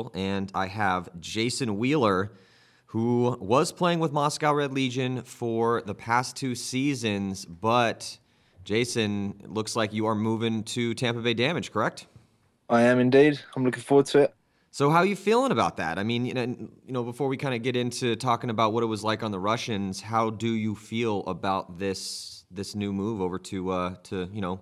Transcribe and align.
Axel, 0.00 0.12
and 0.14 0.50
I 0.54 0.66
have 0.66 1.08
Jason 1.20 1.78
Wheeler, 1.78 2.32
who 2.86 3.36
was 3.40 3.72
playing 3.72 4.00
with 4.00 4.12
Moscow 4.12 4.52
Red 4.52 4.72
Legion 4.72 5.22
for 5.22 5.82
the 5.82 5.94
past 5.94 6.36
two 6.36 6.54
seasons. 6.54 7.44
But, 7.44 8.18
Jason, 8.64 9.40
it 9.42 9.50
looks 9.50 9.76
like 9.76 9.92
you 9.92 10.06
are 10.06 10.14
moving 10.14 10.64
to 10.64 10.94
Tampa 10.94 11.20
Bay 11.20 11.34
Damage, 11.34 11.72
correct? 11.72 12.06
I 12.68 12.82
am 12.82 12.98
indeed. 12.98 13.40
I'm 13.56 13.64
looking 13.64 13.82
forward 13.82 14.06
to 14.06 14.20
it. 14.20 14.34
So, 14.72 14.90
how 14.90 14.98
are 14.98 15.06
you 15.06 15.16
feeling 15.16 15.50
about 15.50 15.76
that? 15.78 15.98
I 15.98 16.04
mean, 16.04 16.24
you 16.24 16.34
know, 16.34 16.42
you 16.42 16.92
know, 16.92 17.02
before 17.02 17.26
we 17.28 17.36
kind 17.36 17.54
of 17.54 17.62
get 17.62 17.74
into 17.74 18.14
talking 18.14 18.50
about 18.50 18.72
what 18.72 18.84
it 18.84 18.86
was 18.86 19.02
like 19.02 19.24
on 19.24 19.32
the 19.32 19.40
Russians, 19.40 20.00
how 20.00 20.30
do 20.30 20.48
you 20.48 20.76
feel 20.76 21.24
about 21.26 21.78
this 21.78 22.44
this 22.52 22.74
new 22.74 22.92
move 22.92 23.20
over 23.20 23.38
to 23.38 23.70
uh, 23.70 23.94
to 24.04 24.28
you 24.32 24.40
know 24.40 24.60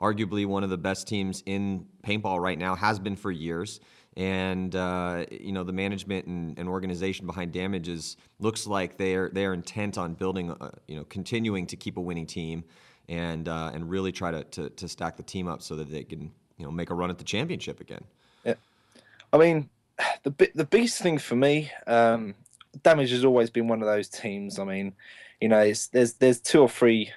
arguably 0.00 0.46
one 0.46 0.62
of 0.64 0.70
the 0.70 0.78
best 0.78 1.08
teams 1.08 1.42
in 1.46 1.86
paintball 2.04 2.40
right 2.40 2.58
now, 2.58 2.74
has 2.74 2.98
been 2.98 3.16
for 3.16 3.30
years. 3.30 3.80
And 4.16 4.74
uh, 4.74 5.26
you 5.30 5.52
know 5.52 5.62
the 5.62 5.74
management 5.74 6.26
and, 6.26 6.58
and, 6.58 6.68
organization 6.70 7.26
behind 7.26 7.52
Damages 7.52 8.16
looks 8.38 8.66
like 8.66 8.96
they 8.96 9.14
are 9.14 9.28
they 9.28 9.44
are 9.44 9.52
intent 9.52 9.98
on 9.98 10.14
building, 10.14 10.52
uh, 10.52 10.70
you 10.88 10.96
know, 10.96 11.04
continuing 11.04 11.66
to 11.66 11.76
keep 11.76 11.98
a 11.98 12.00
winning 12.00 12.24
team, 12.24 12.64
and 13.10 13.46
uh, 13.46 13.72
and 13.74 13.90
really 13.90 14.12
try 14.12 14.30
to, 14.30 14.42
to, 14.44 14.70
to 14.70 14.88
stack 14.88 15.18
the 15.18 15.22
team 15.22 15.48
up 15.48 15.60
so 15.60 15.76
that 15.76 15.90
they 15.90 16.02
can 16.02 16.32
you 16.56 16.64
know 16.64 16.70
make 16.70 16.88
a 16.88 16.94
run 16.94 17.10
at 17.10 17.18
the 17.18 17.24
championship 17.24 17.78
again. 17.78 18.04
Yeah, 18.42 18.54
I 19.34 19.36
mean, 19.36 19.68
the 20.22 20.50
the 20.54 20.64
biggest 20.64 21.02
thing 21.02 21.18
for 21.18 21.36
me, 21.36 21.70
um, 21.86 22.34
Damage 22.82 23.10
has 23.10 23.24
always 23.24 23.50
been 23.50 23.68
one 23.68 23.82
of 23.82 23.86
those 23.86 24.08
teams. 24.08 24.58
I 24.58 24.64
mean, 24.64 24.94
you 25.40 25.48
know, 25.48 25.72
there's 25.92 26.14
there's 26.14 26.40
two 26.40 26.62
or 26.62 26.68
three 26.68 27.10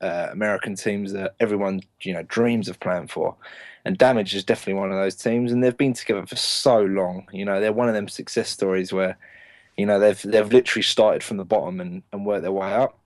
uh, 0.00 0.28
American 0.30 0.74
teams 0.74 1.12
that 1.12 1.34
everyone 1.40 1.80
you 2.00 2.12
know 2.12 2.22
dreams 2.22 2.68
of 2.68 2.80
playing 2.80 3.08
for, 3.08 3.36
and 3.86 3.96
Damage 3.96 4.34
is 4.34 4.42
definitely 4.42 4.80
one 4.80 4.90
of 4.90 4.98
those 4.98 5.14
teams, 5.14 5.52
and 5.52 5.62
they've 5.62 5.76
been 5.76 5.92
together 5.92 6.26
for 6.26 6.34
so 6.34 6.80
long. 6.80 7.28
You 7.32 7.44
know, 7.44 7.60
they're 7.60 7.72
one 7.72 7.86
of 7.86 7.94
them 7.94 8.08
success 8.08 8.48
stories 8.48 8.92
where, 8.92 9.16
you 9.76 9.86
know, 9.86 10.00
they've 10.00 10.20
they've 10.22 10.52
literally 10.52 10.82
started 10.82 11.22
from 11.22 11.36
the 11.36 11.44
bottom 11.44 11.80
and, 11.80 12.02
and 12.12 12.26
worked 12.26 12.42
their 12.42 12.50
way 12.50 12.72
up, 12.72 12.98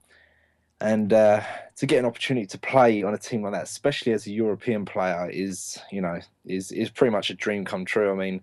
and 0.81 1.13
uh, 1.13 1.43
to 1.77 1.85
get 1.85 1.99
an 1.99 2.07
opportunity 2.07 2.47
to 2.47 2.59
play 2.59 3.03
on 3.03 3.13
a 3.13 3.19
team 3.19 3.43
like 3.43 3.53
that, 3.53 3.65
especially 3.65 4.13
as 4.13 4.27
a 4.27 4.31
European 4.31 4.87
player, 4.87 5.29
is 5.29 5.79
you 5.93 6.01
know 6.01 6.19
is 6.47 6.73
is 6.73 6.89
pretty 6.89 7.13
much 7.13 7.29
a 7.29 7.35
dream 7.35 7.67
come 7.67 7.85
true. 7.85 8.11
I 8.11 8.15
mean, 8.15 8.41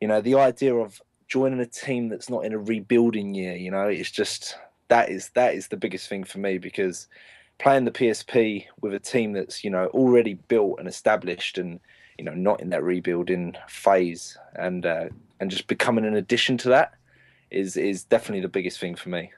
you 0.00 0.06
know, 0.06 0.20
the 0.20 0.36
idea 0.36 0.76
of 0.76 1.02
joining 1.26 1.58
a 1.58 1.66
team 1.66 2.08
that's 2.08 2.30
not 2.30 2.44
in 2.44 2.52
a 2.52 2.58
rebuilding 2.58 3.34
year, 3.34 3.56
you 3.56 3.72
know, 3.72 3.88
it's 3.88 4.12
just 4.12 4.56
that 4.86 5.10
is 5.10 5.30
that 5.30 5.56
is 5.56 5.66
the 5.66 5.76
biggest 5.76 6.08
thing 6.08 6.22
for 6.22 6.38
me 6.38 6.56
because 6.56 7.08
playing 7.58 7.84
the 7.84 7.90
PSP 7.90 8.66
with 8.80 8.94
a 8.94 8.98
team 8.98 9.32
that's 9.32 9.64
you 9.64 9.70
know 9.70 9.86
already 9.88 10.34
built 10.34 10.78
and 10.78 10.88
established 10.88 11.58
and 11.58 11.80
you 12.18 12.24
know 12.24 12.34
not 12.34 12.60
in 12.60 12.70
that 12.70 12.82
rebuilding 12.82 13.56
phase 13.68 14.36
and 14.54 14.86
uh, 14.86 15.06
and 15.40 15.50
just 15.50 15.66
becoming 15.66 16.04
an 16.04 16.14
addition 16.14 16.56
to 16.58 16.68
that 16.68 16.94
is 17.50 17.76
is 17.76 18.04
definitely 18.04 18.40
the 18.40 18.48
biggest 18.48 18.78
thing 18.80 18.94
for 18.94 19.08
me. 19.08 19.32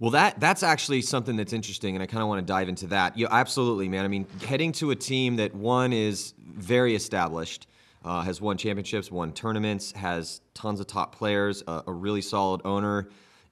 Well, 0.00 0.12
that 0.12 0.38
that's 0.38 0.62
actually 0.62 1.02
something 1.02 1.36
that's 1.36 1.52
interesting, 1.52 1.96
and 1.96 2.02
I 2.02 2.06
kind 2.06 2.22
of 2.22 2.28
want 2.28 2.46
to 2.46 2.52
dive 2.52 2.68
into 2.68 2.86
that. 2.88 3.16
Yeah, 3.18 3.28
absolutely, 3.30 3.88
man. 3.88 4.04
I 4.04 4.08
mean, 4.08 4.26
heading 4.46 4.72
to 4.72 4.92
a 4.92 4.96
team 4.96 5.36
that 5.36 5.54
one 5.54 5.92
is 5.92 6.34
very 6.38 6.94
established, 6.94 7.66
uh, 8.04 8.22
has 8.22 8.40
won 8.40 8.56
championships, 8.56 9.10
won 9.10 9.32
tournaments, 9.32 9.90
has 9.92 10.40
tons 10.54 10.78
of 10.78 10.86
top 10.86 11.16
players, 11.16 11.64
uh, 11.66 11.82
a 11.86 11.92
really 11.92 12.22
solid 12.22 12.60
owner 12.64 13.08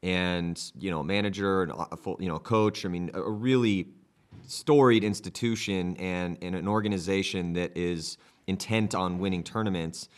and 0.06 0.70
you 0.78 0.90
know 0.90 1.02
manager 1.02 1.64
and 1.64 1.72
a 1.72 1.96
full, 1.96 2.16
you 2.20 2.28
know 2.28 2.38
coach. 2.38 2.86
I 2.86 2.88
mean, 2.88 3.10
a 3.12 3.20
really 3.20 3.88
storied 4.46 5.02
institution 5.02 5.96
and, 5.96 6.38
and 6.40 6.54
an 6.54 6.68
organization 6.68 7.54
that 7.54 7.76
is 7.76 8.16
intent 8.46 8.94
on 8.94 9.18
winning 9.18 9.42
tournaments 9.42 10.08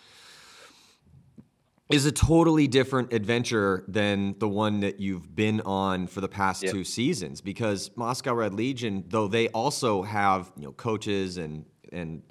is 1.88 2.04
a 2.04 2.12
totally 2.12 2.66
different 2.66 3.14
adventure 3.14 3.84
than 3.88 4.38
the 4.38 4.48
one 4.48 4.80
that 4.80 5.00
you've 5.00 5.34
been 5.34 5.62
on 5.62 6.06
for 6.06 6.20
the 6.20 6.28
past 6.28 6.62
yep. 6.62 6.72
two 6.72 6.84
seasons 6.84 7.40
because 7.40 7.90
Moscow 7.96 8.34
Red 8.34 8.52
Legion 8.52 9.04
though 9.08 9.26
they 9.26 9.48
also 9.48 10.02
have 10.02 10.52
you 10.56 10.64
know 10.64 10.72
coaches 10.72 11.38
and 11.38 11.64
and 11.90 12.22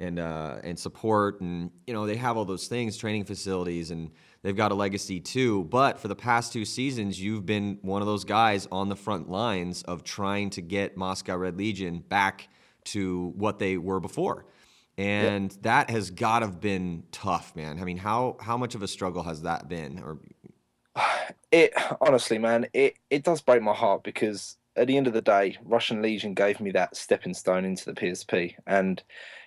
and 0.00 0.18
uh, 0.18 0.56
and 0.64 0.78
support 0.78 1.42
and 1.42 1.70
you 1.86 1.92
know 1.92 2.06
they 2.06 2.16
have 2.16 2.38
all 2.38 2.46
those 2.46 2.68
things 2.68 2.96
training 2.96 3.24
facilities 3.24 3.90
and 3.90 4.10
they've 4.42 4.56
got 4.56 4.72
a 4.72 4.74
legacy 4.74 5.20
too. 5.20 5.64
But 5.64 5.98
for 5.98 6.08
the 6.08 6.16
past 6.16 6.52
two 6.52 6.64
seasons, 6.64 7.20
you've 7.20 7.46
been 7.46 7.78
one 7.82 8.02
of 8.02 8.06
those 8.06 8.24
guys 8.24 8.66
on 8.70 8.88
the 8.88 8.96
front 8.96 9.30
lines 9.30 9.82
of 9.82 10.04
trying 10.04 10.50
to 10.50 10.60
get 10.60 10.96
Moscow 10.96 11.36
Red 11.36 11.56
Legion 11.56 12.00
back 12.00 12.48
to 12.84 13.32
what 13.36 13.58
they 13.58 13.76
were 13.76 14.00
before. 14.00 14.46
And 14.98 15.50
yep. 15.52 15.62
that 15.62 15.90
has 15.90 16.10
got 16.10 16.40
to 16.40 16.46
have 16.46 16.60
been 16.60 17.04
tough, 17.12 17.56
man. 17.56 17.78
I 17.80 17.84
mean, 17.84 17.96
how 17.96 18.36
how 18.40 18.56
much 18.56 18.74
of 18.74 18.82
a 18.82 18.88
struggle 18.88 19.22
has 19.22 19.42
that 19.42 19.68
been? 19.68 20.02
Or 20.02 20.18
it 21.50 21.72
honestly, 22.00 22.38
man, 22.38 22.66
it 22.74 22.96
it 23.08 23.24
does 23.24 23.40
break 23.40 23.62
my 23.62 23.72
heart 23.72 24.02
because 24.02 24.58
at 24.76 24.86
the 24.86 24.96
end 24.96 25.06
of 25.06 25.12
the 25.12 25.22
day, 25.22 25.56
Russian 25.64 26.02
Legion 26.02 26.34
gave 26.34 26.60
me 26.60 26.70
that 26.72 26.96
stepping 26.96 27.34
stone 27.34 27.64
into 27.64 27.86
the 27.86 27.94
PSP, 27.94 28.54
and 28.66 29.02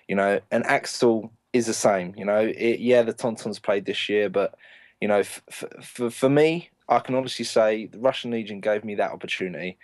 you 0.08 0.16
know, 0.16 0.40
and 0.50 0.66
Axel 0.66 1.32
is 1.52 1.66
the 1.66 1.74
same. 1.74 2.14
You 2.16 2.24
know, 2.24 2.40
it, 2.40 2.80
yeah, 2.80 3.02
the 3.02 3.14
Tontons 3.14 3.62
played 3.62 3.84
this 3.84 4.08
year, 4.08 4.28
but 4.28 4.56
you 5.00 5.08
know, 5.08 5.18
f- 5.18 5.42
f- 5.48 6.12
for 6.12 6.28
me, 6.28 6.70
I 6.88 7.00
can 7.00 7.14
honestly 7.14 7.44
say 7.44 7.86
the 7.86 7.98
Russian 7.98 8.30
Legion 8.30 8.60
gave 8.60 8.84
me 8.84 8.94
that 8.96 9.12
opportunity. 9.12 9.78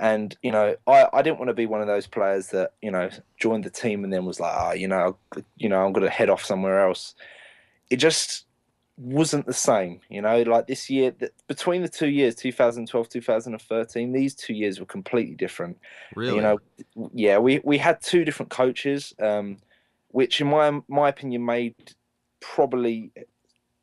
And, 0.00 0.36
you 0.42 0.50
know, 0.50 0.76
I, 0.86 1.08
I 1.12 1.22
didn't 1.22 1.38
want 1.38 1.50
to 1.50 1.54
be 1.54 1.66
one 1.66 1.80
of 1.80 1.86
those 1.86 2.06
players 2.06 2.48
that, 2.48 2.72
you 2.82 2.90
know, 2.90 3.10
joined 3.38 3.64
the 3.64 3.70
team 3.70 4.02
and 4.02 4.12
then 4.12 4.24
was 4.24 4.40
like, 4.40 4.52
ah, 4.52 4.70
oh, 4.70 4.74
you 4.74 4.88
know, 4.88 5.16
you 5.56 5.68
know, 5.68 5.84
I'm 5.84 5.92
going 5.92 6.04
to 6.04 6.10
head 6.10 6.30
off 6.30 6.44
somewhere 6.44 6.86
else. 6.86 7.14
It 7.90 7.96
just 7.96 8.46
wasn't 8.96 9.46
the 9.46 9.52
same, 9.52 10.00
you 10.08 10.22
know, 10.22 10.42
like 10.42 10.66
this 10.66 10.88
year, 10.88 11.14
between 11.46 11.82
the 11.82 11.88
two 11.88 12.08
years, 12.08 12.34
2012, 12.34 13.08
2013, 13.08 14.12
these 14.12 14.34
two 14.34 14.54
years 14.54 14.80
were 14.80 14.86
completely 14.86 15.34
different. 15.34 15.78
Really? 16.16 16.36
You 16.36 16.42
know, 16.42 16.58
yeah, 17.12 17.38
we, 17.38 17.60
we 17.62 17.78
had 17.78 18.00
two 18.00 18.24
different 18.24 18.50
coaches, 18.50 19.14
um, 19.20 19.58
which 20.08 20.40
in 20.40 20.48
my, 20.48 20.80
my 20.88 21.08
opinion 21.08 21.44
made 21.44 21.74
probably 22.40 23.12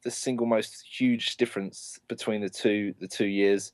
the 0.04 0.12
single 0.12 0.48
most 0.48 0.84
huge 0.84 1.38
difference 1.38 2.00
between 2.08 2.42
the 2.42 2.50
two 2.50 2.94
the 3.00 3.08
two 3.08 3.28
years. 3.28 3.72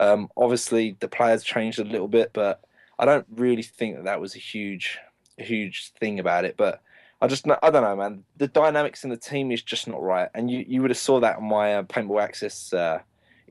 Um, 0.00 0.28
obviously, 0.36 0.96
the 1.00 1.08
players 1.08 1.44
changed 1.44 1.78
a 1.78 1.84
little 1.84 2.08
bit, 2.08 2.30
but 2.32 2.62
I 2.98 3.04
don't 3.04 3.26
really 3.34 3.62
think 3.62 3.96
that 3.96 4.04
that 4.04 4.20
was 4.20 4.34
a 4.34 4.38
huge 4.38 4.98
huge 5.38 5.92
thing 6.00 6.18
about 6.18 6.44
it. 6.44 6.56
But 6.56 6.82
I 7.20 7.26
just 7.26 7.46
I 7.48 7.70
don't 7.70 7.82
know, 7.82 7.96
man. 7.96 8.24
The 8.36 8.48
dynamics 8.48 9.04
in 9.04 9.10
the 9.10 9.16
team 9.16 9.52
is 9.52 9.62
just 9.62 9.86
not 9.86 10.02
right, 10.02 10.28
and 10.34 10.50
you 10.50 10.64
you 10.66 10.82
would 10.82 10.90
have 10.90 10.98
saw 10.98 11.20
that 11.20 11.36
on 11.36 11.44
my 11.44 11.76
uh, 11.76 11.82
paintball 11.84 12.22
access 12.22 12.72
uh, 12.72 13.00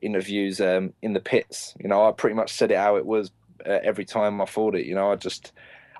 interviews 0.02 0.60
um, 0.60 0.92
in 1.02 1.14
the 1.14 1.20
pits. 1.20 1.74
You 1.80 1.88
know, 1.88 2.06
I 2.06 2.12
pretty 2.12 2.36
much 2.36 2.52
said 2.52 2.70
it 2.70 2.78
how 2.78 2.96
it 2.96 3.06
was 3.06 3.30
uh, 3.66 3.78
every 3.82 4.04
time 4.04 4.40
I 4.40 4.44
thought 4.44 4.74
it. 4.74 4.86
You 4.86 4.94
know, 4.94 5.10
I 5.10 5.16
just 5.16 5.52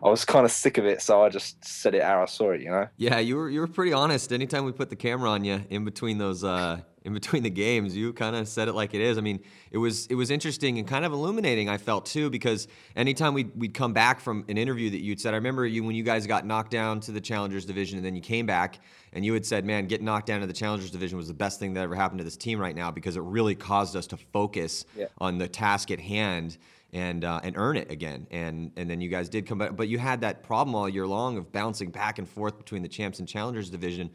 I 0.03 0.09
was 0.09 0.25
kind 0.25 0.45
of 0.45 0.51
sick 0.51 0.79
of 0.79 0.85
it, 0.85 1.01
so 1.01 1.23
I 1.23 1.29
just 1.29 1.65
said 1.65 1.95
it 1.95 2.03
how 2.03 2.23
I 2.23 2.27
saw 2.27 2.51
it. 2.51 2.61
You 2.61 2.71
know. 2.71 2.89
Yeah, 2.97 3.19
you 3.19 3.37
were 3.37 3.49
you 3.49 3.61
were 3.61 3.69
pretty 3.69 3.93
honest. 3.93 4.33
Anytime 4.33 4.65
we 4.65 4.73
put 4.73 4.91
the 4.91 4.97
camera 4.97 5.31
on 5.31 5.45
you 5.45 5.63
in 5.71 5.85
between 5.85 6.19
those 6.19 6.43
uh, 6.43 6.81
in 7.05 7.15
between 7.15 7.45
the 7.45 7.51
games, 7.51 7.97
you 7.97 8.13
kind 8.13 8.35
of 8.35 8.49
said 8.49 8.67
it 8.67 8.73
like 8.73 8.95
it 8.95 9.01
is. 9.01 9.17
I 9.17 9.21
mean, 9.21 9.41
it 9.71 9.79
was 9.79 10.07
it 10.07 10.17
was 10.17 10.33
interesting 10.33 10.79
and 10.79 10.89
kind 10.89 11.05
of 11.05 11.13
illuminating. 11.13 11.69
I 11.69 11.77
felt 11.77 12.07
too 12.07 12.31
because 12.31 12.67
anytime 12.97 13.33
we'd 13.33 13.53
we'd 13.57 13.75
come 13.75 13.93
back 13.93 14.19
from 14.19 14.45
an 14.49 14.59
interview 14.59 14.91
that 14.91 15.01
you'd 15.01 15.21
said, 15.21 15.35
I 15.35 15.37
remember 15.37 15.65
you 15.67 15.85
when 15.85 15.95
you 15.95 16.03
guys 16.03 16.27
got 16.27 16.45
knocked 16.47 16.73
down 16.73 16.99
to 17.01 17.13
the 17.13 17.21
Challengers 17.21 17.65
division, 17.65 17.97
and 17.97 18.05
then 18.05 18.17
you 18.17 18.23
came 18.23 18.45
back 18.45 18.81
and 19.13 19.25
you 19.25 19.33
had 19.35 19.47
said, 19.47 19.65
"Man, 19.65 19.87
getting 19.87 20.07
knocked 20.07 20.27
down 20.27 20.41
to 20.41 20.49
the 20.49 20.53
Challengers 20.53 20.91
division 20.91 21.17
was 21.17 21.29
the 21.29 21.35
best 21.35 21.61
thing 21.61 21.75
that 21.75 21.81
ever 21.81 21.95
happened 21.95 22.19
to 22.19 22.25
this 22.25 22.37
team 22.37 22.59
right 22.59 22.75
now 22.75 22.91
because 22.91 23.17
it 23.17 23.23
really 23.23 23.55
caused 23.55 23.95
us 23.95 24.09
to 24.09 24.17
focus 24.17 24.85
yeah. 24.97 25.07
on 25.19 25.39
the 25.39 25.47
task 25.47 25.93
at 25.93 26.01
hand." 26.01 26.59
And 26.93 27.25
uh, 27.25 27.41
and 27.43 27.57
earn 27.57 27.77
it 27.77 27.91
again. 27.91 28.27
And 28.31 28.73
and 28.77 28.89
then 28.89 29.01
you 29.01 29.09
guys 29.09 29.29
did 29.29 29.47
come 29.47 29.59
back, 29.59 29.77
but 29.77 29.89
you 29.89 29.99
had 29.99 30.21
that 30.21 30.43
problem 30.43 30.75
all 30.75 30.89
year 30.89 31.07
long 31.07 31.39
of 31.39 31.53
bouncing 31.53 31.91
back 31.91 32.19
and 32.19 32.29
forth 32.29 32.59
between 32.59 32.83
the 32.83 32.89
champs 32.89 33.19
and 33.19 33.29
challengers 33.29 33.71
division. 33.71 34.11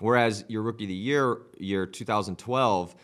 Whereas 0.00 0.44
your 0.48 0.62
rookie 0.62 0.84
of 0.84 0.88
the 0.88 0.94
year, 0.94 1.42
year 1.58 1.86
2012, 1.86 2.96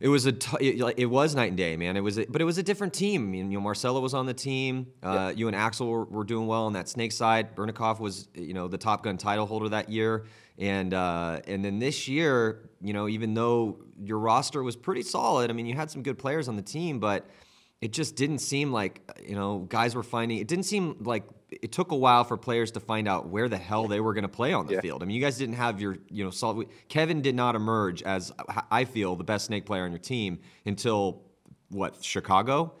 it 0.00 0.08
was 0.08 0.26
a 0.26 0.32
t- 0.32 0.56
it, 0.60 0.94
it 0.96 1.06
was 1.06 1.34
night 1.34 1.48
and 1.48 1.56
day, 1.56 1.76
man. 1.76 1.96
It 1.96 2.00
was, 2.00 2.18
a, 2.18 2.26
but 2.26 2.42
it 2.42 2.44
was 2.44 2.58
a 2.58 2.62
different 2.62 2.92
team. 2.92 3.22
I 3.22 3.26
mean, 3.26 3.50
you 3.50 3.58
know, 3.58 3.62
Marcelo 3.62 4.00
was 4.00 4.12
on 4.12 4.26
the 4.26 4.34
team. 4.34 4.88
Uh, 5.02 5.12
yeah. 5.12 5.30
You 5.30 5.46
and 5.46 5.56
Axel 5.56 5.86
were, 5.86 6.04
were, 6.04 6.24
doing 6.24 6.46
well 6.46 6.64
on 6.64 6.72
that 6.74 6.88
snake 6.88 7.12
side. 7.12 7.54
Bernikov 7.54 8.00
was, 8.00 8.28
you 8.34 8.52
know, 8.52 8.68
the 8.68 8.76
Top 8.76 9.04
Gun 9.04 9.16
title 9.16 9.46
holder 9.46 9.68
that 9.70 9.88
year, 9.88 10.26
and 10.58 10.92
uh, 10.92 11.40
and 11.46 11.64
then 11.64 11.78
this 11.78 12.08
year, 12.08 12.68
you 12.82 12.92
know, 12.92 13.08
even 13.08 13.32
though 13.32 13.78
your 14.02 14.18
roster 14.18 14.62
was 14.62 14.76
pretty 14.76 15.02
solid, 15.02 15.48
I 15.50 15.54
mean, 15.54 15.66
you 15.66 15.74
had 15.74 15.90
some 15.90 16.02
good 16.02 16.18
players 16.18 16.48
on 16.48 16.56
the 16.56 16.62
team, 16.62 16.98
but 16.98 17.26
it 17.80 17.92
just 17.92 18.16
didn't 18.16 18.38
seem 18.38 18.72
like 18.72 19.00
you 19.22 19.34
know 19.34 19.60
guys 19.68 19.94
were 19.94 20.02
finding 20.02 20.38
it 20.38 20.48
didn't 20.48 20.64
seem 20.64 20.96
like 21.00 21.24
it 21.50 21.72
took 21.72 21.92
a 21.92 21.96
while 21.96 22.24
for 22.24 22.36
players 22.36 22.72
to 22.72 22.80
find 22.80 23.06
out 23.06 23.28
where 23.28 23.48
the 23.48 23.56
hell 23.56 23.86
they 23.86 24.00
were 24.00 24.14
going 24.14 24.22
to 24.22 24.28
play 24.28 24.52
on 24.52 24.66
the 24.66 24.74
yeah. 24.74 24.80
field. 24.80 25.02
I 25.02 25.06
mean, 25.06 25.14
you 25.14 25.22
guys 25.22 25.38
didn't 25.38 25.54
have 25.54 25.80
your 25.80 25.96
you 26.10 26.24
know 26.24 26.30
solid. 26.30 26.68
Kevin 26.88 27.22
did 27.22 27.34
not 27.34 27.54
emerge 27.54 28.02
as 28.02 28.32
I 28.70 28.84
feel 28.84 29.16
the 29.16 29.24
best 29.24 29.46
snake 29.46 29.64
player 29.64 29.84
on 29.84 29.92
your 29.92 30.00
team 30.00 30.40
until 30.64 31.22
what 31.68 32.02
Chicago. 32.02 32.74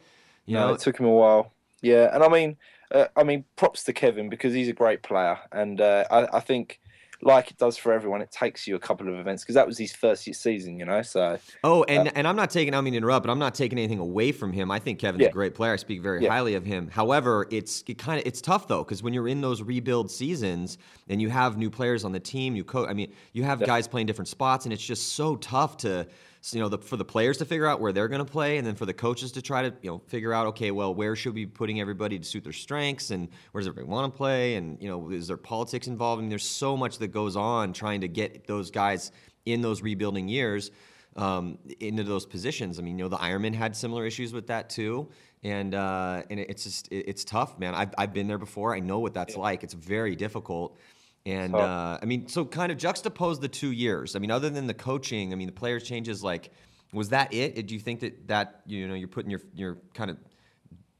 You 0.46 0.54
no, 0.54 0.68
know, 0.68 0.74
it 0.74 0.80
took 0.80 0.98
him 0.98 1.06
a 1.06 1.10
while. 1.10 1.52
Yeah, 1.82 2.10
and 2.12 2.22
I 2.22 2.28
mean, 2.28 2.56
uh, 2.90 3.06
I 3.16 3.22
mean, 3.22 3.44
props 3.56 3.84
to 3.84 3.92
Kevin 3.92 4.28
because 4.28 4.54
he's 4.54 4.68
a 4.68 4.72
great 4.72 5.02
player, 5.02 5.38
and 5.52 5.80
uh, 5.80 6.04
I, 6.10 6.36
I 6.38 6.40
think 6.40 6.80
like 7.22 7.50
it 7.50 7.58
does 7.58 7.76
for 7.76 7.92
everyone, 7.92 8.20
it 8.20 8.30
takes 8.30 8.66
you 8.66 8.76
a 8.76 8.78
couple 8.78 9.08
of 9.08 9.14
events 9.14 9.42
because 9.42 9.54
that 9.54 9.66
was 9.66 9.78
his 9.78 9.94
first 9.94 10.24
season, 10.24 10.78
you 10.78 10.84
know. 10.84 11.02
So 11.02 11.38
oh, 11.64 11.84
and 11.84 12.08
uh, 12.08 12.12
and 12.14 12.28
I'm 12.28 12.36
not 12.36 12.50
taking. 12.50 12.74
I 12.74 12.80
mean, 12.80 12.94
interrupt, 12.94 13.26
but 13.26 13.32
I'm 13.32 13.38
not 13.38 13.54
taking 13.54 13.78
anything 13.78 13.98
away 13.98 14.32
from 14.32 14.52
him. 14.52 14.70
I 14.70 14.78
think 14.78 14.98
Kevin's 14.98 15.22
yeah. 15.22 15.28
a 15.28 15.32
great 15.32 15.54
player. 15.54 15.72
I 15.72 15.76
speak 15.76 16.02
very 16.02 16.22
yeah. 16.22 16.30
highly 16.30 16.54
of 16.54 16.64
him. 16.64 16.88
However, 16.88 17.46
it's 17.50 17.84
it 17.86 17.98
kind 17.98 18.20
of 18.20 18.26
it's 18.26 18.40
tough 18.40 18.68
though 18.68 18.84
because 18.84 19.02
when 19.02 19.14
you're 19.14 19.28
in 19.28 19.40
those 19.40 19.62
rebuild 19.62 20.10
seasons 20.10 20.78
and 21.08 21.20
you 21.20 21.28
have 21.28 21.56
new 21.56 21.70
players 21.70 22.04
on 22.04 22.12
the 22.12 22.20
team, 22.20 22.56
you 22.56 22.64
coach. 22.64 22.88
I 22.88 22.92
mean, 22.92 23.12
you 23.32 23.44
have 23.44 23.60
yeah. 23.60 23.66
guys 23.66 23.88
playing 23.88 24.06
different 24.06 24.28
spots, 24.28 24.66
and 24.66 24.72
it's 24.72 24.84
just 24.84 25.14
so 25.14 25.36
tough 25.36 25.76
to 25.78 26.06
you 26.52 26.60
know, 26.60 26.68
the, 26.68 26.78
for 26.78 26.96
the 26.96 27.04
players 27.04 27.38
to 27.38 27.44
figure 27.44 27.66
out 27.66 27.80
where 27.80 27.92
they're 27.92 28.08
going 28.08 28.24
to 28.24 28.30
play, 28.30 28.58
and 28.58 28.66
then 28.66 28.74
for 28.74 28.86
the 28.86 28.94
coaches 28.94 29.32
to 29.32 29.42
try 29.42 29.62
to, 29.62 29.74
you 29.82 29.90
know, 29.90 30.02
figure 30.06 30.32
out, 30.32 30.46
okay, 30.48 30.70
well, 30.70 30.94
where 30.94 31.16
should 31.16 31.34
we 31.34 31.44
be 31.44 31.50
putting 31.50 31.80
everybody 31.80 32.18
to 32.18 32.24
suit 32.24 32.44
their 32.44 32.52
strengths, 32.52 33.10
and 33.10 33.28
where 33.52 33.60
does 33.60 33.68
everybody 33.68 33.90
want 33.90 34.12
to 34.12 34.16
play, 34.16 34.56
and 34.56 34.80
you 34.80 34.88
know, 34.88 35.10
is 35.10 35.28
there 35.28 35.36
politics 35.36 35.86
involved? 35.86 36.20
I 36.20 36.22
mean, 36.22 36.30
there's 36.30 36.48
so 36.48 36.76
much 36.76 36.98
that 36.98 37.08
goes 37.08 37.36
on 37.36 37.72
trying 37.72 38.00
to 38.02 38.08
get 38.08 38.46
those 38.46 38.70
guys 38.70 39.12
in 39.44 39.60
those 39.60 39.82
rebuilding 39.82 40.28
years 40.28 40.70
um, 41.16 41.58
into 41.80 42.04
those 42.04 42.26
positions. 42.26 42.78
I 42.78 42.82
mean, 42.82 42.98
you 42.98 43.04
know, 43.04 43.08
the 43.08 43.16
Ironmen 43.16 43.54
had 43.54 43.74
similar 43.74 44.06
issues 44.06 44.32
with 44.32 44.46
that 44.48 44.68
too, 44.68 45.08
and 45.42 45.74
uh, 45.74 46.22
and 46.30 46.38
it's 46.38 46.64
just 46.64 46.88
it's 46.90 47.24
tough, 47.24 47.58
man. 47.58 47.74
I've 47.74 47.94
I've 47.98 48.12
been 48.12 48.26
there 48.28 48.38
before. 48.38 48.74
I 48.74 48.80
know 48.80 48.98
what 48.98 49.14
that's 49.14 49.34
yeah. 49.34 49.40
like. 49.40 49.64
It's 49.64 49.74
very 49.74 50.14
difficult. 50.14 50.78
And 51.26 51.56
uh, 51.56 51.98
I 52.00 52.04
mean, 52.04 52.28
so 52.28 52.44
kind 52.44 52.70
of 52.70 52.78
juxtapose 52.78 53.40
the 53.40 53.48
two 53.48 53.72
years. 53.72 54.14
I 54.14 54.20
mean, 54.20 54.30
other 54.30 54.48
than 54.48 54.68
the 54.68 54.74
coaching, 54.74 55.32
I 55.32 55.36
mean, 55.36 55.48
the 55.48 55.52
players 55.52 55.82
changes. 55.82 56.22
Like, 56.22 56.52
was 56.92 57.08
that 57.08 57.34
it? 57.34 57.66
Do 57.66 57.74
you 57.74 57.80
think 57.80 57.98
that 58.00 58.28
that 58.28 58.60
you 58.64 58.86
know 58.86 58.94
you're 58.94 59.08
putting 59.08 59.32
your 59.32 59.40
your 59.52 59.78
kind 59.92 60.10
of 60.10 60.18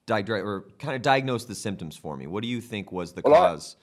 di- 0.07 0.25
or 0.29 0.65
kind 0.81 0.97
of 0.97 1.03
diagnose 1.03 1.45
the 1.45 1.55
symptoms 1.55 1.97
for 1.97 2.17
me? 2.17 2.27
What 2.27 2.43
do 2.43 2.49
you 2.49 2.61
think 2.61 2.91
was 2.91 3.13
the 3.13 3.23
well, 3.25 3.35
cause? 3.35 3.77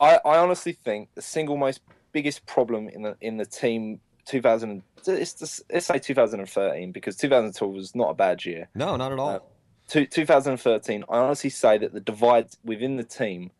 I, 0.00 0.18
I 0.24 0.38
honestly 0.38 0.72
think 0.72 1.10
the 1.14 1.22
single 1.22 1.58
most 1.58 1.82
biggest 2.12 2.46
problem 2.46 2.88
in 2.88 3.02
the 3.02 3.16
in 3.20 3.36
the 3.36 3.44
team 3.44 4.00
2000 4.24 4.82
it's, 5.06 5.62
let's 5.70 5.86
say 5.86 5.98
2013 5.98 6.92
because 6.92 7.16
2012 7.16 7.74
was 7.74 7.94
not 7.94 8.10
a 8.10 8.14
bad 8.14 8.44
year. 8.44 8.70
No, 8.74 8.96
not 8.96 9.12
at 9.12 9.18
all. 9.18 9.28
Uh, 9.28 10.06
2013, 10.08 11.04
I 11.08 11.18
honestly 11.18 11.50
say 11.50 11.76
that 11.78 11.92
the 11.92 12.00
divide 12.00 12.48
within 12.64 12.96
the 12.96 13.04
team 13.04 13.50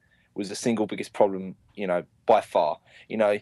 was 0.40 0.48
the 0.48 0.56
single 0.56 0.86
biggest 0.86 1.12
problem, 1.12 1.54
you 1.74 1.86
know, 1.86 2.02
by 2.26 2.40
far. 2.40 2.78
You 3.08 3.18
know, 3.18 3.38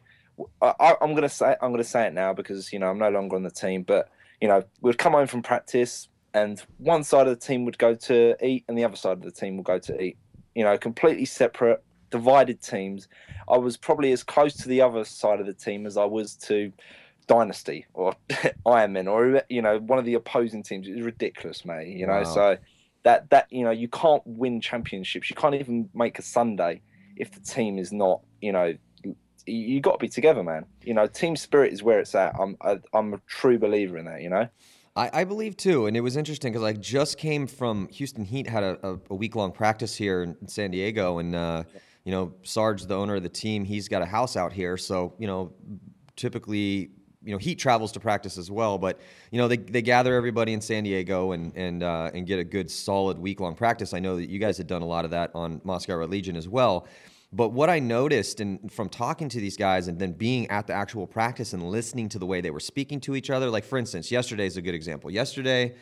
I, 0.60 0.96
am 1.00 1.14
gonna 1.14 1.28
say 1.28 1.56
I'm 1.60 1.70
gonna 1.70 1.84
say 1.84 2.06
it 2.06 2.12
now 2.12 2.32
because 2.32 2.72
you 2.72 2.78
know 2.78 2.88
I'm 2.90 2.98
no 2.98 3.10
longer 3.10 3.36
on 3.36 3.42
the 3.42 3.50
team, 3.50 3.82
but 3.82 4.10
you 4.40 4.48
know 4.48 4.62
we'd 4.80 4.98
come 4.98 5.12
home 5.12 5.26
from 5.26 5.42
practice 5.42 6.08
and 6.34 6.62
one 6.78 7.02
side 7.02 7.26
of 7.26 7.38
the 7.38 7.46
team 7.46 7.64
would 7.64 7.78
go 7.78 7.94
to 7.94 8.36
eat 8.44 8.64
and 8.68 8.76
the 8.76 8.84
other 8.84 8.96
side 8.96 9.12
of 9.12 9.22
the 9.22 9.32
team 9.32 9.56
would 9.56 9.66
go 9.66 9.78
to 9.78 10.00
eat. 10.00 10.16
You 10.54 10.64
know, 10.64 10.76
completely 10.76 11.24
separate, 11.24 11.82
divided 12.10 12.60
teams. 12.60 13.08
I 13.48 13.56
was 13.56 13.76
probably 13.76 14.12
as 14.12 14.22
close 14.22 14.54
to 14.56 14.68
the 14.68 14.82
other 14.82 15.04
side 15.04 15.40
of 15.40 15.46
the 15.46 15.54
team 15.54 15.86
as 15.86 15.96
I 15.96 16.04
was 16.04 16.34
to 16.36 16.72
Dynasty 17.26 17.86
or 17.94 18.14
Ironman 18.66 19.10
or 19.10 19.42
you 19.48 19.62
know 19.62 19.78
one 19.78 19.98
of 19.98 20.04
the 20.04 20.14
opposing 20.14 20.62
teams. 20.62 20.88
It 20.88 20.94
was 20.94 21.04
ridiculous, 21.04 21.64
mate. 21.64 21.88
You 21.88 22.06
know, 22.06 22.22
wow. 22.22 22.24
so 22.24 22.56
that 23.04 23.30
that 23.30 23.46
you 23.50 23.64
know 23.64 23.70
you 23.70 23.88
can't 23.88 24.22
win 24.26 24.60
championships. 24.60 25.30
You 25.30 25.36
can't 25.36 25.54
even 25.54 25.88
make 25.94 26.18
a 26.18 26.22
Sunday 26.22 26.80
if 27.18 27.32
the 27.32 27.40
team 27.40 27.78
is 27.78 27.92
not 27.92 28.20
you 28.40 28.52
know 28.52 28.74
you 29.46 29.80
got 29.80 29.92
to 29.92 29.98
be 29.98 30.08
together, 30.08 30.42
man. 30.42 30.66
You 30.84 30.94
know, 30.94 31.06
team 31.06 31.34
spirit 31.34 31.72
is 31.72 31.82
where 31.82 32.00
it's 32.00 32.14
at. 32.14 32.34
I'm 32.38 32.56
I, 32.60 32.78
am 32.92 33.14
a 33.14 33.20
true 33.26 33.58
believer 33.58 33.98
in 33.98 34.04
that. 34.04 34.22
You 34.22 34.30
know. 34.30 34.48
I, 34.96 35.20
I 35.20 35.24
believe 35.24 35.56
too, 35.56 35.86
and 35.86 35.96
it 35.96 36.00
was 36.00 36.16
interesting 36.16 36.52
because 36.52 36.64
I 36.64 36.72
just 36.72 37.18
came 37.18 37.46
from 37.46 37.88
Houston 37.88 38.24
Heat 38.24 38.48
had 38.48 38.64
a, 38.64 38.78
a, 38.82 38.98
a 39.10 39.14
week 39.14 39.36
long 39.36 39.52
practice 39.52 39.94
here 39.96 40.22
in 40.22 40.48
San 40.48 40.70
Diego, 40.70 41.18
and 41.18 41.34
uh, 41.34 41.64
you 42.04 42.12
know 42.12 42.34
Sarge, 42.42 42.82
the 42.84 42.96
owner 42.96 43.16
of 43.16 43.22
the 43.22 43.28
team, 43.28 43.64
he's 43.64 43.88
got 43.88 44.02
a 44.02 44.06
house 44.06 44.36
out 44.36 44.52
here, 44.52 44.76
so 44.76 45.14
you 45.18 45.26
know 45.26 45.52
typically 46.16 46.90
you 47.24 47.32
know, 47.32 47.38
Heat 47.38 47.56
travels 47.56 47.92
to 47.92 48.00
practice 48.00 48.38
as 48.38 48.50
well, 48.50 48.78
but 48.78 49.00
you 49.30 49.38
know 49.38 49.48
they, 49.48 49.56
they 49.56 49.82
gather 49.82 50.14
everybody 50.14 50.52
in 50.52 50.60
San 50.60 50.84
Diego 50.84 51.32
and 51.32 51.52
and 51.56 51.82
uh, 51.82 52.10
and 52.14 52.26
get 52.26 52.38
a 52.38 52.44
good 52.44 52.70
solid 52.70 53.18
week 53.18 53.40
long 53.40 53.54
practice. 53.54 53.92
I 53.92 53.98
know 53.98 54.16
that 54.16 54.28
you 54.28 54.38
guys 54.38 54.56
had 54.56 54.66
done 54.66 54.82
a 54.82 54.86
lot 54.86 55.04
of 55.04 55.10
that 55.10 55.32
on 55.34 55.60
Moscow 55.64 55.96
Red 55.96 56.10
Legion 56.10 56.36
as 56.36 56.48
well. 56.48 56.86
But 57.30 57.50
what 57.50 57.68
I 57.68 57.78
noticed 57.78 58.40
and 58.40 58.72
from 58.72 58.88
talking 58.88 59.28
to 59.28 59.38
these 59.38 59.56
guys 59.56 59.88
and 59.88 59.98
then 59.98 60.12
being 60.12 60.48
at 60.48 60.66
the 60.66 60.72
actual 60.72 61.06
practice 61.06 61.52
and 61.52 61.62
listening 61.62 62.08
to 62.10 62.18
the 62.18 62.26
way 62.26 62.40
they 62.40 62.50
were 62.50 62.60
speaking 62.60 63.00
to 63.00 63.14
each 63.14 63.28
other, 63.28 63.50
like 63.50 63.64
for 63.64 63.78
instance, 63.78 64.10
yesterday 64.10 64.46
is 64.46 64.56
a 64.56 64.62
good 64.62 64.74
example. 64.74 65.10
Yesterday, 65.10 65.74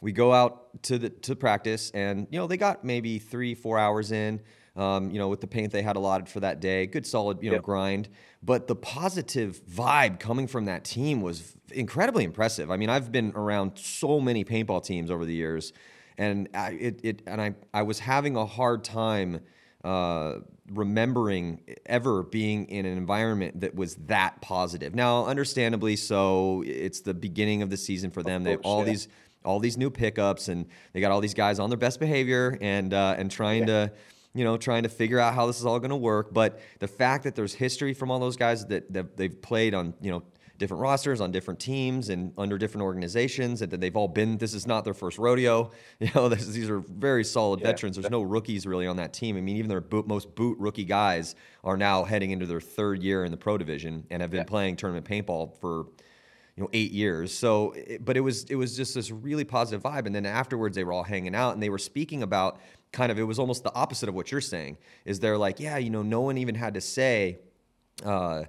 we 0.00 0.10
go 0.12 0.32
out 0.32 0.82
to 0.84 0.98
the 0.98 1.10
to 1.10 1.36
practice 1.36 1.90
and 1.90 2.26
you 2.30 2.38
know 2.38 2.46
they 2.46 2.56
got 2.56 2.84
maybe 2.84 3.18
three 3.18 3.54
four 3.54 3.78
hours 3.78 4.12
in 4.12 4.40
um, 4.76 5.10
you 5.10 5.18
know, 5.18 5.28
with 5.28 5.40
the 5.40 5.46
paint 5.46 5.72
they 5.72 5.82
had 5.82 5.96
allotted 5.96 6.28
for 6.28 6.40
that 6.40 6.60
day. 6.60 6.86
Good, 6.86 7.06
solid, 7.06 7.42
you 7.42 7.50
know, 7.50 7.56
yep. 7.56 7.64
grind. 7.64 8.08
But 8.42 8.66
the 8.66 8.76
positive 8.76 9.60
vibe 9.66 10.20
coming 10.20 10.46
from 10.46 10.66
that 10.66 10.84
team 10.84 11.20
was 11.20 11.56
incredibly 11.72 12.24
impressive. 12.24 12.70
I 12.70 12.76
mean, 12.76 12.88
I've 12.88 13.12
been 13.12 13.32
around 13.34 13.78
so 13.78 14.20
many 14.20 14.44
paintball 14.44 14.84
teams 14.84 15.10
over 15.10 15.24
the 15.24 15.34
years, 15.34 15.72
and 16.16 16.48
I, 16.54 16.70
it, 16.72 17.00
it 17.02 17.22
and 17.26 17.40
I, 17.40 17.54
I 17.74 17.82
was 17.82 17.98
having 17.98 18.36
a 18.36 18.46
hard 18.46 18.84
time 18.84 19.40
uh, 19.84 20.34
remembering 20.72 21.60
ever 21.86 22.22
being 22.22 22.66
in 22.66 22.86
an 22.86 22.96
environment 22.96 23.60
that 23.60 23.74
was 23.74 23.96
that 24.06 24.40
positive. 24.40 24.94
Now, 24.94 25.26
understandably 25.26 25.96
so, 25.96 26.62
it's 26.66 27.00
the 27.00 27.14
beginning 27.14 27.62
of 27.62 27.70
the 27.70 27.76
season 27.76 28.10
for 28.10 28.22
them. 28.22 28.44
They 28.44 28.52
have 28.52 28.60
all 28.62 28.80
yeah. 28.80 28.90
these 28.90 29.08
all 29.42 29.58
these 29.58 29.78
new 29.78 29.90
pickups, 29.90 30.48
and 30.48 30.66
they 30.92 31.00
got 31.00 31.12
all 31.12 31.20
these 31.20 31.34
guys 31.34 31.58
on 31.58 31.70
their 31.70 31.78
best 31.78 31.98
behavior 31.98 32.58
and 32.60 32.92
uh, 32.92 33.14
and 33.16 33.30
trying 33.30 33.60
yeah. 33.60 33.86
to 33.86 33.92
you 34.34 34.44
know, 34.44 34.56
trying 34.56 34.84
to 34.84 34.88
figure 34.88 35.18
out 35.18 35.34
how 35.34 35.46
this 35.46 35.58
is 35.58 35.66
all 35.66 35.78
going 35.78 35.90
to 35.90 35.96
work. 35.96 36.32
But 36.32 36.60
the 36.78 36.88
fact 36.88 37.24
that 37.24 37.34
there's 37.34 37.54
history 37.54 37.94
from 37.94 38.10
all 38.10 38.20
those 38.20 38.36
guys 38.36 38.64
that, 38.66 38.92
that 38.92 39.16
they've 39.16 39.42
played 39.42 39.74
on, 39.74 39.94
you 40.00 40.10
know, 40.10 40.22
different 40.60 40.80
rosters 40.80 41.20
on 41.20 41.32
different 41.32 41.58
teams 41.58 42.08
and 42.08 42.32
under 42.38 42.56
different 42.56 42.84
organizations 42.84 43.62
and 43.62 43.72
that 43.72 43.80
they've 43.80 43.96
all 43.96 44.06
been 44.06 44.38
this 44.38 44.54
is 44.54 44.66
not 44.66 44.84
their 44.84 44.94
first 44.94 45.18
rodeo 45.18 45.70
you 45.98 46.08
know 46.14 46.28
this, 46.28 46.46
these 46.46 46.70
are 46.70 46.78
very 46.78 47.24
solid 47.24 47.58
yeah. 47.58 47.66
veterans 47.66 47.96
there's 47.96 48.10
no 48.10 48.22
rookies 48.22 48.66
really 48.66 48.86
on 48.86 48.96
that 48.96 49.12
team 49.12 49.36
i 49.36 49.40
mean 49.40 49.56
even 49.56 49.68
their 49.68 49.80
boot, 49.80 50.06
most 50.06 50.32
boot 50.34 50.56
rookie 50.58 50.84
guys 50.84 51.34
are 51.64 51.76
now 51.76 52.04
heading 52.04 52.30
into 52.30 52.46
their 52.46 52.60
third 52.60 53.02
year 53.02 53.24
in 53.24 53.32
the 53.32 53.36
pro 53.36 53.58
division 53.58 54.06
and 54.10 54.22
have 54.22 54.30
been 54.30 54.38
yeah. 54.38 54.44
playing 54.44 54.76
tournament 54.76 55.04
paintball 55.04 55.52
for 55.60 55.86
you 56.56 56.62
know 56.62 56.68
eight 56.72 56.92
years 56.92 57.36
so 57.36 57.74
but 58.00 58.16
it 58.16 58.20
was 58.20 58.44
it 58.44 58.54
was 58.54 58.76
just 58.76 58.94
this 58.94 59.10
really 59.10 59.44
positive 59.44 59.82
vibe 59.82 60.06
and 60.06 60.14
then 60.14 60.26
afterwards 60.26 60.76
they 60.76 60.84
were 60.84 60.92
all 60.92 61.02
hanging 61.02 61.34
out 61.34 61.54
and 61.54 61.62
they 61.62 61.70
were 61.70 61.78
speaking 61.78 62.22
about 62.22 62.60
kind 62.92 63.12
of 63.12 63.18
it 63.18 63.22
was 63.22 63.38
almost 63.38 63.62
the 63.62 63.74
opposite 63.74 64.08
of 64.08 64.14
what 64.14 64.32
you're 64.32 64.40
saying. 64.40 64.76
Is 65.04 65.20
they're 65.20 65.38
like, 65.38 65.60
yeah, 65.60 65.76
you 65.76 65.90
know, 65.90 66.02
no 66.02 66.20
one 66.20 66.38
even 66.38 66.54
had 66.54 66.74
to 66.74 66.80
say. 66.80 67.38
Uh, 68.04 68.44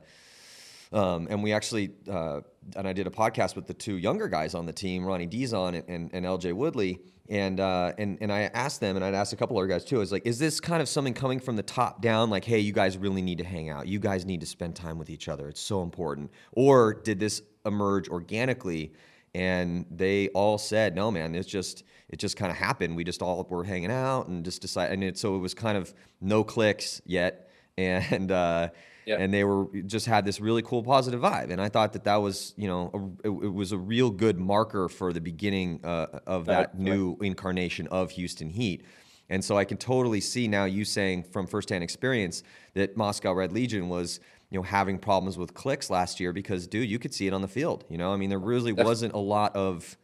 um, 0.92 1.28
and 1.30 1.42
we 1.42 1.54
actually, 1.54 1.92
uh, 2.10 2.42
and 2.76 2.88
I 2.88 2.94
did 2.94 3.08
a 3.08 3.10
podcast 3.10 3.56
with 3.56 3.68
the 3.68 3.74
two 3.74 3.96
younger 3.96 4.28
guys 4.28 4.54
on 4.54 4.66
the 4.66 4.74
team, 4.74 5.06
Ronnie 5.06 5.28
Dizon 5.28 5.76
and, 5.76 5.83
and, 5.88 6.10
and 6.14 6.26
LJ 6.26 6.54
Woodley. 6.54 7.00
And, 7.30 7.62
uh, 7.62 7.94
and, 7.98 8.18
and 8.19 8.31
I 8.31 8.42
asked 8.54 8.81
them, 8.81 8.98
and 8.98 9.06
I'd 9.06 9.14
asked 9.14 9.31
a 9.31 9.38
couple 9.38 9.57
other 9.57 9.68
guys 9.68 9.86
too. 9.86 9.95
I 9.95 10.00
was 10.00 10.12
like, 10.12 10.26
is 10.26 10.38
this 10.38 10.60
kind 10.60 10.81
of 10.81 10.90
something 10.90 11.14
coming 11.14 11.40
from 11.40 11.56
the 11.56 11.64
top 11.64 12.02
down? 12.02 12.30
Like, 12.30 12.44
hey, 12.44 12.60
you 12.60 12.74
guys 12.74 12.98
really 12.98 13.21
need 13.21 13.38
to 13.38 13.45
hang 13.45 13.69
out. 13.69 13.88
You 13.88 14.00
guys 14.00 14.26
need 14.26 14.42
to 14.42 14.45
spend 14.45 14.76
time 14.76 14.98
with 14.98 15.10
each 15.10 15.30
other. 15.30 15.48
It's 15.48 15.62
so 15.62 15.81
important. 15.81 16.30
Or 16.52 16.94
did 16.94 17.21
this 17.21 17.42
emerge 17.66 18.10
organically? 18.10 18.92
And 19.33 19.86
they 19.90 20.28
all 20.30 20.57
said, 20.57 20.94
no, 20.94 21.10
man, 21.10 21.33
it's 21.36 21.48
just, 21.48 21.86
it 22.10 22.19
just 22.19 22.36
kind 22.36 22.52
of 22.52 22.57
happened. 22.57 22.98
We 22.98 23.06
just 23.06 23.21
all 23.21 23.48
were 23.50 23.64
hanging 23.64 23.92
out 23.92 24.28
and 24.28 24.44
just 24.44 24.62
decided. 24.62 24.94
And 24.94 25.04
it, 25.04 25.18
so 25.18 25.36
it 25.38 25.40
was 25.40 25.54
kind 25.54 25.78
of 25.78 25.94
no 26.19 26.44
clicks 26.44 27.02
yet, 27.06 27.50
and 27.78 28.31
uh, 28.31 28.69
yeah. 29.06 29.18
and 29.18 29.34
they 29.34 29.44
were 29.44 29.68
just 29.86 30.06
had 30.06 30.26
this 30.26 30.40
really 30.40 30.62
cool 30.62 30.84
positive 30.84 31.22
vibe. 31.22 31.52
And 31.52 31.62
I 31.62 31.70
thought 31.70 31.94
that 31.94 32.04
that 32.06 32.18
was 32.18 32.54
you 32.58 32.68
know 32.68 33.18
a, 33.24 33.28
it, 33.28 33.46
it, 33.46 33.54
was 33.54 33.72
a 33.72 33.78
real 33.78 34.10
good 34.10 34.40
marker 34.40 34.90
for 34.90 35.14
the 35.14 35.22
beginning 35.22 35.81
uh, 35.84 36.20
of 36.26 36.46
that 36.46 36.78
new 36.78 37.18
incarnation 37.22 37.88
of 37.88 38.12
Houston 38.12 38.50
Heat. 38.50 38.86
And 39.30 39.44
so 39.44 39.58
I 39.58 39.64
can 39.64 39.78
totally 39.78 40.20
see 40.20 40.48
now 40.48 40.66
you 40.66 40.84
saying 40.84 41.24
from 41.24 41.48
firsthand 41.48 41.84
experience 41.84 42.44
that 42.74 42.98
Moscow 42.98 43.34
Red 43.34 43.54
Legion 43.54 43.90
was 43.90 44.20
you 44.50 44.60
know 44.60 44.64
having 44.64 44.98
problems 44.98 45.38
with 45.38 45.54
clicks 45.54 45.90
last 45.90 46.20
year 46.20 46.34
because 46.34 46.68
dude 46.68 46.90
you 46.90 47.00
could 47.00 47.14
see 47.14 47.28
it 47.28 47.34
on 47.34 47.42
the 47.42 47.48
field 47.48 47.86
you 47.88 47.98
know 47.98 48.12
i 48.12 48.18
mean 48.18 48.30
there 48.30 48.38
really 48.38 48.74
wasn't 48.74 49.14
a 49.14 49.18
lot 49.18 49.56
of 49.56 49.98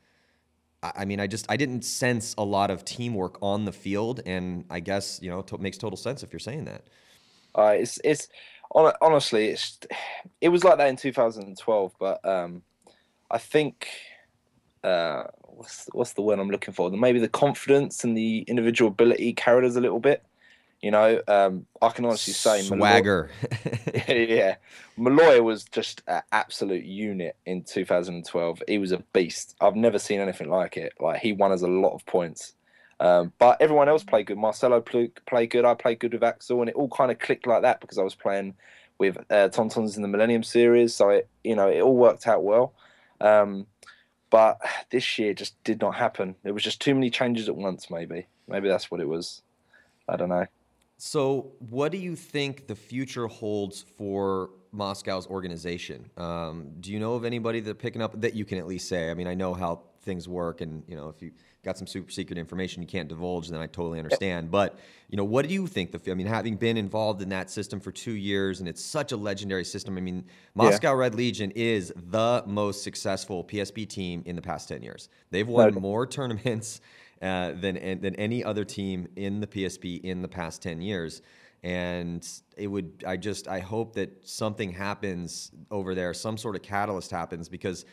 I 0.84 1.06
mean, 1.06 1.20
I 1.20 1.27
just 1.27 1.46
I 1.50 1.58
didn't 1.58 1.84
sense 1.84 2.36
a 2.38 2.44
lot 2.44 2.70
of 2.70 2.86
teamwork 2.86 3.38
on 3.42 3.66
the 3.66 3.72
field, 3.72 4.22
and 4.25 4.66
I 4.70 4.80
guess 4.80 5.20
you 5.22 5.30
know 5.30 5.39
it 5.39 5.60
makes 5.60 5.77
total 5.77 5.98
sense 5.98 6.24
if 6.24 6.32
you're 6.32 6.39
saying 6.39 6.66
that. 6.66 6.84
Uh, 7.56 7.75
it's 7.80 8.00
it's 8.04 8.27
honestly 8.74 9.47
it's 9.50 9.79
it 10.41 10.50
was 10.50 10.63
like 10.63 10.77
that 10.77 10.89
in 10.89 10.95
2012, 10.95 11.93
but 12.00 12.25
um, 12.27 12.62
I 13.29 13.38
think 13.38 13.88
uh, 14.83 15.24
what's 15.43 15.88
what's 15.91 16.13
the 16.13 16.21
word 16.21 16.39
I'm 16.39 16.50
looking 16.50 16.74
for? 16.74 16.89
Maybe 16.89 17.19
the 17.19 17.27
confidence 17.27 18.03
and 18.03 18.15
the 18.15 18.39
individual 18.47 18.89
ability 18.89 19.33
carried 19.33 19.67
us 19.67 19.75
a 19.75 19.81
little 19.81 20.00
bit. 20.00 20.24
You 20.81 20.91
know, 20.91 21.19
um, 21.27 21.65
I 21.81 21.89
can 21.89 22.05
honestly 22.05 22.33
say 22.33 22.62
swagger. 22.62 23.31
Malloy, 23.95 24.03
yeah, 24.07 24.55
Malloy 24.95 25.41
was 25.41 25.63
just 25.63 26.03
an 26.07 26.21
absolute 26.31 26.86
unit 26.86 27.36
in 27.47 27.63
2012. 27.63 28.63
He 28.67 28.77
was 28.77 28.91
a 28.91 29.00
beast. 29.12 29.55
I've 29.59 29.75
never 29.75 29.97
seen 29.97 30.19
anything 30.19 30.50
like 30.50 30.77
it. 30.77 30.93
Like 31.00 31.19
he 31.19 31.33
won 31.33 31.51
us 31.51 31.63
a 31.63 31.67
lot 31.67 31.95
of 31.95 32.05
points. 32.05 32.53
Um, 33.00 33.32
but 33.38 33.62
everyone 33.62 33.89
else 33.89 34.04
played 34.04 34.27
good. 34.27 34.38
Marcelo 34.38 34.82
played 34.82 35.50
good. 35.50 35.66
I 35.66 35.74
played 35.75 36.00
good 36.00 36.13
with 36.13 36.24
Axel, 36.24 36.62
and 36.62 36.70
it 36.70 36.75
all 36.75 36.89
kind 36.89 37.12
of 37.12 37.20
clicked 37.20 37.46
like 37.46 37.62
that 37.62 37.80
because 37.80 37.98
I 37.98 38.04
was 38.04 38.16
playing 38.16 38.56
with 38.98 39.18
uh, 39.30 39.50
Tauntauns 39.50 39.96
in 39.96 40.01
the 40.01 40.08
Millennium 40.08 40.44
Series. 40.44 40.96
So 40.96 41.10
it, 41.10 41.30
you 41.44 41.56
know, 41.56 41.70
it 41.70 41.82
all 41.82 41.96
worked 41.96 42.27
out 42.27 42.44
well. 42.44 42.74
Um, 43.22 43.68
but 44.30 44.60
this 44.89 45.18
year 45.18 45.34
just 45.34 45.62
did 45.63 45.80
not 45.82 45.96
happen. 45.96 46.36
There 46.44 46.54
was 46.54 46.63
just 46.63 46.82
too 46.82 46.94
many 46.94 47.10
changes 47.10 47.48
at 47.48 47.56
once. 47.56 47.89
Maybe, 47.89 48.27
maybe 48.48 48.68
that's 48.68 48.92
what 48.92 49.00
it 49.00 49.08
was. 49.08 49.42
I 50.10 50.16
don't 50.16 50.30
know. 50.30 50.48
So, 50.98 51.51
what 51.70 51.92
do 51.92 52.00
you 52.00 52.16
think 52.16 52.66
the 52.68 52.75
future 52.75 53.27
holds 53.27 53.84
for 53.98 54.50
Moscow's 54.72 55.27
organization? 55.27 56.10
Um, 56.18 56.72
do 56.80 56.92
you 56.92 57.00
know 57.00 57.13
of 57.13 57.24
anybody 57.24 57.60
that 57.62 57.77
picking 57.77 58.01
up 58.01 58.20
that 58.22 58.34
you 58.34 58.46
can 58.46 58.58
at 58.58 58.66
least 58.66 58.89
say? 58.89 59.12
I 59.12 59.13
mean, 59.13 59.27
I 59.27 59.36
know 59.36 59.54
how 59.54 59.84
things 60.07 60.27
work, 60.27 60.61
and 60.61 60.81
you 60.87 60.95
know, 60.95 61.09
if 61.09 61.21
you 61.21 61.31
got 61.63 61.77
some 61.77 61.85
super 61.85 62.09
secret 62.09 62.39
information 62.39 62.81
you 62.81 62.87
can't 62.87 63.09
divulge, 63.09 63.49
then 63.49 63.59
I 63.59 63.67
totally 63.67 63.99
understand. 63.99 64.49
But 64.49 64.79
you 65.09 65.17
know, 65.17 65.25
what 65.25 65.47
do 65.47 65.53
you 65.53 65.67
think? 65.67 65.91
The 65.91 66.11
I 66.11 66.15
mean, 66.15 66.25
having 66.25 66.55
been 66.55 66.77
involved 66.77 67.21
in 67.21 67.29
that 67.29 67.51
system 67.51 67.79
for 67.79 67.91
two 67.91 68.13
years, 68.13 68.59
and 68.59 68.67
it's 68.67 68.83
such 68.83 69.11
a 69.11 69.17
legendary 69.17 69.65
system. 69.65 69.97
I 69.97 70.01
mean, 70.01 70.25
Moscow 70.55 70.93
yeah. 70.93 70.99
Red 70.99 71.13
Legion 71.13 71.51
is 71.51 71.93
the 71.95 72.43
most 72.47 72.83
successful 72.83 73.43
PSP 73.43 73.87
team 73.87 74.23
in 74.25 74.35
the 74.35 74.41
past 74.41 74.69
ten 74.69 74.81
years. 74.81 75.09
They've 75.29 75.47
won 75.47 75.75
more 75.75 76.07
tournaments 76.07 76.81
uh, 77.21 77.51
than 77.51 77.75
than 78.01 78.15
any 78.15 78.43
other 78.43 78.63
team 78.65 79.07
in 79.15 79.41
the 79.41 79.47
PSP 79.47 80.01
in 80.01 80.23
the 80.23 80.29
past 80.29 80.63
ten 80.63 80.81
years. 80.81 81.21
And 81.63 82.25
it 82.55 82.67
would, 82.67 83.03
I 83.05 83.17
just, 83.17 83.47
I 83.47 83.59
hope 83.59 83.93
that 83.95 84.27
something 84.27 84.71
happens 84.71 85.51
over 85.71 85.95
there, 85.95 86.13
some 86.13 86.37
sort 86.37 86.55
of 86.55 86.61
catalyst 86.61 87.09
happens 87.09 87.49
because 87.49 87.83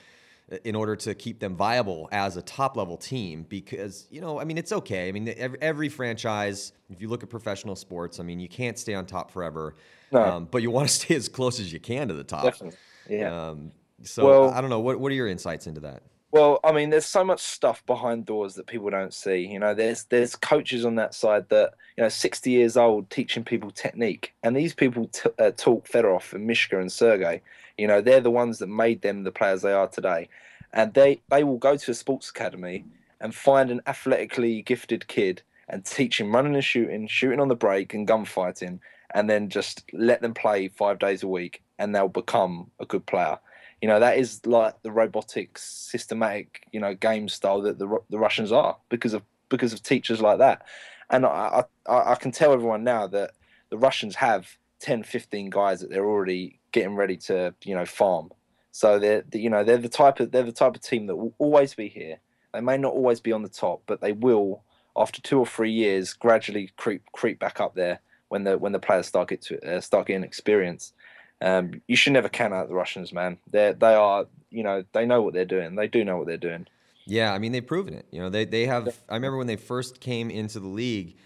in 0.64 0.74
order 0.74 0.94
to 0.94 1.14
keep 1.14 1.40
them 1.40 1.56
viable 1.56 2.08
as 2.12 2.36
a 2.36 2.42
top 2.42 2.76
level 2.76 2.96
team 2.96 3.46
because 3.48 4.06
you 4.10 4.20
know 4.20 4.38
i 4.38 4.44
mean 4.44 4.58
it's 4.58 4.72
okay. 4.72 5.08
I 5.08 5.12
mean 5.12 5.32
every, 5.36 5.58
every 5.62 5.88
franchise 5.88 6.72
if 6.90 7.00
you 7.00 7.08
look 7.08 7.22
at 7.22 7.30
professional 7.30 7.76
sports 7.76 8.20
i 8.20 8.22
mean 8.22 8.38
you 8.40 8.48
can't 8.48 8.78
stay 8.78 8.94
on 8.94 9.06
top 9.06 9.30
forever. 9.30 9.76
No. 10.12 10.22
um, 10.22 10.48
but 10.50 10.62
you 10.62 10.70
want 10.70 10.88
to 10.88 10.94
stay 11.00 11.14
as 11.14 11.28
close 11.28 11.58
as 11.58 11.72
you 11.72 11.80
can 11.80 12.08
to 12.08 12.14
the 12.14 12.24
top. 12.24 12.44
Definitely. 12.44 12.78
yeah. 13.08 13.48
Um, 13.48 13.72
so 14.02 14.26
well, 14.26 14.50
i 14.50 14.60
don't 14.60 14.70
know. 14.70 14.80
What, 14.80 15.00
what 15.00 15.10
are 15.12 15.14
your 15.14 15.28
insights 15.28 15.66
into 15.66 15.80
that? 15.80 16.02
Well 16.30 16.60
i 16.62 16.72
mean 16.72 16.90
there's 16.90 17.06
so 17.06 17.24
much 17.24 17.40
stuff 17.40 17.84
behind 17.86 18.26
doors 18.26 18.54
that 18.56 18.66
people 18.66 18.90
don't 18.90 19.14
see. 19.14 19.46
You 19.46 19.58
know 19.58 19.72
there's 19.72 20.04
there's 20.04 20.36
coaches 20.36 20.84
on 20.84 20.96
that 20.96 21.14
side 21.14 21.48
that 21.48 21.72
you 21.96 22.02
know 22.02 22.10
60 22.10 22.50
years 22.50 22.76
old 22.76 23.08
teaching 23.08 23.44
people 23.44 23.70
technique. 23.70 24.34
And 24.42 24.54
these 24.54 24.74
people 24.74 25.06
t- 25.06 25.30
uh, 25.38 25.52
taught 25.56 25.86
fedorov 25.86 26.34
and 26.34 26.46
mishka 26.46 26.78
and 26.78 26.92
sergey 26.92 27.40
you 27.78 27.86
know, 27.86 28.00
they're 28.00 28.20
the 28.20 28.30
ones 28.30 28.58
that 28.58 28.68
made 28.68 29.02
them 29.02 29.24
the 29.24 29.32
players 29.32 29.62
they 29.62 29.72
are 29.72 29.88
today. 29.88 30.28
And 30.72 30.92
they, 30.94 31.20
they 31.28 31.44
will 31.44 31.58
go 31.58 31.76
to 31.76 31.90
a 31.90 31.94
sports 31.94 32.30
academy 32.30 32.84
and 33.20 33.34
find 33.34 33.70
an 33.70 33.80
athletically 33.86 34.62
gifted 34.62 35.06
kid 35.06 35.42
and 35.68 35.84
teach 35.84 36.20
him 36.20 36.34
running 36.34 36.54
and 36.54 36.64
shooting, 36.64 37.06
shooting 37.06 37.40
on 37.40 37.48
the 37.48 37.54
break 37.54 37.94
and 37.94 38.06
gunfighting, 38.06 38.80
and 39.14 39.30
then 39.30 39.48
just 39.48 39.84
let 39.92 40.20
them 40.20 40.34
play 40.34 40.68
five 40.68 40.98
days 40.98 41.22
a 41.22 41.28
week 41.28 41.62
and 41.78 41.94
they'll 41.94 42.08
become 42.08 42.70
a 42.80 42.86
good 42.86 43.06
player. 43.06 43.38
You 43.80 43.88
know, 43.88 44.00
that 44.00 44.18
is 44.18 44.44
like 44.46 44.82
the 44.82 44.90
robotics, 44.90 45.62
systematic, 45.62 46.66
you 46.72 46.80
know, 46.80 46.94
game 46.94 47.28
style 47.28 47.60
that 47.62 47.78
the, 47.78 47.98
the 48.10 48.18
Russians 48.18 48.50
are 48.52 48.76
because 48.88 49.14
of 49.14 49.22
because 49.48 49.72
of 49.72 49.82
teachers 49.82 50.20
like 50.20 50.38
that. 50.38 50.62
And 51.10 51.26
I, 51.26 51.64
I, 51.86 52.12
I 52.12 52.14
can 52.14 52.32
tell 52.32 52.52
everyone 52.52 52.82
now 52.82 53.06
that 53.08 53.32
the 53.68 53.76
Russians 53.76 54.16
have 54.16 54.56
10, 54.80 55.02
15 55.02 55.50
guys 55.50 55.80
that 55.80 55.90
they're 55.90 56.06
already 56.06 56.60
getting 56.74 56.96
ready 56.96 57.16
to 57.16 57.54
you 57.64 57.74
know 57.74 57.86
farm. 57.86 58.30
So 58.72 58.98
they're 58.98 59.24
you 59.32 59.48
know 59.48 59.64
they're 59.64 59.78
the 59.78 59.88
type 59.88 60.20
of 60.20 60.32
they're 60.32 60.42
the 60.42 60.52
type 60.52 60.74
of 60.74 60.82
team 60.82 61.06
that 61.06 61.16
will 61.16 61.34
always 61.38 61.74
be 61.74 61.88
here. 61.88 62.18
They 62.52 62.60
may 62.60 62.76
not 62.76 62.92
always 62.92 63.20
be 63.20 63.32
on 63.32 63.42
the 63.42 63.48
top, 63.48 63.82
but 63.86 64.02
they 64.02 64.12
will 64.12 64.62
after 64.96 65.22
two 65.22 65.38
or 65.38 65.46
three 65.46 65.72
years 65.72 66.12
gradually 66.12 66.70
creep 66.76 67.02
creep 67.12 67.38
back 67.38 67.60
up 67.60 67.74
there 67.74 68.00
when 68.28 68.44
the 68.44 68.58
when 68.58 68.72
the 68.72 68.78
players 68.78 69.06
start 69.06 69.28
get 69.28 69.40
to 69.42 69.76
uh, 69.76 69.80
start 69.80 70.08
getting 70.08 70.24
experience. 70.24 70.92
Um, 71.40 71.82
you 71.88 71.96
should 71.96 72.12
never 72.12 72.28
count 72.28 72.52
out 72.52 72.68
the 72.68 72.74
Russians, 72.74 73.12
man. 73.12 73.38
They 73.50 73.72
they 73.72 73.94
are 73.94 74.26
you 74.50 74.64
know 74.64 74.84
they 74.92 75.06
know 75.06 75.22
what 75.22 75.32
they're 75.32 75.44
doing. 75.44 75.76
They 75.76 75.88
do 75.88 76.04
know 76.04 76.18
what 76.18 76.26
they're 76.26 76.36
doing. 76.36 76.66
Yeah, 77.06 77.32
I 77.32 77.38
mean 77.38 77.52
they've 77.52 77.66
proven 77.66 77.94
it. 77.94 78.06
You 78.10 78.20
know 78.20 78.30
they 78.30 78.44
they 78.44 78.66
have. 78.66 78.88
I 79.08 79.14
remember 79.14 79.38
when 79.38 79.46
they 79.46 79.56
first 79.56 80.00
came 80.00 80.30
into 80.30 80.58
the 80.58 80.68
league 80.68 81.16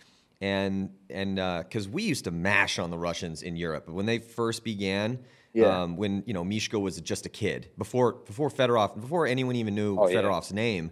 and 0.40 0.90
and 1.10 1.36
because 1.64 1.86
uh, 1.86 1.90
we 1.90 2.02
used 2.02 2.24
to 2.24 2.30
mash 2.30 2.78
on 2.78 2.90
the 2.90 2.98
Russians 2.98 3.42
in 3.42 3.56
Europe, 3.56 3.84
but 3.86 3.94
when 3.94 4.06
they 4.06 4.18
first 4.18 4.64
began, 4.64 5.18
yeah. 5.58 5.82
Um, 5.82 5.96
when 5.96 6.22
you 6.26 6.34
know 6.34 6.44
Mishka 6.44 6.78
was 6.78 7.00
just 7.00 7.26
a 7.26 7.28
kid 7.28 7.68
before 7.76 8.12
before 8.12 8.50
Fedorov 8.50 9.00
before 9.00 9.26
anyone 9.26 9.56
even 9.56 9.74
knew 9.74 9.98
oh, 9.98 10.06
Fedorov's 10.06 10.50
yeah. 10.50 10.56
name, 10.56 10.90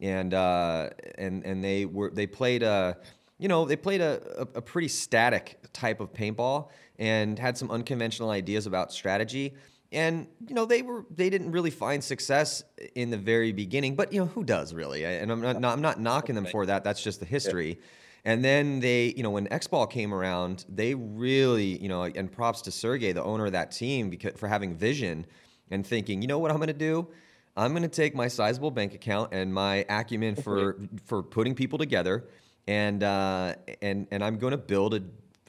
and 0.00 0.34
uh, 0.34 0.90
and 1.16 1.44
and 1.44 1.62
they 1.62 1.84
were 1.86 2.10
they 2.10 2.26
played 2.26 2.62
a 2.62 2.98
you 3.38 3.48
know 3.48 3.64
they 3.64 3.76
played 3.76 4.00
a, 4.00 4.20
a, 4.36 4.58
a 4.58 4.62
pretty 4.62 4.88
static 4.88 5.58
type 5.72 6.00
of 6.00 6.12
paintball 6.12 6.68
and 6.98 7.38
had 7.38 7.56
some 7.56 7.70
unconventional 7.70 8.30
ideas 8.30 8.66
about 8.66 8.92
strategy. 8.92 9.54
And 9.92 10.28
you 10.46 10.54
know 10.54 10.66
they 10.66 10.82
were 10.82 11.04
they 11.10 11.30
didn't 11.30 11.50
really 11.50 11.70
find 11.70 12.02
success 12.02 12.62
in 12.94 13.10
the 13.10 13.16
very 13.18 13.52
beginning 13.52 13.96
but 13.96 14.12
you 14.12 14.20
know 14.20 14.26
who 14.26 14.44
does 14.44 14.72
really? 14.72 15.04
And 15.04 15.32
i'm 15.32 15.40
not, 15.40 15.60
not 15.60 15.72
i'm 15.72 15.82
not 15.82 16.00
knocking 16.00 16.36
them 16.36 16.46
for 16.46 16.66
that. 16.66 16.84
That's 16.84 17.02
just 17.02 17.18
the 17.18 17.26
history. 17.26 17.80
And 18.24 18.44
then 18.44 18.80
they, 18.80 19.14
you 19.16 19.22
know, 19.22 19.30
when 19.30 19.50
X 19.52 19.66
Ball 19.66 19.86
came 19.86 20.12
around, 20.12 20.64
they 20.68 20.94
really, 20.94 21.78
you 21.78 21.88
know, 21.88 22.02
and 22.04 22.30
props 22.30 22.62
to 22.62 22.70
Sergey, 22.70 23.12
the 23.12 23.24
owner 23.24 23.46
of 23.46 23.52
that 23.52 23.70
team, 23.70 24.10
because, 24.10 24.38
for 24.38 24.48
having 24.48 24.74
vision 24.74 25.26
and 25.70 25.86
thinking, 25.86 26.20
you 26.20 26.28
know 26.28 26.38
what 26.38 26.50
I'm 26.50 26.58
going 26.58 26.68
to 26.68 26.72
do? 26.74 27.08
I'm 27.56 27.72
going 27.72 27.82
to 27.82 27.88
take 27.88 28.14
my 28.14 28.28
sizable 28.28 28.70
bank 28.70 28.94
account 28.94 29.32
and 29.32 29.52
my 29.52 29.84
acumen 29.88 30.36
for 30.36 30.76
for 31.06 31.22
putting 31.22 31.54
people 31.54 31.78
together, 31.78 32.28
and 32.66 33.02
uh, 33.02 33.54
and 33.82 34.06
and 34.10 34.22
I'm 34.22 34.38
going 34.38 34.52
to 34.52 34.58
build 34.58 34.94
a, 34.94 35.02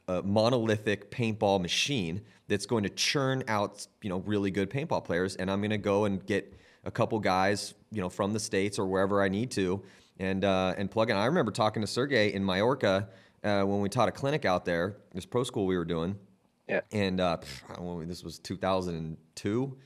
a 0.08 0.24
monolithic 0.24 1.12
paintball 1.12 1.62
machine 1.62 2.22
that's 2.48 2.66
going 2.66 2.84
to 2.84 2.90
churn 2.90 3.44
out, 3.48 3.86
you 4.02 4.10
know, 4.10 4.20
really 4.20 4.52
good 4.52 4.70
paintball 4.70 5.06
players, 5.06 5.36
and 5.36 5.50
I'm 5.50 5.60
going 5.62 5.72
to 5.72 5.78
go 5.78 6.06
and 6.06 6.26
get 6.26 6.54
a 6.84 6.92
couple 6.92 7.20
guys, 7.20 7.74
you 7.92 8.02
know, 8.02 8.10
from 8.10 8.34
the 8.34 8.40
states 8.40 8.80
or 8.80 8.86
wherever 8.86 9.22
I 9.22 9.30
need 9.30 9.52
to, 9.52 9.82
and 10.22 10.46
uh, 10.46 10.76
and 10.78 10.90
plug 10.90 11.10
in. 11.10 11.18
I 11.18 11.26
remember 11.26 11.52
talking 11.52 11.82
to 11.82 11.88
Sergey 11.88 12.34
in 12.34 12.46
Mallorca 12.46 13.10
uh, 13.44 13.64
when 13.64 13.82
we 13.82 13.90
taught 13.90 14.08
a 14.08 14.12
clinic 14.12 14.46
out 14.46 14.64
there. 14.66 14.98
This 15.14 15.26
pro 15.26 15.44
school 15.44 15.66
we 15.66 15.76
were 15.76 15.84
doing. 15.84 16.16
Yeah. 16.70 16.82
And 16.92 17.20
uh, 17.20 17.38
this 18.06 18.24
was 18.24 18.40
2002. 18.40 19.78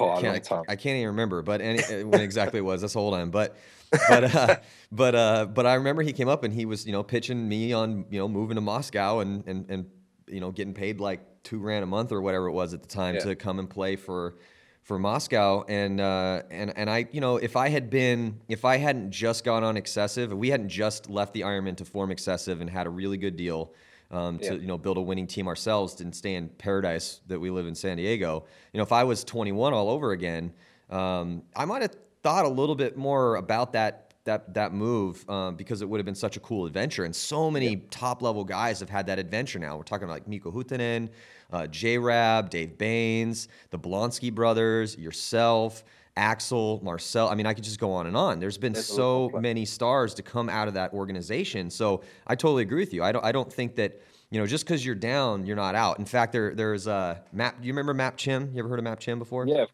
Oh, 0.00 0.10
I, 0.10 0.20
can't, 0.22 0.52
I, 0.52 0.62
I, 0.68 0.76
can't 0.76 0.96
even 0.96 1.08
remember, 1.08 1.42
but 1.42 1.60
any, 1.60 1.84
uh, 1.84 2.06
when 2.06 2.22
exactly 2.22 2.58
it 2.58 2.62
was. 2.62 2.80
That's 2.80 2.94
hold 2.94 3.12
on, 3.12 3.30
but 3.30 3.56
but 4.08 4.34
uh, 4.34 4.56
but 4.92 5.14
uh, 5.14 5.46
but 5.46 5.66
I 5.66 5.74
remember 5.74 6.00
he 6.00 6.14
came 6.14 6.28
up 6.28 6.44
and 6.44 6.54
he 6.54 6.64
was 6.64 6.86
you 6.86 6.92
know 6.92 7.02
pitching 7.02 7.46
me 7.46 7.74
on 7.74 8.06
you 8.08 8.18
know 8.18 8.28
moving 8.28 8.54
to 8.54 8.62
Moscow 8.62 9.18
and 9.18 9.46
and 9.46 9.68
and 9.68 9.90
you 10.28 10.40
know 10.40 10.50
getting 10.50 10.72
paid 10.72 11.00
like 11.00 11.42
two 11.42 11.60
grand 11.60 11.82
a 11.82 11.86
month 11.86 12.12
or 12.12 12.22
whatever 12.22 12.46
it 12.46 12.52
was 12.52 12.72
at 12.72 12.82
the 12.82 12.88
time 12.88 13.16
yeah. 13.16 13.22
to 13.22 13.34
come 13.34 13.58
and 13.58 13.68
play 13.68 13.96
for 13.96 14.36
for 14.82 14.98
Moscow, 14.98 15.64
and 15.68 16.00
uh, 16.00 16.42
and 16.50 16.76
and 16.76 16.90
I, 16.90 17.06
you 17.12 17.20
know, 17.20 17.36
if 17.36 17.56
I 17.56 17.68
had 17.68 17.88
been, 17.88 18.40
if 18.48 18.64
I 18.64 18.76
hadn't 18.78 19.10
just 19.12 19.44
gone 19.44 19.64
on 19.64 19.76
excessive, 19.76 20.32
if 20.32 20.38
we 20.38 20.50
hadn't 20.50 20.68
just 20.68 21.08
left 21.08 21.32
the 21.32 21.42
Ironman 21.42 21.76
to 21.76 21.84
form 21.84 22.10
excessive 22.10 22.60
and 22.60 22.68
had 22.68 22.86
a 22.86 22.90
really 22.90 23.16
good 23.16 23.36
deal 23.36 23.72
um, 24.10 24.38
to 24.40 24.46
yeah. 24.46 24.52
you 24.52 24.66
know 24.66 24.78
build 24.78 24.98
a 24.98 25.00
winning 25.00 25.26
team 25.26 25.48
ourselves 25.48 26.00
and 26.00 26.14
stay 26.14 26.34
in 26.34 26.48
paradise 26.48 27.20
that 27.28 27.40
we 27.40 27.50
live 27.50 27.66
in 27.66 27.74
San 27.74 27.96
Diego, 27.96 28.44
you 28.72 28.78
know, 28.78 28.84
if 28.84 28.92
I 28.92 29.04
was 29.04 29.24
21 29.24 29.72
all 29.72 29.88
over 29.88 30.12
again, 30.12 30.52
um, 30.90 31.42
I 31.56 31.64
might 31.64 31.82
have 31.82 31.96
thought 32.22 32.44
a 32.44 32.48
little 32.48 32.74
bit 32.74 32.96
more 32.96 33.36
about 33.36 33.72
that 33.72 34.12
that 34.24 34.54
that 34.54 34.72
move 34.72 35.28
um, 35.28 35.56
because 35.56 35.82
it 35.82 35.88
would 35.88 35.98
have 35.98 36.04
been 36.04 36.14
such 36.14 36.36
a 36.36 36.40
cool 36.40 36.66
adventure. 36.66 37.04
And 37.04 37.14
so 37.14 37.50
many 37.50 37.76
top 37.90 38.22
level 38.22 38.44
guys 38.44 38.78
have 38.80 38.90
had 38.90 39.06
that 39.06 39.18
adventure 39.18 39.58
now. 39.58 39.76
We're 39.76 39.82
talking 39.82 40.04
about 40.04 40.14
like 40.14 40.28
Mikko 40.28 40.52
Huhtinen, 40.52 41.08
uh, 41.52 41.66
J 41.66 41.98
Rab, 41.98 42.50
Dave 42.50 42.78
Baines, 42.78 43.48
the 43.70 43.78
Blonsky 43.78 44.34
brothers, 44.34 44.96
yourself, 44.96 45.84
Axel, 46.16 46.80
Marcel. 46.82 47.28
I 47.28 47.34
mean, 47.34 47.46
I 47.46 47.54
could 47.54 47.64
just 47.64 47.78
go 47.78 47.92
on 47.92 48.06
and 48.06 48.16
on. 48.16 48.40
There's 48.40 48.58
been 48.58 48.74
so 48.74 49.30
many 49.34 49.64
stars 49.64 50.14
to 50.14 50.22
come 50.22 50.48
out 50.48 50.68
of 50.68 50.74
that 50.74 50.92
organization. 50.92 51.70
So 51.70 52.02
I 52.26 52.34
totally 52.34 52.62
agree 52.62 52.80
with 52.80 52.92
you. 52.92 53.02
I 53.02 53.12
don't, 53.12 53.24
I 53.24 53.32
don't 53.32 53.52
think 53.52 53.76
that 53.76 54.00
you 54.30 54.38
know, 54.40 54.46
just 54.46 54.64
because 54.64 54.84
you're 54.84 54.94
down, 54.94 55.44
you're 55.44 55.56
not 55.56 55.74
out. 55.74 55.98
In 55.98 56.06
fact, 56.06 56.32
there 56.32 56.54
there's 56.54 56.88
uh, 56.88 57.18
Map. 57.34 57.60
Do 57.60 57.66
you 57.66 57.72
remember 57.72 57.92
Map 57.92 58.16
Chim? 58.16 58.50
You 58.54 58.60
ever 58.60 58.68
heard 58.70 58.78
of 58.78 58.84
Map 58.84 58.98
Chim 58.98 59.18
before? 59.18 59.46
Yeah. 59.46 59.66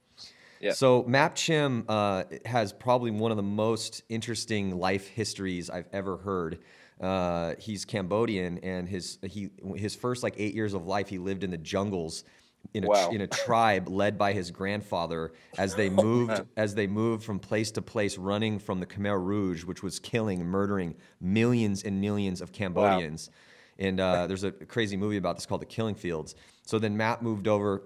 Yeah. 0.60 0.72
So 0.72 1.04
Map 1.04 1.36
Chim 1.36 1.84
uh, 1.88 2.24
has 2.44 2.72
probably 2.72 3.12
one 3.12 3.30
of 3.30 3.36
the 3.36 3.42
most 3.44 4.02
interesting 4.08 4.76
life 4.76 5.06
histories 5.06 5.70
I've 5.70 5.88
ever 5.92 6.16
heard. 6.16 6.58
Uh, 7.00 7.54
he's 7.58 7.84
Cambodian, 7.84 8.58
and 8.58 8.88
his 8.88 9.18
he 9.22 9.50
his 9.76 9.94
first 9.94 10.22
like 10.22 10.34
eight 10.36 10.54
years 10.54 10.74
of 10.74 10.86
life, 10.86 11.08
he 11.08 11.18
lived 11.18 11.44
in 11.44 11.50
the 11.50 11.58
jungles 11.58 12.24
in 12.74 12.84
a 12.84 12.88
wow. 12.88 13.10
in 13.10 13.20
a 13.20 13.26
tribe 13.26 13.88
led 13.88 14.18
by 14.18 14.32
his 14.32 14.50
grandfather 14.50 15.32
as 15.56 15.74
they 15.74 15.88
oh, 15.98 16.02
moved 16.02 16.32
oh, 16.32 16.46
as 16.56 16.74
they 16.74 16.86
moved 16.86 17.24
from 17.24 17.38
place 17.38 17.70
to 17.72 17.82
place, 17.82 18.18
running 18.18 18.58
from 18.58 18.80
the 18.80 18.86
Khmer 18.86 19.22
Rouge, 19.22 19.64
which 19.64 19.82
was 19.82 19.98
killing, 19.98 20.44
murdering 20.44 20.94
millions 21.20 21.84
and 21.84 22.00
millions 22.00 22.40
of 22.40 22.52
Cambodians. 22.52 23.28
Wow. 23.28 23.34
And 23.80 24.00
uh, 24.00 24.26
there's 24.26 24.42
a 24.42 24.50
crazy 24.50 24.96
movie 24.96 25.18
about 25.18 25.36
this 25.36 25.46
called 25.46 25.60
The 25.60 25.66
Killing 25.66 25.94
Fields. 25.94 26.34
So 26.66 26.80
then 26.80 26.96
Matt 26.96 27.22
moved 27.22 27.46
over 27.46 27.84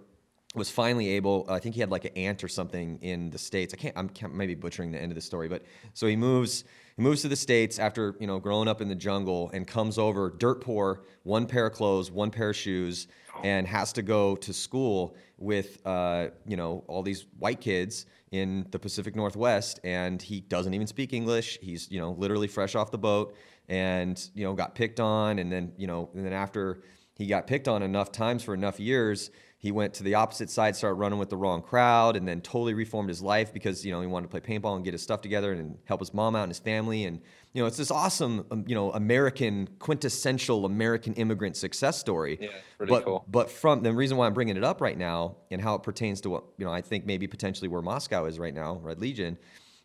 was 0.54 0.70
finally 0.70 1.08
able. 1.10 1.46
I 1.48 1.58
think 1.58 1.74
he 1.74 1.80
had 1.80 1.90
like 1.90 2.04
an 2.04 2.12
aunt 2.16 2.44
or 2.44 2.48
something 2.48 2.98
in 3.02 3.30
the 3.30 3.38
states. 3.38 3.74
I 3.74 3.76
can't. 3.76 3.96
I'm 3.96 4.10
maybe 4.36 4.54
butchering 4.54 4.92
the 4.92 5.00
end 5.00 5.12
of 5.12 5.16
the 5.16 5.22
story, 5.22 5.48
but 5.48 5.64
so 5.94 6.06
he 6.06 6.16
moves. 6.16 6.64
He 6.96 7.02
moves 7.02 7.22
to 7.22 7.28
the 7.28 7.36
states 7.36 7.78
after 7.78 8.16
you 8.20 8.26
know 8.26 8.38
growing 8.38 8.68
up 8.68 8.80
in 8.80 8.88
the 8.88 8.94
jungle 8.94 9.50
and 9.54 9.66
comes 9.66 9.98
over 9.98 10.30
dirt 10.30 10.60
poor, 10.60 11.04
one 11.22 11.46
pair 11.46 11.66
of 11.66 11.72
clothes, 11.72 12.10
one 12.10 12.30
pair 12.30 12.50
of 12.50 12.56
shoes, 12.56 13.08
and 13.42 13.66
has 13.66 13.92
to 13.94 14.02
go 14.02 14.36
to 14.36 14.52
school 14.52 15.16
with 15.38 15.84
uh, 15.86 16.28
you 16.46 16.56
know 16.56 16.84
all 16.88 17.02
these 17.02 17.26
white 17.38 17.60
kids 17.60 18.06
in 18.30 18.66
the 18.70 18.78
Pacific 18.78 19.16
Northwest, 19.16 19.80
and 19.84 20.20
he 20.20 20.40
doesn't 20.40 20.74
even 20.74 20.86
speak 20.86 21.12
English. 21.12 21.58
He's 21.62 21.90
you 21.90 22.00
know 22.00 22.12
literally 22.12 22.48
fresh 22.48 22.74
off 22.74 22.90
the 22.90 22.98
boat, 22.98 23.34
and 23.68 24.30
you 24.34 24.44
know 24.44 24.52
got 24.52 24.74
picked 24.74 25.00
on, 25.00 25.38
and 25.38 25.50
then 25.50 25.72
you 25.76 25.86
know 25.86 26.10
and 26.14 26.24
then 26.24 26.32
after 26.32 26.82
he 27.14 27.26
got 27.26 27.46
picked 27.46 27.68
on 27.68 27.82
enough 27.82 28.10
times 28.10 28.42
for 28.42 28.54
enough 28.54 28.80
years 28.80 29.30
he 29.62 29.70
went 29.70 29.94
to 29.94 30.02
the 30.02 30.16
opposite 30.16 30.50
side, 30.50 30.74
started 30.74 30.96
running 30.96 31.20
with 31.20 31.30
the 31.30 31.36
wrong 31.36 31.62
crowd, 31.62 32.16
and 32.16 32.26
then 32.26 32.40
totally 32.40 32.74
reformed 32.74 33.08
his 33.08 33.22
life 33.22 33.54
because 33.54 33.86
you 33.86 33.92
know 33.92 34.00
he 34.00 34.08
wanted 34.08 34.28
to 34.28 34.40
play 34.40 34.40
paintball 34.40 34.74
and 34.74 34.84
get 34.84 34.92
his 34.92 35.02
stuff 35.02 35.20
together 35.20 35.52
and 35.52 35.78
help 35.84 36.00
his 36.00 36.12
mom 36.12 36.34
out 36.34 36.42
and 36.42 36.50
his 36.50 36.58
family. 36.58 37.04
And 37.04 37.20
you 37.52 37.62
know, 37.62 37.68
it's 37.68 37.76
this 37.76 37.92
awesome, 37.92 38.44
um, 38.50 38.64
you 38.66 38.74
know, 38.74 38.90
American 38.90 39.68
quintessential 39.78 40.64
American 40.64 41.14
immigrant 41.14 41.56
success 41.56 41.96
story. 41.96 42.38
Yeah, 42.40 42.48
really 42.80 42.90
but, 42.90 43.04
cool. 43.04 43.24
But 43.28 43.52
from 43.52 43.84
the 43.84 43.92
reason 43.92 44.16
why 44.16 44.26
I'm 44.26 44.34
bringing 44.34 44.56
it 44.56 44.64
up 44.64 44.80
right 44.80 44.98
now 44.98 45.36
and 45.52 45.62
how 45.62 45.76
it 45.76 45.84
pertains 45.84 46.20
to 46.22 46.30
what 46.30 46.42
you 46.58 46.64
know, 46.64 46.72
I 46.72 46.80
think 46.80 47.06
maybe 47.06 47.28
potentially 47.28 47.68
where 47.68 47.82
Moscow 47.82 48.24
is 48.24 48.40
right 48.40 48.54
now, 48.54 48.80
Red 48.82 49.00
Legion, 49.00 49.38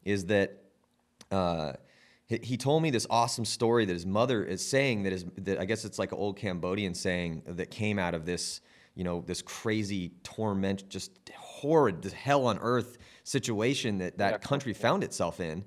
is 0.03 0.25
that. 0.25 0.57
Uh, 1.29 1.73
he, 2.25 2.39
he 2.41 2.57
told 2.57 2.83
me 2.83 2.89
this 2.89 3.07
awesome 3.09 3.45
story 3.45 3.85
that 3.85 3.93
his 3.93 4.05
mother 4.05 4.43
is 4.43 4.65
saying 4.65 5.03
that 5.03 5.13
is 5.13 5.25
that 5.37 5.59
I 5.59 5.65
guess 5.65 5.85
it's 5.85 5.99
like 5.99 6.11
an 6.11 6.17
old 6.17 6.35
Cambodian 6.35 6.93
saying 6.93 7.43
that 7.45 7.69
came 7.69 7.99
out 7.99 8.13
of 8.13 8.25
this 8.25 8.59
you 8.97 9.03
know 9.03 9.23
this 9.25 9.41
crazy 9.41 10.11
torment, 10.23 10.89
just 10.89 11.11
horrid, 11.37 12.01
this 12.01 12.13
hell 12.13 12.47
on 12.47 12.57
earth 12.61 12.97
situation 13.23 13.99
that 13.99 14.17
that 14.17 14.31
yeah. 14.31 14.37
country 14.39 14.73
found 14.73 15.03
itself 15.03 15.39
in. 15.39 15.63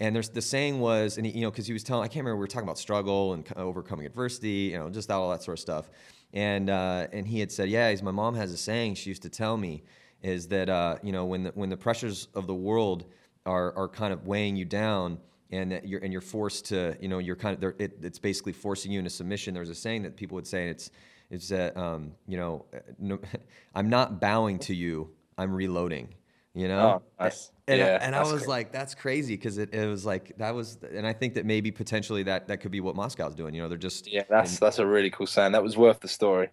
And 0.00 0.14
there's 0.14 0.28
the 0.28 0.40
saying 0.40 0.78
was, 0.78 1.16
and 1.16 1.26
he, 1.26 1.32
you 1.32 1.40
know, 1.40 1.50
because 1.50 1.66
he 1.66 1.72
was 1.72 1.82
telling, 1.82 2.04
I 2.04 2.06
can't 2.06 2.24
remember, 2.24 2.36
we 2.36 2.40
were 2.42 2.46
talking 2.46 2.68
about 2.68 2.78
struggle 2.78 3.32
and 3.32 3.44
overcoming 3.56 4.06
adversity, 4.06 4.70
you 4.70 4.78
know, 4.78 4.88
just 4.88 5.10
all 5.10 5.28
that 5.30 5.42
sort 5.42 5.58
of 5.58 5.60
stuff. 5.60 5.90
And 6.32 6.70
uh, 6.70 7.08
and 7.12 7.26
he 7.26 7.40
had 7.40 7.50
said, 7.50 7.68
yeah, 7.68 7.90
he's, 7.90 8.02
my 8.02 8.12
mom 8.12 8.36
has 8.36 8.52
a 8.52 8.56
saying 8.56 8.94
she 8.94 9.10
used 9.10 9.22
to 9.22 9.30
tell 9.30 9.56
me 9.56 9.82
is 10.22 10.48
that 10.48 10.68
uh, 10.68 10.96
you 11.02 11.12
know 11.12 11.24
when 11.24 11.44
the, 11.44 11.50
when 11.50 11.68
the 11.68 11.76
pressures 11.76 12.28
of 12.34 12.46
the 12.46 12.54
world 12.54 13.06
are 13.46 13.76
are 13.76 13.88
kind 13.88 14.12
of 14.12 14.26
weighing 14.26 14.56
you 14.56 14.64
down 14.64 15.18
and 15.50 15.72
that 15.72 15.86
you're 15.88 16.00
and 16.00 16.12
you're 16.12 16.20
forced 16.20 16.66
to 16.66 16.96
you 17.00 17.08
know 17.08 17.18
you're 17.18 17.36
kind 17.36 17.62
of 17.62 17.80
it, 17.80 17.98
it's 18.02 18.18
basically 18.18 18.52
forcing 18.52 18.92
you 18.92 18.98
into 18.98 19.10
submission. 19.10 19.54
There's 19.54 19.70
a 19.70 19.74
saying 19.74 20.02
that 20.02 20.16
people 20.16 20.34
would 20.34 20.46
say, 20.46 20.62
and 20.62 20.70
it's 20.70 20.90
is 21.30 21.48
that 21.48 21.76
um, 21.76 22.12
you 22.26 22.36
know 22.36 22.66
no, 22.98 23.18
I'm 23.74 23.88
not 23.88 24.20
bowing 24.20 24.58
to 24.60 24.74
you. 24.74 25.10
I'm 25.36 25.52
reloading. 25.52 26.14
You 26.54 26.66
know, 26.66 26.80
oh, 26.80 27.02
nice. 27.20 27.52
and, 27.68 27.78
yeah, 27.78 27.98
and 28.00 28.16
I 28.16 28.22
was 28.22 28.30
crazy. 28.30 28.46
like, 28.48 28.72
that's 28.72 28.92
crazy 28.92 29.36
because 29.36 29.58
it, 29.58 29.72
it 29.72 29.86
was 29.86 30.04
like 30.04 30.36
that 30.38 30.52
was, 30.56 30.78
and 30.92 31.06
I 31.06 31.12
think 31.12 31.34
that 31.34 31.46
maybe 31.46 31.70
potentially 31.70 32.24
that 32.24 32.48
that 32.48 32.60
could 32.60 32.72
be 32.72 32.80
what 32.80 32.96
Moscow's 32.96 33.36
doing. 33.36 33.54
You 33.54 33.62
know, 33.62 33.68
they're 33.68 33.78
just 33.78 34.10
yeah, 34.10 34.24
that's 34.28 34.58
that's 34.58 34.80
a 34.80 34.86
really 34.86 35.10
cool 35.10 35.28
saying. 35.28 35.52
That 35.52 35.62
was 35.62 35.76
worth 35.76 36.00
the 36.00 36.08
story. 36.08 36.48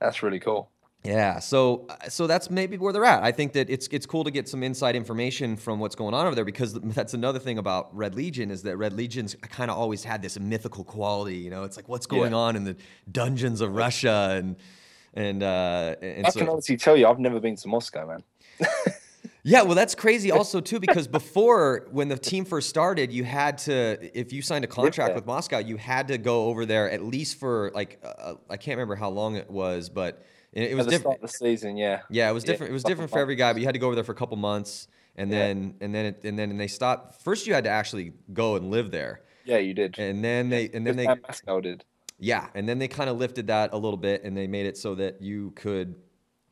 That's 0.00 0.22
really 0.22 0.40
cool. 0.40 0.70
Yeah, 1.02 1.38
so 1.38 1.86
so 2.08 2.26
that's 2.26 2.50
maybe 2.50 2.76
where 2.76 2.92
they're 2.92 3.06
at. 3.06 3.22
I 3.22 3.32
think 3.32 3.54
that 3.54 3.70
it's 3.70 3.88
it's 3.88 4.04
cool 4.04 4.22
to 4.24 4.30
get 4.30 4.48
some 4.48 4.62
inside 4.62 4.94
information 4.94 5.56
from 5.56 5.78
what's 5.78 5.94
going 5.94 6.12
on 6.12 6.26
over 6.26 6.34
there 6.34 6.44
because 6.44 6.74
that's 6.82 7.14
another 7.14 7.38
thing 7.38 7.56
about 7.56 7.96
Red 7.96 8.14
Legion 8.14 8.50
is 8.50 8.62
that 8.64 8.76
Red 8.76 8.92
Legion's 8.92 9.34
kind 9.36 9.70
of 9.70 9.78
always 9.78 10.04
had 10.04 10.20
this 10.20 10.38
mythical 10.38 10.84
quality. 10.84 11.36
You 11.36 11.50
know, 11.50 11.64
it's 11.64 11.76
like 11.76 11.88
what's 11.88 12.06
going 12.06 12.32
yeah. 12.32 12.38
on 12.38 12.56
in 12.56 12.64
the 12.64 12.76
dungeons 13.10 13.62
of 13.62 13.74
Russia 13.74 14.34
and 14.36 14.56
and 15.14 15.42
uh, 15.42 15.96
and 16.02 16.26
I 16.26 16.30
so, 16.30 16.40
can 16.40 16.48
honestly 16.50 16.76
tell 16.76 16.96
you, 16.96 17.06
I've 17.06 17.18
never 17.18 17.40
been 17.40 17.56
to 17.56 17.68
Moscow, 17.68 18.06
man. 18.06 18.22
yeah, 19.42 19.62
well, 19.62 19.74
that's 19.74 19.94
crazy 19.94 20.30
also 20.30 20.60
too 20.60 20.80
because 20.80 21.08
before 21.08 21.88
when 21.92 22.08
the 22.08 22.18
team 22.18 22.44
first 22.44 22.68
started, 22.68 23.10
you 23.10 23.24
had 23.24 23.56
to 23.58 24.10
if 24.12 24.34
you 24.34 24.42
signed 24.42 24.64
a 24.64 24.68
contract 24.68 25.14
with 25.14 25.24
Moscow, 25.24 25.58
you 25.60 25.78
had 25.78 26.08
to 26.08 26.18
go 26.18 26.44
over 26.44 26.66
there 26.66 26.90
at 26.90 27.02
least 27.02 27.40
for 27.40 27.70
like 27.74 27.98
uh, 28.04 28.34
I 28.50 28.58
can't 28.58 28.76
remember 28.76 28.96
how 28.96 29.08
long 29.08 29.36
it 29.36 29.50
was, 29.50 29.88
but 29.88 30.26
it, 30.52 30.76
was 30.76 30.86
different. 30.86 31.20
the 31.20 31.28
season, 31.28 31.76
yeah. 31.76 32.00
Yeah, 32.10 32.28
it 32.28 32.32
was 32.32 32.44
different. 32.44 32.70
Yeah, 32.70 32.72
it 32.72 32.74
was 32.74 32.84
different 32.84 33.10
for 33.10 33.18
every 33.18 33.36
guy, 33.36 33.52
but 33.52 33.60
you 33.60 33.66
had 33.66 33.74
to 33.74 33.78
go 33.78 33.86
over 33.86 33.94
there 33.94 34.04
for 34.04 34.12
a 34.12 34.16
couple 34.16 34.36
months, 34.36 34.88
and 35.16 35.30
then 35.32 35.76
and 35.80 35.94
then 35.94 36.06
it, 36.06 36.24
and 36.24 36.38
then 36.38 36.50
and 36.50 36.58
they 36.58 36.66
stopped. 36.66 37.22
First, 37.22 37.46
you 37.46 37.54
had 37.54 37.64
to 37.64 37.70
actually 37.70 38.12
go 38.32 38.56
and 38.56 38.70
live 38.70 38.90
there. 38.90 39.22
Yeah, 39.44 39.58
you 39.58 39.74
did. 39.74 39.98
And 39.98 40.24
then 40.24 40.48
they 40.48 40.68
and 40.74 40.86
then 40.86 40.96
they 40.96 41.06
Moscow 41.06 41.60
did. 41.60 41.84
Yeah, 42.18 42.48
and 42.54 42.68
then 42.68 42.78
they 42.78 42.88
kind 42.88 43.08
of 43.08 43.16
lifted 43.16 43.46
that 43.46 43.72
a 43.72 43.76
little 43.76 43.96
bit, 43.96 44.24
and 44.24 44.36
they 44.36 44.46
made 44.46 44.66
it 44.66 44.76
so 44.76 44.94
that 44.96 45.22
you 45.22 45.52
could, 45.52 45.94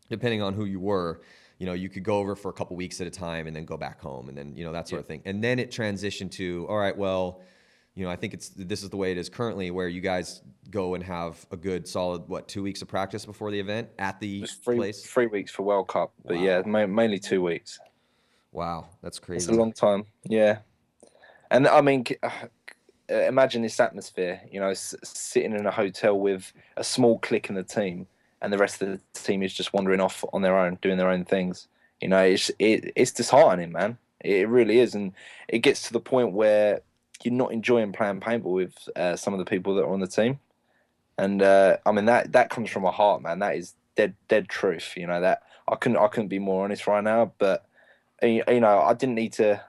depending 0.08 0.40
on 0.42 0.54
who 0.54 0.64
you 0.64 0.80
were, 0.80 1.20
you 1.58 1.66
know, 1.66 1.74
you 1.74 1.90
could 1.90 2.04
go 2.04 2.18
over 2.18 2.34
for 2.34 2.48
a 2.48 2.54
couple 2.54 2.74
weeks 2.76 3.00
at 3.00 3.06
a 3.06 3.10
time, 3.10 3.46
and 3.46 3.54
then 3.54 3.64
go 3.64 3.76
back 3.76 4.00
home, 4.00 4.28
and 4.28 4.38
then 4.38 4.54
you 4.56 4.64
know 4.64 4.72
that 4.72 4.88
sort 4.88 4.98
yeah. 4.98 5.02
of 5.02 5.06
thing. 5.06 5.22
And 5.24 5.42
then 5.42 5.58
it 5.58 5.70
transitioned 5.70 6.30
to 6.32 6.66
all 6.68 6.78
right, 6.78 6.96
well 6.96 7.42
you 7.98 8.04
know, 8.04 8.10
I 8.12 8.16
think 8.16 8.32
it's 8.32 8.50
this 8.50 8.84
is 8.84 8.90
the 8.90 8.96
way 8.96 9.10
it 9.10 9.18
is 9.18 9.28
currently, 9.28 9.72
where 9.72 9.88
you 9.88 10.00
guys 10.00 10.42
go 10.70 10.94
and 10.94 11.02
have 11.02 11.44
a 11.50 11.56
good 11.56 11.88
solid 11.88 12.28
what 12.28 12.46
two 12.46 12.62
weeks 12.62 12.80
of 12.80 12.86
practice 12.86 13.26
before 13.26 13.50
the 13.50 13.58
event 13.58 13.88
at 13.98 14.20
the 14.20 14.46
three, 14.62 14.76
place. 14.76 15.04
Three 15.04 15.26
weeks 15.26 15.50
for 15.50 15.64
World 15.64 15.88
Cup, 15.88 16.12
but 16.24 16.36
wow. 16.36 16.42
yeah, 16.42 16.62
mainly 16.86 17.18
two 17.18 17.42
weeks. 17.42 17.80
Wow, 18.52 18.86
that's 19.02 19.18
crazy. 19.18 19.48
It's 19.48 19.48
a 19.48 19.58
long 19.58 19.72
time. 19.72 20.04
Yeah, 20.22 20.58
and 21.50 21.66
I 21.66 21.80
mean, 21.80 22.04
uh, 22.22 22.30
imagine 23.08 23.62
this 23.62 23.80
atmosphere. 23.80 24.42
You 24.48 24.60
know, 24.60 24.72
sitting 24.74 25.52
in 25.52 25.66
a 25.66 25.72
hotel 25.72 26.16
with 26.20 26.52
a 26.76 26.84
small 26.84 27.18
clique 27.18 27.48
in 27.48 27.56
the 27.56 27.64
team, 27.64 28.06
and 28.40 28.52
the 28.52 28.58
rest 28.58 28.80
of 28.80 28.90
the 28.90 29.00
team 29.20 29.42
is 29.42 29.52
just 29.52 29.72
wandering 29.72 30.00
off 30.00 30.24
on 30.32 30.42
their 30.42 30.56
own, 30.56 30.78
doing 30.82 30.98
their 30.98 31.10
own 31.10 31.24
things. 31.24 31.66
You 32.00 32.06
know, 32.10 32.22
it's 32.22 32.48
it, 32.60 32.92
it's 32.94 33.10
disheartening, 33.10 33.72
man. 33.72 33.98
It 34.20 34.48
really 34.48 34.78
is, 34.78 34.94
and 34.94 35.14
it 35.48 35.58
gets 35.60 35.88
to 35.88 35.92
the 35.92 36.00
point 36.00 36.32
where 36.32 36.82
you're 37.24 37.34
not 37.34 37.52
enjoying 37.52 37.92
playing 37.92 38.20
paintball 38.20 38.54
with 38.54 38.88
uh, 38.96 39.16
some 39.16 39.34
of 39.34 39.38
the 39.38 39.44
people 39.44 39.74
that 39.74 39.82
are 39.82 39.92
on 39.92 40.00
the 40.00 40.06
team. 40.06 40.38
And 41.16 41.42
uh, 41.42 41.78
I 41.84 41.92
mean 41.92 42.04
that 42.06 42.32
that 42.32 42.50
comes 42.50 42.70
from 42.70 42.84
my 42.84 42.92
heart, 42.92 43.22
man. 43.22 43.40
That 43.40 43.56
is 43.56 43.74
dead 43.96 44.14
dead 44.28 44.48
truth. 44.48 44.94
You 44.96 45.06
know 45.06 45.20
that 45.20 45.42
I 45.66 45.74
couldn't 45.76 45.98
I 45.98 46.08
couldn't 46.08 46.28
be 46.28 46.38
more 46.38 46.64
honest 46.64 46.86
right 46.86 47.02
now. 47.02 47.32
But 47.38 47.64
you 48.22 48.42
know 48.60 48.80
I 48.80 48.94
didn't 48.94 49.16
need 49.16 49.32
to 49.34 49.60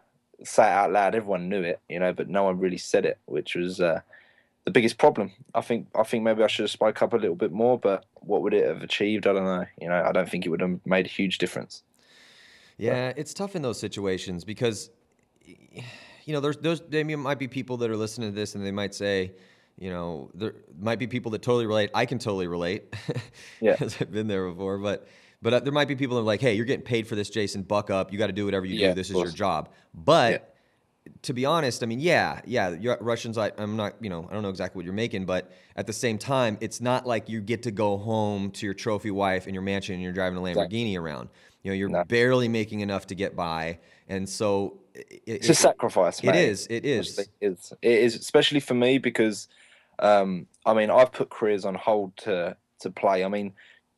say 0.43 0.63
it 0.63 0.71
out 0.71 0.91
loud. 0.91 1.15
Everyone 1.15 1.49
knew 1.49 1.61
it, 1.61 1.79
you 1.89 1.99
know, 1.99 2.13
but 2.13 2.29
no 2.29 2.43
one 2.43 2.59
really 2.59 2.77
said 2.77 3.05
it, 3.05 3.17
which 3.25 3.55
was 3.55 3.81
uh, 3.81 4.01
the 4.65 4.71
biggest 4.71 4.97
problem. 4.97 5.31
I 5.53 5.61
think 5.61 5.87
I 5.95 6.03
think 6.03 6.23
maybe 6.23 6.43
I 6.43 6.47
should 6.47 6.63
have 6.63 6.71
spoke 6.71 7.01
up 7.01 7.13
a 7.13 7.17
little 7.17 7.35
bit 7.35 7.51
more. 7.51 7.79
But 7.79 8.05
what 8.21 8.41
would 8.41 8.53
it 8.53 8.65
have 8.65 8.81
achieved? 8.81 9.27
I 9.27 9.33
don't 9.33 9.45
know. 9.45 9.65
You 9.81 9.89
know, 9.89 10.03
I 10.03 10.11
don't 10.11 10.29
think 10.29 10.45
it 10.45 10.49
would 10.49 10.61
have 10.61 10.79
made 10.85 11.05
a 11.05 11.09
huge 11.09 11.37
difference. 11.37 11.83
Yeah, 12.77 13.09
but, 13.09 13.19
it's 13.19 13.33
tough 13.33 13.55
in 13.55 13.61
those 13.61 13.79
situations 13.79 14.45
because 14.45 14.89
you 16.29 16.33
know, 16.33 16.41
there's 16.41 16.57
those. 16.57 16.79
There 16.87 17.03
might 17.17 17.39
be 17.39 17.47
people 17.47 17.77
that 17.77 17.89
are 17.89 17.97
listening 17.97 18.29
to 18.29 18.35
this 18.35 18.53
and 18.53 18.63
they 18.63 18.71
might 18.71 18.93
say, 18.93 19.31
you 19.79 19.89
know, 19.89 20.29
there 20.35 20.53
might 20.79 20.99
be 20.99 21.07
people 21.07 21.31
that 21.31 21.41
totally 21.41 21.65
relate. 21.65 21.89
I 21.95 22.05
can 22.05 22.19
totally 22.19 22.45
relate. 22.45 22.93
Yeah, 23.61 23.71
because 23.71 23.99
I've 23.99 24.11
been 24.11 24.27
there 24.27 24.47
before. 24.47 24.77
But 24.77 25.07
but 25.41 25.53
uh, 25.55 25.59
there 25.61 25.73
might 25.73 25.87
be 25.87 25.95
people 25.95 26.17
that 26.17 26.21
are 26.21 26.25
like, 26.25 26.39
hey, 26.39 26.53
you're 26.53 26.65
getting 26.67 26.85
paid 26.85 27.07
for 27.07 27.15
this, 27.15 27.31
Jason. 27.31 27.63
Buck 27.63 27.89
up. 27.89 28.13
You 28.13 28.19
got 28.19 28.27
to 28.27 28.33
do 28.33 28.45
whatever 28.45 28.67
you 28.67 28.79
yeah, 28.79 28.89
do. 28.89 28.93
This 28.93 29.09
is 29.09 29.15
your 29.15 29.31
job. 29.31 29.69
But 29.95 30.31
yeah 30.31 30.37
to 31.23 31.33
be 31.33 31.45
honest, 31.45 31.83
I 31.83 31.85
mean, 31.85 31.99
yeah, 31.99 32.41
yeah, 32.45 32.95
Russians. 32.99 33.37
I, 33.37 33.51
am 33.57 33.75
not, 33.75 33.95
you 33.99 34.09
know, 34.09 34.27
I 34.29 34.33
don't 34.33 34.43
know 34.43 34.49
exactly 34.49 34.77
what 34.77 34.85
you're 34.85 34.93
making, 34.93 35.25
but 35.25 35.51
at 35.75 35.87
the 35.87 35.93
same 35.93 36.17
time, 36.17 36.57
it's 36.61 36.81
not 36.81 37.05
like 37.05 37.29
you 37.29 37.41
get 37.41 37.63
to 37.63 37.71
go 37.71 37.97
home 37.97 38.51
to 38.51 38.65
your 38.65 38.73
trophy 38.73 39.11
wife 39.11 39.47
in 39.47 39.53
your 39.53 39.63
mansion 39.63 39.95
and 39.95 40.03
you're 40.03 40.13
driving 40.13 40.37
a 40.37 40.41
Lamborghini 40.41 40.91
exactly. 40.91 40.95
around. 40.97 41.29
You 41.63 41.71
know, 41.71 41.75
you're 41.75 41.89
no. 41.89 42.03
barely 42.05 42.47
making 42.47 42.81
enough 42.81 43.07
to 43.07 43.15
get 43.15 43.35
by, 43.35 43.79
and 44.07 44.27
so 44.27 44.79
it, 44.93 45.21
it's 45.25 45.49
a 45.49 45.55
sacrifice. 45.55 46.23
It 46.23 46.35
is. 46.35 46.67
It 46.69 46.85
is. 46.85 47.19
It 47.19 47.29
is. 47.41 47.73
It 47.81 47.91
is, 47.91 48.15
especially 48.15 48.59
for 48.59 48.73
me 48.73 48.97
because, 48.97 49.47
um, 49.99 50.47
I 50.65 50.73
mean, 50.73 50.89
I've 50.89 51.11
put 51.11 51.29
careers 51.29 51.65
on 51.65 51.75
hold 51.75 52.15
to 52.17 52.55
to 52.81 52.89
play. 52.89 53.23
I 53.23 53.27
mean, 53.27 53.53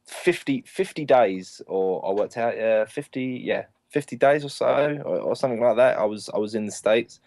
50, 0.06 0.64
50 0.66 1.06
days, 1.06 1.62
or 1.68 2.06
I 2.08 2.12
worked 2.12 2.38
out, 2.38 2.58
uh, 2.58 2.86
fifty, 2.86 3.42
yeah, 3.44 3.66
fifty 3.90 4.16
days 4.16 4.44
or 4.44 4.50
so, 4.50 5.02
or, 5.06 5.20
or 5.20 5.36
something 5.36 5.62
like 5.62 5.78
that. 5.78 5.98
I 5.98 6.06
was 6.06 6.30
I 6.34 6.38
was 6.38 6.56
in 6.56 6.66
the 6.66 6.72
states, 6.72 7.20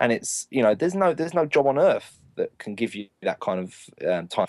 and 0.00 0.12
it's 0.12 0.46
you 0.50 0.62
know, 0.62 0.74
there's 0.74 0.94
no 0.94 1.14
there's 1.14 1.34
no 1.34 1.46
job 1.46 1.66
on 1.66 1.78
earth 1.78 2.18
that 2.36 2.56
can 2.58 2.74
give 2.74 2.94
you 2.94 3.08
that 3.22 3.40
kind 3.40 3.60
of 3.60 4.08
um, 4.08 4.28
time, 4.28 4.46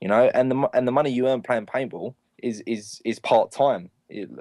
you 0.00 0.08
know, 0.08 0.30
and 0.34 0.50
the 0.50 0.68
and 0.72 0.86
the 0.86 0.92
money 0.92 1.10
you 1.10 1.28
earn 1.28 1.42
playing 1.42 1.66
paintball 1.66 2.14
is 2.42 2.62
is 2.66 3.00
is 3.04 3.18
part 3.18 3.50
time 3.50 3.90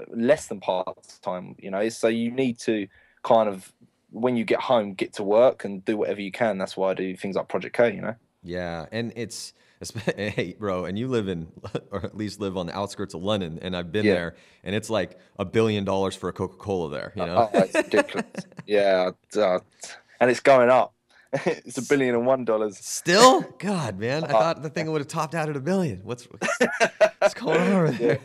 less 0.10 0.48
than 0.48 0.60
part 0.60 0.98
time. 1.22 1.56
You 1.60 1.72
know, 1.72 1.90
so 1.90 2.08
you 2.08 2.32
need 2.32 2.60
to 2.60 2.88
kind 3.24 3.50
of 3.50 3.72
when 4.12 4.38
you 4.38 4.46
get 4.46 4.62
home, 4.62 4.94
get 4.94 5.14
to 5.14 5.24
work 5.24 5.66
and 5.66 5.84
do 5.84 5.98
whatever 5.98 6.22
you 6.22 6.32
can. 6.32 6.58
That's 6.58 6.78
why 6.78 6.92
I 6.92 6.94
do 6.94 7.16
things 7.18 7.36
like 7.36 7.48
Project 7.48 7.76
K. 7.76 7.94
You 7.94 8.02
know. 8.02 8.16
Yeah, 8.44 8.86
and 8.92 9.12
it's 9.16 9.54
hey, 10.16 10.56
bro, 10.58 10.86
and 10.86 10.98
you 10.98 11.08
live 11.08 11.28
in, 11.28 11.48
or 11.92 12.04
at 12.06 12.16
least 12.16 12.40
live 12.40 12.58
on 12.58 12.68
the 12.68 12.78
outskirts 12.78 13.14
of 13.14 13.24
London, 13.24 13.60
and 13.62 13.76
I've 13.76 13.92
been 13.92 14.06
yeah. 14.06 14.14
there, 14.14 14.36
and 14.64 14.76
it's 14.76 14.90
like 14.90 15.20
a 15.38 15.46
billion 15.46 15.84
dollars 15.84 16.16
for 16.16 16.30
a 16.30 16.34
Coca 16.34 16.58
Cola 16.58 16.90
there. 16.90 17.14
You 17.16 17.26
know, 17.26 17.50
oh, 17.54 17.60
it's 17.60 17.76
ridiculous. 17.76 18.26
yeah, 18.66 19.12
uh, 19.36 19.60
and 20.20 20.32
it's 20.32 20.40
going 20.40 20.70
up. 20.70 20.94
it's 21.46 21.78
a 21.78 21.82
billion 21.82 22.16
and 22.16 22.26
one 22.26 22.46
dollars. 22.46 22.78
Still, 22.78 23.42
God, 23.60 24.00
man, 24.00 24.24
I 24.24 24.28
Uh, 24.28 24.32
thought 24.32 24.62
the 24.64 24.70
thing 24.70 24.90
would 24.92 25.02
have 25.02 25.08
topped 25.08 25.36
out 25.36 25.50
at 25.50 25.56
a 25.56 25.60
billion. 25.60 26.00
What's 26.04 26.26
what's 26.26 27.34
going 27.34 27.60
on 27.60 27.72
over 27.72 27.92
there? 27.92 28.20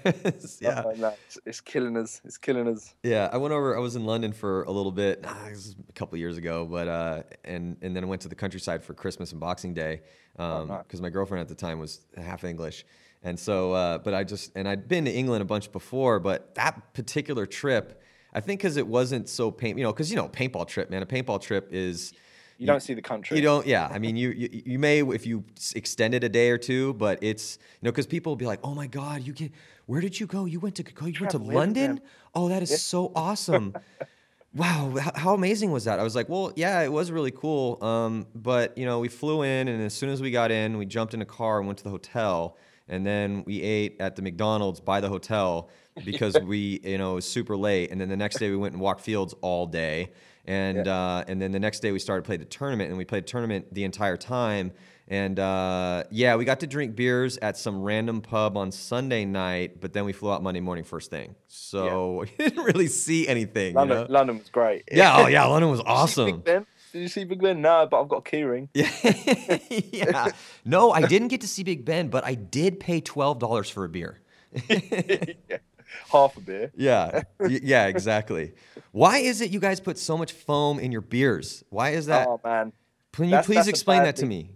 yeah. 0.61 0.83
Oh, 0.85 0.93
no, 0.93 1.15
it's, 1.27 1.39
it's 1.47 1.61
killing 1.61 1.97
us. 1.97 2.21
It's 2.25 2.37
killing 2.39 2.69
us. 2.69 2.95
Yeah, 3.03 3.29
I 3.33 3.37
went 3.39 3.53
over. 3.53 3.77
I 3.77 3.81
was 3.81 3.97
in 3.97 4.05
London 4.05 4.33
for 4.33 4.63
a 4.65 4.71
little 4.71 4.93
bit. 4.93 5.25
a 5.25 5.93
couple 5.95 6.17
years 6.19 6.37
ago, 6.37 6.65
but 6.67 6.89
uh, 6.89 7.23
and 7.45 7.77
and 7.83 7.95
then 7.97 8.05
I 8.05 8.07
went 8.07 8.23
to 8.23 8.29
the 8.29 8.35
countryside 8.35 8.85
for 8.85 8.95
Christmas 8.95 9.33
and 9.33 9.41
Boxing 9.41 9.75
Day 9.75 10.03
because 10.35 10.69
nice. 10.69 11.01
my 11.01 11.11
girlfriend 11.11 11.41
at 11.43 11.49
the 11.49 11.55
time 11.55 11.79
was 11.79 12.01
half 12.17 12.45
English, 12.45 12.85
and 13.23 13.39
so. 13.39 13.73
Uh, 13.73 13.99
but 13.99 14.15
I 14.15 14.25
just 14.25 14.53
and 14.55 14.69
I'd 14.69 14.89
been 14.89 15.05
to 15.07 15.13
England 15.13 15.43
a 15.43 15.47
bunch 15.47 15.73
before, 15.73 16.21
but 16.21 16.55
that 16.55 16.93
particular 16.95 17.47
trip, 17.47 18.03
I 18.33 18.41
think 18.41 18.61
because 18.61 18.77
it 18.77 18.87
wasn't 18.87 19.29
so 19.29 19.51
paint, 19.51 19.79
you 19.79 19.85
know, 19.85 19.93
because 19.93 20.11
you 20.11 20.17
know, 20.17 20.29
paintball 20.29 20.69
trip, 20.69 20.91
man, 20.91 21.03
a 21.03 21.07
paintball 21.07 21.41
trip 21.41 21.69
is. 21.73 22.13
You 22.61 22.67
don't 22.67 22.83
see 22.83 22.93
the 22.93 23.03
country. 23.03 23.39
You 23.39 23.43
don't, 23.43 23.67
yeah. 23.67 23.89
I 23.91 23.99
mean, 23.99 24.17
you, 24.17 24.31
you 24.31 24.63
you 24.67 24.79
may 24.79 25.01
if 25.01 25.27
you 25.27 25.45
extend 25.75 26.15
it 26.15 26.23
a 26.23 26.29
day 26.29 26.51
or 26.51 26.59
two, 26.59 26.93
but 26.95 27.19
it's 27.23 27.59
you 27.81 27.87
know 27.87 27.91
because 27.91 28.07
people 28.07 28.33
will 28.33 28.37
be 28.37 28.45
like, 28.47 28.61
oh 28.63 28.75
my 28.75 28.87
god, 28.87 29.23
you 29.23 29.33
get 29.33 29.51
where 29.87 30.01
did 30.03 30.21
you 30.21 30.27
go? 30.27 30.45
You 30.45 30.61
went 30.61 30.75
to 30.77 30.83
go, 30.83 31.07
you 31.07 31.19
went 31.21 31.31
to 31.31 31.39
London? 31.39 32.01
Oh, 32.35 32.49
that 32.51 32.63
is 32.63 32.83
so 32.83 33.13
awesome. 33.17 33.75
wow, 34.55 34.93
h- 34.97 35.13
how 35.15 35.35
amazing 35.35 35.71
was 35.71 35.85
that? 35.85 35.99
I 35.99 36.03
was 36.03 36.15
like, 36.15 36.29
well, 36.29 36.53
yeah, 36.55 36.83
it 36.83 36.93
was 36.93 37.11
really 37.11 37.31
cool. 37.31 37.83
Um, 37.83 38.27
but 38.35 38.77
you 38.77 38.85
know, 38.85 38.99
we 38.99 39.09
flew 39.09 39.43
in, 39.43 39.69
and 39.69 39.83
as 39.83 39.95
soon 39.95 40.11
as 40.11 40.21
we 40.21 40.31
got 40.31 40.51
in, 40.51 40.77
we 40.77 40.85
jumped 40.85 41.15
in 41.15 41.23
a 41.23 41.27
car 41.27 41.59
and 41.59 41.67
went 41.67 41.79
to 41.79 41.85
the 41.85 41.91
hotel, 41.91 42.59
and 42.89 43.07
then 43.07 43.43
we 43.47 43.63
ate 43.63 43.97
at 44.01 44.17
the 44.17 44.23
McDonald's 44.23 44.81
by 44.81 45.01
the 45.01 45.09
hotel 45.09 45.71
because 46.05 46.39
we, 46.45 46.81
you 46.85 46.99
know, 46.99 47.13
it 47.13 47.15
was 47.17 47.29
super 47.29 47.57
late. 47.57 47.91
And 47.91 48.01
then 48.01 48.09
the 48.09 48.17
next 48.17 48.39
day 48.39 48.51
we 48.51 48.57
went 48.57 48.75
and 48.75 48.83
walked 48.83 49.01
fields 49.01 49.35
all 49.41 49.67
day, 49.67 50.11
and 50.51 50.89
uh, 50.89 51.25
and 51.29 51.41
then 51.41 51.53
the 51.53 51.61
next 51.61 51.81
day 51.81 51.93
we 51.93 51.99
started 51.99 52.25
playing 52.25 52.41
the 52.41 52.47
tournament, 52.47 52.89
and 52.89 52.99
we 52.99 53.05
played 53.05 53.27
tournament 53.27 53.73
the 53.73 53.85
entire 53.85 54.17
time. 54.17 54.73
And 55.07 55.39
uh, 55.39 56.05
yeah, 56.11 56.37
we 56.37 56.45
got 56.45 56.61
to 56.61 56.67
drink 56.67 56.95
beers 56.95 57.37
at 57.39 57.57
some 57.57 57.83
random 57.83 58.21
pub 58.21 58.57
on 58.57 58.71
Sunday 58.71 59.25
night, 59.25 59.81
but 59.81 59.93
then 59.93 60.05
we 60.05 60.13
flew 60.13 60.33
out 60.33 60.43
Monday 60.43 60.61
morning 60.61 60.85
first 60.85 61.11
thing. 61.11 61.35
So 61.49 62.21
we 62.21 62.27
didn't 62.39 62.65
really 62.65 62.87
see 62.87 63.27
anything. 63.29 63.75
London, 63.75 63.99
you 63.99 64.05
know? 64.05 64.13
London 64.13 64.39
was 64.39 64.49
great. 64.51 64.85
Yeah, 64.91 65.17
oh 65.19 65.27
yeah, 65.27 65.45
London 65.47 65.71
was 65.71 65.81
Did 65.81 65.89
you 65.89 65.95
see 65.95 66.01
awesome. 66.01 66.43
Did 66.43 67.03
you 67.03 67.09
see 67.09 67.23
Big 67.23 67.41
Ben? 67.41 67.61
No, 67.61 67.87
but 67.89 68.03
I've 68.03 68.09
got 68.09 68.19
a 68.19 68.23
keyring. 68.23 68.69
Yeah, 68.75 68.91
yeah. 69.93 70.33
No, 70.65 70.91
I 70.91 71.03
didn't 71.03 71.29
get 71.29 71.43
to 71.43 71.49
see 71.49 71.63
Big 71.63 71.85
Ben, 71.85 72.09
but 72.09 72.25
I 72.25 72.35
did 72.35 72.81
pay 72.81 73.01
twelve 73.01 73.39
dollars 73.39 73.71
for 73.71 73.85
a 73.85 73.89
beer. 73.89 74.21
yeah. 74.69 75.59
Half 76.13 76.37
a 76.37 76.41
beer. 76.41 76.73
Yeah, 76.77 77.23
yeah, 77.49 77.87
exactly. 77.87 78.53
Why 78.93 79.19
is 79.19 79.41
it 79.41 79.51
you 79.51 79.61
guys 79.61 79.81
put 79.81 79.99
so 79.99 80.17
much 80.17 80.33
foam 80.33 80.79
in 80.79 80.93
your 80.93 81.01
beers? 81.01 81.65
Why 81.71 81.91
is 81.91 82.07
that? 82.07 82.27
Oh 82.29 82.41
man, 82.45 82.73
Can 83.13 83.25
you 83.27 83.31
that's- 83.31 83.47
please 83.47 83.57
that's 83.57 83.69
explain 83.69 84.01
bad 84.01 84.07
that 84.07 84.17
to 84.17 84.27
me? 84.27 84.51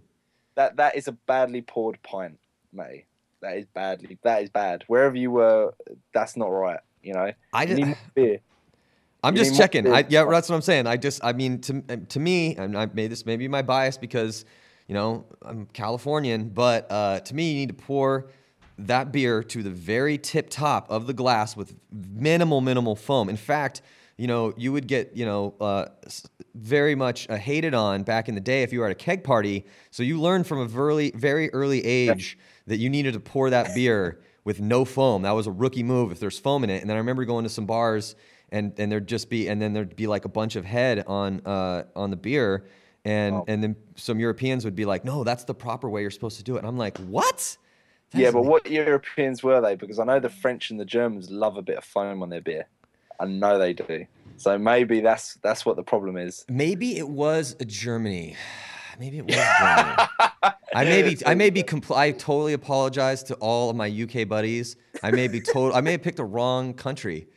that 0.55 0.77
that 0.77 0.95
is 0.95 1.07
a 1.07 1.11
badly 1.11 1.61
poured 1.61 2.01
pint, 2.03 2.39
mate. 2.73 3.05
That 3.41 3.57
is 3.57 3.65
badly. 3.73 4.17
That 4.23 4.43
is 4.43 4.49
bad. 4.49 4.83
Wherever 4.87 5.15
you 5.15 5.31
were, 5.31 5.73
that's 6.13 6.35
not 6.35 6.47
right. 6.47 6.79
You 7.03 7.13
know. 7.13 7.31
I 7.53 7.65
just, 7.65 7.81
need 7.81 7.97
beer. 8.15 8.39
I'm 9.23 9.35
You 9.35 9.43
just 9.43 9.57
checking. 9.57 9.91
I, 9.91 10.05
yeah, 10.07 10.25
that's 10.25 10.49
what 10.49 10.55
I'm 10.55 10.61
saying. 10.61 10.87
I 10.87 10.97
just, 10.97 11.23
I 11.23 11.33
mean, 11.33 11.59
to 11.61 11.81
to 11.81 12.19
me, 12.19 12.55
and 12.55 12.77
I 12.77 12.85
made 12.87 13.11
this 13.11 13.25
maybe 13.25 13.47
my 13.47 13.61
bias 13.61 13.97
because, 13.97 14.45
you 14.87 14.93
know, 14.93 15.25
I'm 15.41 15.65
Californian, 15.73 16.49
but 16.49 16.87
uh, 16.91 17.19
to 17.21 17.35
me, 17.35 17.51
you 17.51 17.55
need 17.59 17.69
to 17.69 17.75
pour 17.75 18.27
that 18.77 19.11
beer 19.11 19.43
to 19.43 19.63
the 19.63 19.69
very 19.69 20.17
tip 20.17 20.49
top 20.49 20.89
of 20.89 21.07
the 21.07 21.13
glass 21.13 21.55
with 21.55 21.75
minimal, 21.91 22.61
minimal 22.61 22.95
foam. 22.95 23.29
In 23.29 23.37
fact, 23.37 23.81
you 24.17 24.27
know, 24.27 24.53
you 24.57 24.71
would 24.71 24.87
get, 24.87 25.15
you 25.15 25.25
know, 25.25 25.53
uh, 25.59 25.85
very 26.53 26.95
much 26.95 27.29
uh, 27.29 27.35
hated 27.35 27.73
on 27.73 28.03
back 28.03 28.29
in 28.29 28.35
the 28.35 28.41
day 28.41 28.63
if 28.63 28.71
you 28.71 28.79
were 28.79 28.85
at 28.85 28.91
a 28.91 28.95
keg 28.95 29.23
party. 29.23 29.65
So 29.91 30.03
you 30.03 30.19
learned 30.21 30.47
from 30.47 30.59
a 30.59 30.65
very, 30.65 31.11
very 31.11 31.51
early 31.53 31.85
age 31.85 32.37
that 32.67 32.77
you 32.77 32.89
needed 32.89 33.13
to 33.13 33.19
pour 33.19 33.49
that 33.49 33.75
beer 33.75 34.21
with 34.45 34.61
no 34.61 34.85
foam. 34.85 35.23
That 35.23 35.31
was 35.31 35.47
a 35.47 35.51
rookie 35.51 35.83
move 35.83 36.11
if 36.11 36.19
there's 36.19 36.39
foam 36.39 36.63
in 36.63 36.69
it. 36.69 36.81
And 36.81 36.89
then 36.89 36.95
I 36.95 36.99
remember 36.99 37.25
going 37.25 37.43
to 37.43 37.49
some 37.49 37.65
bars 37.65 38.15
and 38.51 38.73
and 38.79 38.91
there'd 38.91 39.07
just 39.07 39.29
be 39.29 39.47
and 39.49 39.61
then 39.61 39.73
there'd 39.73 39.95
be 39.95 40.07
like 40.07 40.23
a 40.23 40.29
bunch 40.29 40.55
of 40.55 40.63
head 40.65 41.03
on 41.07 41.41
uh, 41.45 41.83
on 41.95 42.09
the 42.09 42.15
beer. 42.17 42.65
And, 43.03 43.35
Wow. 43.35 43.45
and 43.47 43.61
then 43.63 43.75
some 43.95 44.19
Europeans 44.19 44.65
would 44.65 44.75
be 44.75 44.85
like, 44.85 45.05
no, 45.05 45.23
that's 45.23 45.43
the 45.43 45.53
proper 45.53 45.87
way 45.89 46.01
you're 46.01 46.09
supposed 46.09 46.37
to 46.37 46.43
do 46.43 46.55
it. 46.55 46.59
And 46.59 46.67
I'm 46.67 46.77
like, 46.77 46.97
what? 46.99 47.55
Yeah, 48.15 48.31
but 48.31 48.43
what 48.43 48.69
Europeans 48.69 49.43
were 49.43 49.61
they? 49.61 49.75
Because 49.75 49.99
I 49.99 50.05
know 50.05 50.19
the 50.19 50.29
French 50.29 50.69
and 50.71 50.79
the 50.79 50.85
Germans 50.85 51.29
love 51.29 51.57
a 51.57 51.61
bit 51.61 51.77
of 51.77 51.83
foam 51.83 52.21
on 52.21 52.29
their 52.29 52.41
beer. 52.41 52.67
I 53.19 53.25
know 53.25 53.57
they 53.57 53.73
do. 53.73 54.05
So 54.37 54.57
maybe 54.57 54.99
that's 54.99 55.35
that's 55.35 55.65
what 55.65 55.75
the 55.75 55.83
problem 55.83 56.17
is. 56.17 56.45
Maybe 56.49 56.97
it 56.97 57.07
was 57.07 57.55
a 57.59 57.65
Germany. 57.65 58.35
Maybe 58.97 59.17
it 59.17 59.25
was 59.25 59.35
Germany. 59.35 60.07
I 60.73 60.85
may 60.85 61.03
be. 61.03 61.17
I 61.25 61.35
may 61.35 61.49
be. 61.49 61.63
Compl- 61.73 61.97
I 61.97 62.11
totally 62.11 62.53
apologize 62.53 63.23
to 63.23 63.33
all 63.35 63.69
of 63.69 63.75
my 63.75 63.87
UK 63.87 64.25
buddies. 64.25 64.77
I 65.03 65.11
may 65.11 65.27
be 65.27 65.41
total. 65.41 65.75
I 65.75 65.81
may 65.81 65.91
have 65.91 66.01
picked 66.01 66.19
a 66.19 66.23
wrong 66.23 66.73
country. 66.73 67.27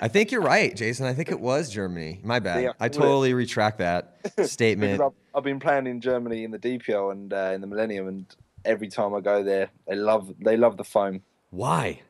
I 0.00 0.08
think 0.08 0.32
you're 0.32 0.42
right, 0.42 0.74
Jason. 0.74 1.06
I 1.06 1.14
think 1.14 1.30
it 1.30 1.38
was 1.38 1.70
Germany. 1.70 2.20
My 2.24 2.40
bad. 2.40 2.64
Yeah, 2.64 2.72
I 2.80 2.88
totally 2.88 3.32
retract 3.32 3.78
that 3.78 4.20
statement. 4.44 5.00
I've, 5.00 5.12
I've 5.34 5.44
been 5.44 5.60
playing 5.60 5.86
in 5.86 6.00
Germany 6.00 6.42
in 6.42 6.50
the 6.50 6.58
DPO 6.58 7.12
and 7.12 7.32
uh, 7.32 7.52
in 7.54 7.60
the 7.60 7.68
Millennium, 7.68 8.08
and 8.08 8.26
every 8.64 8.88
time 8.88 9.14
I 9.14 9.20
go 9.20 9.42
there, 9.42 9.70
they 9.86 9.94
love 9.96 10.32
they 10.40 10.56
love 10.56 10.76
the 10.76 10.84
foam. 10.84 11.22
Why? 11.50 12.00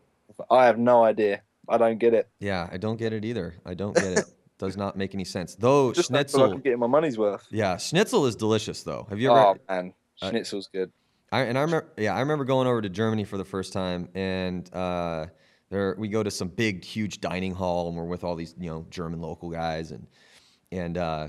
I 0.51 0.67
have 0.67 0.79
no 0.79 1.05
idea. 1.05 1.43
I 1.69 1.79
don't 1.79 1.99
get 1.99 2.15
it. 2.15 2.29
Yeah, 2.41 2.69
I 2.73 2.77
don't 2.79 2.97
get 2.97 3.13
it 3.13 3.25
either. 3.25 3.57
I 3.67 3.75
don't 3.75 3.95
get 3.95 4.19
it. 4.19 4.25
Does 4.59 4.77
not 4.77 4.97
make 4.97 5.15
any 5.15 5.25
sense. 5.25 5.55
Though 5.55 5.93
Just 5.93 6.11
don't 6.11 6.17
like 6.19 6.27
I'm 6.27 6.31
schnitzel. 6.31 6.59
getting 6.59 6.79
my 6.81 6.87
money's 6.89 7.17
worth. 7.17 7.47
Yeah, 7.51 7.77
schnitzel 7.77 8.27
is 8.27 8.35
delicious 8.35 8.83
though. 8.83 9.07
Have 9.09 9.21
you 9.21 9.31
ever? 9.31 9.39
Oh 9.39 9.57
man, 9.69 9.95
Uh, 10.21 10.31
schnitzel's 10.31 10.69
good. 10.73 10.91
I, 11.31 11.43
and 11.43 11.59
I 11.59 11.61
remember, 11.61 11.89
yeah, 11.99 12.15
I 12.15 12.21
remember 12.21 12.45
going 12.45 12.67
over 12.67 12.81
to 12.81 12.89
Germany 12.89 13.25
for 13.25 13.37
the 13.37 13.45
first 13.45 13.73
time, 13.75 14.09
and 14.15 14.73
uh, 14.75 15.27
there 15.69 15.95
we 15.99 16.09
go 16.09 16.23
to 16.23 16.31
some 16.31 16.49
big, 16.49 16.83
huge 16.85 17.21
dining 17.21 17.53
hall, 17.55 17.87
and 17.89 17.97
we're 17.97 18.07
with 18.07 18.25
all 18.25 18.35
these, 18.35 18.55
you 18.59 18.71
know, 18.71 18.87
German 18.91 19.21
local 19.21 19.51
guys, 19.51 19.93
and 19.93 20.07
and 20.73 20.97
uh, 20.97 21.29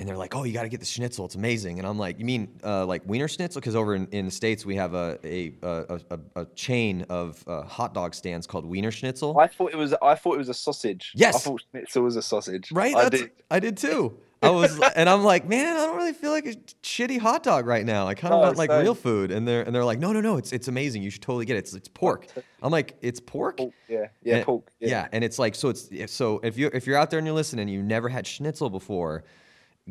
and 0.00 0.08
they're 0.08 0.16
like, 0.16 0.34
"Oh, 0.36 0.44
you 0.44 0.52
got 0.52 0.62
to 0.62 0.68
get 0.68 0.80
the 0.80 0.86
schnitzel; 0.86 1.24
it's 1.24 1.34
amazing." 1.34 1.78
And 1.78 1.86
I'm 1.88 1.98
like, 1.98 2.18
"You 2.18 2.24
mean 2.24 2.48
uh, 2.64 2.86
like 2.86 3.02
Wiener 3.06 3.28
Schnitzel?" 3.28 3.60
Because 3.60 3.74
over 3.76 3.94
in, 3.94 4.06
in 4.12 4.26
the 4.26 4.30
states 4.30 4.64
we 4.64 4.76
have 4.76 4.94
a 4.94 5.18
a 5.24 5.52
a, 5.62 6.00
a, 6.10 6.18
a 6.42 6.44
chain 6.54 7.04
of 7.08 7.42
uh, 7.46 7.62
hot 7.62 7.94
dog 7.94 8.14
stands 8.14 8.46
called 8.46 8.64
Wiener 8.64 8.90
Schnitzel. 8.92 9.38
I 9.38 9.46
thought 9.48 9.72
it 9.72 9.76
was. 9.76 9.94
I 10.02 10.14
thought 10.14 10.34
it 10.34 10.38
was 10.38 10.48
a 10.48 10.54
sausage. 10.54 11.12
Yes. 11.14 11.34
I 11.36 11.38
thought 11.50 11.62
schnitzel 11.70 12.02
was 12.02 12.16
a 12.16 12.22
sausage. 12.22 12.70
Right? 12.72 12.94
I 12.94 13.08
did. 13.08 13.30
I 13.50 13.60
did 13.60 13.76
too. 13.76 14.18
I 14.40 14.50
was, 14.50 14.78
and 14.94 15.08
I'm 15.08 15.24
like, 15.24 15.48
man, 15.48 15.76
I 15.76 15.84
don't 15.86 15.96
really 15.96 16.12
feel 16.12 16.30
like 16.30 16.46
a 16.46 16.52
shitty 16.84 17.18
hot 17.18 17.42
dog 17.42 17.66
right 17.66 17.84
now. 17.84 18.06
I 18.06 18.14
kind 18.14 18.32
of 18.32 18.38
No, 18.38 18.46
want 18.46 18.56
like 18.56 18.70
same. 18.70 18.82
real 18.82 18.94
food, 18.94 19.32
and 19.32 19.48
they're 19.48 19.62
and 19.62 19.74
they're 19.74 19.84
like, 19.84 19.98
no, 19.98 20.12
no, 20.12 20.20
no, 20.20 20.36
it's 20.36 20.52
it's 20.52 20.68
amazing. 20.68 21.02
You 21.02 21.10
should 21.10 21.22
totally 21.22 21.44
get 21.44 21.56
it. 21.56 21.60
It's 21.60 21.74
it's 21.74 21.88
pork. 21.88 22.28
I'm 22.62 22.70
like, 22.70 22.96
it's 23.02 23.18
pork. 23.18 23.56
Pork, 23.56 23.72
yeah, 23.88 24.06
yeah, 24.22 24.36
And- 24.36 24.44
pork. 24.46 24.70
Yeah. 24.78 24.88
Yeah. 24.90 25.08
and 25.10 25.24
it's 25.24 25.40
like 25.40 25.56
so 25.56 25.70
it's 25.70 25.90
so 26.12 26.38
if 26.44 26.56
you 26.56 26.70
if 26.72 26.86
you're 26.86 26.96
out 26.96 27.10
there 27.10 27.18
and 27.18 27.26
you're 27.26 27.34
listening, 27.34 27.62
and 27.62 27.70
you 27.72 27.82
never 27.82 28.08
had 28.08 28.28
schnitzel 28.28 28.70
before. 28.70 29.24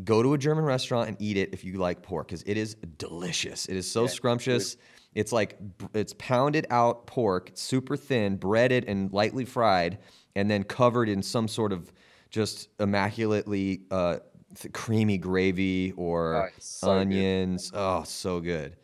Go 0.03 0.21
to 0.21 0.33
a 0.33 0.37
German 0.37 0.63
restaurant 0.63 1.07
and 1.09 1.17
eat 1.19 1.37
it 1.37 1.49
if 1.53 1.63
you 1.63 1.73
like 1.77 2.01
pork, 2.03 2.27
because 2.27 2.43
it 2.43 2.57
is 2.57 2.75
delicious. 2.97 3.65
It 3.65 3.75
is 3.75 3.89
so 3.89 4.03
Yeah, 4.03 4.09
scrumptious. 4.09 4.77
It's 5.15 5.31
like 5.31 5.57
it's 5.95 6.13
pounded 6.19 6.67
out 6.69 7.07
pork, 7.07 7.51
super 7.55 7.97
thin, 7.97 8.37
breaded 8.37 8.85
and 8.87 9.11
lightly 9.11 9.45
fried, 9.45 9.97
and 10.35 10.49
then 10.51 10.63
covered 10.63 11.09
in 11.09 11.23
some 11.23 11.47
sort 11.47 11.73
of 11.73 11.91
just 12.29 12.69
immaculately 12.79 13.81
uh, 13.89 14.17
th- 14.59 14.71
creamy 14.73 15.17
gravy 15.17 15.93
or 15.97 16.35
Oh, 16.35 16.55
so 16.59 16.87
good. 16.87 16.97
onions. 17.01 17.71
Oh, 17.73 18.03
so 18.03 18.39
good. 18.39 18.75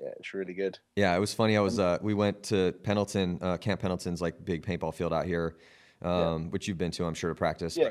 Yeah, 0.00 0.10
it's 0.18 0.34
really 0.34 0.54
good. 0.54 0.78
Yeah, 0.94 1.16
it 1.16 1.18
was 1.18 1.34
funny. 1.34 1.56
I 1.56 1.60
was 1.60 1.80
uh, 1.80 1.98
we 2.02 2.14
went 2.14 2.42
to 2.44 2.72
Pendleton, 2.84 3.38
uh, 3.42 3.56
Camp 3.56 3.80
Pendleton's 3.80 4.20
like 4.22 4.44
big 4.44 4.64
paintball 4.64 4.94
field 4.94 5.12
out 5.12 5.24
here, 5.26 5.56
um, 6.02 6.50
which 6.50 6.68
you've 6.68 6.78
been 6.78 6.90
to, 6.92 7.04
I'm 7.06 7.14
sure, 7.14 7.30
to 7.30 7.34
practice. 7.34 7.76
Yeah. 7.76 7.90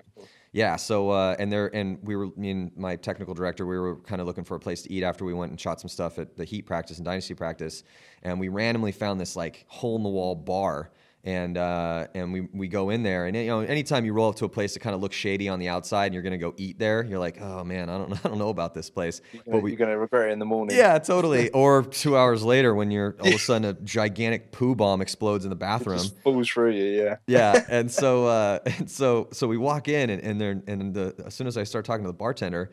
Yeah. 0.54 0.76
So 0.76 1.10
uh, 1.10 1.36
and 1.40 1.52
there 1.52 1.76
and 1.76 1.98
we 2.04 2.16
were 2.16 2.28
me 2.38 2.52
and 2.52 2.72
my 2.78 2.96
technical 2.96 3.34
director 3.34 3.66
we 3.66 3.78
were 3.78 3.96
kind 3.98 4.22
of 4.22 4.28
looking 4.28 4.44
for 4.44 4.56
a 4.56 4.60
place 4.60 4.84
to 4.84 4.94
eat 4.94 5.04
after 5.04 5.26
we 5.26 5.34
went 5.34 5.50
and 5.50 5.60
shot 5.60 5.82
some 5.82 5.90
stuff 5.90 6.20
at 6.20 6.38
the 6.38 6.46
Heat 6.46 6.68
practice 6.68 6.98
and 6.98 7.06
Dynasty 7.06 7.34
practice, 7.34 7.84
and 8.22 8.40
we 8.40 8.50
randomly 8.50 8.92
found 8.92 9.20
this 9.20 9.36
like 9.36 9.66
hole 9.68 9.98
in 9.98 10.04
the 10.04 10.10
wall 10.10 10.36
bar. 10.36 10.92
And 11.26 11.58
uh, 11.58 12.08
and 12.14 12.34
we, 12.34 12.42
we 12.54 12.68
go 12.68 12.90
in 12.90 13.02
there 13.04 13.28
and 13.28 13.38
you 13.38 13.48
know 13.48 13.62
anytime 13.62 14.04
you 14.04 14.12
roll 14.12 14.28
up 14.28 14.36
to 14.36 14.46
a 14.46 14.50
place 14.50 14.74
that 14.74 14.82
kind 14.82 14.94
of 14.94 15.02
looks 15.02 15.16
shady 15.16 15.48
on 15.48 15.58
the 15.58 15.70
outside 15.70 16.08
and 16.08 16.14
you're 16.14 16.22
gonna 16.22 16.38
go 16.38 16.54
eat 16.58 16.78
there 16.80 17.02
you're 17.02 17.18
like 17.18 17.40
oh 17.40 17.64
man 17.64 17.90
I 17.90 17.98
don't 17.98 18.12
I 18.26 18.28
don't 18.28 18.38
know 18.38 18.50
about 18.50 18.74
this 18.74 18.90
place 18.90 19.22
You're 19.32 19.42
but 19.48 19.64
we 19.64 19.72
you're 19.72 19.78
gonna 19.78 19.98
regret 19.98 20.28
it 20.28 20.34
in 20.34 20.40
the 20.40 20.46
morning. 20.46 20.76
yeah, 20.78 21.00
totally. 21.00 21.50
Or 21.54 21.84
two 21.84 22.18
hours 22.18 22.44
later, 22.44 22.76
when 22.76 22.92
you're 22.92 23.16
all 23.22 23.28
of 23.30 23.36
a 23.36 23.38
sudden 23.38 23.64
a 23.70 23.74
gigantic 23.74 24.52
poo 24.52 24.76
bomb 24.76 25.00
explodes 25.02 25.46
in 25.46 25.50
the 25.50 25.56
It 25.56 25.60
bathroom. 25.60 26.00
just 26.00 26.20
falls 26.24 26.50
through 26.50 26.72
you. 26.72 26.84
Yeah. 27.04 27.16
Yeah, 27.26 27.66
and 27.70 27.90
so 27.90 28.26
uh, 28.26 28.60
and 28.66 28.92
so 28.92 29.30
so 29.32 29.48
we 29.48 29.56
walk 29.58 29.88
in, 29.88 30.10
and 30.10 30.22
and 30.22 30.42
they're 30.42 30.62
and 30.68 30.94
the 30.94 31.16
as 31.26 31.34
soon 31.34 31.48
as 31.48 31.56
I 31.58 31.64
start 31.64 31.86
talking 31.86 32.04
to 32.04 32.10
the 32.10 32.14
bartender, 32.18 32.70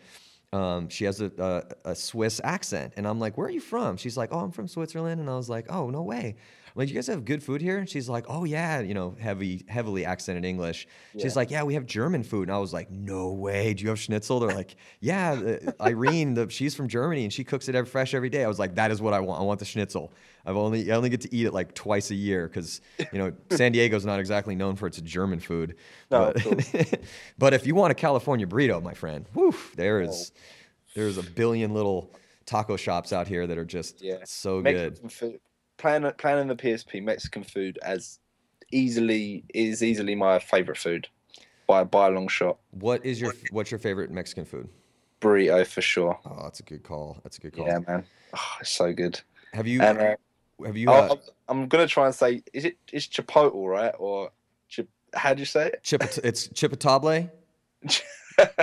um, 0.52 0.88
she 0.88 1.04
has 1.04 1.20
a, 1.20 1.30
a 1.84 1.90
a 1.90 1.94
Swiss 1.94 2.40
accent, 2.42 2.94
and 2.96 3.06
I'm 3.06 3.20
like, 3.20 3.38
"Where 3.38 3.46
are 3.46 3.50
you 3.50 3.60
from?" 3.60 3.96
She's 3.96 4.16
like, 4.16 4.30
"Oh, 4.32 4.40
I'm 4.40 4.50
from 4.50 4.66
Switzerland," 4.66 5.20
and 5.20 5.30
I 5.30 5.36
was 5.36 5.48
like, 5.48 5.66
"Oh, 5.70 5.88
no 5.90 6.02
way." 6.02 6.34
Like, 6.74 6.88
you 6.88 6.94
guys 6.94 7.06
have 7.08 7.24
good 7.24 7.42
food 7.42 7.60
here? 7.60 7.78
And 7.78 7.88
she's 7.88 8.08
like, 8.08 8.26
oh 8.28 8.44
yeah, 8.44 8.80
you 8.80 8.94
know, 8.94 9.16
heavy, 9.18 9.64
heavily 9.68 10.04
accented 10.04 10.44
English. 10.44 10.86
She's 11.18 11.36
like, 11.36 11.50
yeah, 11.50 11.62
we 11.62 11.74
have 11.74 11.86
German 11.86 12.22
food. 12.22 12.48
And 12.48 12.54
I 12.54 12.58
was 12.58 12.72
like, 12.72 12.90
no 12.90 13.32
way. 13.32 13.74
Do 13.74 13.82
you 13.84 13.88
have 13.90 13.98
schnitzel? 13.98 14.40
They're 14.40 14.54
like, 14.54 14.76
yeah, 15.00 15.32
uh, 15.32 15.72
Irene, 15.82 16.34
the, 16.34 16.48
she's 16.50 16.74
from 16.74 16.88
Germany 16.88 17.24
and 17.24 17.32
she 17.32 17.44
cooks 17.44 17.68
it 17.68 17.74
every, 17.74 17.88
fresh 17.90 18.14
every 18.14 18.30
day. 18.30 18.44
I 18.44 18.48
was 18.48 18.58
like, 18.58 18.74
that 18.76 18.90
is 18.90 19.00
what 19.02 19.12
I 19.14 19.20
want. 19.20 19.40
I 19.40 19.44
want 19.44 19.58
the 19.58 19.64
schnitzel. 19.66 20.12
I've 20.46 20.56
only, 20.56 20.90
I 20.90 20.96
only 20.96 21.10
get 21.10 21.20
to 21.22 21.34
eat 21.34 21.46
it 21.46 21.52
like 21.52 21.74
twice 21.74 22.10
a 22.10 22.14
year 22.14 22.48
because, 22.48 22.80
you 23.12 23.18
know, 23.18 23.32
San 23.50 23.72
Diego's 23.72 24.06
not 24.06 24.20
exactly 24.20 24.54
known 24.54 24.76
for 24.76 24.86
its 24.86 25.00
German 25.00 25.38
food. 25.40 25.76
No, 26.10 26.32
but, 26.34 27.00
but 27.38 27.52
if 27.54 27.66
you 27.66 27.74
want 27.74 27.90
a 27.92 27.94
California 27.94 28.46
burrito, 28.46 28.82
my 28.82 28.94
friend, 28.94 29.26
whew, 29.34 29.54
there 29.76 30.00
Oh. 30.00 30.04
is, 30.08 30.32
there's 30.94 31.18
a 31.18 31.22
billion 31.22 31.74
little 31.74 32.10
taco 32.46 32.76
shops 32.76 33.12
out 33.12 33.28
here 33.28 33.46
that 33.46 33.58
are 33.58 33.64
just 33.66 34.00
Yeah. 34.02 34.16
so 34.24 34.62
good. 34.62 34.98
Mexican 35.82 36.12
food. 36.12 36.14
Playing 36.14 36.14
playing 36.18 36.40
in 36.40 36.48
the 36.48 36.56
PSP, 36.56 37.02
Mexican 37.02 37.44
food 37.44 37.78
as 37.82 38.18
easily 38.72 39.44
is 39.54 39.82
easily 39.82 40.14
my 40.14 40.38
favorite 40.38 40.78
food 40.78 41.08
by 41.66 41.84
by 41.84 42.08
a 42.08 42.10
long 42.10 42.28
shot. 42.28 42.58
What 42.70 43.04
is 43.04 43.20
your 43.20 43.32
what's 43.50 43.70
your 43.70 43.78
favorite 43.78 44.10
Mexican 44.10 44.44
food? 44.44 44.68
Burrito 45.20 45.66
for 45.66 45.82
sure. 45.82 46.18
Oh, 46.24 46.40
that's 46.42 46.60
a 46.60 46.62
good 46.62 46.82
call. 46.82 47.18
That's 47.22 47.38
a 47.38 47.40
good 47.40 47.54
call. 47.54 47.66
Yeah, 47.66 47.78
man. 47.86 48.04
Oh, 48.34 48.56
it's 48.60 48.70
so 48.70 48.92
good. 48.92 49.20
Have 49.52 49.66
you 49.66 49.82
And 49.82 49.98
uh, 49.98 50.16
have 50.64 50.76
you 50.76 50.90
uh, 50.90 51.16
I'm 51.48 51.68
gonna 51.68 51.86
try 51.86 52.06
and 52.06 52.14
say, 52.14 52.42
is 52.52 52.64
it 52.64 52.78
is 52.92 53.06
Chipotle 53.06 53.68
right 53.68 53.94
or 53.98 54.30
Chip? 54.68 54.88
How 55.14 55.34
do 55.34 55.40
you 55.40 55.46
say 55.46 55.68
it? 55.68 55.82
chip 55.82 56.02
it's 56.02 56.48
chipotable? 56.48 57.30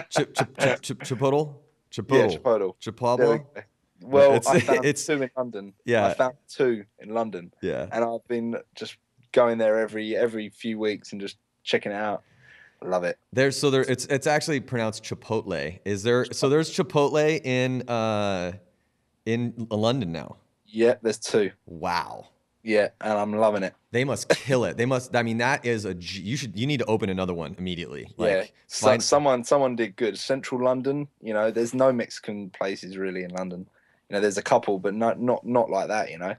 Chip 0.10 0.34
chip 0.36 0.58
chip, 0.58 0.82
chip 0.82 1.00
chipotle? 1.00 1.56
Yeah, 1.92 2.28
Chipotle. 2.28 2.76
Chipotle. 2.80 3.46
There 4.00 4.10
we 4.10 4.12
Chipotle? 4.12 4.12
go. 4.12 4.18
Well, 4.18 4.34
It's- 4.36 4.48
I 4.56 4.60
found 4.74 4.86
it's- 4.86 5.06
two 5.06 5.22
in 5.24 5.30
London. 5.36 5.74
Yeah. 5.86 6.08
I 6.08 6.14
found 6.14 6.36
two 6.50 6.86
in 7.00 7.10
London, 7.14 7.54
Yeah. 7.62 7.88
and 7.92 8.04
I've 8.04 8.28
been 8.28 8.56
just 8.76 8.98
going 9.32 9.58
there 9.58 9.78
every 9.80 10.16
every 10.16 10.50
few 10.50 10.80
weeks 10.80 11.12
and 11.12 11.22
just 11.22 11.38
checking 11.64 11.92
it 11.92 11.96
out. 11.96 12.24
Love 12.84 13.04
it. 13.04 13.18
There's 13.34 13.58
so 13.58 13.70
there 13.72 13.82
it's 13.82 14.06
it's 14.06 14.28
actually 14.28 14.60
pronounced 14.60 15.04
chipotle. 15.04 15.80
Is 15.84 16.04
there 16.04 16.26
so 16.26 16.48
there's 16.48 16.72
chipotle 16.76 17.44
in 17.44 17.88
uh 17.90 18.52
in 19.26 19.68
London 19.72 20.12
now. 20.12 20.38
Yeah, 20.66 20.96
there's 21.02 21.18
two. 21.18 21.52
Wow. 21.66 22.28
Yeah, 22.64 22.90
and 23.02 23.14
I'm 23.14 23.34
loving 23.34 23.64
it. 23.64 23.74
They 23.92 24.04
must 24.04 24.28
kill 24.30 24.66
it. 24.66 24.76
They 24.78 24.86
must. 24.86 25.16
I 25.16 25.24
mean, 25.24 25.38
that 25.38 25.66
is 25.66 25.86
a. 25.86 25.94
You 25.96 26.36
should. 26.36 26.58
You 26.60 26.68
need 26.68 26.80
to 26.80 26.86
open 26.86 27.10
another 27.10 27.34
one 27.34 27.56
immediately. 27.58 28.14
yeah, 28.18 28.44
so, 28.68 28.88
find- 28.88 29.02
someone 29.02 29.44
someone 29.46 29.76
did 29.78 29.96
good. 29.96 30.18
Central 30.20 30.62
London, 30.64 31.08
you 31.22 31.34
know, 31.34 31.50
there's 31.50 31.74
no 31.74 31.94
Mexican 31.94 32.50
places 32.50 32.98
really 32.98 33.24
in 33.24 33.32
London. 33.32 33.68
You 34.10 34.16
know, 34.16 34.22
there's 34.22 34.38
a 34.38 34.42
couple, 34.44 34.80
but 34.80 34.94
not 34.94 35.20
not 35.20 35.46
not 35.46 35.70
like 35.70 35.88
that. 35.90 36.12
You 36.12 36.18
know. 36.20 36.36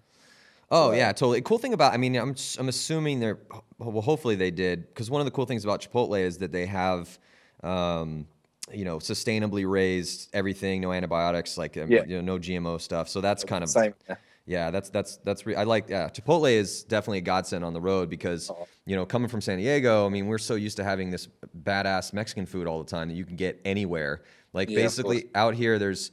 Oh 0.71 0.91
Right. 0.91 0.99
yeah, 0.99 1.13
totally. 1.13 1.41
Cool 1.43 1.59
thing 1.59 1.73
about. 1.73 1.93
I 1.95 1.97
mean, 1.97 2.15
I'm 2.17 2.35
I'm 2.59 2.69
assuming 2.69 3.21
they're. 3.21 3.39
Well, 3.79 4.03
hopefully 4.03 4.35
they 4.37 4.51
did, 4.51 4.89
because 4.89 5.11
one 5.11 5.21
of 5.21 5.25
the 5.25 5.31
cool 5.31 5.47
things 5.47 5.65
about 5.65 5.81
Chipotle 5.81 6.21
is 6.21 6.39
that 6.39 6.53
they 6.53 6.67
have. 6.67 7.19
Um, 7.63 8.27
you 8.71 8.85
know, 8.85 8.99
sustainably 8.99 9.67
raised 9.69 10.29
everything, 10.35 10.83
no 10.83 10.93
antibiotics, 10.93 11.57
like 11.57 11.79
um, 11.79 11.91
Yeah. 11.91 12.05
you 12.07 12.21
know, 12.21 12.35
no 12.35 12.39
GMO 12.39 12.79
stuff. 12.79 13.09
So 13.09 13.23
that's 13.23 13.43
kind 13.43 13.65
of 13.65 13.71
Same. 13.71 13.95
Yeah. 14.07 14.17
Yeah, 14.45 14.71
that's 14.71 14.91
that's 14.91 15.17
that's 15.25 15.47
re- 15.47 15.57
I 15.57 15.65
like 15.65 15.89
yeah. 15.89 16.09
Chipotle 16.11 16.51
is 16.53 16.85
definitely 16.85 17.19
a 17.19 17.23
godsend 17.23 17.65
on 17.65 17.73
the 17.73 17.81
road 17.81 18.11
because 18.11 18.51
Oh. 18.51 18.67
you 18.85 18.95
know 18.95 19.07
coming 19.07 19.29
from 19.29 19.41
San 19.41 19.57
Diego, 19.59 20.05
I 20.05 20.11
mean 20.11 20.27
we're 20.27 20.37
so 20.39 20.55
used 20.55 20.77
to 20.79 20.85
having 20.85 21.11
this 21.11 21.29
badass 21.63 22.13
Mexican 22.13 22.45
food 22.45 22.67
all 22.67 22.83
the 22.83 22.89
time 22.91 23.09
that 23.09 23.15
you 23.15 23.25
can 23.25 23.37
get 23.37 23.59
anywhere. 23.65 24.23
Like 24.53 24.69
Yeah, 24.69 24.77
basically 24.83 25.31
out 25.35 25.55
here, 25.55 25.79
there's 25.79 26.11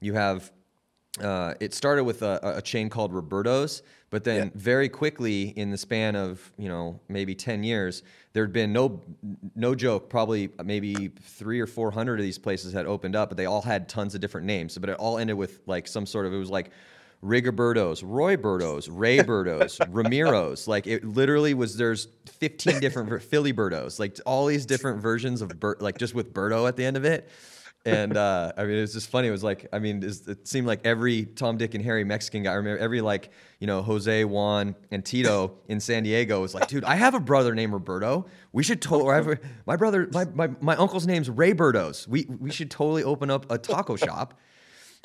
you 0.00 0.14
have. 0.14 0.50
Uh, 1.20 1.54
it 1.58 1.74
started 1.74 2.04
with 2.04 2.22
a, 2.22 2.38
a 2.56 2.62
chain 2.62 2.88
called 2.88 3.12
Roberto's, 3.12 3.82
but 4.10 4.22
then 4.24 4.46
Yeah. 4.46 4.50
very 4.54 4.88
quickly 4.88 5.48
in 5.56 5.70
the 5.70 5.76
span 5.78 6.14
of 6.14 6.52
you 6.58 6.68
know 6.68 7.00
maybe 7.08 7.34
ten 7.34 7.64
years, 7.64 8.02
there'd 8.34 8.52
been 8.52 8.72
no 8.72 9.02
no 9.56 9.74
joke, 9.74 10.08
probably 10.08 10.50
maybe 10.64 11.10
three 11.20 11.58
or 11.60 11.66
four 11.66 11.90
hundred 11.90 12.20
of 12.20 12.24
these 12.24 12.38
places 12.38 12.72
had 12.72 12.86
opened 12.86 13.16
up, 13.16 13.30
but 13.30 13.36
they 13.36 13.46
all 13.46 13.62
had 13.62 13.88
tons 13.88 14.14
of 14.14 14.20
different 14.20 14.46
names. 14.46 14.78
But 14.78 14.90
it 14.90 14.96
all 14.98 15.18
ended 15.18 15.36
with 15.36 15.60
like 15.66 15.88
some 15.88 16.06
sort 16.06 16.24
of 16.26 16.32
it 16.32 16.38
was 16.38 16.50
like 16.50 16.70
Rigobertos, 17.24 18.02
Roy 18.06 18.36
Bertos, 18.36 18.88
Ray 18.92 19.18
Bertos, 19.18 19.78
Ramiro's. 19.90 20.68
Like 20.68 20.86
it 20.86 21.04
literally 21.04 21.52
was. 21.54 21.76
There's 21.76 22.06
15 22.38 22.78
different 22.80 23.08
ver- 23.08 23.18
Philly 23.18 23.52
Bertos, 23.52 23.98
like 23.98 24.18
all 24.24 24.46
these 24.46 24.66
different 24.66 25.02
versions 25.02 25.42
of 25.42 25.48
Bert, 25.58 25.82
like 25.82 25.98
just 25.98 26.14
with 26.14 26.32
Berto 26.32 26.68
at 26.68 26.76
the 26.76 26.84
end 26.84 26.96
of 26.96 27.04
it. 27.04 27.28
And 27.84 28.16
uh, 28.16 28.52
I 28.56 28.64
mean, 28.64 28.76
it 28.76 28.80
was 28.82 28.92
just 28.92 29.08
funny. 29.08 29.28
It 29.28 29.30
was 29.30 29.44
like, 29.44 29.66
I 29.72 29.78
mean, 29.78 30.02
it 30.02 30.46
seemed 30.46 30.66
like 30.66 30.80
every 30.84 31.24
Tom, 31.24 31.56
Dick, 31.56 31.74
and 31.74 31.84
Harry 31.84 32.04
Mexican 32.04 32.42
guy. 32.42 32.52
I 32.52 32.54
remember 32.54 32.78
every 32.78 33.00
like, 33.00 33.30
you 33.60 33.66
know, 33.66 33.82
Jose, 33.82 34.24
Juan, 34.24 34.74
and 34.90 35.04
Tito 35.04 35.54
in 35.68 35.80
San 35.80 36.02
Diego 36.02 36.40
was 36.40 36.54
like, 36.54 36.68
dude, 36.68 36.84
I 36.84 36.96
have 36.96 37.14
a 37.14 37.20
brother 37.20 37.54
named 37.54 37.72
Roberto. 37.72 38.26
We 38.52 38.62
should 38.62 38.82
totally. 38.82 39.38
My 39.64 39.76
brother, 39.76 40.08
my, 40.12 40.26
my 40.34 40.50
my 40.60 40.76
uncle's 40.76 41.06
name's 41.06 41.30
Ray 41.30 41.54
Bertos. 41.54 42.06
We 42.06 42.26
we 42.28 42.50
should 42.50 42.70
totally 42.70 43.04
open 43.04 43.30
up 43.30 43.50
a 43.50 43.58
taco 43.58 43.96
shop 43.96 44.34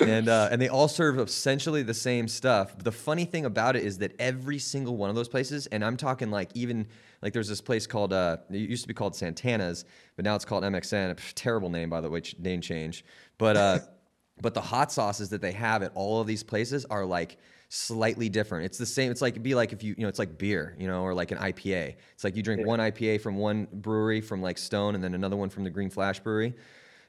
and 0.00 0.28
uh, 0.28 0.48
and 0.52 0.60
they 0.60 0.68
all 0.68 0.88
serve 0.88 1.18
essentially 1.18 1.82
the 1.82 1.94
same 1.94 2.28
stuff. 2.28 2.76
The 2.78 2.92
funny 2.92 3.24
thing 3.24 3.44
about 3.44 3.76
it 3.76 3.84
is 3.84 3.98
that 3.98 4.14
every 4.18 4.58
single 4.58 4.96
one 4.96 5.10
of 5.10 5.16
those 5.16 5.28
places, 5.28 5.66
and 5.66 5.84
I'm 5.84 5.96
talking 5.96 6.30
like 6.30 6.50
even 6.54 6.86
like 7.22 7.32
there's 7.32 7.48
this 7.48 7.60
place 7.60 7.86
called 7.86 8.12
uh, 8.12 8.38
it 8.50 8.56
used 8.56 8.82
to 8.82 8.88
be 8.88 8.94
called 8.94 9.14
Santana's, 9.14 9.84
but 10.16 10.24
now 10.24 10.34
it's 10.34 10.44
called 10.44 10.64
MXN. 10.64 11.14
Pff, 11.16 11.32
Terrible 11.34 11.70
name 11.70 11.90
by 11.90 12.00
the 12.00 12.10
way, 12.10 12.22
name 12.38 12.60
change. 12.60 13.04
But 13.38 13.56
uh, 13.56 13.78
but 14.40 14.54
the 14.54 14.60
hot 14.60 14.92
sauces 14.92 15.28
that 15.30 15.40
they 15.40 15.52
have 15.52 15.82
at 15.82 15.92
all 15.94 16.20
of 16.20 16.26
these 16.26 16.42
places 16.42 16.84
are 16.86 17.04
like 17.04 17.38
slightly 17.68 18.28
different. 18.28 18.64
It's 18.66 18.78
the 18.78 18.86
same. 18.86 19.10
It's 19.10 19.20
like 19.22 19.34
it'd 19.34 19.42
be 19.42 19.54
like 19.54 19.72
if 19.72 19.82
you 19.82 19.94
you 19.96 20.02
know 20.02 20.08
it's 20.08 20.18
like 20.18 20.38
beer, 20.38 20.76
you 20.78 20.86
know, 20.86 21.02
or 21.02 21.14
like 21.14 21.30
an 21.30 21.38
IPA. 21.38 21.96
It's 22.12 22.24
like 22.24 22.36
you 22.36 22.42
drink 22.42 22.66
one 22.66 22.78
IPA 22.78 23.20
from 23.20 23.36
one 23.36 23.68
brewery 23.72 24.20
from 24.20 24.42
like 24.42 24.58
Stone, 24.58 24.94
and 24.94 25.02
then 25.02 25.14
another 25.14 25.36
one 25.36 25.50
from 25.50 25.64
the 25.64 25.70
Green 25.70 25.90
Flash 25.90 26.20
Brewery. 26.20 26.54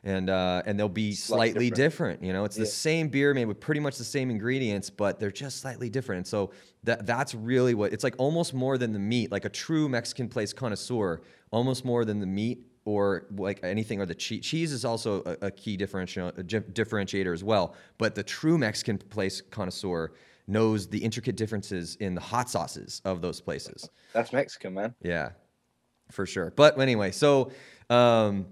And 0.08 0.30
uh, 0.30 0.62
and 0.68 0.80
they'll 0.80 0.88
be 0.88 1.14
Slightly 1.14 1.50
slightly 1.50 1.70
different. 1.72 2.20
different. 2.20 2.24
You 2.24 2.34
know, 2.34 2.46
it's 2.46 2.56
the 2.56 2.66
same 2.68 3.10
beer 3.10 3.34
made 3.34 3.46
with 3.46 3.60
pretty 3.60 3.82
much 3.82 3.98
the 3.98 4.04
same 4.04 4.30
ingredients, 4.30 4.92
but 4.92 5.20
they're 5.20 5.32
just 5.32 5.62
slightly 5.62 5.90
different. 5.90 6.18
And 6.20 6.28
so 6.28 6.52
that 6.84 7.08
that's 7.08 7.34
really 7.34 7.74
what 7.74 7.92
it's 7.92 8.04
like. 8.04 8.14
Almost 8.20 8.54
more 8.54 8.78
than 8.78 8.94
the 8.94 9.00
meat, 9.00 9.32
like 9.32 9.46
a 9.46 9.50
true 9.50 9.90
Mexican 9.90 10.30
place 10.30 10.54
connoisseur, 10.54 11.22
almost 11.50 11.84
more 11.86 12.06
than 12.06 12.20
the 12.20 12.28
meat 12.28 12.68
or 12.86 13.26
like 13.36 13.60
anything 13.64 14.00
or 14.00 14.06
the 14.06 14.14
cheese. 14.14 14.46
Cheese 14.46 14.72
is 14.72 14.86
also 14.86 15.24
a, 15.26 15.48
a 15.48 15.52
key 15.52 15.76
differential, 15.76 16.28
a 16.28 16.44
differentiator 16.44 17.34
as 17.34 17.44
well. 17.44 17.74
But 17.98 18.14
the 18.14 18.22
true 18.22 18.60
Mexican 18.60 19.00
place 19.00 19.42
connoisseur 19.42 20.12
knows 20.46 20.88
the 20.88 21.00
intricate 21.00 21.36
differences 21.36 21.96
in 21.96 22.14
the 22.14 22.22
hot 22.22 22.48
sauces 22.48 23.02
of 23.06 23.22
those 23.24 23.42
places. 23.42 23.90
That's 24.14 24.32
Mexican, 24.32 24.76
man. 24.76 24.94
Yeah, 25.02 25.32
for 26.12 26.28
sure. 26.28 26.54
But 26.56 26.80
anyway, 26.80 27.10
so 27.10 27.52
um, 27.90 28.46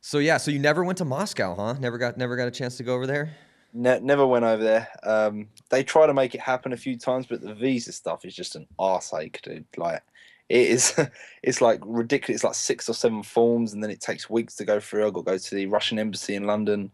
so 0.00 0.18
yeah, 0.18 0.36
so 0.36 0.50
you 0.50 0.58
never 0.58 0.84
went 0.84 0.98
to 0.98 1.04
Moscow, 1.04 1.54
huh? 1.54 1.74
Never 1.74 1.98
got 1.98 2.16
never 2.16 2.36
got 2.36 2.48
a 2.48 2.50
chance 2.50 2.76
to 2.78 2.82
go 2.82 2.94
over 2.94 3.06
there. 3.06 3.36
Ne- 3.72 4.00
never 4.00 4.26
went 4.26 4.44
over 4.44 4.62
there. 4.62 4.88
Um, 5.02 5.48
they 5.68 5.84
try 5.84 6.06
to 6.06 6.14
make 6.14 6.34
it 6.34 6.40
happen 6.40 6.72
a 6.72 6.76
few 6.76 6.98
times, 6.98 7.26
but 7.26 7.40
the 7.40 7.54
visa 7.54 7.92
stuff 7.92 8.24
is 8.24 8.34
just 8.34 8.56
an 8.56 8.66
arse 8.78 9.12
ache, 9.14 9.40
dude. 9.42 9.64
Like, 9.76 10.02
it 10.48 10.66
is, 10.68 10.98
it's 11.42 11.60
like 11.60 11.80
ridiculous. 11.84 12.38
It's 12.38 12.44
like 12.44 12.54
six 12.54 12.88
or 12.88 12.94
seven 12.94 13.22
forms, 13.22 13.72
and 13.72 13.82
then 13.82 13.90
it 13.90 14.00
takes 14.00 14.28
weeks 14.28 14.56
to 14.56 14.64
go 14.64 14.80
through. 14.80 15.06
I 15.06 15.10
got 15.10 15.20
to 15.20 15.32
go 15.32 15.38
to 15.38 15.54
the 15.54 15.66
Russian 15.66 15.98
embassy 15.98 16.34
in 16.34 16.44
London. 16.44 16.90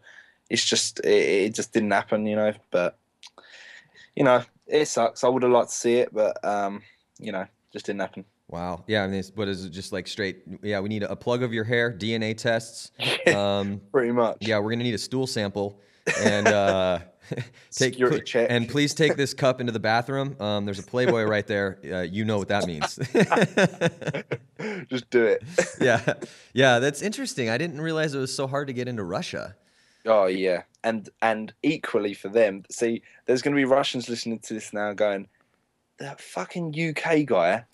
It's 0.51 0.65
just, 0.65 1.01
it, 1.01 1.07
it 1.07 1.55
just 1.55 1.73
didn't 1.73 1.91
happen, 1.91 2.27
you 2.27 2.37
know. 2.37 2.53
But, 2.71 2.99
you 4.15 4.25
know, 4.25 4.43
it 4.67 4.87
sucks. 4.87 5.25
I 5.25 5.29
would 5.29 5.43
have 5.43 5.53
liked 5.53 5.71
to 5.71 5.75
see 5.75 5.95
it, 5.95 6.13
but, 6.13 6.45
um, 6.45 6.83
you 7.19 7.33
know, 7.33 7.47
just 7.73 7.87
didn't 7.87 8.01
happen. 8.01 8.25
Wow. 8.49 8.85
Yeah. 8.87 9.03
I 9.03 9.07
mean, 9.09 9.19
it's, 9.21 9.33
what 9.35 9.49
is 9.49 9.65
it? 9.65 9.71
Just 9.71 9.93
like 9.93 10.07
straight. 10.07 10.43
Yeah. 10.63 10.81
We 10.81 10.89
need 10.89 11.03
a, 11.03 11.17
plug 11.17 11.43
of 11.43 11.53
your 11.53 11.65
hair, 11.65 11.93
DNA 11.93 12.37
tests. 12.37 12.93
Um, 13.35 13.81
Pretty 13.93 14.13
much. 14.13 14.39
yeah. 14.41 14.59
We're 14.59 14.71
gonna 14.71 14.85
need 14.85 14.95
a 14.95 14.99
stool 14.99 15.27
sample 15.27 15.81
and 16.21 16.47
uh, 16.47 17.01
take 17.31 17.45
Security 17.95 18.21
check. 18.23 18.47
and 18.49 18.69
please 18.69 18.95
take 18.95 19.17
this 19.17 19.35
cup 19.35 19.61
into 19.61 19.73
the 19.73 19.81
bathroom. 19.81 20.37
Um, 20.41 20.65
there's 20.65 20.79
a 20.79 20.85
Playboy 20.85 21.25
right 21.25 21.47
there. 21.47 21.81
Uh, 21.85 22.03
you 22.03 22.25
know 22.25 22.39
what 22.39 22.49
that 22.49 22.67
means. 22.67 22.95
just 24.89 25.11
do 25.11 25.25
it. 25.25 25.43
yeah. 25.81 26.15
Yeah. 26.53 26.79
That's 26.79 27.03
interesting. 27.03 27.51
I 27.51 27.59
didn't 27.59 27.81
realize 27.81 28.15
it 28.15 28.19
was 28.19 28.35
so 28.35 28.47
hard 28.47 28.69
to 28.69 28.73
get 28.73 28.87
into 28.87 29.03
Russia. 29.03 29.57
Oh 30.09 30.27
yeah, 30.27 30.63
and 30.85 31.09
and 31.21 31.53
equally 31.65 32.15
for 32.15 32.29
them. 32.29 32.63
See, 32.71 33.03
there's 33.27 33.43
going 33.43 33.55
to 33.55 33.59
be 33.59 33.65
Russians 33.65 34.09
listening 34.09 34.39
to 34.39 34.55
this 34.55 34.73
now, 34.73 34.93
going, 34.93 35.27
"That 35.99 36.21
fucking 36.21 36.77
UK 36.79 37.27
guy 37.27 37.65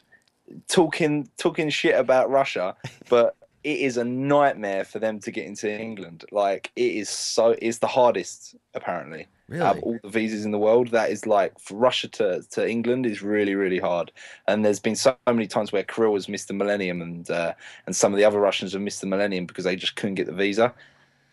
talking 0.69 1.29
talking 1.39 1.71
shit 1.71 1.99
about 1.99 2.31
Russia," 2.31 2.77
but 3.09 3.37
it 3.65 3.79
is 3.79 3.97
a 3.97 4.05
nightmare 4.05 4.85
for 4.85 4.99
them 4.99 5.21
to 5.21 5.31
get 5.31 5.47
into 5.47 5.71
England. 5.71 6.25
Like 6.33 6.71
it 6.77 6.93
is 6.97 7.09
so, 7.09 7.55
it's 7.63 7.79
the 7.79 7.87
hardest 7.87 8.57
apparently. 8.75 9.23
Out 9.23 9.29
Really? 9.49 9.79
of 9.79 9.79
all 9.83 9.99
the 10.03 10.09
visas 10.09 10.47
in 10.47 10.51
the 10.51 10.59
world, 10.59 10.89
that 10.89 11.11
is 11.11 11.27
like 11.27 11.59
for 11.59 11.75
Russia 11.75 12.09
to, 12.09 12.43
to 12.53 12.69
England 12.69 13.05
is 13.05 13.21
really 13.23 13.55
really 13.55 13.79
hard. 13.79 14.11
And 14.49 14.65
there's 14.65 14.81
been 14.81 14.97
so 14.97 15.15
many 15.27 15.47
times 15.47 15.73
where 15.73 15.83
Kirill 15.83 16.15
has 16.15 16.29
missed 16.29 16.49
the 16.49 16.55
millennium, 16.55 17.03
and 17.03 17.31
uh, 17.31 17.53
and 17.87 17.95
some 17.95 18.13
of 18.15 18.19
the 18.19 18.25
other 18.25 18.41
Russians 18.41 18.73
have 18.73 18.81
missed 18.83 19.03
the 19.03 19.07
millennium 19.07 19.45
because 19.45 19.65
they 19.65 19.77
just 19.77 19.95
couldn't 19.97 20.15
get 20.15 20.27
the 20.27 20.33
visa. 20.33 20.73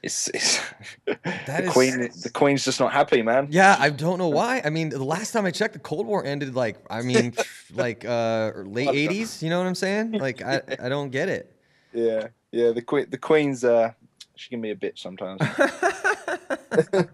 It's, 0.03 0.27
it's 0.29 0.59
the 1.05 1.63
is- 1.63 1.71
queen. 1.71 2.09
The 2.23 2.29
queen's 2.33 2.63
just 2.65 2.79
not 2.79 2.91
happy, 2.93 3.21
man. 3.21 3.47
Yeah, 3.49 3.75
I 3.79 3.89
don't 3.89 4.17
know 4.17 4.29
why. 4.29 4.62
I 4.63 4.69
mean, 4.69 4.89
the 4.89 5.03
last 5.03 5.31
time 5.31 5.45
I 5.45 5.51
checked, 5.51 5.73
the 5.73 5.79
Cold 5.79 6.07
War 6.07 6.23
ended 6.25 6.55
like 6.55 6.77
I 6.89 7.01
mean, 7.01 7.33
like 7.73 8.05
uh 8.05 8.51
late 8.55 8.89
'80s. 8.89 9.41
You 9.41 9.49
know 9.49 9.59
what 9.59 9.67
I'm 9.67 9.75
saying? 9.75 10.13
Like 10.13 10.41
I, 10.41 10.62
I 10.81 10.89
don't 10.89 11.09
get 11.09 11.29
it. 11.29 11.55
Yeah, 11.93 12.27
yeah. 12.51 12.71
The 12.71 12.81
queen. 12.81 13.07
The 13.09 13.17
queen's. 13.17 13.63
Uh, 13.63 13.91
she 14.35 14.49
can 14.49 14.62
be 14.62 14.71
a 14.71 14.75
bitch 14.75 14.99
sometimes. 14.99 15.41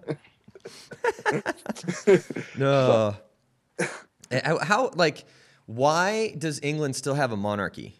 No. 2.57 3.15
How 4.31 4.91
like 4.95 5.25
why 5.65 6.35
does 6.37 6.59
England 6.61 6.95
still 6.95 7.15
have 7.15 7.31
a 7.31 7.37
monarchy? 7.37 7.95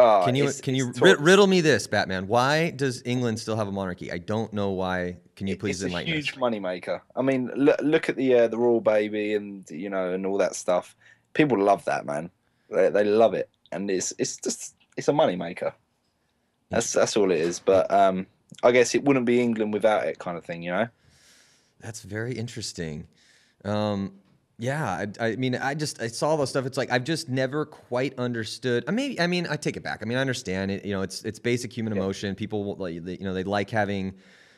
Oh, 0.00 0.22
Can 0.24 0.36
you 0.36 0.44
it's- 0.44 0.60
can 0.60 0.76
you 0.76 0.92
riddle 1.00 1.48
me 1.48 1.60
this, 1.60 1.88
Batman? 1.88 2.28
Why 2.28 2.70
does 2.70 3.02
England 3.04 3.40
still 3.40 3.56
have 3.56 3.66
a 3.66 3.72
monarchy? 3.72 4.12
I 4.12 4.18
don't 4.18 4.52
know 4.52 4.70
why. 4.70 5.16
Can 5.34 5.48
you 5.48 5.56
please 5.56 5.82
it's 5.82 5.84
a 5.84 5.86
enlighten 5.88 6.12
huge 6.14 6.32
us? 6.32 6.38
money 6.38 6.60
maker. 6.60 7.02
I 7.16 7.22
mean, 7.22 7.50
look, 7.56 7.80
look 7.82 8.08
at 8.08 8.14
the 8.14 8.32
uh, 8.34 8.48
the 8.48 8.56
royal 8.58 8.80
baby 8.80 9.34
and 9.34 9.68
you 9.70 9.90
know 9.90 10.12
and 10.12 10.24
all 10.24 10.38
that 10.38 10.54
stuff. 10.54 10.94
People 11.34 11.58
love 11.60 11.84
that 11.86 12.06
man. 12.06 12.30
They, 12.70 12.90
they 12.90 13.02
love 13.02 13.34
it, 13.34 13.50
and 13.72 13.90
it's 13.90 14.12
it's 14.18 14.36
just 14.36 14.76
it's 14.96 15.08
a 15.08 15.12
money 15.12 15.34
maker. 15.34 15.74
That's 16.70 16.92
that's 16.92 17.16
all 17.16 17.32
it 17.32 17.40
is. 17.40 17.58
But 17.58 17.90
um, 17.90 18.26
I 18.62 18.70
guess 18.70 18.94
it 18.94 19.02
wouldn't 19.04 19.26
be 19.26 19.40
England 19.40 19.72
without 19.72 20.06
it, 20.06 20.20
kind 20.20 20.38
of 20.38 20.44
thing. 20.44 20.62
You 20.62 20.70
know. 20.70 20.88
That's 21.80 22.02
very 22.02 22.34
interesting. 22.34 23.08
Um, 23.64 24.12
yeah, 24.58 25.06
I, 25.20 25.26
I 25.28 25.36
mean, 25.36 25.54
I 25.54 25.74
just 25.74 26.02
I 26.02 26.08
saw 26.08 26.30
all 26.30 26.36
those 26.36 26.50
stuff. 26.50 26.66
It's 26.66 26.76
like 26.76 26.90
I've 26.90 27.04
just 27.04 27.28
never 27.28 27.64
quite 27.64 28.18
understood. 28.18 28.84
I 28.88 28.90
mean, 28.90 29.20
I 29.20 29.28
mean, 29.28 29.46
I 29.48 29.56
take 29.56 29.76
it 29.76 29.82
back. 29.84 30.00
I 30.02 30.04
mean, 30.04 30.18
I 30.18 30.20
understand 30.20 30.72
it. 30.72 30.84
You 30.84 30.92
know, 30.94 31.02
it's 31.02 31.22
it's 31.22 31.38
basic 31.38 31.72
human 31.72 31.92
Yeah. 31.94 32.02
emotion. 32.02 32.34
People, 32.34 32.74
like, 32.76 33.04
they, 33.04 33.16
you 33.18 33.24
know, 33.24 33.34
they 33.34 33.44
like 33.44 33.70
having 33.70 34.14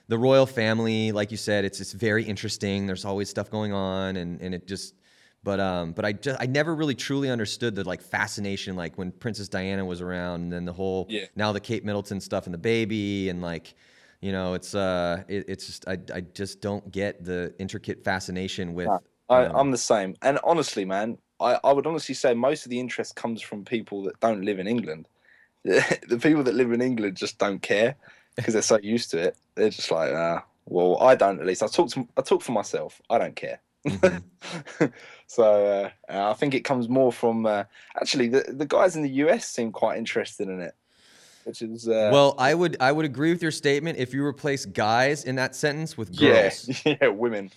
the 0.09 0.17
royal 0.19 0.47
family. 0.47 1.13
Like 1.13 1.31
you 1.31 1.37
said, 1.37 1.67
it's 1.67 1.81
it's 1.81 1.93
very 1.93 2.25
interesting. 2.25 2.87
There's 2.87 3.05
always 3.05 3.29
stuff 3.29 3.51
going 3.51 3.73
on, 3.73 4.17
and 4.17 4.41
and 4.41 4.55
it 4.55 4.67
just. 4.67 4.95
But 5.43 5.59
um, 5.59 5.93
but 5.93 6.05
I 6.05 6.13
just 6.13 6.39
I 6.41 6.45
never 6.45 6.75
really 6.75 6.95
truly 6.95 7.31
understood 7.31 7.75
the 7.75 7.83
like 7.85 8.03
fascination 8.03 8.77
like 8.77 8.99
when 8.99 9.11
Princess 9.11 9.49
Diana 9.49 9.85
was 9.85 10.03
around, 10.03 10.43
and 10.43 10.53
then 10.53 10.65
the 10.67 10.73
whole 10.73 11.07
Yeah. 11.09 11.27
now 11.35 11.53
the 11.53 11.61
Kate 11.61 11.83
Middleton 11.83 12.21
stuff 12.21 12.45
and 12.45 12.53
the 12.53 12.59
baby, 12.59 13.31
and 13.31 13.41
like 13.41 13.75
you 14.21 14.33
know, 14.33 14.53
it's 14.53 14.75
uh, 14.75 15.25
it, 15.29 15.47
it's 15.49 15.65
just 15.67 15.89
I, 15.89 15.97
I 16.15 16.21
just 16.21 16.61
don't 16.61 16.91
get 16.93 17.25
the 17.25 17.55
intricate 17.59 18.05
fascination 18.05 18.75
with. 18.75 18.89
I, 19.31 19.47
um, 19.47 19.57
I'm 19.57 19.71
the 19.71 19.79
same. 19.79 20.17
And 20.23 20.39
honestly, 20.45 20.85
man, 20.85 21.17
I, 21.41 21.59
I 21.65 21.73
would 21.73 21.87
honestly 21.87 22.15
say 22.15 22.35
most 22.35 22.67
of 22.67 22.71
the 22.71 22.81
interest 22.81 23.17
comes 23.17 23.41
from 23.41 23.65
people 23.65 24.03
that 24.05 24.19
don't 24.21 24.45
live 24.45 24.59
in 24.59 24.67
England. 24.67 25.09
the 25.65 26.19
people 26.21 26.43
that 26.43 26.55
live 26.55 26.73
in 26.73 26.83
England 26.83 27.17
just 27.17 27.39
don't 27.39 27.63
care 27.63 27.95
because 28.37 28.55
they're 28.55 28.63
so 28.63 28.79
used 28.83 29.11
to 29.13 29.19
it. 29.19 29.37
They're 29.55 29.71
just 29.71 29.91
like, 29.91 30.13
uh, 30.13 30.41
well, 30.67 30.99
I 31.01 31.15
don't 31.15 31.41
at 31.41 31.47
least. 31.47 31.63
I 31.63 31.69
talk 31.69 31.91
to 31.91 32.07
I 32.17 32.23
talk 32.23 32.43
for 32.43 32.53
myself. 32.53 33.01
I 33.09 33.19
don't 33.19 33.37
care. 33.37 33.61
mhm. 33.87 34.23
so 35.27 35.91
uh, 36.09 36.31
I 36.31 36.35
think 36.35 36.55
it 36.55 36.61
comes 36.61 36.89
more 36.89 37.13
from 37.13 37.47
uh, 37.47 37.65
actually 37.97 38.29
the 38.29 38.45
the 38.49 38.67
guys 38.67 38.97
in 38.97 39.03
the 39.03 39.11
US 39.25 39.49
seem 39.49 39.73
quite 39.73 39.99
interested 39.99 40.49
in 40.49 40.61
it, 40.61 40.75
which 41.45 41.63
is 41.63 41.89
uh, 41.89 42.11
well, 42.13 42.35
I 42.39 42.55
would 42.55 42.77
I 42.81 42.93
would 42.93 43.05
agree 43.05 43.33
with 43.33 43.43
your 43.43 43.51
statement 43.51 43.99
if 43.99 44.13
you 44.13 44.25
replace 44.25 44.65
guys 44.67 45.25
in 45.25 45.37
that 45.37 45.57
sentence 45.57 45.97
with 45.97 46.11
yeah, 46.13 46.43
girls. 46.43 46.83
yeah, 46.85 47.09
women. 47.09 47.51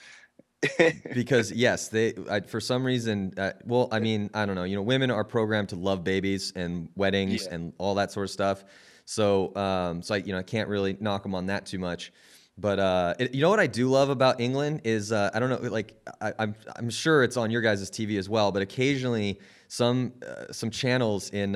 because 1.13 1.52
yes, 1.52 1.89
they 1.89 2.13
I, 2.30 2.41
for 2.41 2.60
some 2.60 2.84
reason. 2.86 3.34
Uh, 3.38 3.52
well, 3.65 3.88
I 3.91 3.99
mean, 3.99 4.30
I 4.34 4.45
don't 4.45 4.56
know. 4.56 4.63
You 4.63 4.76
know, 4.76 4.82
women 4.82 5.12
are 5.12 5.23
programmed 5.23 5.69
to 5.69 5.76
love 5.76 6.04
babies 6.04 6.54
and 6.56 6.89
weddings 6.95 7.45
Yeah. 7.45 7.56
and 7.56 7.73
all 7.78 7.95
that 7.95 8.12
sort 8.12 8.26
of 8.26 8.32
stuff. 8.32 8.63
So, 9.06 9.56
um, 9.56 10.02
so 10.02 10.15
I, 10.15 10.17
you 10.19 10.32
know, 10.32 10.39
I 10.39 10.43
can't 10.43 10.69
really 10.69 10.95
knock 10.99 11.23
them 11.23 11.36
on 11.36 11.47
that 11.47 11.65
too 11.65 11.80
much. 11.80 12.13
But 12.58 12.80
uh, 12.80 13.15
it, 13.19 13.34
you 13.34 13.41
know 13.41 13.49
what 13.49 13.60
I 13.60 13.67
do 13.67 13.89
love 13.89 14.10
about 14.10 14.39
England 14.39 14.82
is 14.84 15.12
uh, 15.12 15.32
I 15.34 15.39
don't 15.39 15.49
know, 15.49 15.69
like 15.69 15.95
I, 16.21 16.34
I'm 16.39 16.56
I'm 16.76 16.89
sure 16.89 17.23
it's 17.23 17.36
on 17.36 17.49
your 17.52 17.62
guys' 17.62 17.89
TV 17.89 18.17
as 18.17 18.30
well. 18.30 18.52
But 18.52 18.62
occasionally, 18.62 19.39
some 19.67 20.13
uh, 20.28 20.52
some 20.52 20.69
channels 20.69 21.30
in. 21.32 21.56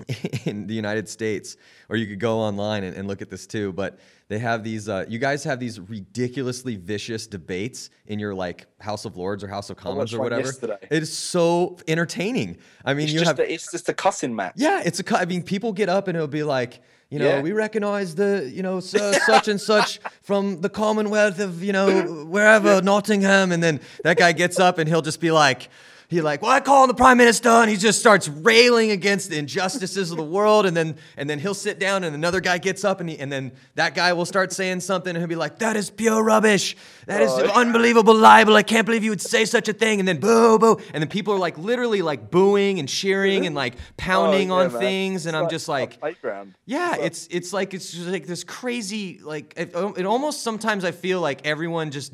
In 0.46 0.66
the 0.66 0.74
United 0.74 1.08
States, 1.08 1.56
or 1.88 1.96
you 1.96 2.06
could 2.06 2.18
go 2.18 2.38
online 2.38 2.82
and, 2.82 2.96
and 2.96 3.06
look 3.06 3.20
at 3.22 3.28
this 3.30 3.46
too. 3.46 3.72
But 3.72 3.98
they 4.28 4.38
have 4.38 4.64
these. 4.64 4.88
Uh, 4.88 5.04
you 5.08 5.18
guys 5.18 5.44
have 5.44 5.60
these 5.60 5.78
ridiculously 5.78 6.76
vicious 6.76 7.26
debates 7.26 7.90
in 8.06 8.18
your 8.18 8.34
like 8.34 8.66
House 8.80 9.04
of 9.04 9.16
Lords 9.16 9.44
or 9.44 9.48
House 9.48 9.70
of 9.70 9.76
Commons 9.76 10.14
or 10.14 10.20
whatever. 10.20 10.42
yesterday. 10.42 10.78
It 10.90 11.02
is 11.02 11.12
so 11.12 11.76
entertaining. 11.86 12.56
I 12.84 12.94
mean, 12.94 13.04
It's 13.04 13.12
you 13.12 13.18
just 13.20 13.28
have 13.28 13.38
a, 13.38 13.52
it's 13.52 13.70
just 13.70 13.88
a 13.88 13.94
cussing 13.94 14.34
match. 14.34 14.54
yeah, 14.56 14.82
it's 14.84 15.00
a. 15.00 15.16
I 15.18 15.24
mean, 15.26 15.42
people 15.42 15.72
get 15.72 15.88
up 15.88 16.08
and 16.08 16.16
it'll 16.16 16.26
be 16.26 16.42
like, 16.42 16.80
you 17.10 17.18
know, 17.18 17.26
Yeah. 17.26 17.42
we 17.42 17.52
recognize 17.52 18.14
the, 18.14 18.50
you 18.52 18.62
know, 18.62 18.80
su- 18.80 19.12
such 19.26 19.46
and 19.48 19.60
such 19.60 20.00
from 20.22 20.62
the 20.62 20.70
Commonwealth 20.70 21.38
of, 21.38 21.62
you 21.62 21.72
know, 21.74 22.24
wherever 22.24 22.80
Nottingham, 22.82 23.52
and 23.52 23.62
then 23.62 23.80
that 24.04 24.16
guy 24.16 24.32
gets 24.32 24.58
up 24.58 24.78
and 24.78 24.88
he'll 24.88 25.02
just 25.02 25.20
be 25.20 25.30
like. 25.30 25.68
He 26.12 26.20
like, 26.20 26.42
well, 26.42 26.50
I 26.50 26.60
call 26.60 26.82
on 26.82 26.88
the 26.88 26.94
prime 26.94 27.16
minister, 27.16 27.48
and 27.48 27.70
he 27.70 27.76
just 27.76 27.98
starts 27.98 28.28
railing 28.28 28.90
against 28.90 29.30
the 29.30 29.38
injustices 29.38 30.10
of 30.10 30.18
the 30.18 30.22
world, 30.22 30.66
and 30.66 30.76
then 30.76 30.96
and 31.16 31.28
then 31.28 31.38
he'll 31.38 31.54
sit 31.54 31.78
down, 31.78 32.04
and 32.04 32.14
another 32.14 32.40
guy 32.40 32.58
gets 32.58 32.84
up, 32.84 33.00
and 33.00 33.08
he, 33.08 33.18
and 33.18 33.32
then 33.32 33.52
that 33.76 33.94
guy 33.94 34.12
will 34.12 34.26
start 34.26 34.52
saying 34.52 34.80
something, 34.80 35.08
and 35.10 35.18
he'll 35.18 35.26
be 35.26 35.36
like, 35.36 35.58
that 35.60 35.74
is 35.74 35.88
pure 35.88 36.22
rubbish, 36.22 36.76
that 37.06 37.22
is 37.22 37.30
Oh. 37.32 37.50
unbelievable 37.54 38.14
libel, 38.14 38.54
I 38.56 38.62
can't 38.62 38.84
believe 38.84 39.02
you 39.02 39.08
would 39.10 39.22
say 39.22 39.46
such 39.46 39.68
a 39.68 39.72
thing, 39.72 40.00
and 40.00 40.06
then 40.06 40.20
boo 40.20 40.58
boo, 40.58 40.78
and 40.92 41.02
then 41.02 41.08
people 41.08 41.32
are 41.32 41.38
like 41.38 41.56
literally 41.56 42.02
like 42.02 42.30
booing 42.30 42.78
and 42.78 42.86
cheering 42.88 43.46
and 43.46 43.54
like 43.54 43.74
pounding 43.96 44.50
Oh, 44.52 44.58
yeah, 44.58 44.64
on 44.66 44.72
man. 44.72 44.80
things, 44.82 45.24
and 45.26 45.34
It's 45.34 45.38
I'm 45.38 45.42
like- 45.44 45.50
just 45.50 45.68
like, 45.68 45.98
playground. 45.98 46.54
yeah, 46.66 46.96
it's 47.00 47.26
it's 47.30 47.54
like 47.54 47.72
it's 47.72 47.90
just 47.90 48.06
like 48.08 48.26
this 48.26 48.44
crazy 48.44 49.18
like 49.24 49.54
it, 49.56 49.74
it 49.96 50.04
almost 50.04 50.42
sometimes 50.42 50.84
I 50.84 50.90
feel 50.90 51.22
like 51.22 51.46
everyone 51.46 51.90
just 51.90 52.12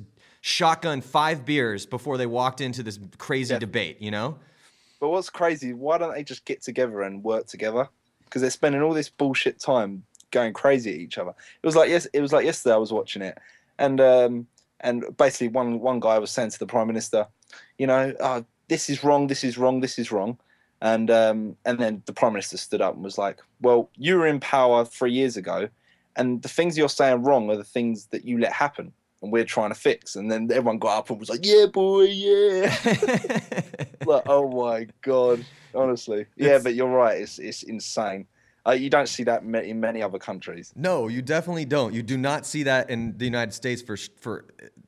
shotgun 0.48 1.02
five 1.02 1.44
beers 1.44 1.84
before 1.84 2.16
they 2.16 2.26
walked 2.26 2.62
into 2.62 2.82
this 2.82 2.98
crazy 3.18 3.52
Yeah. 3.52 3.58
debate, 3.58 4.00
you 4.00 4.10
know? 4.10 4.38
But 4.98 5.10
what's 5.10 5.28
crazy? 5.28 5.74
Why 5.74 5.98
don't 5.98 6.14
they 6.14 6.24
just 6.24 6.46
get 6.46 6.62
together 6.62 7.02
and 7.02 7.22
work 7.22 7.46
together? 7.46 7.88
Because 8.24 8.40
they're 8.40 8.50
spending 8.50 8.80
all 8.80 8.94
this 8.94 9.10
bullshit 9.10 9.60
time 9.60 10.04
going 10.30 10.54
crazy 10.54 10.90
at 10.92 10.98
each 10.98 11.18
other. 11.18 11.30
It 11.30 11.66
was 11.66 11.76
like 11.76 11.90
yes, 11.90 12.06
it 12.06 12.20
was 12.20 12.32
like 12.32 12.46
yesterday. 12.46 12.74
I 12.74 12.78
was 12.78 12.92
watching 12.92 13.20
it, 13.22 13.36
and 13.78 14.00
um, 14.00 14.46
and 14.80 15.04
basically 15.18 15.48
one 15.48 15.80
one 15.80 16.00
guy 16.00 16.18
was 16.18 16.30
saying 16.30 16.50
to 16.50 16.58
the 16.58 16.66
prime 16.66 16.86
minister, 16.86 17.26
you 17.78 17.86
know, 17.86 18.14
oh, 18.18 18.44
this 18.68 18.88
is 18.90 19.04
wrong, 19.04 19.26
this 19.26 19.44
is 19.44 19.58
wrong, 19.58 19.80
this 19.80 19.98
is 19.98 20.10
wrong, 20.10 20.38
and 20.80 21.10
um, 21.10 21.56
and 21.66 21.78
then 21.78 22.02
the 22.06 22.12
prime 22.12 22.32
minister 22.32 22.56
stood 22.56 22.80
up 22.80 22.94
and 22.94 23.04
was 23.04 23.18
like, 23.18 23.38
well, 23.60 23.90
you 23.96 24.16
were 24.16 24.26
in 24.26 24.40
power 24.40 24.84
three 24.84 25.12
years 25.12 25.36
ago, 25.36 25.68
and 26.16 26.42
the 26.42 26.48
things 26.48 26.76
you're 26.76 26.88
saying 26.88 27.22
wrong 27.22 27.50
are 27.50 27.56
the 27.56 27.64
things 27.64 28.06
that 28.06 28.24
you 28.24 28.38
let 28.38 28.52
happen. 28.52 28.92
And 29.20 29.32
we're 29.32 29.44
trying 29.44 29.70
to 29.70 29.74
fix, 29.74 30.14
and 30.14 30.30
then 30.30 30.48
everyone 30.52 30.78
got 30.78 30.98
up 30.98 31.10
and 31.10 31.18
was 31.18 31.28
like, 31.28 31.44
"Yeah, 31.44 31.66
boy, 31.66 32.02
yeah." 32.02 32.76
like, 34.06 34.22
oh 34.26 34.48
my 34.48 34.86
god, 35.02 35.44
honestly, 35.74 36.26
yeah. 36.36 36.58
But 36.62 36.74
you're 36.74 36.88
right; 36.88 37.20
it's 37.20 37.40
it's 37.40 37.64
insane. 37.64 38.26
Uh, 38.68 38.72
you 38.72 38.90
don't 38.90 39.08
see 39.08 39.24
that 39.24 39.42
in 39.42 39.80
many 39.80 40.02
other 40.02 40.18
countries. 40.18 40.72
No, 40.76 41.08
you 41.08 41.22
definitely 41.22 41.64
don't. 41.64 41.94
You 41.94 42.02
do 42.02 42.18
not 42.18 42.44
see 42.44 42.64
that 42.64 42.90
in 42.90 43.16
the 43.16 43.24
United 43.24 43.52
States 43.52 43.82
for 43.82 43.96
for 43.96 44.44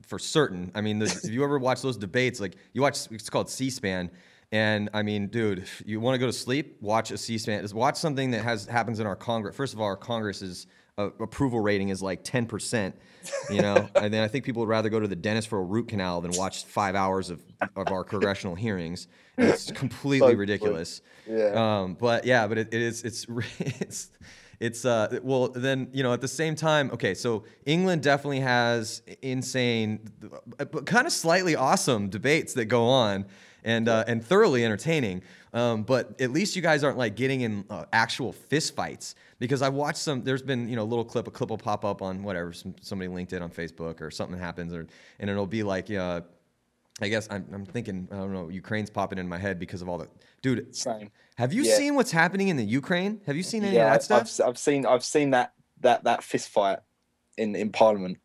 for 0.07 0.19
certain. 0.19 0.71
I 0.75 0.81
mean, 0.81 0.99
the, 0.99 1.07
if 1.25 1.31
you 1.31 1.43
ever 1.43 1.59
watch 1.59 1.83
those 1.83 1.97
debates, 1.97 2.41
like 2.41 2.57
you 2.73 2.83
watch, 2.83 3.11
it's 3.11 3.31
called 3.31 3.49
C-SPAN, 3.49 4.11
and 4.53 4.91
I 4.93 5.03
mean, 5.03 5.29
dude, 5.29 5.61
if 5.61 5.83
you 5.87 6.01
want 6.01 6.15
to 6.15 6.19
go 6.19 6.27
to 6.27 6.33
sleep, 6.33 6.77
watch 6.81 7.11
a 7.11 7.19
C-SPAN. 7.19 7.63
Just 7.63 7.75
watch 7.75 7.97
something 7.97 8.33
that 8.33 8.43
has 8.43 8.67
happens 8.67 9.01
in 9.01 9.07
our 9.07 9.17
Congress. 9.17 9.57
First 9.57 9.73
of 9.73 9.81
all, 9.81 9.87
our 9.87 9.97
Congress's 9.97 10.67
uh, 11.01 11.11
approval 11.21 11.61
rating 11.61 11.89
is 11.89 12.03
like 12.03 12.25
ten 12.25 12.47
percent. 12.47 12.97
You 13.51 13.63
know, 13.63 13.89
and 13.95 14.13
then 14.13 14.23
I 14.23 14.29
think 14.29 14.45
people 14.45 14.61
would 14.61 14.69
rather 14.69 14.89
go 14.89 15.01
to 15.01 15.09
the 15.09 15.17
dentist 15.17 15.49
for 15.49 15.59
a 15.59 15.65
root 15.65 15.89
canal 15.89 16.21
than 16.21 16.33
watch 16.33 16.65
five 16.65 16.95
hours 16.95 17.31
of 17.31 17.43
of 17.77 17.89
our 17.89 18.05
congressional 18.05 18.55
hearings. 18.55 19.09
And 19.37 19.49
it's 19.49 19.71
completely 19.71 20.35
ridiculous. 20.35 21.03
Yeah. 21.27 21.81
Um, 21.81 21.95
but 21.95 22.25
yeah, 22.25 22.47
but 22.47 22.59
it, 22.59 22.69
it 22.73 22.81
is 22.81 23.03
it's 23.03 23.27
it's 23.59 24.11
it's 24.61 24.85
uh 24.85 25.19
well 25.23 25.49
then 25.49 25.89
you 25.93 26.03
know 26.03 26.13
at 26.13 26.21
the 26.21 26.29
same 26.29 26.55
time 26.55 26.91
okay 26.93 27.15
so 27.15 27.45
England 27.65 28.03
definitely 28.03 28.41
has 28.41 29.03
insane 29.23 29.99
but 30.59 30.85
kind 30.87 31.07
of 31.07 31.13
slightly 31.13 31.57
awesome 31.57 32.11
debates 32.11 32.53
that 32.55 32.67
go 32.67 32.85
on 32.85 33.25
and 33.65 33.89
uh, 33.89 34.05
and 34.07 34.25
thoroughly 34.25 34.65
entertaining 34.65 35.23
um, 35.53 35.83
but 35.83 36.21
at 36.21 36.31
least 36.31 36.55
you 36.55 36.63
guys 36.63 36.85
aren't 36.85 36.99
like 36.99 37.17
getting 37.17 37.41
in 37.41 37.65
uh, 37.71 37.85
actual 37.93 38.33
fist 38.33 38.77
fights 38.77 39.15
because 39.41 39.63
I've 39.63 39.75
watched 39.75 39.99
some 39.99 40.23
there's 40.23 40.43
been 40.43 40.69
you 40.69 40.77
know 40.77 40.83
a 40.83 40.91
little 40.93 41.05
clip 41.05 41.27
a 41.27 41.31
clip 41.33 41.51
will 41.51 41.59
pop 41.59 41.85
up 41.85 42.01
on 42.03 42.23
whatever 42.23 42.53
some, 42.53 42.77
somebody 42.81 43.09
linked 43.09 43.33
it 43.33 43.43
on 43.43 43.51
Facebook 43.51 44.01
or 44.01 44.13
something 44.13 44.39
happens 44.39 44.73
or 44.73 44.87
and 45.19 45.29
it'll 45.29 45.47
be 45.49 45.65
like 45.65 45.91
uh, 45.91 46.21
I 47.01 47.09
guess 47.09 47.27
I'm, 47.31 47.45
I'm 47.53 47.67
thinking 47.67 48.07
I 48.13 48.17
don't 48.17 48.33
know 48.33 48.49
Ukraine's 48.51 48.91
popping 48.91 49.19
in 49.19 49.29
my 49.29 49.39
head 49.39 49.59
because 49.59 49.83
of 49.83 49.89
all 49.89 49.99
the 49.99 50.09
dude 50.43 50.77
Same. 50.77 51.11
have 51.37 51.53
you 51.53 51.65
Yeah. 51.65 51.75
seen 51.75 51.97
what's 51.97 52.13
happening 52.13 52.49
in 52.49 52.57
the 52.57 52.65
Ukraine? 52.65 53.21
Have 53.27 53.37
you 53.37 53.43
seen 53.43 53.65
any 53.65 53.77
yeah, 53.77 53.87
of 53.87 53.93
that 53.95 54.03
stuff? 54.05 54.41
I've, 54.41 54.49
I've 54.51 54.59
seen 54.59 54.87
I've 54.87 55.05
seen 55.05 55.31
that 55.31 55.55
that 55.81 56.05
that 56.05 56.23
fist 56.23 56.51
fight 56.51 56.79
in 57.37 57.57
in 57.57 57.71
Parliament. 57.73 58.19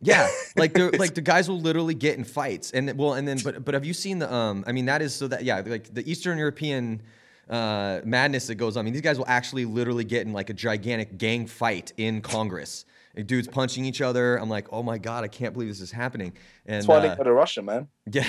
yeah, 0.00 0.28
like 0.56 0.74
the 0.74 0.94
like 0.96 1.14
the 1.14 1.20
guys 1.20 1.48
will 1.48 1.60
literally 1.60 1.94
get 1.94 2.16
in 2.16 2.24
fights, 2.24 2.70
and 2.70 2.96
well, 2.96 3.14
and 3.14 3.26
then 3.26 3.38
but 3.42 3.64
but 3.64 3.74
have 3.74 3.84
you 3.84 3.94
seen 3.94 4.18
the 4.20 4.32
um? 4.32 4.62
I 4.66 4.72
mean, 4.72 4.86
that 4.86 5.02
is 5.02 5.14
so 5.14 5.26
that 5.28 5.42
yeah, 5.44 5.62
like 5.66 5.92
the 5.92 6.08
Eastern 6.08 6.38
European 6.38 7.02
uh, 7.48 8.00
madness 8.04 8.46
that 8.46 8.56
goes 8.56 8.76
on. 8.76 8.80
I 8.80 8.84
mean, 8.84 8.92
these 8.92 9.02
guys 9.02 9.18
will 9.18 9.28
actually 9.28 9.64
literally 9.64 10.04
get 10.04 10.26
in 10.26 10.32
like 10.32 10.50
a 10.50 10.54
gigantic 10.54 11.18
gang 11.18 11.46
fight 11.46 11.92
in 11.96 12.20
Congress. 12.20 12.84
Dudes 13.26 13.46
punching 13.46 13.84
each 13.84 14.00
other. 14.00 14.36
I'm 14.36 14.48
like, 14.48 14.72
oh 14.72 14.82
my 14.82 14.98
god, 14.98 15.22
I 15.22 15.28
can't 15.28 15.52
believe 15.52 15.68
this 15.68 15.80
is 15.80 15.92
happening. 15.92 16.32
And 16.66 16.76
That's 16.76 16.88
why 16.88 16.96
I 16.96 16.98
uh, 16.98 17.02
didn't 17.02 17.18
go 17.18 17.24
to 17.24 17.32
Russia, 17.32 17.62
man. 17.62 17.88
yeah, 18.10 18.28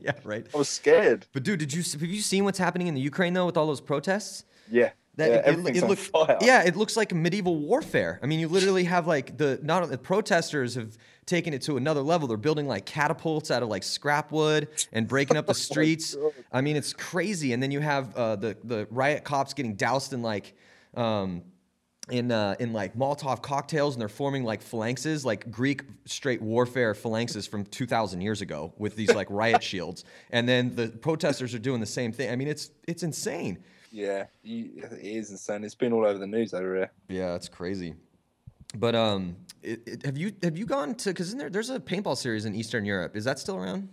yeah, 0.00 0.12
right. 0.24 0.46
I 0.54 0.56
was 0.56 0.68
scared. 0.68 1.26
But 1.32 1.42
dude, 1.42 1.58
did 1.58 1.72
you 1.72 1.82
have 1.82 2.02
you 2.02 2.20
seen 2.20 2.44
what's 2.44 2.58
happening 2.58 2.86
in 2.86 2.94
the 2.94 3.00
Ukraine 3.00 3.34
though 3.34 3.46
with 3.46 3.56
all 3.56 3.66
those 3.66 3.80
protests? 3.80 4.44
Yeah. 4.70 4.90
That 5.16 5.30
yeah, 5.30 5.36
it- 5.36 5.46
it, 5.58 5.76
it 5.76 5.80
look- 5.88 5.98
Yeah, 6.42 6.62
it 6.64 6.76
looks 6.76 6.96
like 6.96 7.14
medieval 7.14 7.56
warfare. 7.56 8.18
I 8.22 8.26
mean, 8.26 8.40
you 8.40 8.48
literally 8.48 8.84
have 8.84 9.06
like 9.06 9.36
the 9.36 9.60
not 9.62 9.88
the 9.88 9.98
protesters 9.98 10.74
have 10.74 10.96
taken 11.26 11.54
it 11.54 11.62
to 11.62 11.76
another 11.76 12.02
level. 12.02 12.26
They're 12.28 12.36
building 12.36 12.66
like 12.66 12.84
catapults 12.84 13.50
out 13.50 13.62
of 13.62 13.68
like 13.68 13.82
scrap 13.82 14.32
wood 14.32 14.68
and 14.92 15.06
breaking 15.08 15.36
up 15.36 15.46
the 15.46 15.54
streets. 15.68 16.14
God. 16.14 16.32
I 16.52 16.60
mean, 16.60 16.76
it's 16.76 16.92
crazy. 16.92 17.52
And 17.52 17.62
then 17.62 17.70
you 17.70 17.80
have 17.80 18.14
uh, 18.16 18.36
the 18.36 18.56
the 18.64 18.86
riot 18.90 19.24
cops 19.24 19.54
getting 19.54 19.74
doused 19.74 20.12
in 20.12 20.22
like. 20.22 20.54
Um, 20.94 21.42
in 22.10 22.30
uh, 22.30 22.54
in 22.58 22.74
like 22.74 22.94
Molotov 22.94 23.40
cocktails, 23.40 23.94
and 23.94 24.00
they're 24.02 24.10
forming 24.10 24.44
like 24.44 24.62
phalanxes, 24.62 25.24
like 25.24 25.50
Greek 25.50 25.84
straight 26.04 26.42
warfare 26.42 26.92
phalanxes 26.92 27.48
from 27.48 27.64
2,000 27.64 28.20
years 28.20 28.42
ago, 28.42 28.74
with 28.76 28.94
these 28.94 29.14
like 29.14 29.26
riot 29.30 29.62
shields. 29.62 30.04
And 30.30 30.46
then 30.46 30.76
the 30.76 30.88
protesters 30.88 31.54
are 31.54 31.58
doing 31.58 31.80
the 31.80 31.86
same 31.86 32.12
thing. 32.12 32.30
I 32.30 32.36
mean, 32.36 32.48
it's 32.48 32.70
it's 32.86 33.02
insane. 33.02 33.64
Yeah, 33.94 34.24
you, 34.42 34.72
it 34.90 34.98
is 35.04 35.30
insane. 35.30 35.62
It's 35.62 35.76
been 35.76 35.92
all 35.92 36.04
over 36.04 36.18
the 36.18 36.26
news 36.26 36.52
over 36.52 36.74
here. 36.74 36.90
Yeah, 37.08 37.36
it's 37.36 37.48
crazy. 37.48 37.94
But 38.76 38.96
um, 38.96 39.36
it, 39.62 39.82
it, 39.86 40.04
have 40.04 40.18
you 40.18 40.32
have 40.42 40.58
you 40.58 40.66
gone 40.66 40.96
to? 40.96 41.10
Because 41.10 41.32
there, 41.32 41.48
there's 41.48 41.70
a 41.70 41.78
paintball 41.78 42.16
series 42.16 42.44
in 42.44 42.56
Eastern 42.56 42.84
Europe. 42.84 43.14
Is 43.14 43.24
that 43.24 43.38
still 43.38 43.56
around? 43.56 43.88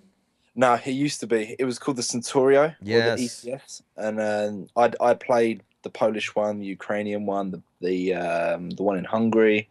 No, 0.56 0.74
it 0.74 0.88
used 0.88 1.20
to 1.20 1.28
be. 1.28 1.56
It 1.60 1.66
was 1.66 1.78
called 1.78 1.97
the 1.97 2.02
Centurio 2.02 2.76
Yes. 2.82 3.14
or 3.14 3.16
the 3.16 3.52
ECS, 3.52 3.82
and 3.97 4.20
um, 4.20 4.68
I 4.76 5.12
I 5.12 5.14
played 5.14 5.62
the 5.84 5.91
Polish 5.91 6.34
one, 6.34 6.58
the 6.58 6.66
Ukrainian 6.66 7.28
one, 7.28 7.52
the 7.52 7.62
the 7.80 8.16
um, 8.16 8.72
the 8.72 8.82
one 8.82 8.97
in 8.97 9.04
Hungary. 9.04 9.70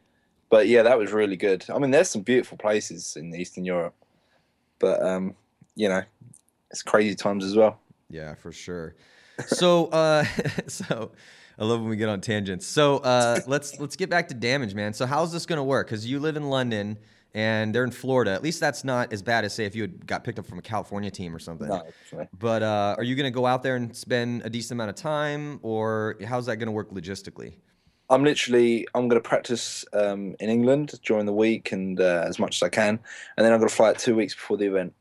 But 0.48 0.68
yeah, 0.68 0.84
that 0.84 0.96
was 0.96 1.10
really 1.10 1.36
good. 1.36 1.64
I 1.74 1.80
mean, 1.80 1.90
there's 1.90 2.10
some 2.10 2.22
beautiful 2.22 2.56
places 2.56 3.16
in 3.16 3.34
Eastern 3.34 3.64
Europe, 3.64 3.96
but 4.78 5.02
um, 5.02 5.34
you 5.74 5.88
know, 5.88 6.04
it's 6.70 6.84
crazy 6.84 7.16
times 7.16 7.44
as 7.44 7.56
well. 7.56 7.80
Yeah, 8.08 8.36
for 8.36 8.52
sure. 8.52 8.94
So, 9.46 9.86
uh, 9.86 10.24
so 10.66 11.12
I 11.58 11.64
love 11.64 11.80
when 11.80 11.90
we 11.90 11.96
get 11.96 12.08
on 12.08 12.20
tangents. 12.20 12.66
So 12.66 12.98
uh, 12.98 13.40
let's 13.46 13.78
let's 13.78 13.96
get 13.96 14.10
back 14.10 14.28
to 14.28 14.34
damage, 14.34 14.74
man. 14.74 14.92
So 14.92 15.06
how's 15.06 15.32
this 15.32 15.46
gonna 15.46 15.64
work? 15.64 15.86
Because 15.86 16.06
you 16.06 16.18
live 16.18 16.36
in 16.36 16.48
London 16.48 16.98
and 17.34 17.74
they're 17.74 17.84
in 17.84 17.90
Florida. 17.90 18.32
At 18.32 18.42
least 18.42 18.60
that's 18.60 18.82
not 18.82 19.12
as 19.12 19.22
bad 19.22 19.44
as 19.44 19.54
say 19.54 19.64
if 19.64 19.74
you 19.74 19.82
had 19.82 20.06
got 20.06 20.24
picked 20.24 20.38
up 20.38 20.46
from 20.46 20.58
a 20.58 20.62
California 20.62 21.10
team 21.10 21.34
or 21.34 21.38
something. 21.38 21.68
No. 21.68 21.84
But 22.38 22.62
uh, 22.62 22.94
are 22.98 23.04
you 23.04 23.14
gonna 23.14 23.30
go 23.30 23.46
out 23.46 23.62
there 23.62 23.76
and 23.76 23.94
spend 23.94 24.42
a 24.44 24.50
decent 24.50 24.76
amount 24.76 24.90
of 24.90 24.96
time, 24.96 25.60
or 25.62 26.16
how's 26.24 26.46
that 26.46 26.56
gonna 26.56 26.72
work 26.72 26.90
logistically? 26.90 27.54
I'm 28.10 28.24
literally 28.24 28.88
I'm 28.94 29.06
going 29.06 29.22
to 29.22 29.28
practice 29.28 29.84
um, 29.92 30.34
in 30.40 30.50
England 30.50 30.98
during 31.04 31.26
the 31.26 31.32
week 31.32 31.70
and 31.70 32.00
uh, 32.00 32.24
as 32.26 32.40
much 32.40 32.56
as 32.56 32.62
I 32.64 32.68
can, 32.68 32.98
and 33.36 33.46
then 33.46 33.52
I'm 33.52 33.60
going 33.60 33.68
to 33.68 33.74
fly 33.74 33.90
out 33.90 34.00
two 34.00 34.16
weeks 34.16 34.34
before 34.34 34.56
the 34.56 34.66
event. 34.66 34.92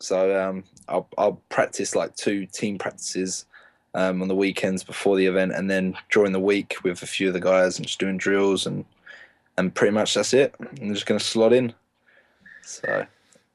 So 0.00 0.38
um, 0.38 0.64
I'll 0.86 1.08
I'll 1.16 1.42
practice 1.48 1.94
like 1.94 2.14
two 2.14 2.44
team 2.44 2.76
practices 2.76 3.46
um, 3.94 4.22
on 4.22 4.28
the 4.28 4.34
weekends 4.34 4.84
before 4.84 5.16
the 5.16 5.26
event, 5.26 5.52
and 5.52 5.70
then 5.70 5.96
during 6.10 6.32
the 6.32 6.40
week 6.40 6.76
with 6.82 7.02
a 7.02 7.06
few 7.06 7.28
of 7.28 7.34
the 7.34 7.40
guys 7.40 7.78
and 7.78 7.86
just 7.86 7.98
doing 7.98 8.16
drills 8.16 8.66
and 8.66 8.84
and 9.56 9.74
pretty 9.74 9.92
much 9.92 10.14
that's 10.14 10.34
it. 10.34 10.54
I'm 10.60 10.94
just 10.94 11.06
going 11.06 11.18
to 11.18 11.24
slot 11.24 11.52
in. 11.52 11.74
So 12.62 13.06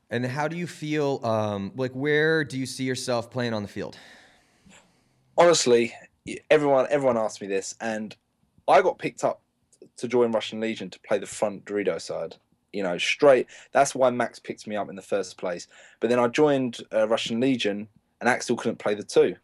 And 0.09 0.25
how 0.25 0.47
do 0.47 0.57
you 0.57 0.67
feel? 0.67 1.21
Um, 1.23 1.71
like, 1.75 1.91
where 1.91 2.43
do 2.43 2.59
you 2.59 2.65
see 2.65 2.83
yourself 2.83 3.31
playing 3.31 3.53
on 3.53 3.61
the 3.61 3.69
field? 3.69 3.97
honestly, 5.37 5.93
everyone 6.49 6.87
everyone 6.89 7.17
asked 7.17 7.41
me 7.41 7.47
this, 7.47 7.75
and 7.81 8.15
I 8.67 8.81
got 8.81 8.99
picked 8.99 9.23
up 9.23 9.41
to 9.97 10.07
join 10.07 10.31
Russian 10.31 10.59
Legion 10.59 10.89
to 10.89 10.99
play 11.01 11.19
the 11.19 11.25
front 11.25 11.65
Dorito 11.65 12.01
side. 12.01 12.35
You 12.71 12.83
know, 12.83 12.97
straight. 12.97 13.47
That's 13.71 13.93
why 13.93 14.09
Max 14.09 14.39
picked 14.39 14.65
me 14.65 14.75
up 14.75 14.89
in 14.89 14.95
the 14.95 15.01
first 15.01 15.37
place. 15.37 15.67
But 15.99 16.09
then 16.09 16.19
I 16.19 16.27
joined 16.27 16.79
uh, 16.91 17.07
Russian 17.07 17.39
Legion, 17.39 17.87
and 18.19 18.29
Axel 18.29 18.55
couldn't 18.55 18.79
play 18.79 18.95
the 18.95 19.03
two, 19.03 19.35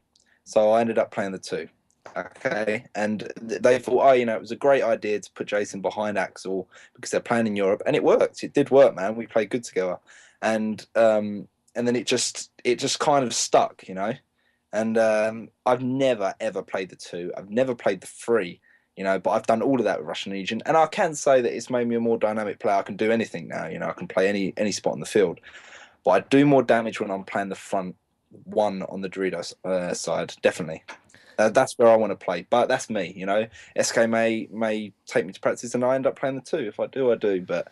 so 0.49 0.71
I 0.71 0.81
ended 0.81 0.97
up 0.97 1.11
playing 1.11 1.31
the 1.31 1.39
two. 1.39 1.69
Okay, 2.17 2.85
and 2.95 3.31
they 3.39 3.77
thought, 3.77 4.09
oh, 4.09 4.13
you 4.13 4.25
know, 4.25 4.35
it 4.35 4.41
was 4.41 4.51
a 4.51 4.55
great 4.55 4.83
idea 4.83 5.19
to 5.19 5.31
put 5.33 5.47
Jason 5.47 5.79
behind 5.79 6.17
Axel 6.17 6.67
because 6.95 7.11
they're 7.11 7.19
playing 7.19 7.47
in 7.47 7.55
Europe, 7.55 7.83
and 7.85 7.95
it 7.95 8.03
worked. 8.03 8.43
It 8.43 8.53
did 8.53 8.71
work, 8.71 8.95
man. 8.95 9.15
We 9.15 9.27
played 9.27 9.51
good 9.51 9.63
together, 9.63 9.97
and 10.41 10.85
um, 10.95 11.47
and 11.75 11.87
then 11.87 11.95
it 11.95 12.07
just 12.07 12.51
it 12.63 12.79
just 12.79 12.99
kind 12.99 13.23
of 13.23 13.33
stuck, 13.33 13.87
you 13.87 13.93
know 13.93 14.13
and 14.71 14.97
um, 14.97 15.49
I've 15.65 15.81
never 15.81 16.33
ever 16.39 16.61
played 16.61 16.89
the 16.89 16.95
two. 16.95 17.31
I've 17.37 17.49
never 17.49 17.75
played 17.75 18.01
the 18.01 18.07
three, 18.07 18.59
you 18.95 19.03
know. 19.03 19.19
But 19.19 19.31
I've 19.31 19.47
done 19.47 19.61
all 19.61 19.79
of 19.79 19.85
that 19.85 19.99
with 19.99 20.07
Russian 20.07 20.33
Legion, 20.33 20.61
and 20.65 20.77
I 20.77 20.85
can 20.87 21.15
say 21.15 21.41
that 21.41 21.55
it's 21.55 21.69
made 21.69 21.87
me 21.87 21.95
a 21.95 21.99
more 21.99 22.17
dynamic 22.17 22.59
player. 22.59 22.75
I 22.75 22.83
can 22.83 22.95
do 22.95 23.11
anything 23.11 23.47
now, 23.47 23.67
you 23.67 23.79
know. 23.79 23.87
I 23.87 23.93
can 23.93 24.07
play 24.07 24.29
any 24.29 24.53
any 24.57 24.71
spot 24.71 24.93
on 24.93 24.99
the 24.99 25.05
field, 25.05 25.39
but 26.03 26.11
I 26.11 26.19
do 26.21 26.45
more 26.45 26.63
damage 26.63 26.99
when 26.99 27.11
I'm 27.11 27.23
playing 27.23 27.49
the 27.49 27.55
front 27.55 27.95
one 28.43 28.83
on 28.83 29.01
the 29.01 29.09
Doritos 29.09 29.53
uh, 29.65 29.93
side. 29.93 30.33
Definitely, 30.41 30.83
uh, 31.37 31.49
that's 31.49 31.77
where 31.77 31.89
I 31.89 31.95
want 31.95 32.11
to 32.11 32.15
play. 32.15 32.45
But 32.49 32.67
that's 32.67 32.89
me, 32.89 33.13
you 33.15 33.25
know. 33.25 33.47
SK 33.79 34.07
may 34.07 34.47
may 34.51 34.91
take 35.05 35.25
me 35.25 35.33
to 35.33 35.39
practice, 35.39 35.73
and 35.75 35.83
I 35.83 35.95
end 35.95 36.07
up 36.07 36.17
playing 36.17 36.35
the 36.35 36.41
two. 36.41 36.57
If 36.59 36.79
I 36.79 36.87
do, 36.87 37.11
I 37.11 37.15
do. 37.15 37.41
But 37.41 37.71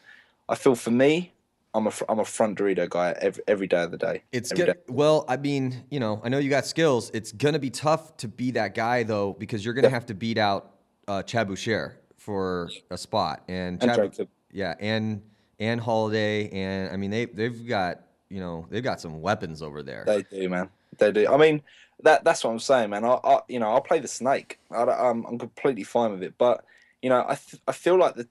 I 0.49 0.55
feel 0.55 0.75
for 0.75 0.91
me. 0.91 1.33
I'm 1.73 1.85
a, 1.85 1.91
I'm 2.09 2.17
a 2.17 2.25
front 2.25 2.57
Dorito 2.57 2.89
guy 2.89 3.13
every, 3.21 3.43
every 3.47 3.67
day 3.67 3.83
of 3.83 3.91
the 3.91 3.97
day. 3.97 4.23
It's 4.31 4.51
good. 4.51 4.65
day. 4.65 4.73
Well, 4.87 5.25
I 5.27 5.37
mean, 5.37 5.83
you 5.91 5.99
know, 5.99 6.19
I 6.23 6.29
know 6.29 6.39
you 6.39 6.49
got 6.49 6.65
skills. 6.65 7.11
It's 7.13 7.31
gonna 7.31 7.59
be 7.59 7.69
tough 7.69 8.17
to 8.17 8.27
be 8.27 8.49
that 8.51 8.73
guy 8.73 9.03
though, 9.03 9.33
because 9.33 9.63
you're 9.63 9.75
gonna 9.75 9.87
Yeah. 9.87 9.93
have 9.93 10.07
to 10.07 10.15
beat 10.15 10.39
out 10.39 10.71
uh, 11.07 11.21
Chad 11.21 11.47
Bouchez 11.47 11.91
for 12.17 12.69
a 12.89 12.97
spot, 12.97 13.43
and, 13.47 13.83
And 13.83 13.93
Chad, 13.93 14.27
yeah, 14.51 14.73
and 14.79 15.21
and 15.59 15.79
Holiday, 15.79 16.49
and 16.49 16.91
I 16.91 16.97
mean 16.97 17.11
they 17.11 17.25
they've 17.25 17.67
got 17.67 18.01
you 18.29 18.39
know 18.39 18.65
they've 18.69 18.83
got 18.83 19.01
some 19.01 19.21
weapons 19.21 19.61
over 19.61 19.83
there. 19.83 20.03
They 20.05 20.23
do, 20.23 20.49
man. 20.49 20.69
They 20.97 21.11
do. 21.11 21.27
I 21.27 21.37
mean, 21.37 21.61
that 22.03 22.23
that's 22.23 22.43
what 22.43 22.51
I'm 22.51 22.59
saying, 22.59 22.89
man. 22.89 23.05
I, 23.05 23.19
I 23.23 23.39
you 23.47 23.59
know, 23.59 23.69
I'll 23.69 23.81
play 23.81 23.99
the 23.99 24.07
snake. 24.07 24.59
I, 24.71 24.83
am 25.09 25.25
I'm 25.25 25.37
completely 25.37 25.83
fine 25.83 26.11
with 26.11 26.23
it. 26.23 26.33
But 26.37 26.63
you 27.01 27.09
know, 27.09 27.25
I 27.27 27.35
th- 27.35 27.61
I 27.67 27.71
feel 27.71 27.97
like 27.97 28.15
the 28.15 28.27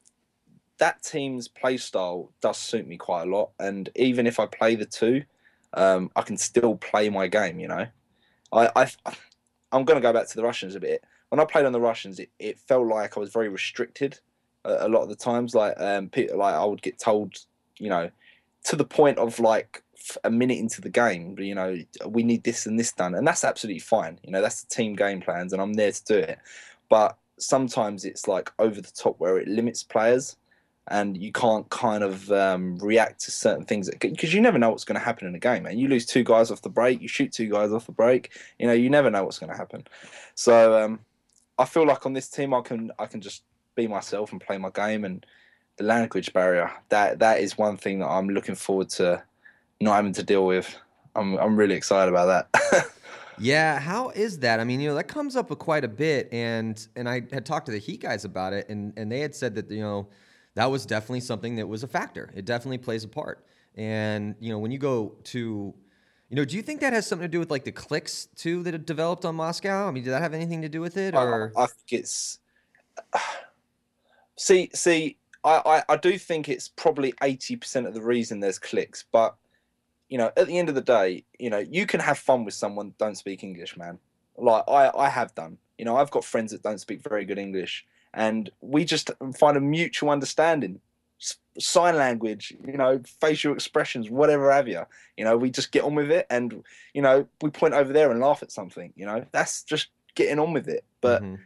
that 0.79 1.03
team's 1.03 1.49
play 1.49 1.77
style 1.77 2.31
does 2.41 2.59
suit 2.59 2.87
me 2.87 2.97
quite 2.97 3.23
a 3.23 3.31
lot. 3.31 3.51
And 3.59 3.89
even 3.97 4.27
if 4.27 4.39
I 4.39 4.47
play 4.47 4.75
the 4.75 4.85
two, 4.85 5.23
um, 5.73 6.11
I 6.15 6.23
can 6.23 6.37
still 6.37 6.77
play 6.77 7.09
my 7.09 7.27
game. 7.27 7.59
You 7.59 7.69
know, 7.69 7.87
I 8.53 8.71
I 8.77 8.91
I'm 9.73 9.85
going 9.85 10.01
to 10.01 10.07
go 10.07 10.13
back 10.13 10.29
to 10.29 10.37
the 10.37 10.45
Russians 10.45 10.75
a 10.75 10.81
bit. 10.81 11.05
When 11.31 11.41
I 11.41 11.45
played 11.45 11.67
on 11.67 11.73
the 11.73 11.81
Russians, 11.81 12.21
it, 12.21 12.31
it 12.39 12.59
felt 12.61 12.87
like 12.87 13.17
I 13.17 13.21
was 13.21 13.33
very 13.33 13.49
restricted 13.49 14.21
a, 14.65 14.87
a 14.87 14.89
lot 14.89 15.03
of 15.03 15.09
the 15.09 15.17
times. 15.17 15.55
Like 15.55 15.75
um, 15.79 16.09
pe- 16.09 16.33
like 16.33 16.55
I 16.55 16.65
would 16.65 16.83
get 16.83 16.99
told, 16.99 17.37
you 17.79 17.89
know, 17.89 18.11
to 18.67 18.77
the 18.77 18.85
point 18.85 19.19
of 19.19 19.39
like 19.39 19.83
a 20.25 20.31
minute 20.31 20.59
into 20.59 20.81
the 20.81 20.89
game, 20.89 21.39
you 21.39 21.55
know, 21.55 21.79
we 22.07 22.23
need 22.23 22.45
this 22.45 22.67
and 22.67 22.79
this 22.79 22.93
done, 22.93 23.15
and 23.15 23.27
that's 23.27 23.45
absolutely 23.45 23.81
fine. 23.81 24.19
You 24.25 24.33
know, 24.33 24.43
that's 24.43 24.63
the 24.63 24.75
team 24.75 24.95
game 24.95 25.21
plans, 25.21 25.53
and 25.53 25.63
I'm 25.63 25.75
there 25.75 25.93
to 25.93 26.05
do 26.05 26.19
it. 26.19 26.39
But 26.89 27.17
sometimes 27.39 28.05
it's 28.05 28.29
like 28.29 28.53
over 28.59 28.81
the 28.81 28.91
top 28.91 29.19
where 29.19 29.39
it 29.39 29.49
limits 29.49 29.85
players, 29.85 30.37
and 30.89 31.17
you 31.17 31.31
can't 31.33 31.69
kind 31.71 32.03
of 32.03 32.31
um, 32.33 32.77
react 32.79 33.21
to 33.23 33.31
certain 33.31 33.65
things 33.65 33.89
because 34.01 34.35
you 34.35 34.41
never 34.41 34.59
know 34.59 34.71
what's 34.71 34.85
going 34.85 34.99
to 34.99 35.05
happen 35.05 35.29
in 35.29 35.35
a 35.35 35.41
game. 35.41 35.67
And 35.67 35.79
you 35.79 35.89
lose 35.89 36.07
two 36.07 36.25
guys 36.25 36.51
off 36.51 36.63
the 36.63 36.69
break, 36.69 37.01
you 37.01 37.09
shoot 37.09 37.33
two 37.33 37.49
guys 37.49 37.73
off 37.73 37.87
the 37.87 37.93
break. 37.93 38.33
You 38.59 38.67
know, 38.67 38.73
you 38.73 38.91
never 38.91 39.11
know 39.11 39.25
what's 39.25 39.39
going 39.39 39.51
to 39.51 39.57
happen. 39.57 39.85
So 40.35 40.83
um, 40.83 41.01
I 41.59 41.65
feel 41.67 41.87
like 41.87 42.05
on 42.05 42.15
this 42.15 42.29
team, 42.29 42.53
I 42.53 42.63
can 42.63 42.91
I 42.99 43.07
can 43.07 43.21
just 43.21 43.45
be 43.77 43.87
myself 43.87 44.33
and 44.33 44.41
play 44.41 44.59
my 44.59 44.71
game 44.71 45.05
and 45.05 45.25
the 45.77 45.85
language 45.85 46.33
barrier 46.33 46.71
that 46.89 47.19
that 47.19 47.41
is 47.41 47.59
one 47.59 47.77
thing 47.77 47.99
that 48.01 48.09
I'm 48.09 48.29
looking 48.29 48.55
forward 48.55 48.89
to 48.91 49.23
not 49.81 49.97
having 49.97 50.13
to 50.15 50.23
deal 50.23 50.47
with. 50.47 50.75
I'm 51.15 51.37
I'm 51.37 51.57
really 51.57 51.75
excited 51.75 52.11
about 52.11 52.49
that. 52.51 52.87
Yeah, 53.39 53.79
how 53.79 54.11
is 54.11 54.39
that? 54.41 54.61
I 54.61 54.65
mean, 54.65 54.81
you 54.81 54.89
know, 54.89 54.95
that 54.95 55.09
comes 55.09 55.37
up 55.37 55.57
quite 55.59 55.85
a 55.85 55.89
bit, 55.89 56.29
and 56.33 56.87
and 56.97 57.09
I 57.09 57.23
had 57.33 57.45
talked 57.45 57.67
to 57.67 57.73
the 57.73 57.79
Heat 57.79 58.01
guys 58.01 58.25
about 58.25 58.53
it, 58.53 58.69
and 58.69 58.93
and 58.97 59.11
they 59.11 59.21
had 59.21 59.35
said 59.35 59.55
that 59.57 59.71
you 59.71 59.81
know 59.81 60.09
that 60.55 60.71
was 60.71 60.87
definitely 60.87 61.21
something 61.21 61.57
that 61.57 61.69
was 61.69 61.83
a 61.83 61.89
factor. 61.89 62.31
It 62.35 62.45
definitely 62.45 62.79
plays 62.79 63.05
a 63.05 63.09
part, 63.09 63.45
and 63.75 64.35
you 64.41 64.51
know 64.51 64.59
when 64.59 64.71
you 64.71 64.79
go 64.79 65.17
to, 65.25 65.75
you 66.31 66.37
know, 66.37 66.45
do 66.45 66.57
you 66.57 66.63
think 66.63 66.81
that 66.81 66.93
has 66.93 67.07
something 67.07 67.25
to 67.25 67.33
do 67.33 67.39
with 67.39 67.51
like 67.51 67.65
the 67.65 67.73
clicks 67.73 68.29
too 68.37 68.63
that 68.63 68.73
have 68.73 68.87
developed 68.87 69.25
on 69.25 69.35
Moscow? 69.37 69.89
I 69.89 69.91
mean, 69.91 70.05
did 70.05 70.13
that 70.13 70.23
have 70.23 70.35
anything 70.35 70.63
to 70.63 70.69
do 70.69 70.81
with 70.81 70.97
it, 70.97 71.15
or 71.15 71.53
I, 71.57 71.65
I 71.65 71.67
think 71.67 72.01
it's 72.01 72.39
see 74.37 74.71
see 74.73 75.19
I, 75.47 75.63
I 75.65 75.83
I 75.91 75.97
do 75.97 76.19
think 76.19 76.49
it's 76.49 76.69
probably 76.69 77.15
eighty 77.23 77.57
percent 77.57 77.87
of 77.87 77.95
the 77.95 78.03
reason 78.03 78.41
there's 78.41 78.59
clicks, 78.59 79.05
but 79.13 79.37
you 80.09 80.19
know 80.19 80.33
at 80.37 80.47
the 80.49 80.59
end 80.59 80.69
of 80.69 80.75
the 80.75 80.81
day, 80.83 81.25
you 81.39 81.49
know 81.49 81.59
you 81.59 81.87
can 81.87 82.01
have 82.01 82.19
fun 82.19 82.45
with 82.45 82.55
someone 82.55 82.93
don't 82.99 83.17
speak 83.17 83.43
English, 83.45 83.77
man. 83.77 83.99
Like 84.37 84.65
I 84.69 84.91
I 84.95 85.09
have 85.09 85.35
done. 85.35 85.59
You 85.79 85.85
know 85.85 85.97
I've 85.97 86.11
got 86.11 86.25
friends 86.25 86.51
that 86.53 86.63
don't 86.63 86.81
speak 86.81 87.01
very 87.03 87.25
good 87.25 87.39
English, 87.39 87.87
and 88.13 88.51
we 88.61 88.85
just 88.85 89.11
find 89.39 89.57
a 89.57 89.61
mutual 89.61 90.11
understanding. 90.11 90.81
Just 91.19 91.39
sign 91.59 91.97
language, 91.97 92.55
you 92.67 92.77
know, 92.77 93.01
facial 93.21 93.55
expressions, 93.55 94.11
whatever 94.11 94.53
have 94.53 94.69
you. 94.69 94.83
You 95.17 95.25
know, 95.25 95.39
we 95.39 95.49
just 95.49 95.73
get 95.73 95.85
on 95.85 95.95
with 95.95 96.11
it, 96.11 96.27
and 96.29 96.63
you 96.93 97.03
know, 97.03 97.27
we 97.41 97.51
point 97.51 97.73
over 97.73 97.93
there 97.93 98.11
and 98.11 98.21
laugh 98.21 98.43
at 98.43 98.53
something. 98.53 98.93
You 98.97 99.07
know, 99.07 99.25
that's 99.33 99.63
just 99.63 99.89
getting 100.17 100.39
on 100.41 100.53
with 100.53 100.69
it. 100.69 100.85
But 101.01 101.23
Mhm. 101.23 101.39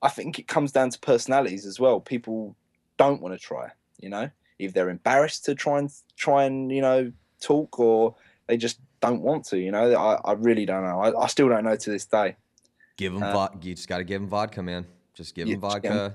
I 0.00 0.08
think 0.08 0.38
it 0.38 0.48
comes 0.48 0.72
down 0.72 0.90
to 0.90 0.98
personalities 0.98 1.66
as 1.66 1.78
well. 1.78 2.00
People 2.00 2.56
don't 3.02 3.20
want 3.22 3.34
to 3.34 3.38
try. 3.38 3.70
You 4.00 4.08
know, 4.08 4.30
if 4.58 4.72
they're 4.72 4.90
embarrassed 4.90 5.44
to 5.46 5.54
try 5.54 5.78
and 5.78 5.90
try 6.16 6.44
and 6.44 6.70
you 6.70 6.82
know 6.82 7.12
talk, 7.40 7.78
or 7.78 8.14
they 8.46 8.56
just 8.56 8.80
don't 9.00 9.22
want 9.22 9.44
to. 9.46 9.58
You 9.58 9.70
know, 9.70 9.94
I, 9.94 10.14
I 10.24 10.32
really 10.32 10.66
don't 10.66 10.84
know. 10.84 11.00
I, 11.00 11.24
I 11.24 11.26
still 11.26 11.48
don't 11.48 11.64
know 11.64 11.76
to 11.76 11.90
this 11.90 12.06
day. 12.06 12.36
Give 12.96 13.12
them 13.12 13.22
Uh, 13.22 13.32
vodka. 13.32 13.58
You 13.62 13.74
just 13.74 13.88
got 13.88 13.98
to 13.98 14.04
give 14.04 14.20
them 14.20 14.28
vodka, 14.28 14.62
man. 14.62 14.86
Just 15.14 15.34
give 15.34 15.48
them 15.48 15.60
vodka. 15.60 16.14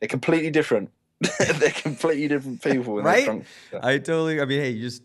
They're 0.00 0.08
completely 0.08 0.50
different. 0.50 0.90
they're 1.38 1.70
completely 1.70 2.28
different 2.28 2.62
people. 2.62 3.00
Right? 3.00 3.44
I 3.80 3.98
totally. 3.98 4.40
I 4.40 4.44
mean, 4.44 4.60
hey, 4.60 4.70
you 4.70 4.82
just, 4.82 5.02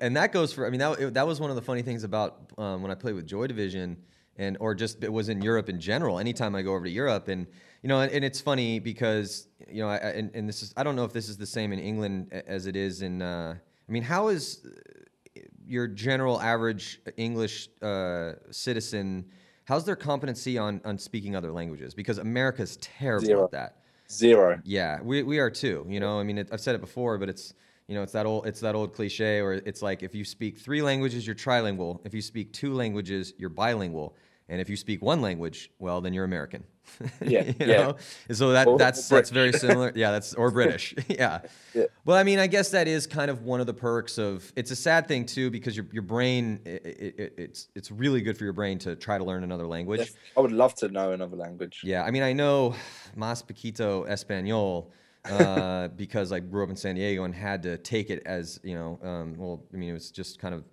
and 0.00 0.16
that 0.16 0.32
goes 0.32 0.52
for. 0.52 0.66
I 0.66 0.70
mean, 0.70 0.80
that 0.80 1.14
that 1.14 1.26
was 1.26 1.40
one 1.40 1.50
of 1.50 1.56
the 1.56 1.62
funny 1.62 1.82
things 1.82 2.04
about 2.04 2.52
um, 2.56 2.82
when 2.82 2.90
I 2.90 2.94
played 2.94 3.14
with 3.14 3.26
Joy 3.26 3.46
Division, 3.46 3.96
and 4.38 4.56
or 4.60 4.74
just 4.74 5.02
it 5.04 5.12
was 5.12 5.28
in 5.28 5.42
Europe 5.42 5.68
in 5.68 5.80
general. 5.80 6.18
Anytime 6.18 6.54
I 6.54 6.62
go 6.62 6.74
over 6.74 6.84
to 6.84 6.90
Europe, 6.90 7.28
and 7.28 7.46
you 7.82 7.88
know, 7.88 8.00
and, 8.00 8.10
and 8.12 8.24
it's 8.24 8.40
funny 8.40 8.78
because 8.78 9.48
you 9.68 9.82
know, 9.82 9.88
I, 9.88 9.96
and, 9.96 10.30
and 10.34 10.48
this 10.48 10.62
is 10.62 10.72
I 10.76 10.82
don't 10.82 10.96
know 10.96 11.04
if 11.04 11.12
this 11.12 11.28
is 11.28 11.36
the 11.36 11.46
same 11.46 11.72
in 11.72 11.78
England 11.78 12.32
as 12.46 12.66
it 12.66 12.76
is 12.76 13.02
in. 13.02 13.20
Uh, 13.20 13.56
I 13.88 13.92
mean, 13.92 14.02
how 14.02 14.28
is 14.28 14.66
uh, 14.66 15.40
your 15.66 15.86
general 15.86 16.40
average 16.40 17.00
English 17.16 17.68
uh, 17.82 18.32
citizen? 18.50 19.26
How's 19.64 19.84
their 19.84 19.96
competency 19.96 20.56
on 20.56 20.80
on 20.84 20.98
speaking 20.98 21.36
other 21.36 21.52
languages? 21.52 21.94
Because 21.94 22.18
America's 22.18 22.76
terrible 22.78 23.26
Zero. 23.26 23.44
at 23.44 23.50
that. 23.50 23.76
Zero. 24.10 24.58
Yeah, 24.64 25.00
we, 25.02 25.22
we 25.22 25.38
are 25.38 25.50
too. 25.50 25.84
You 25.86 26.00
know, 26.00 26.18
I 26.18 26.22
mean, 26.22 26.38
it, 26.38 26.48
I've 26.50 26.62
said 26.62 26.74
it 26.74 26.80
before, 26.80 27.18
but 27.18 27.28
it's 27.28 27.52
you 27.88 27.94
know, 27.94 28.02
it's 28.02 28.12
that 28.12 28.26
old 28.26 28.46
it's 28.46 28.60
that 28.60 28.74
old 28.74 28.94
cliche, 28.94 29.40
or 29.40 29.54
it's 29.54 29.82
like 29.82 30.02
if 30.02 30.14
you 30.14 30.24
speak 30.24 30.58
three 30.58 30.82
languages, 30.82 31.26
you're 31.26 31.36
trilingual. 31.36 32.00
If 32.04 32.14
you 32.14 32.22
speak 32.22 32.52
two 32.52 32.74
languages, 32.74 33.32
you're 33.38 33.50
bilingual. 33.50 34.14
And 34.50 34.60
if 34.62 34.70
you 34.70 34.76
speak 34.76 35.02
one 35.02 35.20
language, 35.20 35.70
well, 35.78 36.00
then 36.00 36.12
you're 36.14 36.24
American. 36.24 36.64
Yeah, 37.20 37.44
you 37.44 37.54
yeah. 37.60 37.66
know? 37.66 37.96
And 38.28 38.36
so 38.36 38.52
that 38.52 38.66
Or 38.66 38.78
that's 38.78 39.08
that's 39.08 39.28
very 39.28 39.52
similar. 39.52 39.92
Yeah, 39.94 40.10
that's 40.10 40.32
or 40.32 40.50
British. 40.50 40.94
yeah. 41.08 41.40
Yeah. 41.74 41.84
Well, 42.06 42.16
I 42.16 42.22
mean, 42.22 42.38
I 42.38 42.46
guess 42.46 42.70
that 42.70 42.88
is 42.88 43.06
kind 43.06 43.30
of 43.30 43.42
one 43.42 43.60
of 43.60 43.66
the 43.66 43.74
perks 43.74 44.16
of. 44.16 44.50
It's 44.56 44.70
a 44.70 44.76
sad 44.76 45.06
thing 45.06 45.26
too 45.26 45.50
because 45.50 45.76
your 45.76 45.86
your 45.92 46.02
brain, 46.02 46.60
it, 46.64 47.14
it, 47.18 47.34
it's 47.36 47.68
it's 47.74 47.90
really 47.90 48.22
good 48.22 48.38
for 48.38 48.44
your 48.44 48.54
brain 48.54 48.78
to 48.80 48.96
try 48.96 49.18
to 49.18 49.24
learn 49.24 49.44
another 49.44 49.66
language. 49.66 50.00
Def- 50.00 50.14
I 50.36 50.40
would 50.40 50.52
love 50.52 50.74
to 50.76 50.88
know 50.88 51.12
another 51.12 51.36
language. 51.36 51.82
Yeah, 51.84 52.04
I 52.04 52.10
mean, 52.10 52.22
I 52.22 52.32
know 52.32 52.74
más 53.16 53.46
poquito 53.46 54.08
español 54.08 54.86
uh, 55.26 55.88
because 55.96 56.32
I 56.32 56.40
grew 56.40 56.64
up 56.64 56.70
in 56.70 56.76
San 56.76 56.94
Diego 56.94 57.24
and 57.24 57.34
had 57.34 57.62
to 57.64 57.76
take 57.76 58.08
it 58.08 58.22
as 58.24 58.60
you 58.62 58.74
know. 58.74 58.98
Um, 59.02 59.34
well, 59.36 59.62
I 59.74 59.76
mean, 59.76 59.90
it 59.90 59.94
was 59.94 60.10
just 60.10 60.38
kind 60.38 60.54
of 60.54 60.64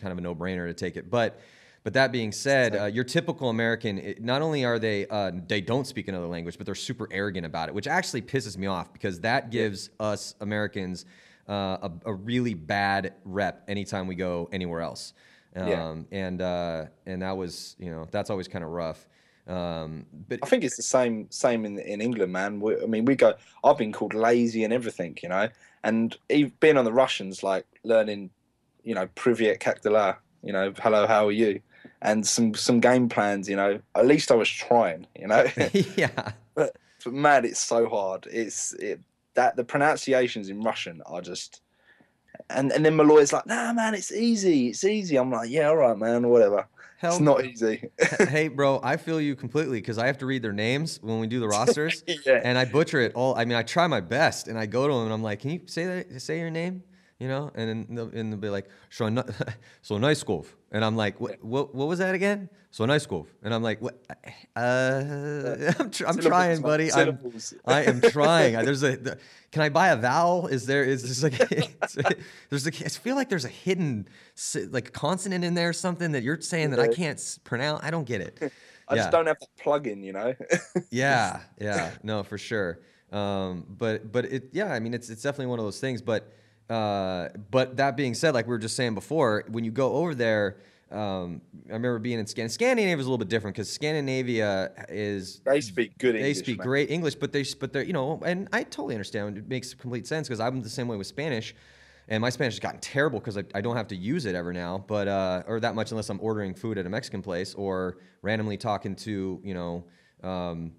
kind 0.00 0.12
of 0.12 0.18
a 0.18 0.20
no-brainer 0.20 0.68
to 0.68 0.74
take 0.74 0.96
it, 0.96 1.10
but. 1.10 1.40
But 1.84 1.92
that 1.92 2.12
being 2.12 2.32
said, 2.32 2.74
uh, 2.74 2.86
your 2.86 3.04
typical 3.04 3.50
American, 3.50 3.98
it, 3.98 4.22
not 4.22 4.40
only 4.40 4.64
are 4.64 4.78
they 4.78 5.06
uh, 5.06 5.32
they 5.46 5.60
don't 5.60 5.86
speak 5.86 6.08
another 6.08 6.26
language, 6.26 6.56
but 6.56 6.64
they're 6.64 6.74
super 6.74 7.06
arrogant 7.10 7.44
about 7.44 7.68
it, 7.68 7.74
which 7.74 7.86
actually 7.86 8.22
pisses 8.22 8.56
me 8.56 8.66
off 8.66 8.90
because 8.92 9.20
that 9.20 9.50
gives 9.50 9.90
us 10.00 10.34
Americans 10.40 11.04
uh, 11.46 11.52
a, 11.82 11.92
a 12.06 12.14
really 12.14 12.54
bad 12.54 13.12
rep 13.26 13.62
anytime 13.68 14.06
we 14.06 14.14
go 14.14 14.48
anywhere 14.50 14.80
else. 14.80 15.12
Um, 15.54 15.68
Yeah. 15.68 16.02
And 16.10 16.40
uh, 16.40 16.86
and 17.04 17.20
that 17.20 17.36
was 17.36 17.76
you 17.78 17.90
know 17.90 18.08
that's 18.10 18.30
always 18.30 18.48
kind 18.48 18.64
of 18.64 18.70
rough. 18.70 19.06
Um, 19.46 20.06
but 20.26 20.40
I 20.42 20.46
think 20.46 20.64
it's 20.64 20.76
the 20.76 20.82
same 20.82 21.30
same 21.30 21.66
in 21.66 21.78
in 21.78 22.00
England, 22.00 22.32
man. 22.32 22.60
We, 22.60 22.82
I 22.82 22.86
mean, 22.86 23.04
we 23.04 23.14
go. 23.14 23.34
I've 23.62 23.76
been 23.76 23.92
called 23.92 24.14
lazy 24.14 24.64
and 24.64 24.72
everything, 24.72 25.18
you 25.22 25.28
know. 25.28 25.50
And 25.82 26.16
even 26.30 26.52
being 26.60 26.78
on 26.78 26.86
the 26.86 26.94
Russians, 26.94 27.42
like 27.42 27.66
learning, 27.84 28.30
you 28.84 28.94
know, 28.94 29.06
Privyet 29.08 29.58
Kakdala, 29.58 30.16
you 30.42 30.50
know, 30.50 30.72
hello, 30.82 31.06
how 31.06 31.26
are 31.26 31.32
you, 31.32 31.60
and 32.04 32.26
some 32.26 32.54
some 32.54 32.78
game 32.78 33.08
plans, 33.08 33.48
you 33.48 33.56
know. 33.56 33.80
At 33.96 34.06
least 34.06 34.30
I 34.30 34.34
was 34.34 34.48
trying, 34.48 35.06
you 35.18 35.26
know. 35.26 35.46
yeah. 35.96 36.32
but 36.54 36.76
man, 37.06 37.44
it's 37.44 37.60
so 37.60 37.88
hard. 37.88 38.28
It's 38.30 38.74
it 38.74 39.00
that 39.34 39.56
the 39.56 39.64
pronunciations 39.64 40.48
in 40.48 40.60
Russian 40.60 41.02
are 41.06 41.20
just. 41.20 41.62
And 42.50 42.72
and 42.72 42.84
then 42.84 42.96
my 42.96 43.04
lawyer's 43.04 43.32
like, 43.32 43.46
nah, 43.46 43.72
man, 43.72 43.94
it's 43.94 44.12
easy, 44.12 44.68
it's 44.68 44.84
easy. 44.84 45.16
I'm 45.16 45.30
like, 45.30 45.50
yeah, 45.50 45.68
all 45.68 45.76
right, 45.76 45.96
man, 45.96 46.28
whatever. 46.28 46.66
Hell, 46.98 47.12
It's 47.12 47.20
not 47.20 47.44
easy. 47.44 47.90
hey, 48.28 48.48
bro, 48.48 48.80
I 48.82 48.96
feel 48.96 49.20
you 49.20 49.34
completely 49.34 49.78
because 49.78 49.98
I 49.98 50.06
have 50.06 50.18
to 50.18 50.26
read 50.26 50.42
their 50.42 50.52
names 50.52 50.98
when 51.02 51.20
we 51.20 51.26
do 51.26 51.38
the 51.38 51.48
rosters, 51.58 52.02
yeah. 52.06 52.40
and 52.42 52.58
I 52.58 52.64
butcher 52.64 53.00
it 53.00 53.12
all. 53.14 53.36
I 53.36 53.44
mean, 53.44 53.56
I 53.56 53.62
try 53.62 53.86
my 53.86 54.00
best, 54.00 54.48
and 54.48 54.58
I 54.58 54.66
go 54.66 54.86
to 54.88 54.92
them 54.92 55.04
and 55.04 55.12
I'm 55.12 55.22
like, 55.22 55.40
"Can 55.40 55.50
you 55.50 55.60
say 55.66 55.86
that? 55.86 56.20
Say 56.20 56.38
your 56.40 56.50
name?" 56.50 56.82
You 57.20 57.28
know, 57.28 57.50
and 57.54 57.68
then 57.68 57.86
they'll, 57.96 58.08
and 58.08 58.32
they'll 58.32 58.40
be 58.40 58.48
like, 58.48 58.68
"So 58.90 59.08
ni- 59.08 59.22
so 59.82 59.98
nice 59.98 60.22
golf," 60.22 60.56
and 60.72 60.84
I'm 60.84 60.96
like, 60.96 61.20
"What? 61.20 61.42
What? 61.44 61.74
What 61.74 61.86
was 61.86 62.00
that 62.00 62.14
again?" 62.14 62.48
So 62.72 62.84
nice 62.86 63.06
golf, 63.06 63.28
and 63.44 63.54
I'm 63.54 63.62
like, 63.62 63.80
"What? 63.80 64.04
Uh, 64.56 65.72
I'm, 65.78 65.90
tr- 65.90 66.06
I'm 66.08 66.18
trying, 66.18 66.60
buddy. 66.60 66.92
I'm. 66.92 67.18
I 67.64 67.84
am 67.84 68.00
trying. 68.10 68.54
There's 68.54 68.82
a. 68.82 68.96
The, 68.96 69.18
can 69.52 69.62
I 69.62 69.68
buy 69.68 69.88
a 69.88 69.96
vowel? 69.96 70.48
Is 70.48 70.66
there? 70.66 70.82
Is 70.82 71.02
this 71.02 71.22
like? 71.22 71.38
there's 72.50 72.66
a. 72.66 72.70
I 72.70 72.88
feel 72.88 73.14
like 73.14 73.28
there's 73.28 73.44
a 73.44 73.48
hidden 73.48 74.08
like 74.70 74.92
consonant 74.92 75.44
in 75.44 75.54
there, 75.54 75.68
or 75.68 75.72
something 75.72 76.10
that 76.12 76.24
you're 76.24 76.40
saying 76.40 76.70
that 76.70 76.80
I 76.80 76.88
can't 76.88 77.38
pronounce. 77.44 77.84
I 77.84 77.92
don't 77.92 78.08
get 78.08 78.20
it. 78.20 78.52
I 78.88 78.96
yeah. 78.96 79.02
just 79.02 79.12
don't 79.12 79.26
have 79.26 79.38
that 79.38 79.56
plug 79.62 79.86
in, 79.86 80.02
you 80.02 80.12
know. 80.12 80.34
Yeah, 80.90 81.40
yeah, 81.60 81.92
no, 82.02 82.24
for 82.24 82.38
sure. 82.38 82.80
Um, 83.12 83.66
but 83.68 84.10
but 84.10 84.24
it, 84.24 84.48
yeah, 84.52 84.72
I 84.72 84.80
mean, 84.80 84.94
it's 84.94 85.08
it's 85.10 85.22
definitely 85.22 85.46
one 85.46 85.60
of 85.60 85.64
those 85.64 85.78
things. 85.78 86.02
But 86.02 86.32
uh, 86.70 87.28
but 87.50 87.76
that 87.76 87.96
being 87.96 88.14
said, 88.14 88.34
like 88.34 88.46
we 88.46 88.50
were 88.50 88.58
just 88.58 88.76
saying 88.76 88.94
before, 88.94 89.44
when 89.48 89.64
you 89.64 89.70
go 89.70 89.94
over 89.94 90.14
there, 90.14 90.58
um, 90.90 91.40
I 91.68 91.72
remember 91.72 91.98
being 91.98 92.18
in 92.18 92.26
Scan- 92.26 92.48
Scandinavia 92.48 92.96
is 92.96 93.06
a 93.06 93.08
little 93.08 93.18
bit 93.18 93.28
different 93.28 93.56
because 93.56 93.70
Scandinavia 93.70 94.72
is 94.88 95.40
they 95.44 95.60
speak 95.60 95.98
good 95.98 96.14
they 96.14 96.20
English. 96.20 96.38
speak 96.38 96.58
man. 96.58 96.66
great 96.66 96.90
English, 96.90 97.16
but 97.16 97.32
they 97.32 97.44
but 97.58 97.72
they're 97.72 97.82
you 97.82 97.92
know, 97.92 98.20
and 98.24 98.48
I 98.52 98.62
totally 98.62 98.94
understand. 98.94 99.36
It 99.36 99.48
makes 99.48 99.74
complete 99.74 100.06
sense 100.06 100.28
because 100.28 100.40
I'm 100.40 100.62
the 100.62 100.68
same 100.68 100.86
way 100.86 100.96
with 100.96 101.06
Spanish, 101.06 101.54
and 102.08 102.20
my 102.20 102.30
Spanish 102.30 102.54
has 102.54 102.60
gotten 102.60 102.80
terrible 102.80 103.18
because 103.18 103.36
I, 103.36 103.44
I 103.54 103.60
don't 103.60 103.76
have 103.76 103.88
to 103.88 103.96
use 103.96 104.24
it 104.24 104.34
ever 104.34 104.52
now, 104.52 104.84
but 104.86 105.08
uh, 105.08 105.42
or 105.46 105.58
that 105.60 105.74
much 105.74 105.90
unless 105.90 106.10
I'm 106.10 106.20
ordering 106.22 106.54
food 106.54 106.78
at 106.78 106.86
a 106.86 106.90
Mexican 106.90 107.22
place 107.22 107.54
or 107.54 107.98
randomly 108.22 108.56
talking 108.56 108.94
to 108.96 109.40
you 109.42 109.54
know 109.54 109.84
um, 110.22 110.72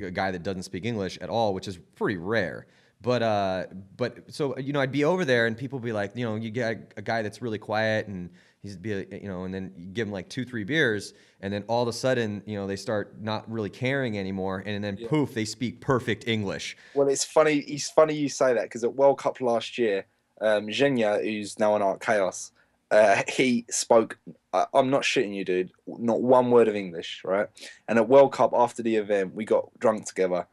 a 0.00 0.10
guy 0.10 0.30
that 0.30 0.42
doesn't 0.42 0.64
speak 0.64 0.84
English 0.84 1.18
at 1.18 1.30
all, 1.30 1.54
which 1.54 1.68
is 1.68 1.78
pretty 1.94 2.16
rare. 2.16 2.66
But 3.02 3.22
uh, 3.22 3.64
but 3.96 4.32
so 4.32 4.56
you 4.58 4.72
know, 4.72 4.80
I'd 4.80 4.92
be 4.92 5.04
over 5.04 5.24
there 5.24 5.46
and 5.46 5.56
people 5.56 5.78
be 5.78 5.92
like, 5.92 6.16
you 6.16 6.24
know, 6.24 6.36
you 6.36 6.50
get 6.50 6.92
a 6.96 7.02
guy 7.02 7.22
that's 7.22 7.42
really 7.42 7.58
quiet 7.58 8.08
and 8.08 8.30
he's 8.66 8.76
be 8.76 9.06
you 9.22 9.28
know, 9.28 9.44
and 9.44 9.54
then 9.54 9.72
you 9.76 9.86
give 9.86 10.08
him 10.08 10.12
like 10.12 10.28
two 10.28 10.44
three 10.44 10.64
beers, 10.64 11.14
and 11.40 11.52
then 11.52 11.64
all 11.68 11.82
of 11.82 11.88
a 11.88 11.92
sudden, 11.92 12.42
you 12.46 12.56
know, 12.56 12.66
they 12.66 12.76
start 12.76 13.20
not 13.20 13.50
really 13.50 13.70
caring 13.70 14.18
anymore, 14.18 14.62
and 14.66 14.82
then 14.82 14.96
poof, 14.96 15.34
they 15.34 15.44
speak 15.44 15.80
perfect 15.80 16.26
English. 16.26 16.76
Well, 16.94 17.08
it's 17.08 17.24
funny. 17.24 17.58
It's 17.58 17.90
funny 17.90 18.14
you 18.14 18.28
say 18.28 18.54
that 18.54 18.64
because 18.64 18.84
at 18.84 18.94
World 18.94 19.18
Cup 19.18 19.40
last 19.40 19.78
year, 19.78 20.06
um, 20.40 20.66
Zhenya, 20.66 21.22
who's 21.22 21.58
now 21.58 21.74
on 21.74 21.82
Art 21.82 22.00
Chaos, 22.00 22.52
uh, 22.90 23.22
he 23.28 23.64
spoke. 23.70 24.18
I, 24.52 24.66
I'm 24.74 24.90
not 24.90 25.02
shitting 25.02 25.34
you, 25.34 25.44
dude. 25.44 25.70
Not 25.86 26.22
one 26.22 26.50
word 26.50 26.68
of 26.68 26.74
English, 26.74 27.22
right? 27.24 27.48
And 27.88 27.98
at 27.98 28.08
World 28.08 28.32
Cup 28.32 28.52
after 28.54 28.82
the 28.82 28.96
event, 28.96 29.34
we 29.34 29.44
got 29.44 29.70
drunk 29.78 30.06
together, 30.06 30.46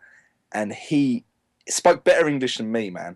and 0.52 0.74
he 0.74 1.26
spoke 1.70 2.04
better 2.04 2.28
English 2.28 2.58
than 2.58 2.72
me, 2.72 2.90
man. 2.90 3.16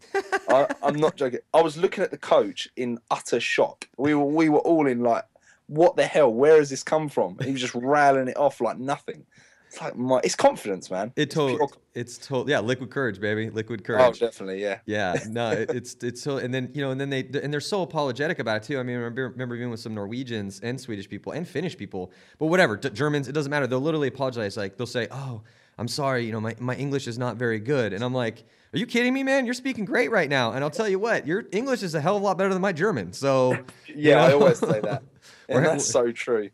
I, 0.49 0.67
I'm 0.81 0.95
not 0.95 1.15
joking. 1.15 1.39
I 1.53 1.61
was 1.61 1.77
looking 1.77 2.03
at 2.03 2.11
the 2.11 2.17
coach 2.17 2.67
in 2.75 2.99
utter 3.11 3.39
shock. 3.39 3.87
We 3.97 4.13
were 4.13 4.25
we 4.25 4.49
were 4.49 4.59
all 4.59 4.87
in 4.87 5.01
like, 5.01 5.25
what 5.67 5.95
the 5.95 6.05
hell? 6.05 6.33
Where 6.33 6.57
has 6.57 6.69
this 6.69 6.83
come 6.83 7.09
from? 7.09 7.37
He 7.43 7.51
was 7.51 7.61
just 7.61 7.75
rattling 7.75 8.29
it 8.29 8.37
off 8.37 8.61
like 8.61 8.79
nothing. 8.79 9.25
It's 9.67 9.81
like 9.81 9.97
my, 9.97 10.21
it's 10.23 10.35
confidence, 10.35 10.89
man. 10.89 11.11
It 11.17 11.23
It's 11.23 11.35
totally, 11.35 11.57
pure- 11.57 11.69
it's 11.93 12.17
total, 12.17 12.49
yeah, 12.49 12.61
liquid 12.61 12.89
courage, 12.89 13.19
baby, 13.19 13.49
liquid 13.49 13.81
oh, 13.81 13.85
courage. 13.85 14.21
Oh, 14.21 14.25
definitely, 14.25 14.61
yeah. 14.61 14.79
Yeah, 14.85 15.17
no, 15.29 15.51
it, 15.51 15.69
it's 15.71 15.95
it's 16.01 16.21
so, 16.21 16.37
and 16.37 16.53
then 16.53 16.71
you 16.73 16.81
know, 16.81 16.91
and 16.91 17.01
then 17.01 17.09
they 17.09 17.27
and 17.43 17.51
they're 17.51 17.59
so 17.59 17.81
apologetic 17.81 18.39
about 18.39 18.57
it 18.57 18.63
too. 18.63 18.79
I 18.79 18.83
mean, 18.83 18.95
I 18.95 18.99
remember, 18.99 19.27
remember 19.27 19.57
being 19.57 19.69
with 19.69 19.81
some 19.81 19.93
Norwegians 19.93 20.61
and 20.61 20.79
Swedish 20.79 21.09
people 21.09 21.33
and 21.33 21.45
Finnish 21.45 21.77
people, 21.77 22.13
but 22.39 22.45
whatever, 22.45 22.77
Germans, 22.77 23.27
it 23.27 23.33
doesn't 23.33 23.49
matter. 23.49 23.67
They'll 23.67 23.81
literally 23.81 24.07
apologize. 24.07 24.55
Like 24.55 24.77
they'll 24.77 24.87
say, 24.87 25.09
"Oh, 25.11 25.41
I'm 25.77 25.87
sorry, 25.87 26.25
you 26.25 26.31
know, 26.31 26.41
my 26.41 26.55
my 26.59 26.75
English 26.75 27.07
is 27.07 27.17
not 27.17 27.37
very 27.37 27.59
good," 27.59 27.93
and 27.93 28.03
I'm 28.03 28.13
like, 28.13 28.43
"Are 28.73 28.79
you 28.79 28.85
kidding 28.85 29.13
me, 29.13 29.23
man? 29.23 29.45
You're 29.45 29.53
speaking 29.53 29.85
great 29.85 30.09
right 30.11 30.29
now." 30.29 30.53
And 30.53 30.63
I'll 30.63 30.69
tell 30.71 30.89
you 30.89 30.99
what, 30.99 31.27
your 31.27 31.45
English 31.51 31.83
is 31.83 31.93
a 31.95 32.01
hell 32.01 32.15
of 32.15 32.21
a 32.21 32.25
lot 32.25 32.37
better 32.37 32.53
than 32.53 32.61
my 32.61 32.73
German. 32.73 33.13
So 33.13 33.57
Yeah, 33.95 34.23
I 34.23 34.29
know? 34.29 34.39
always 34.41 34.59
say 34.59 34.79
that, 34.81 35.03
and 35.49 35.65
that's 35.65 35.85
so 35.85 36.11
true. 36.11 36.49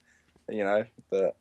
You 0.49 0.63
know, 0.65 0.85
but 1.09 1.37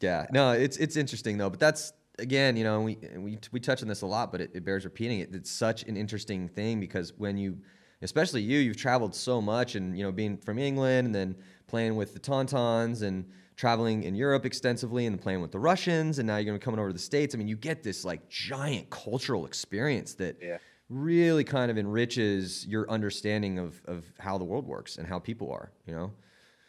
Yeah, 0.00 0.26
no, 0.32 0.52
it's 0.52 0.76
it's 0.78 0.96
interesting 0.96 1.38
though. 1.38 1.50
But 1.50 1.60
that's 1.60 1.92
again, 2.18 2.56
you 2.56 2.64
know, 2.64 2.80
we 2.80 2.98
we 3.16 3.38
we 3.52 3.60
touch 3.60 3.82
on 3.82 3.88
this 3.88 4.02
a 4.02 4.06
lot, 4.06 4.32
but 4.32 4.40
it, 4.40 4.50
it 4.54 4.64
bears 4.64 4.84
repeating. 4.84 5.20
It, 5.20 5.34
it's 5.34 5.50
such 5.50 5.82
an 5.84 5.96
interesting 5.96 6.48
thing 6.48 6.80
because 6.80 7.12
when 7.18 7.36
you, 7.36 7.58
especially 8.02 8.42
you, 8.42 8.58
you've 8.58 8.76
traveled 8.76 9.14
so 9.14 9.40
much, 9.42 9.74
and 9.74 9.96
you 9.96 10.02
know, 10.02 10.12
being 10.12 10.38
from 10.38 10.58
England 10.58 11.06
and 11.06 11.14
then 11.14 11.36
playing 11.66 11.94
with 11.96 12.14
the 12.14 12.20
Tauntauns 12.20 13.02
and 13.02 13.26
traveling 13.58 14.04
in 14.04 14.14
Europe 14.14 14.46
extensively 14.46 15.04
and 15.04 15.20
playing 15.20 15.42
with 15.42 15.50
the 15.50 15.58
Russians, 15.58 16.18
and 16.20 16.26
now 16.28 16.36
you're 16.36 16.44
gonna 16.46 16.58
be 16.58 16.64
coming 16.64 16.78
over 16.78 16.90
to 16.90 16.92
the 16.92 16.98
states. 16.98 17.34
I 17.34 17.38
mean, 17.38 17.48
you 17.48 17.56
get 17.56 17.82
this 17.82 18.04
like 18.04 18.30
giant 18.30 18.88
cultural 18.88 19.44
experience 19.44 20.14
that 20.14 20.36
Yeah. 20.40 20.58
really 20.88 21.42
kind 21.44 21.70
of 21.70 21.76
enriches 21.76 22.64
your 22.66 22.88
understanding 22.88 23.58
of, 23.58 23.82
of 23.84 24.04
how 24.20 24.38
the 24.38 24.44
world 24.44 24.64
works 24.64 24.96
and 24.96 25.08
how 25.08 25.18
people 25.18 25.50
are, 25.50 25.72
you 25.86 25.94
know? 25.94 26.12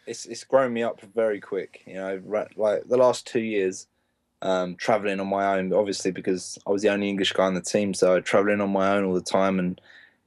It's, 0.07 0.25
it's 0.25 0.43
grown 0.43 0.73
me 0.73 0.81
up 0.81 0.99
very 1.01 1.39
quick, 1.39 1.83
you 1.85 1.93
know, 1.93 2.19
like 2.55 2.87
the 2.87 2.97
last 2.97 3.27
two 3.27 3.41
years, 3.41 3.87
um, 4.41 4.75
traveling 4.75 5.19
on 5.19 5.27
my 5.27 5.57
own, 5.57 5.73
obviously 5.73 6.11
because 6.11 6.57
I 6.65 6.71
was 6.71 6.81
the 6.81 6.89
only 6.89 7.09
English 7.09 7.33
guy 7.33 7.45
on 7.45 7.53
the 7.53 7.61
team. 7.61 7.93
So 7.93 8.19
traveling 8.19 8.61
on 8.61 8.71
my 8.71 8.89
own 8.95 9.03
all 9.03 9.13
the 9.13 9.21
time 9.21 9.59
and, 9.59 9.79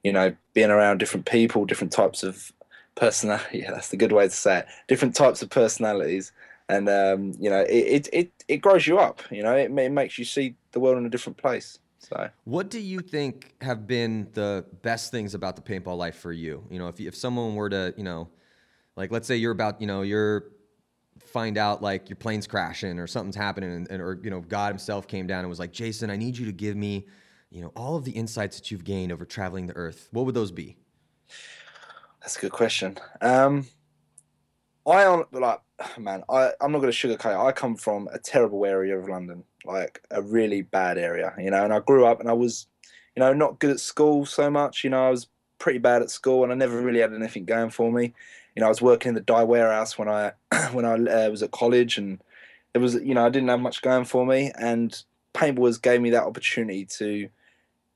you 0.03 0.13
know, 0.13 0.35
being 0.53 0.69
around 0.69 0.99
different 0.99 1.25
people, 1.25 1.65
different 1.65 1.91
types 1.91 2.23
of 2.23 2.53
personality. 2.95 3.59
Yeah, 3.63 3.71
that's 3.71 3.89
the 3.89 3.97
good 3.97 4.13
way 4.13 4.25
to 4.25 4.29
say 4.29 4.59
it. 4.59 4.67
Different 4.87 5.15
types 5.15 5.41
of 5.41 5.49
personalities. 5.49 6.31
And, 6.69 6.87
um, 6.89 7.33
you 7.39 7.49
know, 7.49 7.61
it, 7.61 7.69
it, 7.69 8.09
it, 8.13 8.43
it 8.47 8.57
grows 8.57 8.87
you 8.87 8.97
up, 8.97 9.21
you 9.29 9.43
know, 9.43 9.53
it, 9.55 9.71
it 9.71 9.91
makes 9.91 10.17
you 10.17 10.25
see 10.25 10.55
the 10.71 10.79
world 10.79 10.97
in 10.97 11.05
a 11.05 11.09
different 11.09 11.37
place. 11.37 11.79
So, 11.99 12.29
what 12.43 12.69
do 12.69 12.79
you 12.79 12.99
think 12.99 13.53
have 13.61 13.87
been 13.87 14.27
the 14.33 14.65
best 14.81 15.09
things 15.11 15.35
about 15.35 15.55
the 15.55 15.61
paintball 15.61 15.97
life 15.97 16.17
for 16.17 16.33
you? 16.33 16.65
You 16.69 16.77
know, 16.77 16.89
if 16.89 16.99
if 16.99 17.15
someone 17.15 17.55
were 17.55 17.69
to, 17.69 17.93
you 17.95 18.03
know, 18.03 18.29
like 18.97 19.09
let's 19.09 19.25
say 19.25 19.37
you're 19.37 19.53
about, 19.53 19.79
you 19.79 19.87
know, 19.87 20.01
you're 20.01 20.51
find 21.25 21.57
out 21.57 21.81
like 21.81 22.09
your 22.09 22.17
plane's 22.17 22.45
crashing 22.45 22.99
or 22.99 23.07
something's 23.07 23.37
happening, 23.37 23.71
and, 23.71 23.89
and, 23.89 24.01
or 24.01 24.19
you 24.21 24.29
know, 24.29 24.41
God 24.41 24.69
Himself 24.69 25.07
came 25.07 25.27
down 25.27 25.39
and 25.39 25.49
was 25.49 25.59
like, 25.59 25.71
Jason, 25.71 26.09
I 26.09 26.17
need 26.17 26.37
you 26.37 26.45
to 26.45 26.51
give 26.51 26.75
me, 26.75 27.07
you 27.49 27.61
know, 27.61 27.71
all 27.75 27.95
of 27.95 28.03
the 28.03 28.11
insights 28.11 28.57
that 28.57 28.69
you've 28.69 28.83
gained 28.83 29.13
over 29.13 29.23
traveling 29.23 29.67
the 29.67 29.75
Earth. 29.75 30.09
What 30.11 30.25
would 30.25 30.35
those 30.35 30.51
be? 30.51 30.75
That's 32.19 32.35
a 32.37 32.41
good 32.41 32.51
question. 32.51 32.97
Um, 33.21 33.65
I 34.85 35.05
on 35.05 35.23
like 35.31 35.61
man, 35.97 36.23
I 36.29 36.51
I'm 36.61 36.71
not 36.71 36.79
going 36.79 36.91
to 36.91 36.97
sugarcoat. 36.97 37.33
it. 37.33 37.45
I 37.45 37.51
come 37.51 37.75
from 37.75 38.07
a 38.11 38.19
terrible 38.19 38.65
area 38.65 38.97
of 38.97 39.07
London, 39.07 39.43
like 39.65 40.01
a 40.11 40.21
really 40.21 40.61
bad 40.61 40.97
area, 40.97 41.33
you 41.37 41.51
know. 41.51 41.63
And 41.63 41.73
I 41.73 41.79
grew 41.79 42.05
up, 42.05 42.19
and 42.19 42.29
I 42.29 42.33
was, 42.33 42.67
you 43.15 43.21
know, 43.21 43.33
not 43.33 43.59
good 43.59 43.71
at 43.71 43.79
school 43.79 44.25
so 44.25 44.49
much. 44.49 44.83
You 44.83 44.89
know, 44.89 45.07
I 45.07 45.09
was 45.09 45.27
pretty 45.59 45.79
bad 45.79 46.01
at 46.01 46.11
school, 46.11 46.43
and 46.43 46.51
I 46.51 46.55
never 46.55 46.81
really 46.81 46.99
had 46.99 47.13
anything 47.13 47.45
going 47.45 47.69
for 47.69 47.91
me. 47.91 48.13
You 48.55 48.61
know, 48.61 48.67
I 48.67 48.69
was 48.69 48.81
working 48.81 49.09
in 49.09 49.15
the 49.15 49.21
dye 49.21 49.43
warehouse 49.43 49.97
when 49.97 50.09
I 50.09 50.33
when 50.71 50.85
I 50.85 50.93
uh, 50.93 51.29
was 51.29 51.43
at 51.43 51.51
college, 51.51 51.97
and 51.97 52.21
it 52.73 52.79
was, 52.79 52.95
you 52.95 53.13
know, 53.13 53.25
I 53.25 53.29
didn't 53.29 53.49
have 53.49 53.61
much 53.61 53.81
going 53.81 54.05
for 54.05 54.25
me. 54.25 54.51
And 54.57 55.01
paintball 55.33 55.81
gave 55.81 56.01
me 56.01 56.11
that 56.11 56.23
opportunity 56.23 56.85
to 56.85 57.29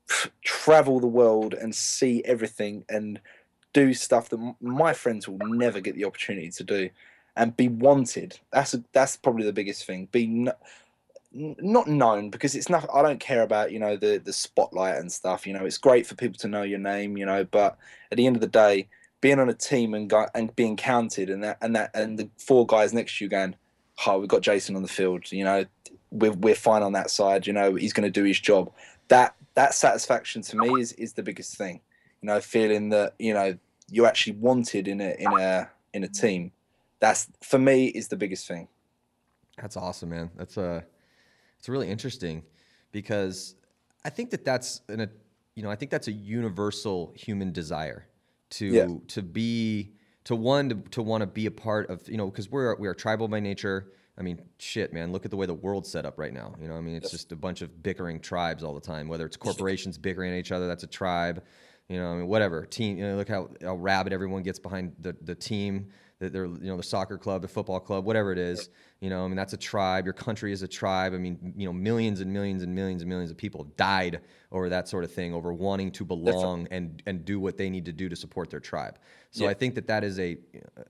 travel 0.44 1.00
the 1.00 1.06
world 1.06 1.54
and 1.54 1.74
see 1.74 2.22
everything 2.24 2.84
and 2.88 3.20
do 3.72 3.92
stuff 3.92 4.30
that 4.30 4.54
my 4.60 4.92
friends 4.92 5.28
will 5.28 5.38
never 5.46 5.80
get 5.80 5.94
the 5.94 6.04
opportunity 6.04 6.50
to 6.50 6.64
do 6.64 6.90
and 7.38 7.56
be 7.56 7.68
wanted. 7.68 8.38
That's 8.52 8.74
a, 8.74 8.84
that's 8.92 9.16
probably 9.16 9.44
the 9.44 9.52
biggest 9.52 9.86
thing. 9.86 10.08
Be 10.10 10.26
no, 10.26 10.52
not 11.32 11.86
known 11.86 12.30
because 12.30 12.54
it's 12.54 12.68
not. 12.68 12.86
I 12.92 13.00
don't 13.00 13.20
care 13.20 13.42
about 13.42 13.72
you 13.72 13.78
know 13.78 13.96
the 13.96 14.20
the 14.22 14.32
spotlight 14.32 14.96
and 14.96 15.10
stuff. 15.10 15.46
You 15.46 15.54
know, 15.54 15.64
it's 15.64 15.78
great 15.78 16.06
for 16.06 16.16
people 16.16 16.36
to 16.40 16.48
know 16.48 16.62
your 16.62 16.80
name. 16.80 17.16
You 17.16 17.24
know, 17.24 17.44
but 17.44 17.78
at 18.10 18.16
the 18.16 18.26
end 18.26 18.36
of 18.36 18.40
the 18.40 18.48
day, 18.48 18.88
being 19.20 19.38
on 19.38 19.48
a 19.48 19.54
team 19.54 19.94
and 19.94 20.10
go, 20.10 20.26
and 20.34 20.54
being 20.56 20.76
counted 20.76 21.30
and 21.30 21.42
that 21.44 21.58
and 21.62 21.76
that 21.76 21.92
and 21.94 22.18
the 22.18 22.28
four 22.38 22.66
guys 22.66 22.92
next 22.92 23.16
to 23.16 23.24
you 23.24 23.30
going, 23.30 23.54
"Oh, 24.04 24.18
we've 24.18 24.28
got 24.28 24.42
Jason 24.42 24.74
on 24.74 24.82
the 24.82 24.88
field." 24.88 25.30
You 25.30 25.44
know, 25.44 25.64
we're 26.10 26.32
we're 26.32 26.56
fine 26.56 26.82
on 26.82 26.92
that 26.92 27.08
side. 27.10 27.46
You 27.46 27.52
know, 27.52 27.76
he's 27.76 27.92
going 27.92 28.10
to 28.12 28.20
do 28.20 28.24
his 28.24 28.40
job. 28.40 28.72
That 29.06 29.36
that 29.54 29.74
satisfaction 29.74 30.42
to 30.42 30.56
me 30.56 30.80
is 30.80 30.92
is 30.94 31.12
the 31.12 31.22
biggest 31.22 31.56
thing. 31.56 31.80
You 32.20 32.26
know, 32.26 32.40
feeling 32.40 32.88
that 32.88 33.14
you 33.20 33.32
know 33.32 33.56
you're 33.90 34.06
actually 34.06 34.34
wanted 34.34 34.88
in 34.88 35.00
a 35.00 35.14
in 35.18 35.32
a 35.38 35.70
in 35.94 36.02
a 36.02 36.08
team 36.08 36.52
that's 37.00 37.28
for 37.42 37.58
me 37.58 37.86
is 37.86 38.08
the 38.08 38.16
biggest 38.16 38.46
thing. 38.46 38.68
That's 39.60 39.76
awesome, 39.76 40.10
man. 40.10 40.30
That's 40.36 40.56
a 40.56 40.62
uh, 40.62 40.80
it's 41.58 41.68
really 41.68 41.88
interesting 41.88 42.44
because 42.92 43.54
I 44.04 44.10
think 44.10 44.30
that 44.30 44.44
that's 44.44 44.82
in 44.88 45.00
a 45.00 45.08
you 45.54 45.62
know 45.62 45.70
I 45.70 45.76
think 45.76 45.90
that's 45.90 46.08
a 46.08 46.12
universal 46.12 47.12
human 47.16 47.52
desire 47.52 48.06
to 48.50 48.66
yeah. 48.66 48.86
to 49.08 49.22
be 49.22 49.92
to 50.24 50.36
one 50.36 50.68
to, 50.68 50.74
to 50.92 51.02
want 51.02 51.22
to 51.22 51.26
be 51.26 51.46
a 51.46 51.50
part 51.50 51.90
of 51.90 52.08
you 52.08 52.16
know 52.16 52.26
because 52.26 52.50
we're 52.50 52.76
we 52.76 52.86
are 52.88 52.94
tribal 52.94 53.28
by 53.28 53.40
nature. 53.40 53.92
I 54.16 54.22
mean, 54.22 54.42
shit, 54.58 54.92
man. 54.92 55.12
Look 55.12 55.24
at 55.24 55.30
the 55.30 55.36
way 55.36 55.46
the 55.46 55.54
world's 55.54 55.88
set 55.88 56.04
up 56.04 56.18
right 56.18 56.32
now. 56.32 56.52
You 56.60 56.66
know, 56.66 56.76
I 56.76 56.80
mean, 56.80 56.96
it's 56.96 57.12
just 57.12 57.30
a 57.30 57.36
bunch 57.36 57.62
of 57.62 57.84
bickering 57.84 58.18
tribes 58.18 58.64
all 58.64 58.74
the 58.74 58.80
time. 58.80 59.06
Whether 59.06 59.24
it's 59.24 59.36
corporations 59.36 59.96
bickering 59.96 60.32
at 60.32 60.38
each 60.38 60.50
other, 60.50 60.66
that's 60.66 60.82
a 60.82 60.88
tribe. 60.88 61.44
You 61.88 62.00
know, 62.00 62.10
I 62.10 62.16
mean, 62.16 62.26
whatever. 62.26 62.66
Team. 62.66 62.98
You 62.98 63.06
know, 63.06 63.16
look 63.16 63.28
how, 63.28 63.48
how 63.62 63.76
rabid 63.76 64.12
everyone 64.12 64.42
gets 64.42 64.58
behind 64.58 64.92
the 64.98 65.16
the 65.22 65.36
team 65.36 65.90
that 66.20 66.32
they're 66.32 66.46
you 66.46 66.58
know 66.68 66.76
the 66.76 66.82
soccer 66.82 67.16
club, 67.16 67.42
the 67.42 67.48
football 67.48 67.78
club, 67.78 68.04
whatever 68.04 68.32
it 68.32 68.38
is. 68.38 68.70
You 69.00 69.10
know, 69.10 69.24
I 69.24 69.28
mean 69.28 69.36
that's 69.36 69.52
a 69.52 69.58
tribe. 69.58 70.04
Your 70.04 70.14
country 70.14 70.52
is 70.52 70.62
a 70.62 70.68
tribe. 70.68 71.14
I 71.14 71.18
mean, 71.18 71.54
you 71.56 71.66
know, 71.66 71.72
millions 71.72 72.20
and 72.20 72.32
millions 72.32 72.62
and 72.62 72.74
millions 72.74 73.02
and 73.02 73.08
millions 73.08 73.30
of 73.30 73.36
people 73.36 73.62
have 73.62 73.76
died 73.76 74.20
over 74.50 74.68
that 74.68 74.88
sort 74.88 75.04
of 75.04 75.12
thing, 75.12 75.32
over 75.32 75.52
wanting 75.52 75.92
to 75.92 76.04
belong 76.04 76.66
and 76.70 77.02
and 77.06 77.24
do 77.24 77.38
what 77.38 77.56
they 77.56 77.70
need 77.70 77.84
to 77.84 77.92
do 77.92 78.08
to 78.08 78.16
support 78.16 78.50
their 78.50 78.60
tribe. 78.60 78.98
So 79.30 79.44
yeah. 79.44 79.50
I 79.50 79.54
think 79.54 79.74
that 79.76 79.86
that 79.86 80.04
is 80.04 80.18
a, 80.18 80.38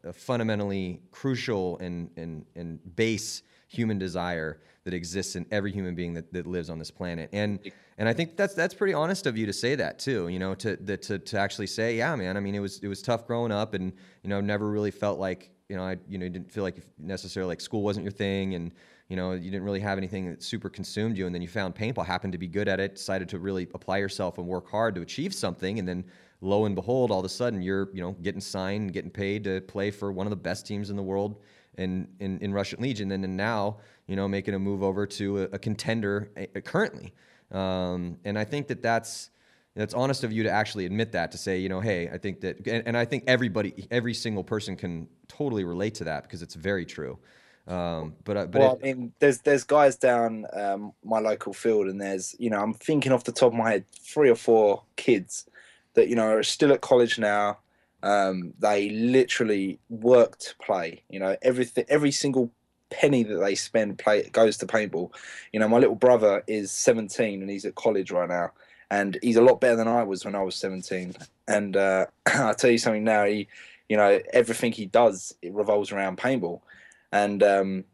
a 0.04 0.12
fundamentally 0.12 1.00
crucial 1.10 1.78
and 1.78 2.10
and 2.16 2.46
and 2.56 2.78
base 2.96 3.42
human 3.68 3.98
desire 3.98 4.60
that 4.88 4.94
exists 4.94 5.36
in 5.36 5.44
every 5.50 5.70
human 5.70 5.94
being 5.94 6.14
that, 6.14 6.32
that 6.32 6.46
lives 6.46 6.70
on 6.70 6.78
this 6.78 6.90
planet. 6.90 7.28
And 7.34 7.58
and 7.98 8.08
I 8.08 8.14
think 8.14 8.38
that's 8.38 8.54
that's 8.54 8.72
pretty 8.72 8.94
honest 8.94 9.26
of 9.26 9.36
you 9.36 9.44
to 9.44 9.52
say 9.52 9.74
that 9.74 9.98
too. 9.98 10.28
You 10.28 10.38
know, 10.38 10.54
to 10.54 10.96
to 10.96 11.18
to 11.18 11.38
actually 11.38 11.66
say, 11.66 11.94
yeah, 11.94 12.16
man. 12.16 12.38
I 12.38 12.40
mean, 12.40 12.54
it 12.54 12.60
was 12.60 12.78
it 12.78 12.88
was 12.88 13.02
tough 13.02 13.26
growing 13.26 13.52
up, 13.52 13.74
and 13.74 13.92
you 14.22 14.30
know, 14.30 14.40
never 14.40 14.70
really 14.70 14.90
felt 14.90 15.18
like 15.18 15.50
you 15.68 15.76
know, 15.76 15.82
I 15.82 15.98
you 16.08 16.16
know 16.16 16.26
didn't 16.26 16.50
feel 16.50 16.64
like 16.64 16.78
necessarily 16.98 17.50
like 17.50 17.60
school 17.60 17.82
wasn't 17.82 18.04
your 18.04 18.12
thing, 18.12 18.54
and 18.54 18.72
you 19.10 19.16
know, 19.16 19.32
you 19.32 19.50
didn't 19.50 19.64
really 19.64 19.80
have 19.80 19.98
anything 19.98 20.30
that 20.30 20.42
super 20.42 20.70
consumed 20.70 21.18
you, 21.18 21.26
and 21.26 21.34
then 21.34 21.42
you 21.42 21.48
found 21.48 21.74
paintball, 21.74 22.06
happened 22.06 22.32
to 22.32 22.38
be 22.38 22.48
good 22.48 22.66
at 22.66 22.80
it, 22.80 22.94
decided 22.94 23.28
to 23.28 23.38
really 23.38 23.68
apply 23.74 23.98
yourself 23.98 24.38
and 24.38 24.46
work 24.46 24.70
hard 24.70 24.94
to 24.94 25.02
achieve 25.02 25.34
something, 25.34 25.78
and 25.78 25.86
then 25.86 26.02
lo 26.40 26.64
and 26.64 26.74
behold, 26.74 27.10
all 27.10 27.18
of 27.18 27.26
a 27.26 27.28
sudden 27.28 27.60
you're 27.60 27.90
you 27.92 28.00
know 28.00 28.12
getting 28.22 28.40
signed, 28.40 28.94
getting 28.94 29.10
paid 29.10 29.44
to 29.44 29.60
play 29.62 29.90
for 29.90 30.12
one 30.12 30.26
of 30.26 30.30
the 30.30 30.36
best 30.36 30.66
teams 30.66 30.88
in 30.88 30.96
the 30.96 31.02
world 31.02 31.42
in 31.78 32.06
in, 32.20 32.38
in 32.38 32.52
Russian 32.52 32.80
Legion, 32.80 33.10
and 33.12 33.22
then 33.22 33.36
now 33.36 33.78
you 34.08 34.16
know 34.16 34.26
making 34.26 34.54
a 34.54 34.58
move 34.58 34.82
over 34.82 35.06
to 35.06 35.42
a, 35.42 35.42
a 35.52 35.58
contender 35.58 36.30
a, 36.36 36.48
a 36.56 36.60
currently. 36.60 37.14
Um, 37.52 38.18
and 38.24 38.38
I 38.38 38.44
think 38.44 38.66
that 38.68 38.82
that's 38.82 39.30
that's 39.76 39.94
honest 39.94 40.24
of 40.24 40.32
you 40.32 40.42
to 40.42 40.50
actually 40.50 40.86
admit 40.86 41.12
that 41.12 41.30
to 41.30 41.38
say, 41.38 41.58
you 41.58 41.68
know, 41.68 41.78
hey, 41.78 42.10
I 42.12 42.18
think 42.18 42.40
that, 42.40 42.66
and, 42.66 42.82
and 42.84 42.96
I 42.96 43.04
think 43.04 43.24
everybody, 43.28 43.86
every 43.92 44.12
single 44.12 44.42
person 44.42 44.74
can 44.74 45.06
totally 45.28 45.62
relate 45.62 45.94
to 45.96 46.04
that 46.04 46.24
because 46.24 46.42
it's 46.42 46.56
very 46.56 46.84
true. 46.84 47.16
Um, 47.68 48.16
but 48.24 48.36
uh, 48.36 48.46
but 48.46 48.60
well, 48.60 48.78
it, 48.82 48.88
I 48.88 48.94
mean, 48.94 49.12
there's 49.20 49.38
there's 49.38 49.62
guys 49.62 49.96
down 49.96 50.46
um, 50.54 50.94
my 51.04 51.20
local 51.20 51.52
field, 51.52 51.86
and 51.86 52.00
there's 52.00 52.34
you 52.38 52.48
know 52.50 52.60
I'm 52.60 52.74
thinking 52.74 53.12
off 53.12 53.24
the 53.24 53.32
top 53.32 53.52
of 53.52 53.58
my 53.58 53.70
head 53.70 53.84
three 53.92 54.30
or 54.30 54.36
four 54.36 54.82
kids 54.96 55.46
that 55.94 56.08
you 56.08 56.16
know 56.16 56.28
are 56.28 56.42
still 56.42 56.72
at 56.72 56.80
college 56.80 57.18
now. 57.18 57.58
Um, 58.02 58.54
they 58.58 58.88
literally 58.90 59.80
work 59.90 60.38
to 60.38 60.54
play. 60.64 61.04
You 61.10 61.20
know 61.20 61.36
everything, 61.42 61.84
every 61.88 62.10
single 62.10 62.50
penny 62.90 63.22
that 63.22 63.38
they 63.38 63.54
spend 63.54 63.98
play 63.98 64.28
goes 64.30 64.56
to 64.58 64.66
paintball. 64.66 65.12
You 65.52 65.60
know, 65.60 65.68
my 65.68 65.78
little 65.78 65.94
brother 65.94 66.42
is 66.46 66.70
17 66.70 67.40
and 67.40 67.50
he's 67.50 67.64
at 67.64 67.74
college 67.74 68.10
right 68.10 68.28
now, 68.28 68.52
and 68.90 69.18
he's 69.22 69.36
a 69.36 69.42
lot 69.42 69.60
better 69.60 69.76
than 69.76 69.88
I 69.88 70.02
was 70.02 70.24
when 70.24 70.34
I 70.34 70.42
was 70.42 70.56
17. 70.56 71.14
And 71.46 71.76
uh, 71.76 72.06
I'll 72.26 72.54
tell 72.54 72.70
you 72.70 72.78
something 72.78 73.04
now. 73.04 73.24
He, 73.24 73.48
you 73.88 73.96
know, 73.96 74.20
everything 74.32 74.72
he 74.72 74.86
does 74.86 75.34
it 75.42 75.52
revolves 75.52 75.92
around 75.92 76.18
paintball, 76.18 76.60
and 77.12 77.42
um, 77.42 77.84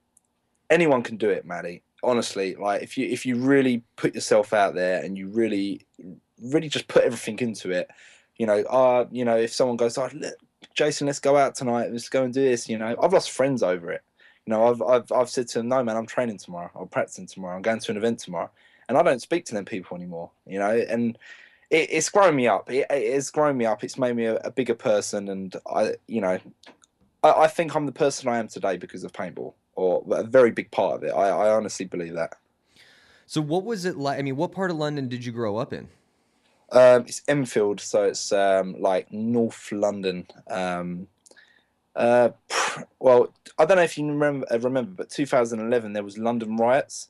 anyone 0.71 1.03
can 1.03 1.17
do 1.17 1.31
it, 1.31 1.45
Matty. 1.45 1.83
Honestly, 2.03 2.55
like 2.57 2.83
if 2.83 2.99
you 2.99 3.09
if 3.09 3.25
you 3.25 3.37
really 3.37 3.83
put 3.97 4.15
yourself 4.15 4.53
out 4.53 4.75
there 4.75 5.03
and 5.03 5.17
you 5.17 5.29
really 5.29 5.87
really 6.43 6.69
just 6.69 6.89
put 6.89 7.05
everything 7.05 7.39
into 7.39 7.71
it, 7.71 7.89
you 8.37 8.47
know, 8.47 8.59
uh, 8.65 9.07
you 9.11 9.25
know, 9.25 9.37
if 9.37 9.53
someone 9.53 9.77
goes, 9.77 9.97
oh, 9.97 10.11
Jason, 10.75 11.07
let's 11.07 11.21
go 11.21 11.37
out 11.37 11.55
tonight, 11.55 11.91
let's 11.91 12.09
go 12.09 12.25
and 12.25 12.35
do 12.35 12.43
this, 12.43 12.69
you 12.69 12.77
know, 12.77 12.95
I've 13.01 13.13
lost 13.13 13.31
friends 13.31 13.63
over 13.63 13.93
it 13.93 14.03
you 14.47 14.53
know, 14.53 14.69
I've, 14.69 14.83
I've, 14.83 15.13
I've 15.13 15.31
said 15.31 15.49
to 15.49 15.59
them, 15.59 15.69
no, 15.69 15.83
man, 15.83 15.97
I'm 15.97 16.07
training 16.07 16.39
tomorrow. 16.39 16.71
I'm 16.75 16.89
practicing 16.89 17.27
tomorrow. 17.27 17.57
I'm 17.57 17.63
going 17.63 17.81
to 17.81 17.91
an 17.91 17.97
event 17.97 18.19
tomorrow. 18.19 18.51
And 18.89 18.99
I 18.99 19.03
don't 19.03 19.23
speak 19.23 19.47
to 19.47 19.55
them 19.55 19.65
people 19.65 19.97
anymore, 19.97 20.31
you 20.47 20.59
know, 20.59 20.71
and 20.71 21.17
it, 21.71 21.89
it's 21.91 22.11
grown 22.11 22.37
me 22.37 22.47
up. 22.47 22.71
It, 22.71 22.87
it's 22.91 23.31
grown 23.31 23.57
me 23.57 23.65
up. 23.65 23.83
It's 23.83 23.97
made 23.99 24.15
me 24.15 24.27
a, 24.27 24.37
a 24.37 24.51
bigger 24.51 24.75
person. 24.75 25.29
And 25.31 25.57
I, 25.67 25.95
you 26.07 26.21
know, 26.21 26.39
I, 27.23 27.31
I, 27.31 27.47
think 27.47 27.75
I'm 27.75 27.87
the 27.87 27.93
person 27.93 28.29
I 28.29 28.39
am 28.39 28.49
today 28.49 28.77
because 28.77 29.03
of 29.05 29.13
paintball 29.13 29.55
or 29.75 30.05
a 30.11 30.23
very 30.23 30.51
big 30.51 30.71
part 30.71 30.97
of 30.97 31.05
it. 31.05 31.13
I, 31.13 31.29
I 31.29 31.55
honestly 31.55 31.87
believe 31.87 32.15
that. 32.15 32.37
So 33.27 33.41
what 33.41 33.65
was 33.65 33.87
it 33.87 33.97
like? 33.97 34.19
I 34.19 34.23
mean, 34.23 34.37
what 34.37 34.53
part 34.53 34.71
of 34.71 34.77
London 34.77 35.09
did 35.09 35.25
you 35.25 35.33
grow 35.33 35.57
up 35.57 35.73
in? 35.73 35.89
Um, 36.71 37.03
it's 37.03 37.23
Enfield, 37.29 37.81
so 37.81 38.05
it's 38.05 38.33
um, 38.33 38.77
like 38.79 39.11
North 39.13 39.73
London. 39.73 40.27
Um, 40.49 41.09
uh, 41.97 42.31
well, 42.99 43.33
I 43.59 43.65
don't 43.65 43.77
know 43.77 43.83
if 43.83 43.97
you 43.97 44.07
remember, 44.07 44.47
uh, 44.51 44.59
remember, 44.59 44.93
but 44.93 45.11
2011 45.11 45.93
there 45.93 46.03
was 46.03 46.19
London 46.19 46.57
riots, 46.57 47.09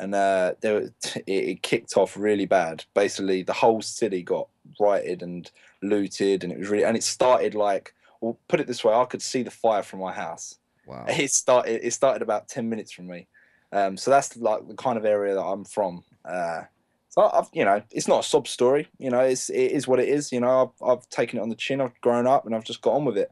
and 0.00 0.14
uh, 0.14 0.54
there 0.60 0.78
it, 1.14 1.24
it 1.26 1.62
kicked 1.62 1.96
off 1.96 2.16
really 2.16 2.46
bad. 2.46 2.84
Basically, 2.94 3.42
the 3.42 3.52
whole 3.52 3.82
city 3.82 4.22
got 4.22 4.48
rioted 4.80 5.22
and 5.22 5.50
looted, 5.82 6.44
and 6.44 6.52
it 6.52 6.58
was 6.58 6.68
really 6.68 6.84
and 6.84 6.96
it 6.96 7.04
started 7.04 7.54
like, 7.54 7.94
well, 8.20 8.38
put 8.48 8.60
it 8.60 8.66
this 8.66 8.84
way, 8.84 8.94
I 8.94 9.04
could 9.04 9.22
see 9.22 9.42
the 9.42 9.50
fire 9.50 9.82
from 9.82 10.00
my 10.00 10.12
house. 10.12 10.58
Wow! 10.86 11.04
It 11.08 11.30
started. 11.30 11.86
It 11.86 11.92
started 11.92 12.22
about 12.22 12.48
10 12.48 12.68
minutes 12.68 12.92
from 12.92 13.06
me. 13.06 13.26
Um, 13.72 13.96
so 13.96 14.10
that's 14.10 14.36
like 14.36 14.66
the 14.68 14.74
kind 14.74 14.96
of 14.96 15.04
area 15.04 15.34
that 15.34 15.42
I'm 15.42 15.64
from. 15.64 16.04
Uh, 16.24 16.62
So 17.08 17.22
I've, 17.32 17.48
you 17.52 17.64
know, 17.64 17.82
it's 17.90 18.08
not 18.08 18.20
a 18.24 18.28
sob 18.28 18.46
story. 18.48 18.88
You 18.98 19.10
know, 19.10 19.20
it's 19.20 19.48
it 19.50 19.72
is 19.72 19.86
what 19.88 20.00
it 20.00 20.08
is. 20.08 20.32
You 20.32 20.40
know, 20.40 20.72
I've, 20.80 20.88
I've 20.88 21.08
taken 21.08 21.38
it 21.38 21.42
on 21.42 21.48
the 21.48 21.54
chin. 21.56 21.80
I've 21.80 22.00
grown 22.00 22.26
up, 22.26 22.46
and 22.46 22.54
I've 22.54 22.64
just 22.64 22.82
got 22.82 22.94
on 22.94 23.04
with 23.04 23.16
it, 23.18 23.30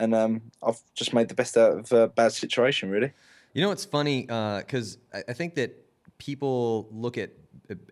and 0.00 0.14
um, 0.14 0.42
I've 0.62 0.80
just 0.94 1.12
made 1.12 1.28
the 1.28 1.34
best 1.34 1.56
out 1.56 1.78
of 1.78 1.92
a 1.92 2.08
bad 2.08 2.32
situation, 2.32 2.90
really. 2.90 3.12
You 3.52 3.62
know, 3.62 3.70
it's 3.70 3.84
funny 3.84 4.22
because 4.22 4.98
uh, 5.12 5.18
I, 5.18 5.30
I 5.30 5.32
think 5.32 5.54
that 5.54 5.76
people 6.18 6.88
look 6.90 7.18
at 7.18 7.30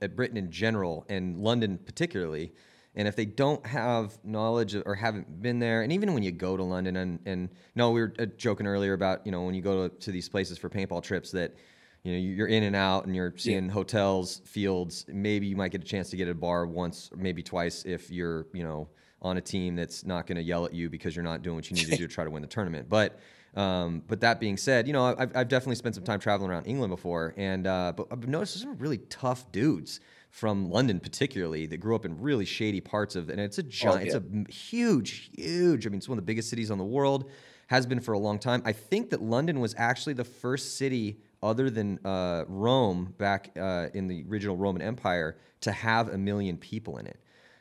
at 0.02 0.14
Britain 0.14 0.36
in 0.36 0.50
general 0.50 1.06
and 1.08 1.38
London 1.38 1.78
particularly, 1.78 2.52
and 2.94 3.08
if 3.08 3.16
they 3.16 3.24
don't 3.24 3.64
have 3.64 4.18
knowledge 4.24 4.74
or 4.74 4.94
haven't 4.94 5.40
been 5.40 5.60
there, 5.60 5.82
and 5.82 5.92
even 5.92 6.12
when 6.14 6.22
you 6.22 6.32
go 6.32 6.56
to 6.56 6.64
London, 6.64 6.96
and 6.96 7.20
and 7.24 7.48
no, 7.74 7.90
we 7.90 8.00
were 8.00 8.12
uh, 8.18 8.26
joking 8.36 8.66
earlier 8.66 8.92
about 8.92 9.24
you 9.24 9.32
know 9.32 9.42
when 9.42 9.54
you 9.54 9.62
go 9.62 9.88
to, 9.88 9.94
to 10.00 10.10
these 10.10 10.28
places 10.28 10.58
for 10.58 10.68
paintball 10.68 11.02
trips 11.02 11.30
that 11.30 11.54
you 12.02 12.12
know 12.12 12.18
you're 12.18 12.48
in 12.48 12.64
and 12.64 12.74
out 12.76 13.06
and 13.06 13.14
you're 13.14 13.32
seeing 13.36 13.66
yeah. 13.66 13.72
hotels 13.72 14.42
fields 14.44 15.04
maybe 15.08 15.46
you 15.46 15.56
might 15.56 15.70
get 15.70 15.80
a 15.80 15.84
chance 15.84 16.10
to 16.10 16.16
get 16.16 16.28
a 16.28 16.34
bar 16.34 16.66
once 16.66 17.10
or 17.12 17.18
maybe 17.18 17.42
twice 17.42 17.84
if 17.84 18.10
you're 18.10 18.46
you 18.52 18.64
know 18.64 18.88
on 19.22 19.36
a 19.36 19.40
team 19.40 19.76
that's 19.76 20.04
not 20.04 20.26
going 20.26 20.36
to 20.36 20.42
yell 20.42 20.66
at 20.66 20.74
you 20.74 20.90
because 20.90 21.16
you're 21.16 21.24
not 21.24 21.42
doing 21.42 21.56
what 21.56 21.70
you 21.70 21.76
need 21.76 21.86
to 21.86 21.96
do 21.96 22.06
to 22.06 22.12
try 22.12 22.24
to 22.24 22.30
win 22.30 22.42
the 22.42 22.48
tournament 22.48 22.88
but 22.88 23.18
um, 23.54 24.02
but 24.08 24.20
that 24.20 24.40
being 24.40 24.56
said 24.56 24.86
you 24.86 24.92
know 24.92 25.04
I've, 25.04 25.36
I've, 25.36 25.48
definitely 25.48 25.76
spent 25.76 25.94
some 25.94 26.04
time 26.04 26.20
traveling 26.20 26.50
around 26.50 26.66
england 26.66 26.90
before 26.90 27.34
and 27.36 27.66
uh, 27.66 27.92
but 27.96 28.06
i've 28.10 28.26
noticed 28.26 28.60
some 28.60 28.76
really 28.78 28.98
tough 28.98 29.50
dudes 29.52 30.00
from 30.30 30.70
london 30.70 31.00
particularly 31.00 31.66
that 31.66 31.76
grew 31.78 31.94
up 31.94 32.04
in 32.04 32.20
really 32.20 32.44
shady 32.44 32.80
parts 32.80 33.16
of 33.16 33.28
and 33.28 33.40
it's 33.40 33.58
a 33.58 33.62
giant 33.62 33.96
oh, 33.96 34.00
yeah. 34.00 34.16
it's 34.16 34.50
a 34.50 34.52
huge 34.52 35.30
huge 35.36 35.86
i 35.86 35.90
mean 35.90 35.98
it's 35.98 36.08
one 36.08 36.18
of 36.18 36.24
the 36.24 36.26
biggest 36.26 36.48
cities 36.48 36.70
on 36.70 36.78
the 36.78 36.84
world 36.84 37.30
has 37.66 37.86
been 37.86 38.00
for 38.00 38.12
a 38.12 38.18
long 38.18 38.38
time 38.38 38.62
i 38.64 38.72
think 38.72 39.10
that 39.10 39.20
london 39.20 39.60
was 39.60 39.74
actually 39.76 40.14
the 40.14 40.24
first 40.24 40.78
city 40.78 41.18
other 41.42 41.68
than 41.70 41.98
uh, 42.04 42.44
Rome 42.46 43.14
back 43.18 43.50
uh, 43.58 43.88
in 43.94 44.06
the 44.06 44.24
original 44.28 44.56
Roman 44.56 44.80
Empire 44.80 45.36
to 45.62 45.72
have 45.72 46.08
a 46.08 46.18
million 46.18 46.56
people 46.56 46.98
in 46.98 47.06
it. 47.06 47.18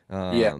Um, 0.08 0.36
yeah. 0.36 0.58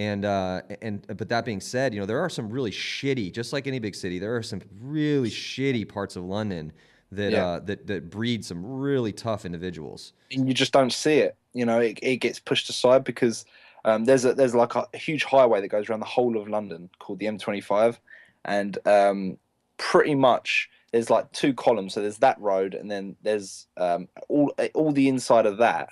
And 0.00 0.24
uh, 0.24 0.62
and 0.80 1.06
but 1.18 1.28
that 1.28 1.44
being 1.44 1.60
said, 1.60 1.92
you 1.92 2.00
know 2.00 2.06
there 2.06 2.20
are 2.20 2.30
some 2.30 2.48
really 2.48 2.70
shitty, 2.70 3.34
just 3.34 3.52
like 3.52 3.66
any 3.66 3.78
big 3.78 3.94
city, 3.94 4.18
there 4.18 4.34
are 4.34 4.42
some 4.42 4.62
really 4.80 5.28
shitty 5.28 5.86
parts 5.86 6.16
of 6.16 6.24
London 6.24 6.72
that 7.12 7.32
yeah. 7.32 7.46
uh, 7.46 7.60
that 7.60 7.86
that 7.86 8.08
breed 8.08 8.42
some 8.42 8.64
really 8.64 9.12
tough 9.12 9.44
individuals. 9.44 10.14
And 10.32 10.48
you 10.48 10.54
just 10.54 10.72
don't 10.72 10.90
see 10.90 11.18
it. 11.18 11.36
You 11.52 11.66
know, 11.66 11.80
it, 11.80 11.98
it 12.00 12.16
gets 12.16 12.38
pushed 12.38 12.70
aside 12.70 13.04
because 13.04 13.44
um, 13.84 14.06
there's 14.06 14.24
a 14.24 14.32
there's 14.32 14.54
like 14.54 14.74
a 14.74 14.86
huge 14.96 15.24
highway 15.24 15.60
that 15.60 15.68
goes 15.68 15.90
around 15.90 16.00
the 16.00 16.06
whole 16.06 16.40
of 16.40 16.48
London 16.48 16.88
called 16.98 17.18
the 17.18 17.26
M25, 17.26 17.98
and 18.46 18.78
um, 18.86 19.36
pretty 19.76 20.14
much 20.14 20.70
there's 20.92 21.10
like 21.10 21.30
two 21.32 21.52
columns. 21.52 21.92
So 21.92 22.00
there's 22.00 22.16
that 22.20 22.40
road, 22.40 22.72
and 22.72 22.90
then 22.90 23.16
there's 23.20 23.66
um, 23.76 24.08
all 24.30 24.50
all 24.72 24.92
the 24.92 25.08
inside 25.08 25.44
of 25.44 25.58
that. 25.58 25.90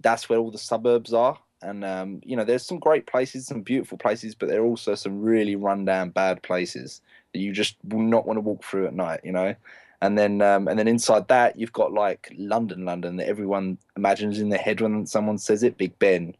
That's 0.00 0.28
where 0.28 0.40
all 0.40 0.50
the 0.50 0.58
suburbs 0.58 1.12
are, 1.12 1.38
and 1.62 1.84
um, 1.84 2.20
you 2.24 2.36
know 2.36 2.44
there's 2.44 2.64
some 2.64 2.78
great 2.78 3.06
places, 3.06 3.46
some 3.46 3.62
beautiful 3.62 3.98
places, 3.98 4.34
but 4.34 4.48
there 4.48 4.60
are 4.60 4.66
also 4.66 4.94
some 4.94 5.20
really 5.20 5.56
rundown 5.56 6.10
bad 6.10 6.42
places 6.42 7.00
that 7.32 7.40
you 7.40 7.52
just 7.52 7.76
will 7.84 8.02
not 8.02 8.26
want 8.26 8.36
to 8.36 8.42
walk 8.42 8.64
through 8.64 8.86
at 8.86 8.94
night. 8.94 9.20
You 9.24 9.32
know, 9.32 9.54
and 10.00 10.18
then 10.18 10.42
um, 10.42 10.68
and 10.68 10.78
then 10.78 10.88
inside 10.88 11.28
that 11.28 11.58
you've 11.58 11.72
got 11.72 11.92
like 11.92 12.32
London, 12.36 12.84
London 12.84 13.16
that 13.16 13.28
everyone 13.28 13.78
imagines 13.96 14.38
in 14.38 14.50
their 14.50 14.58
head 14.58 14.80
when 14.80 15.06
someone 15.06 15.38
says 15.38 15.62
it. 15.62 15.78
Big 15.78 15.98
Ben, 15.98 16.34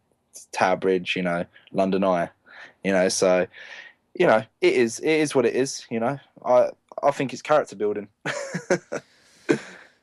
Tower 0.53 0.77
Bridge, 0.77 1.17
you 1.17 1.23
know, 1.23 1.45
London 1.73 2.05
Eye, 2.05 2.31
you 2.85 2.93
know. 2.93 3.09
So, 3.09 3.47
you 4.15 4.27
know, 4.27 4.43
it 4.61 4.75
is 4.75 4.99
it 5.01 5.09
is 5.09 5.35
what 5.35 5.47
it 5.47 5.55
is. 5.55 5.87
You 5.91 6.01
know, 6.01 6.19
I 6.45 6.71
I 7.03 7.11
think 7.11 7.33
it's 7.33 7.43
character 7.43 7.77
building. 7.77 8.09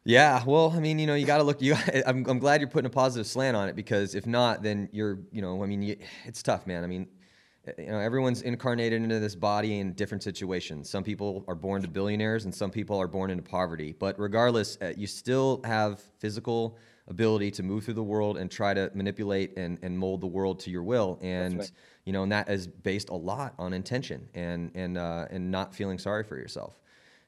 yeah, 0.05 0.43
well, 0.45 0.73
I 0.75 0.79
mean, 0.79 0.99
you 0.99 1.07
know, 1.07 1.15
you 1.15 1.25
got 1.25 1.37
to 1.37 1.43
look. 1.43 1.61
You, 1.61 1.75
I'm, 2.05 2.25
I'm 2.27 2.39
glad 2.39 2.59
you're 2.59 2.69
putting 2.69 2.87
a 2.87 2.89
positive 2.89 3.25
slant 3.25 3.55
on 3.55 3.69
it 3.69 3.75
because 3.75 4.15
if 4.15 4.25
not, 4.25 4.61
then 4.61 4.89
you're, 4.91 5.19
you 5.31 5.41
know, 5.41 5.63
I 5.63 5.65
mean, 5.65 5.81
you, 5.81 5.97
it's 6.25 6.43
tough, 6.43 6.67
man. 6.67 6.83
I 6.83 6.87
mean, 6.87 7.07
you 7.77 7.87
know, 7.87 7.99
everyone's 7.99 8.41
incarnated 8.41 9.01
into 9.01 9.19
this 9.19 9.35
body 9.35 9.79
in 9.79 9.93
different 9.93 10.21
situations. 10.21 10.89
Some 10.89 11.03
people 11.03 11.45
are 11.47 11.55
born 11.55 11.81
to 11.83 11.87
billionaires, 11.87 12.43
and 12.43 12.53
some 12.53 12.69
people 12.69 12.99
are 12.99 13.07
born 13.07 13.31
into 13.31 13.43
poverty. 13.43 13.95
But 13.97 14.19
regardless, 14.19 14.77
uh, 14.81 14.93
you 14.97 15.07
still 15.07 15.61
have 15.63 16.01
physical 16.19 16.77
ability 17.07 17.51
to 17.51 17.63
move 17.63 17.85
through 17.85 17.93
the 17.93 18.03
world 18.03 18.37
and 18.37 18.51
try 18.51 18.73
to 18.73 18.91
manipulate 18.93 19.57
and, 19.57 19.77
and 19.81 19.97
mold 19.97 20.21
the 20.21 20.27
world 20.27 20.59
to 20.61 20.69
your 20.69 20.83
will. 20.83 21.17
And 21.21 21.59
right. 21.59 21.71
you 22.03 22.11
know, 22.11 22.23
and 22.23 22.31
that 22.33 22.49
is 22.49 22.67
based 22.67 23.07
a 23.07 23.15
lot 23.15 23.53
on 23.57 23.71
intention 23.71 24.27
and 24.33 24.71
and 24.75 24.97
uh, 24.97 25.27
and 25.29 25.49
not 25.49 25.73
feeling 25.73 25.97
sorry 25.97 26.25
for 26.25 26.35
yourself 26.35 26.82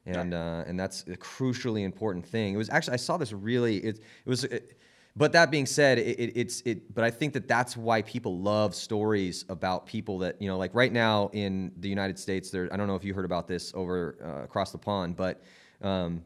and 0.05 0.33
uh, 0.33 0.63
and 0.67 0.79
that's 0.79 1.01
a 1.03 1.17
crucially 1.17 1.83
important 1.83 2.25
thing. 2.25 2.53
It 2.53 2.57
was 2.57 2.69
actually 2.69 2.93
I 2.93 2.97
saw 2.97 3.17
this 3.17 3.33
really 3.33 3.77
it 3.77 3.99
it 4.25 4.29
was. 4.29 4.43
It, 4.45 4.77
but 5.17 5.31
that 5.31 5.49
being 5.49 5.65
said, 5.65 5.97
it, 5.97 6.19
it, 6.19 6.33
it's 6.35 6.61
it. 6.65 6.93
But 6.93 7.05
I 7.05 7.09
think 7.09 7.31
that 7.33 7.47
that's 7.47 7.77
why 7.77 8.01
people 8.01 8.37
love 8.37 8.75
stories 8.75 9.45
about 9.47 9.85
people 9.85 10.19
that 10.19 10.41
you 10.41 10.49
know, 10.49 10.57
like 10.57 10.75
right 10.75 10.91
now 10.91 11.29
in 11.31 11.71
the 11.77 11.87
United 11.87 12.19
States. 12.19 12.49
There, 12.51 12.67
I 12.71 12.75
don't 12.75 12.87
know 12.87 12.95
if 12.95 13.03
you 13.05 13.13
heard 13.13 13.25
about 13.25 13.47
this 13.47 13.71
over 13.73 14.17
uh, 14.21 14.43
across 14.43 14.73
the 14.73 14.77
pond, 14.77 15.15
but 15.15 15.41
um, 15.81 16.21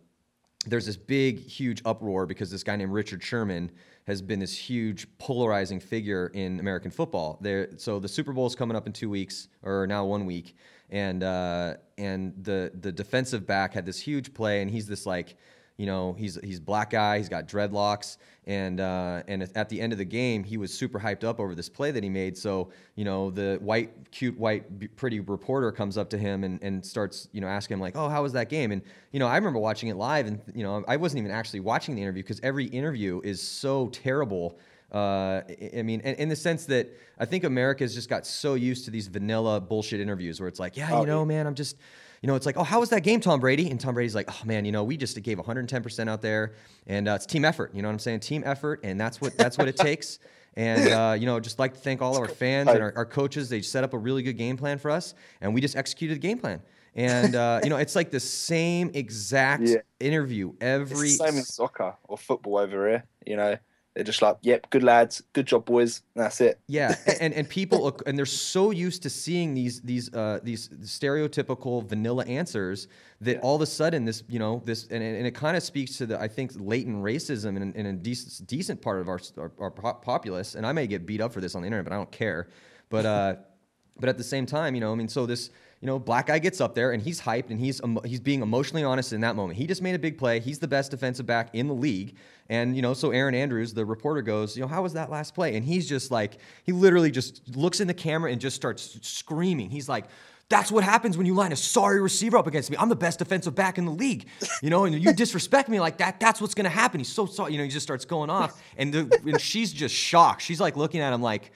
there's 0.65 0.88
this 0.88 0.97
big, 0.97 1.39
huge 1.39 1.82
uproar 1.86 2.25
because 2.25 2.49
this 2.49 2.63
guy 2.63 2.75
named 2.75 2.91
Richard 2.91 3.23
Sherman 3.23 3.71
has 4.07 4.21
been 4.23 4.39
this 4.39 4.57
huge 4.57 5.07
polarizing 5.19 5.80
figure 5.80 6.32
in 6.34 6.59
American 6.59 6.89
football. 6.89 7.38
There, 7.41 7.69
so 7.77 7.99
the 7.99 8.07
Super 8.07 8.34
Bowl 8.34 8.47
is 8.47 8.55
coming 8.55 8.75
up 8.75 8.88
in 8.88 8.93
two 8.93 9.09
weeks, 9.09 9.49
or 9.61 9.86
now 9.86 10.03
one 10.03 10.25
week, 10.25 10.55
and 10.89 11.23
uh, 11.23 11.75
and 11.97 12.33
the 12.43 12.71
the 12.79 12.91
defensive 12.91 13.45
back 13.45 13.73
had 13.73 13.85
this 13.85 13.99
huge 13.99 14.33
play, 14.33 14.61
and 14.61 14.71
he's 14.71 14.87
this 14.87 15.05
like, 15.05 15.37
you 15.77 15.85
know, 15.85 16.13
he's 16.13 16.39
he's 16.43 16.59
black 16.59 16.89
guy, 16.89 17.17
he's 17.17 17.29
got 17.29 17.47
dreadlocks, 17.47 18.17
and 18.45 18.79
uh, 18.79 19.21
and 19.27 19.47
at 19.55 19.69
the 19.69 19.79
end 19.79 19.91
of 19.93 19.99
the 19.99 20.05
game, 20.05 20.43
he 20.43 20.57
was 20.57 20.73
super 20.73 20.99
hyped 20.99 21.23
up 21.23 21.39
over 21.39 21.53
this 21.53 21.69
play 21.69 21.91
that 21.91 22.03
he 22.03 22.09
made. 22.09 22.37
So 22.37 22.71
you 22.95 23.05
know, 23.05 23.29
the 23.29 23.59
white, 23.61 24.11
cute, 24.11 24.37
white, 24.37 24.95
pretty 24.95 25.19
reporter 25.19 25.71
comes 25.71 25.97
up 25.97 26.09
to 26.11 26.17
him 26.17 26.43
and, 26.43 26.61
and 26.63 26.83
starts 26.85 27.27
you 27.31 27.41
know 27.41 27.47
asking 27.47 27.75
him 27.75 27.81
like, 27.81 27.95
oh, 27.95 28.09
how 28.09 28.23
was 28.23 28.33
that 28.33 28.49
game? 28.49 28.71
And 28.71 28.81
you 29.11 29.19
know, 29.19 29.27
I 29.27 29.35
remember 29.35 29.59
watching 29.59 29.89
it 29.89 29.95
live, 29.95 30.25
and 30.25 30.41
you 30.55 30.63
know, 30.63 30.83
I 30.87 30.97
wasn't 30.97 31.19
even 31.19 31.31
actually 31.31 31.59
watching 31.59 31.95
the 31.95 32.01
interview 32.01 32.23
because 32.23 32.39
every 32.41 32.65
interview 32.65 33.21
is 33.23 33.41
so 33.41 33.89
terrible 33.89 34.57
uh, 34.91 35.41
I 35.75 35.81
mean, 35.83 36.01
in 36.01 36.29
the 36.29 36.35
sense 36.35 36.65
that 36.65 36.89
I 37.19 37.25
think 37.25 37.43
America's 37.43 37.93
just 37.93 38.09
got 38.09 38.25
so 38.25 38.55
used 38.55 38.85
to 38.85 38.91
these 38.91 39.07
vanilla 39.07 39.61
bullshit 39.61 39.99
interviews 39.99 40.39
where 40.39 40.47
it's 40.47 40.59
like, 40.59 40.75
yeah, 40.75 40.89
you 40.89 40.95
oh, 40.95 41.05
know, 41.05 41.25
man, 41.25 41.45
I'm 41.45 41.55
just, 41.55 41.77
you 42.21 42.27
know, 42.27 42.35
it's 42.35 42.45
like, 42.45 42.57
oh, 42.57 42.63
how 42.63 42.79
was 42.79 42.89
that 42.89 43.03
game, 43.03 43.19
Tom 43.19 43.39
Brady? 43.39 43.69
And 43.69 43.79
Tom 43.79 43.93
Brady's 43.93 44.15
like, 44.15 44.29
oh 44.29 44.45
man, 44.45 44.65
you 44.65 44.71
know, 44.71 44.83
we 44.83 44.97
just 44.97 45.21
gave 45.21 45.37
110% 45.37 46.09
out 46.09 46.21
there, 46.21 46.53
and 46.87 47.07
uh, 47.07 47.13
it's 47.13 47.25
team 47.25 47.45
effort. 47.45 47.71
You 47.73 47.81
know 47.81 47.87
what 47.87 47.93
I'm 47.93 47.99
saying? 47.99 48.21
Team 48.21 48.43
effort, 48.45 48.81
and 48.83 48.99
that's 48.99 49.21
what 49.21 49.37
that's 49.37 49.57
what 49.57 49.67
it 49.67 49.77
takes. 49.77 50.19
And 50.55 50.91
uh, 50.91 51.15
you 51.17 51.25
know, 51.25 51.39
just 51.39 51.59
like 51.59 51.73
to 51.73 51.79
thank 51.79 52.01
all 52.01 52.15
of 52.15 52.21
our 52.21 52.27
fans 52.27 52.69
and 52.69 52.81
our, 52.81 52.93
our, 52.95 53.05
coaches. 53.05 53.47
They 53.47 53.61
set 53.61 53.83
up 53.83 53.93
a 53.93 53.97
really 53.97 54.23
good 54.23 54.37
game 54.37 54.57
plan 54.57 54.79
for 54.79 54.91
us, 54.91 55.13
and 55.39 55.53
we 55.53 55.61
just 55.61 55.75
executed 55.75 56.15
the 56.15 56.19
game 56.19 56.39
plan. 56.39 56.61
And 56.95 57.35
uh, 57.35 57.61
you 57.63 57.69
know, 57.69 57.77
it's 57.77 57.95
like 57.95 58.09
the 58.11 58.19
same 58.19 58.91
exact 58.93 59.63
yeah. 59.67 59.77
interview 59.99 60.53
every. 60.59 61.09
It's 61.09 61.19
the 61.19 61.27
same 61.27 61.37
in 61.37 61.43
soccer 61.43 61.95
or 62.03 62.17
football 62.17 62.57
over 62.57 62.89
here. 62.89 63.03
You 63.25 63.37
know, 63.37 63.57
they're 63.99 64.05
just 64.05 64.21
like, 64.21 64.37
"Yep, 64.41 64.69
good 64.69 64.83
lads, 64.83 65.21
good 65.33 65.45
job, 65.45 65.65
boys." 65.65 66.01
that's 66.15 66.39
it. 66.39 66.59
Yeah, 66.67 66.95
and 67.21 67.33
and 67.33 67.47
people 67.47 67.99
and 68.05 68.17
they're 68.17 68.25
so 68.25 68.71
used 68.71 69.03
to 69.03 69.09
seeing 69.09 69.53
these 69.53 69.81
these 69.81 70.13
uh, 70.13 70.39
these 70.41 70.69
stereotypical 70.69 71.85
vanilla 71.85 72.23
answers 72.25 72.87
that 73.21 73.35
yeah. 73.35 73.41
all 73.41 73.55
of 73.55 73.61
a 73.61 73.65
sudden 73.65 74.05
this 74.05 74.23
you 74.29 74.39
know 74.39 74.61
this 74.65 74.87
and, 74.89 75.03
and 75.03 75.27
it 75.27 75.35
kind 75.35 75.57
of 75.57 75.63
speaks 75.63 75.97
to 75.97 76.05
the 76.05 76.19
I 76.19 76.27
think 76.27 76.53
latent 76.55 77.03
racism 77.03 77.57
in, 77.57 77.73
in 77.73 77.85
a 77.85 77.93
decent 77.93 78.47
decent 78.47 78.81
part 78.81 79.01
of 79.01 79.09
our, 79.09 79.19
our, 79.37 79.51
our 79.59 79.71
populace. 79.71 80.55
And 80.55 80.65
I 80.65 80.71
may 80.71 80.87
get 80.87 81.05
beat 81.05 81.19
up 81.19 81.33
for 81.33 81.41
this 81.41 81.55
on 81.55 81.61
the 81.61 81.67
internet, 81.67 81.85
but 81.85 81.93
I 81.93 81.97
don't 81.97 82.11
care. 82.11 82.47
But 82.89 83.05
uh, 83.05 83.35
but 83.99 84.07
at 84.07 84.17
the 84.17 84.23
same 84.23 84.45
time, 84.45 84.75
you 84.75 84.81
know, 84.81 84.91
I 84.91 84.95
mean, 84.95 85.09
so 85.09 85.25
this 85.25 85.49
you 85.82 85.86
know, 85.86 85.97
black 85.97 86.27
guy 86.27 86.39
gets 86.39 86.59
up 86.59 86.75
there 86.75 86.91
and 86.91 87.01
he's 87.01 87.21
hyped 87.21 87.49
and 87.49 87.59
he's 87.59 87.80
he's 88.05 88.19
being 88.19 88.41
emotionally 88.41 88.84
honest 88.84 89.13
in 89.13 89.21
that 89.21 89.36
moment. 89.36 89.57
He 89.57 89.65
just 89.65 89.82
made 89.82 89.95
a 89.95 89.99
big 89.99 90.17
play. 90.17 90.39
He's 90.39 90.59
the 90.59 90.67
best 90.67 90.91
defensive 90.91 91.25
back 91.25 91.49
in 91.53 91.67
the 91.67 91.73
league. 91.73 92.15
And 92.49 92.75
you 92.75 92.82
know, 92.82 92.93
so 92.93 93.11
Erin 93.11 93.36
Andrews, 93.36 93.73
the 93.73 93.86
reporter, 93.86 94.21
goes, 94.21 94.57
you 94.57 94.61
know, 94.61 94.67
how 94.67 94.84
was 94.84 94.93
that 94.93 95.09
last 95.09 95.34
play? 95.36 95.55
And 95.55 95.65
he's 95.65 95.88
just 95.88 96.11
like, 96.11 96.38
he 96.63 96.73
literally 96.73 97.11
just 97.11 97.55
looks 97.55 97.80
in 97.80 97.88
the 97.88 97.93
camera 97.93 98.32
and 98.32 98.41
just 98.41 98.55
starts 98.55 98.99
screaming. 99.01 99.69
He's 99.69 99.88
like. 99.89 100.05
That's 100.49 100.71
what 100.71 100.84
happens 100.84 101.15
when 101.15 101.27
you 101.27 101.36
line 101.36 101.51
a 101.51 101.55
sorry 101.55 102.01
receiver 102.01 102.36
up 102.36 102.47
against 102.47 102.71
me. 102.71 102.77
I'm 102.80 102.89
the 102.89 102.95
best 102.95 103.19
defensive 103.19 103.53
back 103.53 103.77
in 103.77 103.86
the 103.86 103.91
league, 103.91 104.25
you 104.63 104.71
know, 104.71 104.86
and 104.86 104.99
you 104.99 105.13
disrespect 105.13 105.69
me 105.69 105.80
like 105.80 105.99
that. 105.99 106.19
That's 106.19 106.41
what's 106.41 106.55
going 106.55 106.63
to 106.63 106.71
happen. 106.71 106.99
He's 106.99 107.13
so 107.13 107.27
sorry, 107.27 107.51
you 107.51 107.59
know. 107.59 107.65
He 107.65 107.69
just 107.69 107.86
starts 107.86 108.03
going 108.03 108.32
off, 108.32 108.59
and, 108.75 108.91
the, 108.91 109.21
and 109.27 109.39
she's 109.39 109.71
just 109.71 109.93
shocked. 109.93 110.41
She's 110.41 110.59
like 110.59 110.75
looking 110.75 111.01
at 111.01 111.13
him 111.13 111.21
like, 111.21 111.51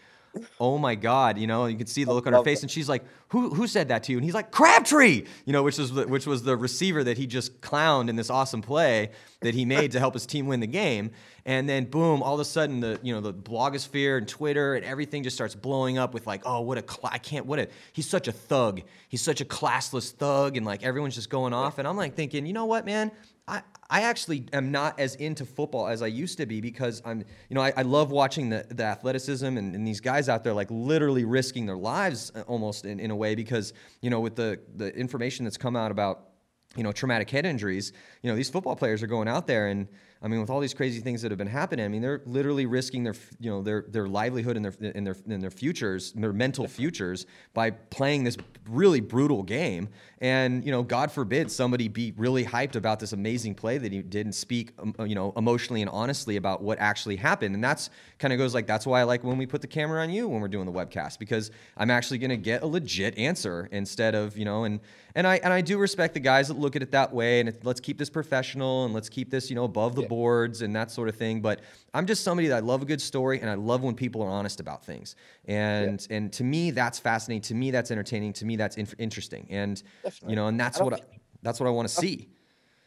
oh 0.59 0.77
my 0.77 0.95
God, 0.95 1.38
you 1.38 1.47
know, 1.47 1.65
you 1.65 1.77
can 1.77 1.88
see 1.88 2.03
the 2.03 2.13
look 2.13 2.25
on 2.27 2.34
her 2.34 2.43
face. 2.43 2.61
And 2.61 2.71
she's 2.71 2.89
like, 2.89 3.03
who, 3.29 3.53
who 3.53 3.67
said 3.67 3.89
that 3.89 4.03
to 4.03 4.11
you? 4.11 4.17
And 4.17 4.25
he's 4.25 4.34
like, 4.34 4.51
Crabtree, 4.51 5.25
you 5.45 5.53
know, 5.53 5.63
which 5.63 5.77
was, 5.77 5.91
the, 5.91 6.07
which 6.07 6.25
was 6.25 6.43
the 6.43 6.55
receiver 6.57 7.03
that 7.03 7.17
he 7.17 7.27
just 7.27 7.61
clowned 7.61 8.09
in 8.09 8.15
this 8.15 8.29
awesome 8.29 8.61
play 8.61 9.11
that 9.41 9.53
he 9.53 9.65
made 9.65 9.91
to 9.91 9.99
help 9.99 10.13
his 10.13 10.25
team 10.25 10.47
win 10.47 10.59
the 10.59 10.67
game. 10.67 11.11
And 11.45 11.67
then 11.67 11.86
boom, 11.86 12.23
all 12.23 12.36
of 12.36 12.39
a 12.39 12.45
sudden 12.45 12.79
the, 12.79 12.99
you 13.03 13.13
know, 13.13 13.21
the 13.21 13.34
blogosphere 13.34 14.17
and 14.17 14.27
Twitter 14.27 14.75
and 14.75 14.86
everything 14.86 15.23
just 15.23 15.36
starts 15.36 15.55
blowing 15.55 15.97
up 15.97 16.13
with 16.13 16.25
like, 16.25 16.41
oh, 16.45 16.61
what 16.61 16.77
a, 16.77 16.81
cl- 16.81 17.09
I 17.11 17.17
can't, 17.17 17.45
what 17.45 17.59
a, 17.59 17.67
he's 17.91 18.09
such 18.09 18.27
a 18.27 18.31
thug. 18.31 18.81
He's 19.09 19.21
such 19.21 19.41
a 19.41 19.45
classless 19.45 20.11
thug. 20.11 20.57
And 20.57 20.65
like 20.65 20.84
everyone's 20.84 21.15
just 21.15 21.29
going 21.29 21.53
off. 21.53 21.77
And 21.79 21.88
I'm 21.88 21.97
like 21.97 22.15
thinking, 22.15 22.45
you 22.45 22.53
know 22.53 22.65
what, 22.65 22.86
man, 22.86 23.11
I, 23.47 23.61
I 23.89 24.01
actually 24.03 24.47
am 24.53 24.71
not 24.71 24.99
as 24.99 25.15
into 25.15 25.45
football 25.45 25.87
as 25.87 26.01
I 26.01 26.07
used 26.07 26.37
to 26.37 26.45
be 26.45 26.61
because 26.61 27.01
I'm, 27.05 27.19
you 27.49 27.55
know, 27.55 27.61
I, 27.61 27.73
I 27.75 27.81
love 27.81 28.11
watching 28.11 28.49
the, 28.49 28.65
the 28.69 28.83
athleticism 28.83 29.45
and, 29.45 29.75
and, 29.75 29.85
these 29.85 29.99
guys 29.99 30.29
out 30.29 30.43
there 30.43 30.53
like 30.53 30.69
literally 30.71 31.25
risking 31.25 31.65
their 31.65 31.77
lives 31.77 32.31
uh, 32.35 32.41
almost 32.47 32.85
in, 32.85 32.99
in 32.99 33.11
a 33.11 33.15
way 33.15 33.35
because, 33.35 33.73
you 34.01 34.09
know, 34.09 34.21
with 34.21 34.35
the, 34.35 34.59
the 34.75 34.95
information 34.95 35.43
that's 35.43 35.57
come 35.57 35.75
out 35.75 35.91
about, 35.91 36.29
you 36.77 36.83
know, 36.83 36.91
traumatic 36.91 37.29
head 37.29 37.45
injuries, 37.45 37.91
you 38.21 38.29
know, 38.29 38.35
these 38.35 38.49
football 38.49 38.75
players 38.75 39.03
are 39.03 39.07
going 39.07 39.27
out 39.27 39.45
there 39.45 39.67
and, 39.67 39.87
I 40.24 40.30
mean, 40.30 40.39
with 40.39 40.49
all 40.49 40.61
these 40.61 40.74
crazy 40.74 41.01
things 41.01 41.21
that 41.21 41.32
have 41.32 41.38
been 41.38 41.47
happening, 41.47 41.84
I 41.84 41.89
mean, 41.89 42.01
they're 42.01 42.21
literally 42.26 42.65
risking 42.65 43.03
their, 43.03 43.15
you 43.41 43.51
know, 43.51 43.61
their 43.61 43.84
their 43.89 44.07
livelihood 44.07 44.55
and 44.55 44.63
their 44.63 44.91
in 44.91 45.03
their 45.03 45.17
in 45.28 45.41
their 45.41 45.51
futures, 45.51 46.13
their 46.13 46.32
mental 46.32 46.65
futures, 46.65 47.26
by 47.53 47.71
playing 47.71 48.24
this 48.24 48.38
really 48.69 49.01
brutal 49.01 49.43
game. 49.43 49.89
And 50.21 50.63
you 50.63 50.71
know, 50.71 50.82
God 50.82 51.11
forbid 51.11 51.51
somebody 51.51 51.89
be 51.89 52.13
really 52.15 52.45
hyped 52.45 52.78
about 52.78 53.01
this 53.01 53.11
amazing 53.11 53.55
play 53.55 53.78
that 53.78 53.91
he 53.91 54.01
did 54.01 54.26
and 54.26 54.34
speak, 54.34 54.71
um, 54.80 54.95
uh, 54.97 55.03
you 55.03 55.15
know, 55.15 55.34
emotionally 55.36 55.82
and 55.82 55.89
honestly 55.89 56.38
about 56.38 56.61
what 56.61 56.80
actually 56.80 57.17
happened. 57.17 57.53
And 57.53 57.61
that's 57.61 57.89
kind 58.17 58.32
of 58.32 58.39
goes 58.39 58.53
like 58.53 58.65
that's 58.65 58.88
why 58.88 59.01
I 59.01 59.03
like 59.03 59.26
when 59.26 59.38
we 59.38 59.45
put 59.45 59.59
the 59.59 59.67
camera 59.67 60.01
on 60.01 60.09
you 60.09 60.30
when 60.30 60.39
we're 60.39 60.47
doing 60.47 60.65
the 60.65 60.71
webcast 60.71 61.19
because 61.19 61.51
I'm 61.76 61.91
actually 61.91 62.19
going 62.19 62.30
to 62.30 62.38
get 62.38 62.63
a 62.63 62.67
legit 62.67 63.17
answer 63.17 63.67
instead 63.74 64.15
of 64.15 64.38
you 64.38 64.45
know 64.45 64.63
and 64.63 64.80
and 65.16 65.28
I 65.28 65.36
and 65.38 65.53
I 65.53 65.61
do 65.61 65.78
respect 65.78 66.14
the 66.14 66.20
guys 66.20 66.47
that 66.47 66.57
look 66.57 66.76
at 66.76 66.82
it 66.82 66.91
that 66.91 67.14
way 67.14 67.39
and 67.39 67.49
it, 67.49 67.64
let's 67.64 67.80
keep 67.80 67.97
this 67.97 68.09
professional 68.09 68.86
and 68.86 68.93
let's 68.93 69.09
keep 69.09 69.30
this 69.30 69.49
you 69.49 69.55
know 69.55 69.64
above 69.64 69.95
the 69.95 70.01
yeah 70.01 70.07
boards 70.07 70.61
and 70.61 70.76
that 70.76 70.91
sort 70.91 71.09
of 71.09 71.16
thing. 71.16 71.41
But 71.41 71.61
I'm 71.93 72.05
just 72.05 72.24
somebody 72.24 72.47
that 72.47 72.57
I 72.57 72.59
love 72.59 72.82
a 72.82 72.86
good 72.86 73.01
story 73.01 73.39
and 73.39 73.49
I 73.49 73.55
love 73.55 73.84
when 73.84 73.95
people 73.95 74.22
are 74.22 74.30
honest 74.30 74.59
about 74.59 74.86
things. 74.86 75.16
And 75.45 76.05
yeah. 76.09 76.18
and 76.18 76.34
to 76.34 76.43
me, 76.43 76.72
that's 76.72 76.99
fascinating. 76.99 77.41
To 77.43 77.55
me, 77.55 77.72
that's 77.72 77.91
entertaining. 77.91 78.34
To 78.34 78.45
me, 78.45 78.55
that's 78.55 78.78
in- 78.78 78.88
interesting. 78.97 79.47
And 79.49 79.82
Definitely. 80.03 80.32
you 80.32 80.36
know, 80.36 80.47
and 80.47 80.59
that's 80.59 80.80
what 80.80 80.93
I, 80.93 80.99
that's 81.41 81.59
what 81.59 81.68
I 81.68 81.72
want 81.72 81.88
to 81.89 81.93
see. 81.93 82.30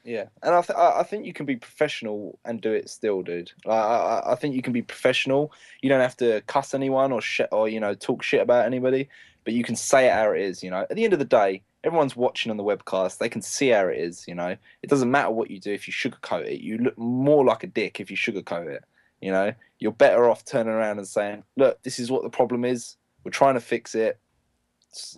Yeah, 0.05 0.27
and 0.45 0.55
I, 0.55 0.63
th- 0.63 0.79
I 0.79 1.03
think 1.03 1.27
you 1.27 1.33
can 1.33 1.47
be 1.47 1.57
professional 1.57 2.39
and 2.45 2.61
do 2.61 2.71
it 2.71 2.89
still, 2.89 3.23
dude. 3.23 3.51
I, 3.67 3.71
I, 3.71 4.33
I 4.33 4.35
think 4.37 4.55
you 4.55 4.63
can 4.63 4.73
be 4.73 4.81
professional. 4.81 5.53
You 5.83 5.89
don't 5.89 6.01
have 6.01 6.17
to 6.19 6.43
cuss 6.43 6.75
anyone 6.75 7.11
or 7.11 7.21
shit 7.21 7.49
or 7.51 7.69
you 7.69 7.81
know 7.81 7.93
talk 7.95 8.23
shit 8.23 8.41
about 8.41 8.67
anybody, 8.67 9.09
but 9.45 9.53
you 9.53 9.65
can 9.65 9.75
say 9.75 10.07
it 10.07 10.13
how 10.13 10.31
it 10.31 10.41
is. 10.41 10.63
You 10.63 10.71
know, 10.71 10.87
at 10.89 10.95
the 10.95 11.03
end 11.03 11.13
of 11.13 11.19
the 11.19 11.25
day, 11.25 11.63
everyone's 11.87 12.17
watching 12.17 12.51
on 12.51 12.57
the 12.57 12.65
webcast. 12.65 13.19
They 13.19 13.29
can 13.29 13.41
see 13.41 13.69
how 13.69 13.87
it 13.87 13.99
is. 13.99 14.27
You 14.27 14.35
know, 14.35 14.57
it 14.83 14.91
doesn't 14.91 15.11
matter 15.11 15.31
what 15.31 15.51
you 15.51 15.61
do 15.61 15.73
if 15.73 15.87
you 15.87 15.95
sugarcoat 15.95 16.47
it. 16.47 16.61
You 16.61 16.79
look 16.79 16.99
more 16.99 17.45
like 17.45 17.63
a 17.63 17.69
dick 17.69 18.01
if 18.01 18.11
you 18.11 18.17
sugarcoat 18.17 18.67
it. 18.67 18.85
You 19.23 19.31
know, 19.31 19.55
you're 19.79 19.93
better 19.93 20.29
off 20.29 20.45
turning 20.45 20.73
around 20.73 20.99
and 20.99 21.09
saying, 21.09 21.45
"Look, 21.57 21.83
this 21.83 21.99
is 21.99 22.11
what 22.11 22.23
the 22.23 22.29
problem 22.29 22.65
is. 22.65 22.97
We're 23.25 23.31
trying 23.31 23.55
to 23.55 23.61
fix 23.61 23.95
it. 23.95 24.19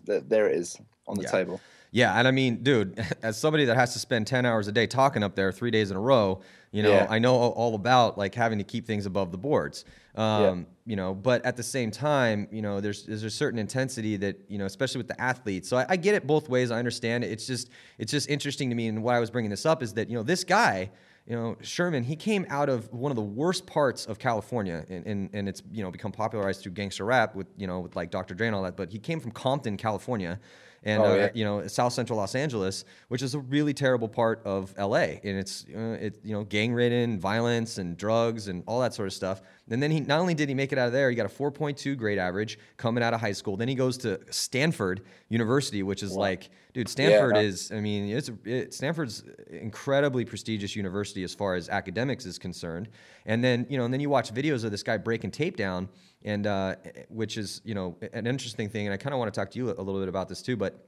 there 0.05 0.49
it 0.49 0.57
is 0.57 0.79
on 1.07 1.17
the 1.17 1.23
yeah. 1.23 1.31
table." 1.31 1.61
Yeah, 1.91 2.15
and 2.15 2.29
I 2.29 2.33
mean, 2.33 2.63
dude, 2.63 3.03
as 3.23 3.39
somebody 3.39 3.65
that 3.65 3.77
has 3.77 3.95
to 3.95 3.99
spend 3.99 4.27
10 4.27 4.45
hours 4.45 4.69
a 4.69 4.73
day 4.73 4.87
talking 4.87 5.23
up 5.23 5.35
there 5.35 5.51
3 5.51 5.71
days 5.71 5.91
in 5.91 5.97
a 5.97 6.01
row, 6.01 6.43
you 6.71 6.83
know, 6.83 6.91
yeah. 6.91 7.07
I 7.09 7.19
know 7.19 7.35
all 7.35 7.75
about 7.75 8.19
like 8.19 8.35
having 8.35 8.59
to 8.59 8.65
keep 8.65 8.87
things 8.87 9.07
above 9.07 9.33
the 9.33 9.39
boards. 9.39 9.85
Um, 10.15 10.43
yeah. 10.43 10.65
you 10.85 10.97
know, 10.97 11.15
but 11.15 11.45
at 11.45 11.57
the 11.57 11.63
same 11.63 11.91
time, 11.91 12.49
you 12.51 12.61
know, 12.61 12.81
there's 12.81 13.05
there's 13.05 13.23
a 13.23 13.31
certain 13.31 13.59
intensity 13.59 14.17
that, 14.17 14.41
you 14.49 14.59
know, 14.59 14.67
especially 14.67 14.99
with 14.99 15.09
the 15.09 15.21
athletes. 15.21 15.69
So 15.69 15.77
I, 15.77 15.87
I 15.91 15.97
get 15.97 16.15
it 16.15 16.27
both 16.27 16.49
ways. 16.49 16.71
I 16.71 16.79
understand 16.79 17.25
it. 17.25 17.31
It's 17.31 17.47
just 17.47 17.71
it's 17.99 18.11
just 18.11 18.29
interesting 18.29 18.69
to 18.71 18.77
me 18.77 18.89
and 18.89 19.03
why 19.03 19.17
I 19.17 19.21
was 19.21 19.31
bringing 19.31 19.51
this 19.51 19.65
up 19.65 19.83
is 19.83 19.95
that, 19.95 20.09
you 20.09 20.17
know, 20.17 20.23
this 20.23 20.45
guy 20.45 20.91
you 21.29 21.37
know, 21.37 21.57
Sherman, 21.61 22.05
he 22.05 22.17
came 22.17 22.47
out 22.49 22.71
of 22.71 22.91
one 22.91 23.13
of 23.13 23.17
the 23.17 23.23
worst 23.23 23.67
parts 23.67 24.07
of 24.07 24.19
California, 24.19 24.87
and, 24.89 25.07
and, 25.07 25.31
and 25.35 25.47
it's, 25.47 25.63
you 25.71 25.83
know, 25.83 25.91
become 25.91 26.11
popularized 26.11 26.63
through 26.63 26.73
gangster 26.73 27.05
rap 27.05 27.35
with, 27.35 27.47
you 27.59 27.67
know, 27.67 27.81
with 27.81 27.95
like 27.95 28.11
Dr. 28.11 28.35
Dre 28.35 28.47
and 28.47 28.57
all 28.57 28.63
that, 28.63 28.79
but 28.79 28.91
he 28.91 28.99
came 28.99 29.21
from 29.21 29.33
Compton, 29.33 29.77
California, 29.77 30.41
and 30.85 31.03
oh, 31.03 31.15
yeah. 31.15 31.25
uh, 31.25 31.29
you 31.35 31.45
know 31.45 31.67
South 31.67 31.93
Central 31.93 32.19
Los 32.19 32.35
Angeles, 32.35 32.85
which 33.09 33.23
is 33.23 33.35
a 33.35 33.39
really 33.41 33.75
terrible 33.75 34.09
part 34.09 34.41
of 34.45 34.75
LA, 34.79 35.19
and 35.25 35.39
it's 35.39 35.65
uh, 35.75 35.99
it 36.01 36.21
you 36.25 36.33
know 36.33 36.45
gang 36.45 36.73
ridden, 36.73 37.19
violence 37.19 37.79
and 37.79 37.97
drugs 37.97 38.49
and 38.49 38.63
all 38.67 38.81
that 38.81 38.95
sort 38.95 39.07
of 39.07 39.13
stuff. 39.13 39.43
And 39.71 39.83
then 39.83 39.91
he 39.91 40.01
not 40.01 40.21
only 40.21 40.35
did 40.35 40.49
he 40.49 40.55
make 40.55 40.73
it 40.73 40.79
out 40.79 40.87
of 40.87 40.93
there, 40.93 41.11
he 41.11 41.17
got 41.17 41.27
a 41.27 41.29
4.2 41.29 41.97
grade 41.97 42.19
average 42.19 42.59
coming 42.77 43.03
out 43.03 43.13
of 43.13 43.21
high 43.21 43.33
school. 43.33 43.57
Then 43.57 43.69
he 43.69 43.75
goes 43.75 43.99
to 43.99 44.21
Stanford 44.31 45.03
University, 45.29 45.83
which 45.83 46.03
is 46.03 46.13
wow. 46.13 46.21
like, 46.21 46.51
dude, 46.73 46.89
Stanford 46.89 47.37
yeah. 47.37 47.43
is. 47.43 47.71
I 47.73 47.81
mean, 47.81 48.09
it's 48.17 48.31
it, 48.45 48.73
Stanford's 48.73 49.25
incredibly 49.51 50.25
prestigious 50.25 50.75
university 50.77 51.23
as 51.23 51.35
far 51.35 51.55
as 51.55 51.69
academics 51.69 52.25
is 52.25 52.39
concerned. 52.39 52.89
And 53.27 53.45
then 53.45 53.67
you 53.69 53.79
know, 53.79 53.85
and 53.85 53.93
then 53.93 54.01
you 54.01 54.09
watch 54.09 54.33
videos 54.33 54.65
of 54.65 54.71
this 54.71 54.83
guy 54.83 54.97
breaking 54.97 55.33
tape 55.33 55.57
down 55.57 55.89
and 56.25 56.47
uh, 56.47 56.77
which 57.09 57.37
is 57.37 57.61
you 57.65 57.75
know 57.75 57.97
an 58.13 58.27
interesting 58.27 58.69
thing. 58.69 58.87
And 58.87 58.95
I 58.95 58.97
kind 58.97 59.13
of 59.13 59.19
want 59.19 59.33
to 59.33 59.39
talk 59.39 59.51
to 59.53 59.59
you 59.59 59.71
a 59.71 59.83
little 59.83 60.01
bit 60.01 60.09
about 60.09 60.29
this 60.29 60.43
too, 60.43 60.57
but. 60.57 60.85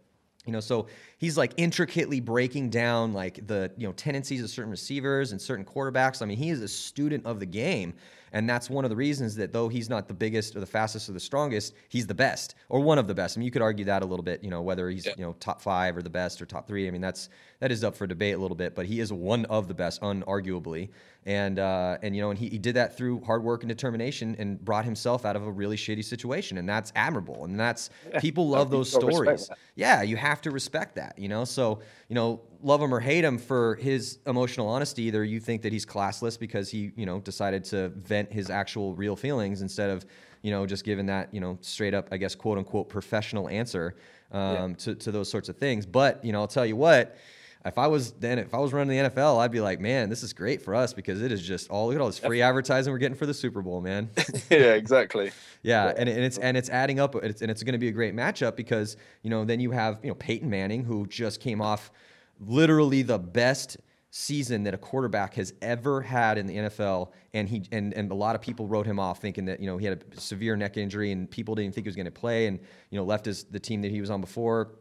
You 0.46 0.54
know, 0.54 0.60
so 0.60 0.86
he's 1.18 1.36
like 1.36 1.52
intricately 1.58 2.18
breaking 2.18 2.70
down 2.70 3.12
like 3.12 3.46
the 3.46 3.70
you 3.76 3.86
know 3.86 3.92
tendencies 3.92 4.42
of 4.42 4.48
certain 4.48 4.70
receivers 4.70 5.32
and 5.32 5.40
certain 5.40 5.66
quarterbacks. 5.66 6.22
I 6.22 6.24
mean, 6.24 6.38
he 6.38 6.48
is 6.48 6.62
a 6.62 6.66
student 6.66 7.26
of 7.26 7.40
the 7.40 7.46
game, 7.46 7.92
and 8.32 8.48
that's 8.48 8.70
one 8.70 8.84
of 8.84 8.90
the 8.90 8.96
reasons 8.96 9.34
that 9.36 9.52
though 9.52 9.68
he's 9.68 9.88
not 9.88 10.08
the 10.08 10.14
biggest 10.14 10.56
or 10.56 10.60
the 10.60 10.66
fastest 10.66 11.08
or 11.08 11.12
the 11.12 11.20
strongest, 11.20 11.74
he's 11.88 12.06
the 12.06 12.14
best 12.14 12.54
or 12.68 12.80
one 12.80 12.98
of 12.98 13.06
the 13.06 13.14
best. 13.14 13.36
I 13.36 13.40
mean, 13.40 13.46
you 13.46 13.50
could 13.50 13.62
argue 13.62 13.84
that 13.86 14.02
a 14.02 14.06
little 14.06 14.22
bit, 14.22 14.44
you 14.44 14.50
know, 14.50 14.62
whether 14.62 14.88
he's, 14.88 15.06
yeah. 15.06 15.14
you 15.16 15.24
know, 15.24 15.34
top 15.40 15.60
five 15.60 15.96
or 15.96 16.02
the 16.02 16.10
best 16.10 16.40
or 16.40 16.46
top 16.46 16.66
three. 16.66 16.86
I 16.86 16.90
mean, 16.90 17.00
that's, 17.00 17.28
that 17.60 17.70
is 17.72 17.84
up 17.84 17.96
for 17.96 18.06
debate 18.06 18.34
a 18.34 18.38
little 18.38 18.56
bit, 18.56 18.74
but 18.74 18.86
he 18.86 19.00
is 19.00 19.12
one 19.12 19.44
of 19.46 19.68
the 19.68 19.74
best, 19.74 20.00
unarguably. 20.02 20.90
And, 21.26 21.58
uh, 21.58 21.98
and 22.02 22.16
you 22.16 22.22
know, 22.22 22.30
and 22.30 22.38
he, 22.38 22.48
he 22.48 22.58
did 22.58 22.76
that 22.76 22.96
through 22.96 23.20
hard 23.22 23.42
work 23.42 23.62
and 23.62 23.68
determination 23.68 24.36
and 24.38 24.64
brought 24.64 24.84
himself 24.84 25.26
out 25.26 25.36
of 25.36 25.46
a 25.46 25.50
really 25.50 25.76
shitty 25.76 26.04
situation. 26.04 26.58
And 26.58 26.68
that's 26.68 26.92
admirable. 26.96 27.44
And 27.44 27.58
that's, 27.58 27.90
people 28.20 28.48
love 28.48 28.70
those 28.70 28.90
stories. 28.90 29.50
Yeah, 29.74 30.02
you 30.02 30.16
have 30.16 30.40
to 30.42 30.50
respect 30.50 30.94
that, 30.96 31.18
you 31.18 31.28
know? 31.28 31.44
So, 31.44 31.80
you 32.08 32.14
know, 32.14 32.40
love 32.62 32.80
him 32.80 32.92
or 32.94 33.00
hate 33.00 33.24
him 33.24 33.38
for 33.38 33.76
his 33.76 34.18
emotional 34.26 34.68
honesty. 34.68 35.04
Either 35.04 35.24
you 35.24 35.40
think 35.40 35.62
that 35.62 35.72
he's 35.72 35.86
classless 35.86 36.38
because 36.38 36.70
he, 36.70 36.92
you 36.96 37.06
know, 37.06 37.20
decided 37.20 37.64
to 37.64 37.88
vent 37.90 38.32
his 38.32 38.50
actual 38.50 38.94
real 38.94 39.16
feelings 39.16 39.62
instead 39.62 39.90
of, 39.90 40.04
you 40.42 40.50
know, 40.50 40.66
just 40.66 40.84
giving 40.84 41.06
that, 41.06 41.32
you 41.32 41.40
know, 41.40 41.58
straight 41.60 41.94
up, 41.94 42.08
I 42.12 42.16
guess, 42.16 42.34
quote 42.34 42.58
unquote, 42.58 42.88
professional 42.88 43.48
answer 43.48 43.96
um, 44.32 44.70
yeah. 44.70 44.76
to, 44.78 44.94
to 44.96 45.12
those 45.12 45.30
sorts 45.30 45.48
of 45.48 45.56
things. 45.56 45.86
But, 45.86 46.24
you 46.24 46.32
know, 46.32 46.40
I'll 46.40 46.48
tell 46.48 46.66
you 46.66 46.76
what, 46.76 47.16
if 47.64 47.76
I 47.76 47.86
was 47.88 48.12
then 48.12 48.38
if 48.38 48.54
I 48.54 48.58
was 48.58 48.72
running 48.72 49.04
the 49.04 49.10
NFL, 49.10 49.38
I'd 49.38 49.50
be 49.50 49.60
like, 49.60 49.80
man, 49.80 50.08
this 50.08 50.22
is 50.22 50.32
great 50.32 50.62
for 50.62 50.74
us 50.74 50.94
because 50.94 51.20
it 51.20 51.30
is 51.30 51.42
just 51.42 51.68
all 51.68 51.88
look 51.88 51.96
at 51.96 52.00
all 52.00 52.06
this 52.06 52.18
free 52.18 52.40
advertising 52.40 52.90
we're 52.92 52.98
getting 52.98 53.16
for 53.16 53.26
the 53.26 53.34
Super 53.34 53.60
Bowl, 53.60 53.82
man. 53.82 54.08
yeah, 54.50 54.74
exactly. 54.74 55.30
yeah, 55.62 55.86
yeah, 55.86 55.94
and, 55.96 56.08
and 56.08 56.24
it's 56.24 56.38
and 56.38 56.56
it's 56.56 56.70
adding 56.70 56.98
up, 57.00 57.14
it's, 57.16 57.42
and 57.42 57.50
it's 57.50 57.62
going 57.62 57.74
to 57.74 57.78
be 57.78 57.88
a 57.88 57.92
great 57.92 58.14
matchup 58.14 58.56
because 58.56 58.96
you 59.22 59.28
know 59.28 59.44
then 59.44 59.60
you 59.60 59.72
have 59.72 59.98
you 60.02 60.08
know 60.08 60.14
Peyton 60.14 60.48
Manning 60.48 60.84
who 60.84 61.06
just 61.06 61.40
came 61.40 61.60
off 61.60 61.90
literally 62.40 63.02
the 63.02 63.18
best 63.18 63.76
season 64.10 64.64
that 64.64 64.74
a 64.74 64.78
quarterback 64.78 65.34
has 65.34 65.54
ever 65.62 66.00
had 66.00 66.36
in 66.36 66.46
the 66.46 66.56
NFL, 66.56 67.12
and 67.32 67.48
he 67.48 67.62
and, 67.70 67.94
and 67.94 68.10
a 68.10 68.14
lot 68.14 68.34
of 68.34 68.40
people 68.40 68.66
wrote 68.66 68.86
him 68.86 68.98
off, 68.98 69.20
thinking 69.20 69.44
that 69.44 69.60
you 69.60 69.66
know 69.66 69.76
he 69.76 69.86
had 69.86 70.04
a 70.16 70.20
severe 70.20 70.56
neck 70.56 70.76
injury 70.76 71.12
and 71.12 71.30
people 71.30 71.54
didn't 71.54 71.74
think 71.74 71.84
he 71.84 71.88
was 71.88 71.96
going 71.96 72.06
to 72.06 72.10
play, 72.10 72.46
and 72.46 72.58
you 72.90 72.98
know 72.98 73.04
left 73.04 73.26
his 73.26 73.44
the 73.44 73.60
team 73.60 73.82
that 73.82 73.90
he 73.90 74.00
was 74.00 74.10
on 74.10 74.20
before 74.20 74.72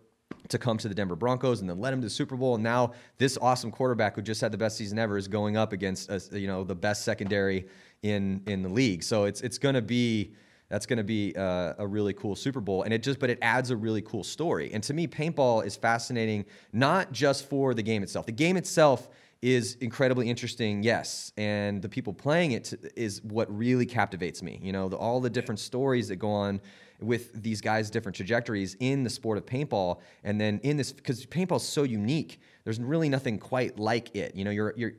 to 0.48 0.58
come 0.58 0.78
to 0.78 0.88
the 0.88 0.96
Denver 0.96 1.16
Broncos 1.16 1.62
and 1.62 1.70
then 1.70 1.80
led 1.80 1.94
him 1.94 2.02
to 2.02 2.06
the 2.06 2.12
Super 2.12 2.36
Bowl, 2.36 2.56
and 2.56 2.64
now 2.64 2.94
this 3.18 3.38
awesome 3.42 3.72
quarterback 3.72 4.16
who 4.16 4.22
just 4.22 4.42
had 4.42 4.52
the 4.52 4.58
best 4.58 4.78
season 4.78 4.98
ever 4.98 5.18
is 5.18 5.28
going 5.28 5.58
up 5.58 5.74
against 5.74 6.10
a, 6.10 6.40
you 6.40 6.48
know 6.48 6.64
the 6.64 6.76
best 6.76 7.04
secondary 7.04 7.68
in 8.02 8.42
in 8.48 8.64
the 8.64 8.70
league. 8.70 9.04
So 9.04 9.26
it's 9.26 9.42
it's 9.42 9.58
going 9.58 9.76
to 9.76 9.82
be 9.82 10.34
that's 10.70 10.86
going 10.86 10.98
to 10.98 11.04
be 11.04 11.36
uh, 11.36 11.74
a 11.78 11.86
really 11.86 12.14
cool 12.14 12.36
Super 12.36 12.62
Bowl. 12.62 12.84
And 12.84 12.94
it 12.94 13.04
just, 13.04 13.20
but 13.20 13.30
it 13.30 13.40
adds 13.42 13.72
a 13.72 13.76
really 13.76 14.02
cool 14.02 14.24
story. 14.24 14.72
And 14.72 14.82
to 14.84 14.94
me, 14.94 15.08
paintball 15.08 15.66
is 15.66 15.76
fascinating, 15.76 16.46
not 16.72 17.12
just 17.12 17.50
for 17.50 17.74
the 17.74 17.84
game 17.84 18.04
itself. 18.04 18.26
The 18.26 18.32
game 18.32 18.56
itself 18.56 19.10
is 19.42 19.76
incredibly 19.76 20.30
interesting, 20.30 20.84
yes, 20.84 21.32
and 21.38 21.82
the 21.82 21.88
people 21.88 22.14
playing 22.14 22.52
it 22.52 22.74
is 22.96 23.24
what 23.24 23.56
really 23.56 23.86
captivates 23.86 24.44
me. 24.44 24.60
You 24.62 24.74
know, 24.74 24.90
the, 24.90 24.98
all 24.98 25.22
the 25.22 25.30
different 25.30 25.60
stories 25.60 26.10
that 26.10 26.18
go 26.18 26.30
on 26.30 26.60
with 27.00 27.42
these 27.42 27.62
guys' 27.62 27.90
different 27.90 28.18
trajectories 28.18 28.76
in 28.82 29.04
the 29.06 29.10
sport 29.10 29.38
of 29.38 29.46
paintball, 29.46 30.00
and 30.26 30.40
then 30.42 30.60
in 30.64 30.76
this 30.76 30.92
because 30.92 31.26
paintball 31.26 31.58
is 31.58 31.64
so 31.64 31.84
unique. 31.84 32.42
There's 32.66 32.82
really 32.82 33.08
nothing 33.08 33.40
quite 33.40 33.80
like 33.80 34.14
it. 34.16 34.36
You 34.36 34.44
know, 34.44 34.52
you're, 34.52 34.74
you're 34.76 34.92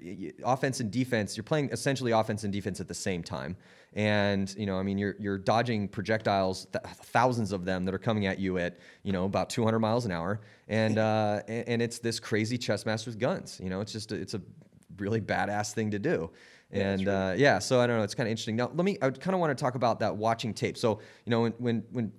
offense 0.43 0.81
and 0.81 0.91
defense. 0.91 1.37
You're 1.37 1.45
playing 1.45 1.69
essentially 1.71 2.11
offense 2.11 2.43
and 2.43 2.53
defense 2.53 2.81
at 2.81 2.89
the 2.89 2.95
same 2.95 3.23
time 3.23 3.57
and 3.95 4.55
you 4.57 4.67
know 4.67 4.79
i 4.79 4.83
mean 4.83 4.99
you're 4.99 5.17
you're 5.19 5.39
dodging 5.39 5.89
projectiles 5.89 6.67
th- 6.73 6.85
thousands 7.03 7.51
of 7.51 7.65
them 7.65 7.85
that 7.85 7.95
are 7.95 7.99
coming 7.99 8.27
at 8.27 8.39
you 8.39 8.57
at 8.59 8.79
you 9.03 9.13
know 9.13 9.25
about 9.25 9.51
200 9.51 9.79
miles 9.79 10.05
an 10.05 10.13
hour. 10.13 10.41
And 10.69 10.99
uh, 11.11 11.43
and, 11.49 11.69
and, 11.69 11.83
it's 11.83 11.99
this 11.99 12.21
crazy 12.21 12.59
chess 12.59 12.87
master 12.87 13.11
with 13.11 13.19
guns. 13.19 13.61
You 13.63 13.71
know 13.71 13.81
it's 13.81 13.93
just 13.93 14.13
a, 14.13 14.15
it's 14.15 14.35
a 14.35 14.43
really 14.99 15.21
badass 15.21 15.73
thing 15.73 15.91
to 15.91 15.99
do. 15.99 16.31
And 16.73 17.03
yeah, 17.03 17.29
uh, 17.29 17.33
yeah 17.33 17.59
so 17.59 17.81
i 17.81 17.87
don't 17.87 17.97
know 17.97 18.05
it's 18.05 18.15
kind 18.15 18.29
of 18.29 18.31
interesting. 18.31 18.57
Now 18.57 18.71
let 18.75 18.85
me 18.85 18.97
i 19.03 19.11
kind 19.11 19.35
of 19.35 19.41
want 19.41 19.57
to 19.57 19.61
talk 19.61 19.75
about 19.75 20.01
that 20.01 20.17
watching 20.17 20.55
tape. 20.55 20.77
So 20.77 21.01
you 21.25 21.31
know 21.31 21.43
when 21.43 21.53
when, 21.59 21.85
when 21.91 22.13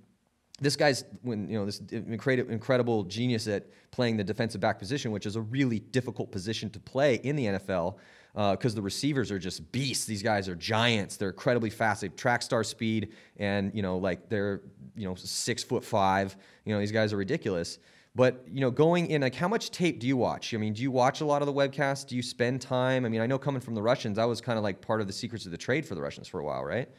this 0.59 0.75
guy's 0.75 1.05
when 1.21 1.47
you 1.49 1.57
know 1.57 1.65
this 1.65 1.81
incredible, 1.91 2.51
incredible 2.51 3.03
genius 3.03 3.47
at 3.47 3.67
playing 3.91 4.17
the 4.17 4.23
defensive 4.23 4.61
back 4.61 4.77
position, 4.77 5.11
which 5.11 5.25
is 5.25 5.35
a 5.35 5.41
really 5.41 5.79
difficult 5.79 6.31
position 6.31 6.69
to 6.69 6.79
play 6.79 7.15
in 7.15 7.35
the 7.35 7.45
NFL 7.45 7.95
because 8.33 8.73
uh, 8.73 8.75
the 8.75 8.81
receivers 8.81 9.31
are 9.31 9.39
just 9.39 9.71
beasts. 9.71 10.05
These 10.05 10.23
guys 10.23 10.47
are 10.47 10.55
giants. 10.55 11.17
They're 11.17 11.29
incredibly 11.29 11.69
fast. 11.69 12.01
They 12.01 12.07
have 12.07 12.15
track 12.15 12.41
star 12.41 12.63
speed, 12.63 13.09
and 13.37 13.71
you 13.73 13.81
know, 13.81 13.97
like 13.97 14.29
they're 14.29 14.61
you 14.95 15.07
know 15.07 15.15
six 15.15 15.63
foot 15.63 15.83
five. 15.83 16.35
You 16.65 16.73
know, 16.73 16.79
these 16.79 16.91
guys 16.91 17.13
are 17.13 17.17
ridiculous. 17.17 17.79
But 18.13 18.43
you 18.51 18.59
know, 18.59 18.71
going 18.71 19.07
in, 19.07 19.21
like, 19.21 19.35
how 19.35 19.47
much 19.47 19.71
tape 19.71 19.99
do 19.99 20.07
you 20.07 20.17
watch? 20.17 20.53
I 20.53 20.57
mean, 20.57 20.73
do 20.73 20.81
you 20.81 20.91
watch 20.91 21.21
a 21.21 21.25
lot 21.25 21.41
of 21.41 21.45
the 21.45 21.53
webcasts? 21.53 22.05
Do 22.05 22.15
you 22.15 22.21
spend 22.21 22.61
time? 22.61 23.05
I 23.05 23.09
mean, 23.09 23.21
I 23.21 23.25
know 23.25 23.37
coming 23.37 23.61
from 23.61 23.73
the 23.73 23.81
Russians, 23.81 24.17
that 24.17 24.25
was 24.25 24.41
kind 24.41 24.57
of 24.57 24.63
like 24.63 24.81
part 24.81 24.99
of 24.99 25.07
the 25.07 25.13
secrets 25.13 25.45
of 25.45 25.51
the 25.51 25.57
trade 25.57 25.85
for 25.85 25.95
the 25.95 26.01
Russians 26.01 26.27
for 26.27 26.39
a 26.39 26.43
while, 26.43 26.63
right? 26.63 26.89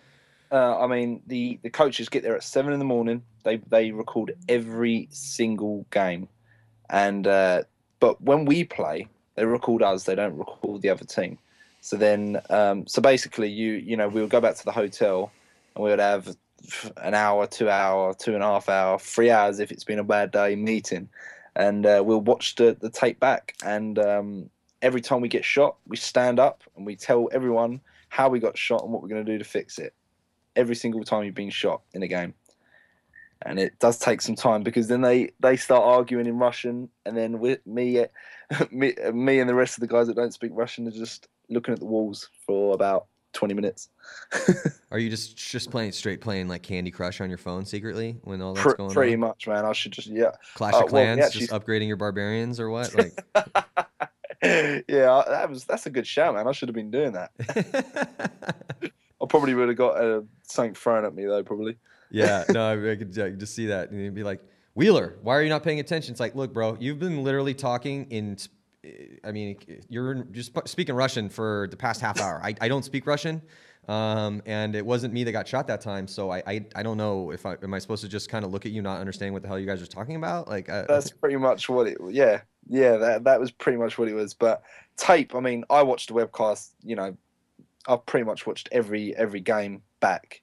Uh, 0.50 0.78
I 0.78 0.86
mean, 0.86 1.22
the, 1.26 1.58
the 1.62 1.70
coaches 1.70 2.08
get 2.08 2.22
there 2.22 2.36
at 2.36 2.42
seven 2.42 2.72
in 2.72 2.78
the 2.78 2.84
morning. 2.84 3.22
They 3.42 3.56
they 3.56 3.90
record 3.90 4.34
every 4.48 5.08
single 5.10 5.86
game, 5.90 6.28
and 6.90 7.26
uh, 7.26 7.62
but 8.00 8.20
when 8.22 8.44
we 8.44 8.64
play, 8.64 9.08
they 9.34 9.44
record 9.44 9.82
us. 9.82 10.04
They 10.04 10.14
don't 10.14 10.36
record 10.36 10.82
the 10.82 10.90
other 10.90 11.04
team. 11.04 11.38
So 11.80 11.96
then, 11.96 12.40
um, 12.50 12.86
so 12.86 13.02
basically, 13.02 13.48
you 13.48 13.72
you 13.72 13.96
know, 13.96 14.08
we 14.08 14.20
would 14.20 14.30
go 14.30 14.40
back 14.40 14.56
to 14.56 14.64
the 14.64 14.72
hotel, 14.72 15.32
and 15.74 15.84
we 15.84 15.90
would 15.90 15.98
have 15.98 16.36
an 16.98 17.14
hour, 17.14 17.46
two 17.46 17.68
hour, 17.68 18.14
two 18.14 18.34
and 18.34 18.42
a 18.42 18.46
half 18.46 18.68
hour, 18.68 18.98
three 18.98 19.30
hours 19.30 19.58
if 19.58 19.72
it's 19.72 19.84
been 19.84 19.98
a 19.98 20.04
bad 20.04 20.30
day 20.30 20.54
meeting, 20.54 21.08
and 21.56 21.84
uh, 21.86 22.02
we'll 22.04 22.20
watch 22.20 22.54
the, 22.54 22.76
the 22.80 22.90
tape 22.90 23.18
back. 23.18 23.54
And 23.64 23.98
um, 23.98 24.50
every 24.80 25.00
time 25.00 25.20
we 25.20 25.28
get 25.28 25.44
shot, 25.44 25.76
we 25.86 25.96
stand 25.96 26.38
up 26.38 26.62
and 26.76 26.86
we 26.86 26.96
tell 26.96 27.28
everyone 27.32 27.80
how 28.08 28.28
we 28.28 28.38
got 28.38 28.56
shot 28.56 28.82
and 28.82 28.92
what 28.92 29.02
we're 29.02 29.08
going 29.08 29.24
to 29.24 29.32
do 29.32 29.38
to 29.38 29.44
fix 29.44 29.78
it. 29.78 29.94
Every 30.54 30.76
single 30.76 31.02
time 31.02 31.24
you've 31.24 31.34
been 31.34 31.50
shot 31.50 31.80
in 31.94 32.02
a 32.02 32.08
game, 32.08 32.34
and 33.46 33.58
it 33.58 33.78
does 33.78 33.98
take 33.98 34.20
some 34.20 34.34
time 34.34 34.62
because 34.62 34.88
then 34.88 35.00
they 35.00 35.30
they 35.40 35.56
start 35.56 35.82
arguing 35.82 36.26
in 36.26 36.38
Russian, 36.38 36.88
and 37.06 37.16
then 37.16 37.38
with 37.38 37.66
me, 37.66 38.04
me, 38.70 38.94
me 39.12 39.40
and 39.40 39.48
the 39.48 39.54
rest 39.54 39.76
of 39.76 39.80
the 39.80 39.86
guys 39.86 40.06
that 40.06 40.16
don't 40.16 40.34
speak 40.34 40.52
Russian 40.54 40.86
are 40.88 40.92
just 40.92 41.28
looking 41.48 41.74
at 41.74 41.80
the 41.80 41.86
walls 41.86 42.28
for 42.46 42.74
about 42.74 43.06
20 43.32 43.54
minutes. 43.54 43.88
Are 44.90 44.98
you 44.98 45.10
just 45.10 45.36
just 45.36 45.70
playing 45.70 45.92
straight 45.92 46.20
playing 46.20 46.48
like 46.48 46.62
Candy 46.62 46.90
Crush 46.90 47.20
on 47.20 47.28
your 47.28 47.38
phone 47.38 47.64
secretly 47.64 48.18
when 48.22 48.42
all 48.42 48.54
that's 48.54 48.62
Pr- 48.62 48.76
going 48.76 48.90
pretty 48.90 49.14
on? 49.14 49.20
Pretty 49.20 49.48
much, 49.48 49.48
man. 49.48 49.64
I 49.64 49.72
should 49.72 49.92
just 49.92 50.08
yeah. 50.08 50.32
Clash 50.54 50.74
Uh, 50.74 50.84
of 50.84 50.92
well, 50.92 51.04
Clans, 51.04 51.18
yeah, 51.18 51.40
just 51.40 51.50
upgrading 51.52 51.88
your 51.88 51.96
barbarians 51.96 52.60
or 52.60 52.70
what? 52.70 52.94
Like, 52.94 53.18
yeah, 54.42 55.22
that 55.28 55.46
was 55.48 55.64
that's 55.64 55.86
a 55.86 55.90
good 55.90 56.06
shout, 56.06 56.34
man. 56.34 56.46
I 56.46 56.52
should 56.52 56.68
have 56.68 56.74
been 56.74 56.90
doing 56.90 57.12
that. 57.12 57.30
I 59.22 59.26
probably 59.26 59.54
would 59.54 59.68
have 59.68 59.78
got 59.78 59.96
uh, 60.02 60.22
something 60.42 60.74
thrown 60.74 61.04
at 61.04 61.14
me 61.14 61.24
though, 61.24 61.42
probably. 61.42 61.78
Yeah, 62.12 62.44
no, 62.50 62.68
I, 62.68 62.92
I 62.92 62.96
could, 62.96 63.18
I 63.18 63.30
could 63.30 63.40
just 63.40 63.54
see 63.54 63.66
that, 63.66 63.90
and 63.90 64.00
you'd 64.00 64.14
be 64.14 64.22
like, 64.22 64.40
Wheeler, 64.74 65.18
why 65.22 65.36
are 65.36 65.42
you 65.42 65.48
not 65.48 65.62
paying 65.62 65.80
attention? 65.80 66.12
It's 66.12 66.20
like, 66.20 66.34
look, 66.34 66.52
bro, 66.52 66.76
you've 66.80 66.98
been 66.98 67.22
literally 67.24 67.54
talking 67.54 68.06
in. 68.10 68.36
I 69.24 69.30
mean, 69.30 69.56
you're 69.88 70.24
just 70.24 70.52
speaking 70.66 70.94
Russian 70.94 71.28
for 71.28 71.68
the 71.70 71.76
past 71.76 72.00
half 72.00 72.20
hour. 72.20 72.40
I, 72.42 72.54
I 72.60 72.68
don't 72.68 72.84
speak 72.84 73.06
Russian, 73.06 73.40
um, 73.86 74.42
and 74.44 74.74
it 74.74 74.84
wasn't 74.84 75.14
me 75.14 75.24
that 75.24 75.32
got 75.32 75.46
shot 75.46 75.66
that 75.68 75.80
time. 75.80 76.08
So 76.08 76.30
I, 76.30 76.42
I, 76.46 76.66
I 76.74 76.82
don't 76.82 76.96
know 76.96 77.30
if 77.30 77.46
I 77.46 77.56
am 77.62 77.74
I 77.74 77.78
supposed 77.78 78.02
to 78.02 78.08
just 78.08 78.28
kind 78.28 78.44
of 78.44 78.50
look 78.50 78.66
at 78.66 78.72
you, 78.72 78.82
not 78.82 78.98
understanding 78.98 79.32
what 79.32 79.42
the 79.42 79.48
hell 79.48 79.58
you 79.58 79.66
guys 79.66 79.82
are 79.82 79.86
talking 79.86 80.16
about. 80.16 80.48
Like, 80.48 80.68
uh, 80.68 80.84
That's 80.88 81.10
pretty 81.10 81.36
much 81.36 81.68
what 81.68 81.86
it. 81.86 81.98
Yeah, 82.10 82.40
yeah. 82.68 82.96
That 82.96 83.24
that 83.24 83.40
was 83.40 83.50
pretty 83.50 83.78
much 83.78 83.98
what 83.98 84.08
it 84.08 84.14
was. 84.14 84.34
But 84.34 84.62
tape. 84.96 85.34
I 85.34 85.40
mean, 85.40 85.64
I 85.70 85.82
watched 85.82 86.08
the 86.08 86.14
webcast. 86.14 86.70
You 86.82 86.96
know, 86.96 87.16
I've 87.86 88.04
pretty 88.06 88.24
much 88.24 88.46
watched 88.46 88.68
every 88.72 89.16
every 89.16 89.40
game 89.40 89.82
back. 90.00 90.41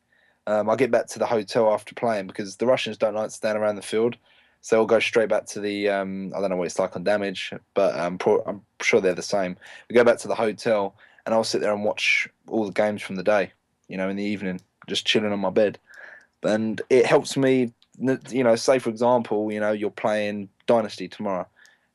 Um, 0.49 0.67
I 0.67 0.75
get 0.75 0.89
back 0.89 1.05
to 1.09 1.19
the 1.19 1.27
hotel 1.27 1.71
after 1.71 1.93
playing 1.93 2.25
because 2.25 2.55
the 2.55 2.65
Russians 2.65 2.97
don't 2.97 3.13
like 3.13 3.29
to 3.29 3.35
stand 3.35 3.55
around 3.55 3.75
the 3.75 3.83
field, 3.83 4.17
so 4.61 4.75
they'll 4.75 4.87
go 4.87 4.99
straight 4.99 5.29
back 5.29 5.45
to 5.47 5.59
the. 5.59 5.89
Um, 5.89 6.33
I 6.35 6.41
don't 6.41 6.49
know 6.49 6.55
what 6.55 6.65
it's 6.65 6.79
like 6.79 6.95
on 6.95 7.03
damage, 7.03 7.53
but 7.75 7.93
I'm, 7.93 8.17
pro- 8.17 8.41
I'm 8.47 8.63
sure 8.81 8.99
they're 8.99 9.13
the 9.13 9.21
same. 9.21 9.57
We 9.87 9.93
go 9.93 10.03
back 10.03 10.17
to 10.19 10.27
the 10.27 10.33
hotel, 10.33 10.95
and 11.27 11.35
I'll 11.35 11.43
sit 11.43 11.61
there 11.61 11.71
and 11.71 11.83
watch 11.83 12.27
all 12.47 12.65
the 12.65 12.71
games 12.71 13.03
from 13.03 13.15
the 13.15 13.21
day. 13.21 13.51
You 13.89 13.97
know, 13.97 14.09
in 14.09 14.15
the 14.15 14.23
evening, 14.23 14.59
just 14.87 15.05
chilling 15.05 15.31
on 15.31 15.39
my 15.39 15.51
bed, 15.51 15.77
and 16.41 16.81
it 16.89 17.05
helps 17.05 17.37
me. 17.37 17.71
You 17.99 18.43
know, 18.43 18.55
say 18.55 18.79
for 18.79 18.89
example, 18.89 19.51
you 19.51 19.59
know, 19.59 19.71
you're 19.71 19.91
playing 19.91 20.49
Dynasty 20.65 21.07
tomorrow, 21.07 21.45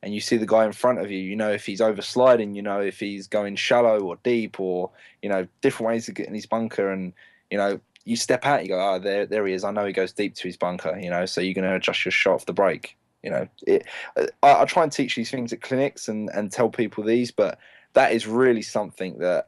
and 0.01 0.13
you 0.13 0.21
see 0.21 0.37
the 0.37 0.45
guy 0.45 0.63
in 0.63 0.71
front 0.71 0.99
of 0.99 1.11
you. 1.11 1.17
You 1.17 1.35
know 1.35 1.51
if 1.51 1.65
he's 1.65 1.81
oversliding. 1.81 2.55
You 2.55 2.61
know 2.61 2.79
if 2.79 3.01
he's 3.01 3.27
going 3.27 3.57
shallow 3.57 3.99
or 3.99 4.15
deep, 4.23 4.61
or 4.61 4.91
you 5.21 5.27
know 5.27 5.45
different 5.59 5.89
ways 5.89 6.05
to 6.05 6.13
get 6.13 6.27
in 6.27 6.33
his 6.33 6.45
bunker, 6.45 6.89
and 6.89 7.11
you 7.51 7.57
know 7.57 7.81
you 8.05 8.15
step 8.15 8.45
out, 8.45 8.61
you 8.61 8.69
go, 8.69 8.79
oh, 8.79 8.99
there, 8.99 9.25
there 9.25 9.45
he 9.45 9.53
is. 9.53 9.63
I 9.63 9.71
know 9.71 9.85
he 9.85 9.91
goes 9.91 10.13
deep 10.13 10.35
to 10.35 10.47
his 10.47 10.57
bunker, 10.57 10.97
you 10.97 11.09
know, 11.09 11.25
so 11.25 11.41
you're 11.41 11.55
going 11.55 11.67
to 11.67 11.75
adjust 11.75 12.05
your 12.05 12.11
shot 12.11 12.35
off 12.35 12.45
the 12.45 12.53
break. 12.53 12.95
You 13.23 13.31
know, 13.31 13.47
it, 13.65 13.85
I, 14.15 14.61
I 14.61 14.65
try 14.65 14.83
and 14.83 14.91
teach 14.91 15.15
these 15.15 15.31
things 15.31 15.51
at 15.51 15.61
clinics 15.61 16.07
and, 16.07 16.29
and 16.29 16.51
tell 16.51 16.69
people 16.69 17.03
these, 17.03 17.31
but 17.31 17.57
that 17.93 18.11
is 18.11 18.27
really 18.27 18.61
something 18.61 19.17
that, 19.17 19.47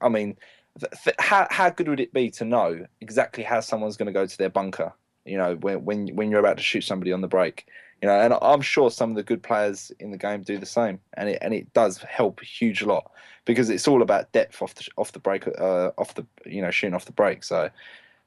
I 0.00 0.08
mean, 0.08 0.36
th- 0.78 1.16
how, 1.18 1.48
how 1.50 1.70
good 1.70 1.88
would 1.88 2.00
it 2.00 2.12
be 2.12 2.30
to 2.30 2.44
know 2.44 2.86
exactly 3.00 3.42
how 3.42 3.58
someone's 3.58 3.96
going 3.96 4.06
to 4.06 4.12
go 4.12 4.26
to 4.26 4.38
their 4.38 4.50
bunker, 4.50 4.92
you 5.24 5.36
know, 5.36 5.56
when, 5.56 5.84
when, 5.84 6.08
when 6.14 6.30
you're 6.30 6.40
about 6.40 6.58
to 6.58 6.62
shoot 6.62 6.82
somebody 6.82 7.12
on 7.12 7.20
the 7.20 7.28
break? 7.28 7.66
You 8.04 8.10
know, 8.10 8.20
and 8.20 8.34
I'm 8.42 8.60
sure 8.60 8.90
some 8.90 9.08
of 9.08 9.16
the 9.16 9.22
good 9.22 9.42
players 9.42 9.90
in 9.98 10.10
the 10.10 10.18
game 10.18 10.42
do 10.42 10.58
the 10.58 10.66
same, 10.66 11.00
and 11.14 11.30
it 11.30 11.38
and 11.40 11.54
it 11.54 11.72
does 11.72 11.96
help 12.02 12.42
a 12.42 12.44
huge 12.44 12.82
lot 12.82 13.10
because 13.46 13.70
it's 13.70 13.88
all 13.88 14.02
about 14.02 14.30
depth 14.32 14.60
off 14.60 14.74
the 14.74 14.86
off 14.98 15.12
the 15.12 15.20
break, 15.20 15.48
uh, 15.58 15.90
off 15.96 16.12
the 16.12 16.26
you 16.44 16.60
know 16.60 16.70
shooting 16.70 16.92
off 16.92 17.06
the 17.06 17.12
break. 17.12 17.42
So 17.42 17.70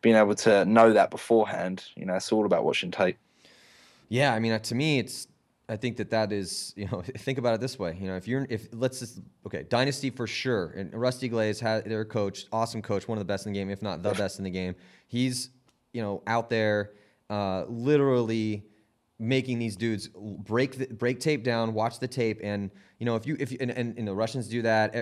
being 0.02 0.16
able 0.16 0.34
to 0.34 0.66
know 0.66 0.94
that 0.94 1.12
beforehand, 1.12 1.84
you 1.96 2.08
know, 2.08 2.16
it's 2.16 2.32
all 2.32 2.48
about 2.48 2.66
watching 2.66 2.90
tape. 2.90 3.20
Yeah, 4.10 4.34
I 4.34 4.40
mean, 4.40 4.52
uh, 4.52 4.58
to 4.58 4.74
me, 4.74 4.98
it's. 4.98 5.28
I 5.70 5.76
think 5.76 5.98
that 5.98 6.10
that 6.10 6.32
is, 6.32 6.74
you 6.76 6.88
know, 6.92 7.04
think 7.04 7.38
about 7.38 7.54
it 7.54 7.62
this 7.62 7.78
way. 7.78 7.96
You 8.02 8.08
know, 8.08 8.16
if 8.16 8.28
you're, 8.28 8.48
if 8.50 8.70
let's 8.72 8.98
just, 8.98 9.20
okay, 9.46 9.62
Dynasty 9.70 10.10
for 10.10 10.26
sure. 10.26 10.74
And 10.76 10.92
Rusty 10.92 11.30
Glaze 11.30 11.60
had 11.60 11.86
their 11.86 12.04
coach, 12.04 12.48
awesome 12.52 12.82
coach, 12.82 13.08
one 13.08 13.20
of 13.20 13.20
the 13.20 13.32
best 13.32 13.46
in 13.46 13.54
the 13.54 13.60
game, 13.60 13.70
if 13.70 13.84
not 13.84 14.02
the 14.02 14.14
best 14.14 14.40
in 14.40 14.44
the 14.44 14.50
game. 14.50 14.74
He's, 15.08 15.52
you 15.94 16.02
know, 16.02 16.24
out 16.26 16.50
there, 16.50 16.94
uh, 17.30 17.66
literally 17.68 18.64
making 19.20 19.60
these 19.60 19.76
dudes 19.76 20.10
break 20.10 20.78
the, 20.78 20.88
break 20.88 21.20
tape 21.20 21.44
down, 21.44 21.74
watch 21.74 22.00
the 22.00 22.08
tape, 22.08 22.40
and 22.44 22.70
you 23.00 23.06
know, 23.06 23.16
if 23.16 23.26
you 23.26 23.36
if 23.40 23.52
you, 23.52 23.58
and, 23.60 23.72
and, 23.72 23.98
and 23.98 24.08
the 24.08 24.14
Russians 24.14 24.48
do 24.48 24.62
that, 24.62 24.94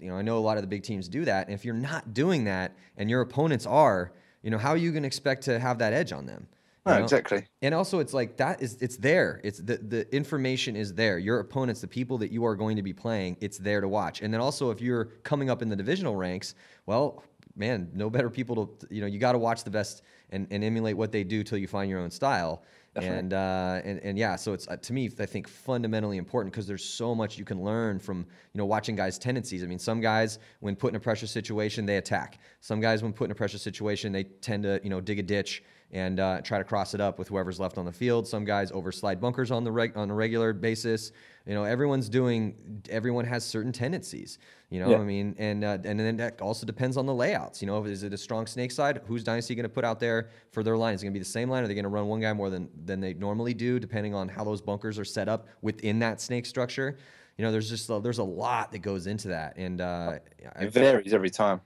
you 0.00 0.08
know, 0.08 0.16
I 0.16 0.22
know 0.22 0.38
a 0.38 0.40
lot 0.40 0.56
of 0.56 0.62
the 0.62 0.68
big 0.68 0.82
teams 0.82 1.08
do 1.08 1.24
that. 1.24 1.46
And 1.46 1.54
if 1.54 1.64
you're 1.64 1.74
not 1.74 2.14
doing 2.14 2.44
that, 2.44 2.76
and 2.96 3.08
your 3.08 3.20
opponents 3.20 3.66
are, 3.66 4.12
you 4.42 4.50
know, 4.50 4.58
how 4.58 4.70
are 4.70 4.76
you 4.76 4.90
going 4.90 5.02
to 5.02 5.06
expect 5.06 5.42
to 5.44 5.58
have 5.58 5.78
that 5.78 5.92
edge 5.92 6.12
on 6.12 6.26
them? 6.26 6.46
No, 6.84 6.98
know? 6.98 7.04
exactly. 7.04 7.46
And 7.62 7.74
also, 7.74 8.00
it's 8.00 8.12
like 8.12 8.36
that 8.38 8.60
is 8.60 8.76
it's 8.80 8.96
there. 8.96 9.40
It's 9.44 9.58
the 9.58 9.76
the 9.76 10.14
information 10.14 10.74
is 10.74 10.92
there. 10.94 11.18
Your 11.18 11.38
opponents, 11.38 11.80
the 11.80 11.86
people 11.86 12.18
that 12.18 12.32
you 12.32 12.44
are 12.44 12.56
going 12.56 12.76
to 12.76 12.82
be 12.82 12.92
playing, 12.92 13.36
it's 13.40 13.58
there 13.58 13.80
to 13.80 13.88
watch. 13.88 14.22
And 14.22 14.34
then 14.34 14.40
also, 14.40 14.70
if 14.70 14.80
you're 14.80 15.06
coming 15.22 15.48
up 15.48 15.62
in 15.62 15.68
the 15.68 15.76
divisional 15.76 16.16
ranks, 16.16 16.56
well, 16.86 17.22
man, 17.54 17.90
no 17.94 18.10
better 18.10 18.30
people 18.30 18.66
to 18.66 18.86
you 18.90 19.00
know 19.00 19.06
you 19.06 19.18
got 19.18 19.32
to 19.32 19.38
watch 19.38 19.62
the 19.62 19.70
best 19.70 20.02
and, 20.30 20.46
and 20.50 20.64
emulate 20.64 20.96
what 20.96 21.12
they 21.12 21.22
do 21.22 21.44
till 21.44 21.58
you 21.58 21.68
find 21.68 21.88
your 21.88 22.00
own 22.00 22.10
style. 22.10 22.62
Definitely. 22.94 23.18
And, 23.18 23.32
uh, 23.32 23.80
and 23.84 23.98
and 24.00 24.18
yeah, 24.18 24.36
so 24.36 24.52
it's 24.52 24.68
uh, 24.68 24.76
to 24.76 24.92
me, 24.92 25.10
I 25.18 25.24
think 25.24 25.48
fundamentally 25.48 26.18
important 26.18 26.52
because 26.52 26.66
there's 26.66 26.84
so 26.84 27.14
much 27.14 27.38
you 27.38 27.44
can 27.44 27.62
learn 27.62 27.98
from 27.98 28.18
you 28.18 28.58
know 28.58 28.66
watching 28.66 28.96
guys' 28.96 29.18
tendencies. 29.18 29.64
I 29.64 29.66
mean, 29.66 29.78
some 29.78 30.00
guys 30.00 30.38
when 30.60 30.76
put 30.76 30.90
in 30.90 30.96
a 30.96 31.00
pressure 31.00 31.26
situation 31.26 31.86
they 31.86 31.96
attack. 31.96 32.38
Some 32.60 32.80
guys 32.80 33.02
when 33.02 33.14
put 33.14 33.24
in 33.24 33.30
a 33.30 33.34
pressure 33.34 33.56
situation 33.56 34.12
they 34.12 34.24
tend 34.24 34.64
to 34.64 34.78
you 34.84 34.90
know 34.90 35.00
dig 35.00 35.18
a 35.18 35.22
ditch 35.22 35.62
and 35.92 36.20
uh, 36.20 36.40
try 36.40 36.58
to 36.58 36.64
cross 36.64 36.94
it 36.94 37.00
up 37.00 37.18
with 37.18 37.28
whoever's 37.28 37.60
left 37.60 37.76
on 37.76 37.84
the 37.84 37.92
field. 37.92 38.26
Some 38.26 38.44
guys 38.44 38.72
overslide 38.72 39.20
bunkers 39.20 39.50
on 39.50 39.62
the 39.62 39.70
reg- 39.70 39.96
on 39.96 40.10
a 40.10 40.14
regular 40.14 40.52
basis. 40.52 41.12
You 41.46 41.54
know, 41.54 41.64
everyone's 41.64 42.08
doing. 42.08 42.82
Everyone 42.88 43.24
has 43.26 43.44
certain 43.44 43.72
tendencies. 43.72 44.38
You 44.70 44.80
know, 44.80 44.90
Yeah. 44.90 44.98
I 44.98 45.04
mean, 45.04 45.34
and 45.38 45.64
uh, 45.64 45.78
and 45.84 46.00
then 46.00 46.16
that 46.16 46.40
also 46.40 46.64
depends 46.64 46.96
on 46.96 47.04
the 47.04 47.12
layouts. 47.14 47.60
You 47.60 47.66
know, 47.66 47.84
is 47.84 48.04
it 48.04 48.14
a 48.14 48.18
strong 48.18 48.46
snake 48.46 48.72
side? 48.72 49.02
Who's 49.06 49.22
Dynasty 49.22 49.54
going 49.54 49.64
to 49.64 49.68
put 49.68 49.84
out 49.84 50.00
there 50.00 50.30
for 50.50 50.62
their 50.62 50.78
line? 50.78 50.94
Is 50.94 51.02
it 51.02 51.06
going 51.06 51.12
to 51.12 51.18
be 51.18 51.22
the 51.22 51.30
same 51.30 51.50
line? 51.50 51.62
Are 51.62 51.66
they 51.66 51.74
going 51.74 51.82
to 51.84 51.90
run 51.90 52.06
one 52.06 52.20
guy 52.20 52.32
more 52.32 52.48
than 52.48 52.70
than 52.86 53.00
they 53.00 53.12
normally 53.12 53.52
do, 53.52 53.78
depending 53.78 54.14
on 54.14 54.28
how 54.28 54.44
those 54.44 54.62
bunkers 54.62 54.98
are 54.98 55.04
set 55.04 55.28
up 55.28 55.46
within 55.60 55.98
that 55.98 56.20
snake 56.20 56.46
structure? 56.46 56.96
You 57.36 57.44
know, 57.44 57.52
there's 57.52 57.68
just 57.68 57.90
a, 57.90 57.98
there's 58.00 58.18
a 58.18 58.24
lot 58.24 58.72
that 58.72 58.80
goes 58.80 59.06
into 59.06 59.28
that, 59.28 59.56
and 59.56 59.80
uh, 59.80 60.18
It 60.60 60.70
varies 60.72 61.12
every 61.14 61.30
time. 61.30 61.60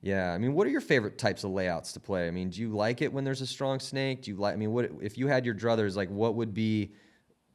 Yeah, 0.00 0.32
I 0.32 0.38
mean, 0.38 0.54
what 0.54 0.66
are 0.66 0.70
your 0.70 0.80
favorite 0.80 1.18
types 1.18 1.44
of 1.44 1.50
layouts 1.50 1.92
to 1.92 2.00
play? 2.00 2.28
I 2.28 2.30
mean, 2.30 2.50
do 2.50 2.60
you 2.60 2.70
like 2.70 3.02
it 3.02 3.12
when 3.12 3.24
there's 3.24 3.40
a 3.40 3.46
strong 3.46 3.80
snake? 3.80 4.22
Do 4.22 4.30
you 4.30 4.36
like? 4.36 4.54
I 4.54 4.56
mean, 4.56 4.72
what 4.72 4.90
if 5.00 5.18
you 5.18 5.26
had 5.26 5.44
your 5.44 5.54
druthers? 5.54 5.96
Like, 5.96 6.10
what 6.10 6.34
would 6.36 6.54
be 6.54 6.92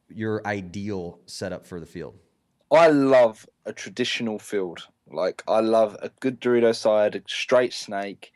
your 0.10 0.46
ideal 0.46 1.20
setup 1.26 1.66
for 1.66 1.80
the 1.80 1.86
field? 1.86 2.16
I 2.72 2.88
love 2.90 3.46
a 3.66 3.74
traditional 3.74 4.40
field. 4.40 4.88
Like 5.08 5.44
I 5.48 5.60
love 5.60 5.96
a 6.02 6.10
good 6.20 6.42
Dorito 6.42 6.76
side, 6.76 7.16
a 7.16 7.22
straight 7.28 7.74
snake, 7.74 8.32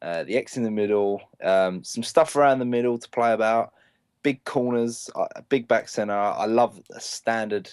uh, 0.00 0.24
the 0.24 0.36
X 0.36 0.56
in 0.56 0.62
the 0.62 0.70
middle, 0.70 1.20
um, 1.42 1.84
some 1.84 2.02
stuff 2.02 2.34
around 2.36 2.58
the 2.58 2.64
middle 2.64 2.98
to 2.98 3.08
play 3.10 3.32
about, 3.32 3.72
big 4.22 4.42
corners, 4.44 5.10
uh, 5.14 5.26
a 5.36 5.42
big 5.42 5.68
back 5.68 5.88
center. 5.88 6.14
I 6.14 6.46
love 6.46 6.80
a 6.94 7.00
standard, 7.00 7.70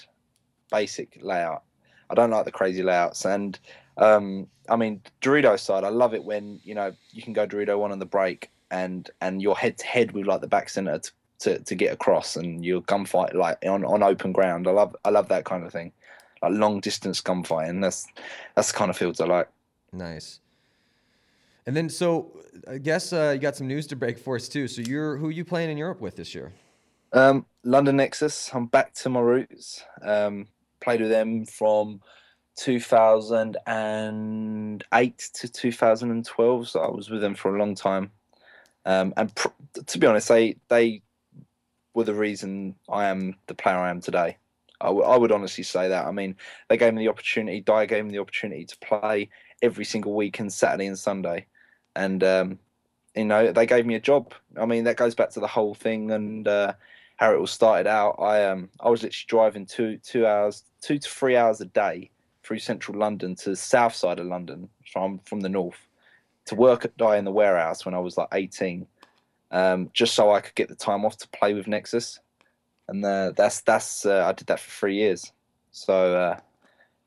basic 0.72 1.20
layout. 1.22 1.64
I 2.10 2.16
don't 2.16 2.32
like 2.32 2.46
the 2.46 2.52
crazy 2.52 2.84
layouts. 2.84 3.26
And 3.26 3.58
um, 3.98 4.48
I 4.70 4.76
mean, 4.76 5.02
Dorito 5.22 5.60
side, 5.60 5.84
I 5.84 5.90
love 5.90 6.14
it 6.14 6.24
when 6.24 6.60
you 6.64 6.76
know 6.76 6.94
you 7.12 7.22
can 7.22 7.34
go 7.34 7.48
Dorito 7.48 7.78
one 7.78 7.92
on 7.92 8.00
the 8.00 8.06
break 8.06 8.50
and 8.72 9.10
and 9.22 9.42
you're 9.42 9.56
head 9.56 9.78
to 9.80 9.86
head 9.86 10.12
with 10.12 10.26
like 10.26 10.42
the 10.42 10.48
back 10.48 10.70
center 10.70 11.00
to, 11.00 11.12
to, 11.40 11.60
to 11.60 11.76
get 11.76 11.94
across 11.94 12.36
and 12.36 12.64
you're 12.64 12.82
gunfight 12.82 13.34
like 13.34 13.58
on, 13.66 13.84
on 13.86 14.04
open 14.04 14.32
ground. 14.32 14.68
I 14.68 14.72
love 14.72 14.96
I 15.04 15.10
love 15.10 15.28
that 15.30 15.46
kind 15.46 15.64
of 15.64 15.72
thing, 15.72 15.92
like 16.42 16.54
long 16.54 16.80
distance 16.80 17.22
gunfighting. 17.22 17.82
That's 17.82 18.08
that's 18.56 18.72
the 18.72 18.78
kind 18.78 18.90
of 18.90 18.98
fields 18.98 19.20
I 19.22 19.26
like. 19.26 19.50
Nice. 19.92 20.40
And 21.66 21.76
then, 21.76 21.90
so 21.90 22.36
I 22.68 22.80
guess 22.80 23.14
uh, 23.14 23.32
you 23.36 23.40
got 23.40 23.56
some 23.56 23.68
news 23.68 23.86
to 23.88 23.96
break 23.96 24.18
for 24.18 24.36
us 24.36 24.48
too. 24.48 24.68
So 24.68 24.82
you're 24.82 25.18
who 25.18 25.28
are 25.28 25.32
you 25.32 25.46
playing 25.46 25.70
in 25.70 25.78
Europe 25.78 26.02
with 26.02 26.16
this 26.16 26.34
year? 26.34 26.52
Um, 27.14 27.46
London 27.64 27.98
Nexus. 27.98 28.50
I'm 28.54 28.66
back 28.66 28.94
to 28.96 29.10
my 29.10 29.20
roots. 29.20 29.84
Um, 30.02 30.48
played 30.80 31.02
with 31.02 31.10
them 31.10 31.46
from 31.46 32.02
2008 32.60 35.30
to 35.34 35.47
2012. 35.47 36.70
So 36.70 36.82
I 36.82 36.89
was 36.89 37.10
with 37.10 37.22
them 37.22 37.36
for 37.36 37.55
a 37.55 37.60
long 37.60 37.74
time. 37.74 38.12
Um, 38.86 39.14
and 39.16 39.34
pr- 39.34 39.47
to 39.86 39.97
be 39.97 40.07
honest, 40.07 40.28
they 40.28 40.57
they 40.68 41.01
were 41.93 42.03
the 42.03 42.14
reason 42.14 42.76
I 42.89 43.05
am 43.05 43.36
the 43.47 43.53
player 43.53 43.78
I 43.78 43.89
am 43.89 44.01
today. 44.01 44.36
I, 44.82 44.88
w- 44.88 45.05
I 45.05 45.16
would 45.18 45.32
honestly 45.32 45.64
say 45.64 45.88
that. 45.89 46.05
I 46.05 46.12
mean, 46.12 46.36
they 46.68 46.78
gave 46.78 46.93
me 46.93 47.03
the 47.03 47.10
opportunity. 47.10 47.62
Dye 47.62 47.86
gave 47.86 48.05
me 48.05 48.12
the 48.12 48.20
opportunity 48.20 48.66
to 48.66 48.78
play 48.80 49.30
every 49.62 49.86
single 49.86 50.14
weekend, 50.14 50.51
Saturday 50.53 50.88
and 50.88 50.99
Sunday, 50.99 51.45
and 51.95 52.24
um, 52.24 52.60
you 53.16 53.26
know 53.26 53.51
they 53.53 53.66
gave 53.66 53.86
me 53.86 53.95
a 53.95 54.01
job. 54.01 54.34
I 54.60 54.66
mean, 54.66 54.84
that 54.84 54.97
goes 54.97 55.16
back 55.16 55.30
to 55.32 55.39
the 55.39 55.47
whole 55.47 55.76
thing 55.76 56.12
and 56.12 56.45
uh, 56.47 56.74
how 57.16 57.34
it 57.34 57.38
all 57.38 57.47
started 57.47 57.88
out. 57.88 58.16
I 58.20 58.43
um 58.45 58.70
I 58.82 58.89
was 58.89 59.03
literally 59.03 59.26
driving 59.28 59.66
two 59.66 59.97
two 59.99 60.28
hours, 60.28 60.66
two 60.82 60.99
to 60.99 61.10
three 61.10 61.38
hours 61.38 61.62
a 61.62 61.66
day 61.66 62.12
through 62.50 62.60
central 62.60 62.97
London 62.97 63.36
to 63.36 63.52
the 63.52 63.56
south 63.56 63.95
side 63.95 64.20
of 64.20 64.26
London. 64.26 64.68
So 64.86 65.00
I'm 65.00 65.20
from 65.20 65.39
the 65.39 65.50
north 65.50 65.78
to 66.47 66.56
work 66.56 66.84
at 66.84 66.97
Dye 66.97 67.18
in 67.18 67.26
the 67.26 67.32
warehouse 67.32 67.86
when 67.86 67.93
I 67.93 68.00
was 68.00 68.18
like 68.18 68.30
18, 68.34 68.88
um, 69.52 69.89
just 69.93 70.16
so 70.16 70.34
I 70.34 70.41
could 70.41 70.56
get 70.56 70.68
the 70.68 70.76
time 70.76 71.06
off 71.06 71.16
to 71.18 71.30
play 71.30 71.54
with 71.54 71.68
Nexus 71.68 72.20
and 72.89 73.06
uh, 73.06 73.32
that's 73.36 73.62
that's 73.62 74.06
uh, 74.06 74.26
I 74.28 74.34
did 74.34 74.47
that 74.47 74.60
for 74.60 74.72
three 74.72 74.95
years. 74.95 75.32
So 75.72 76.18
uh, 76.18 76.39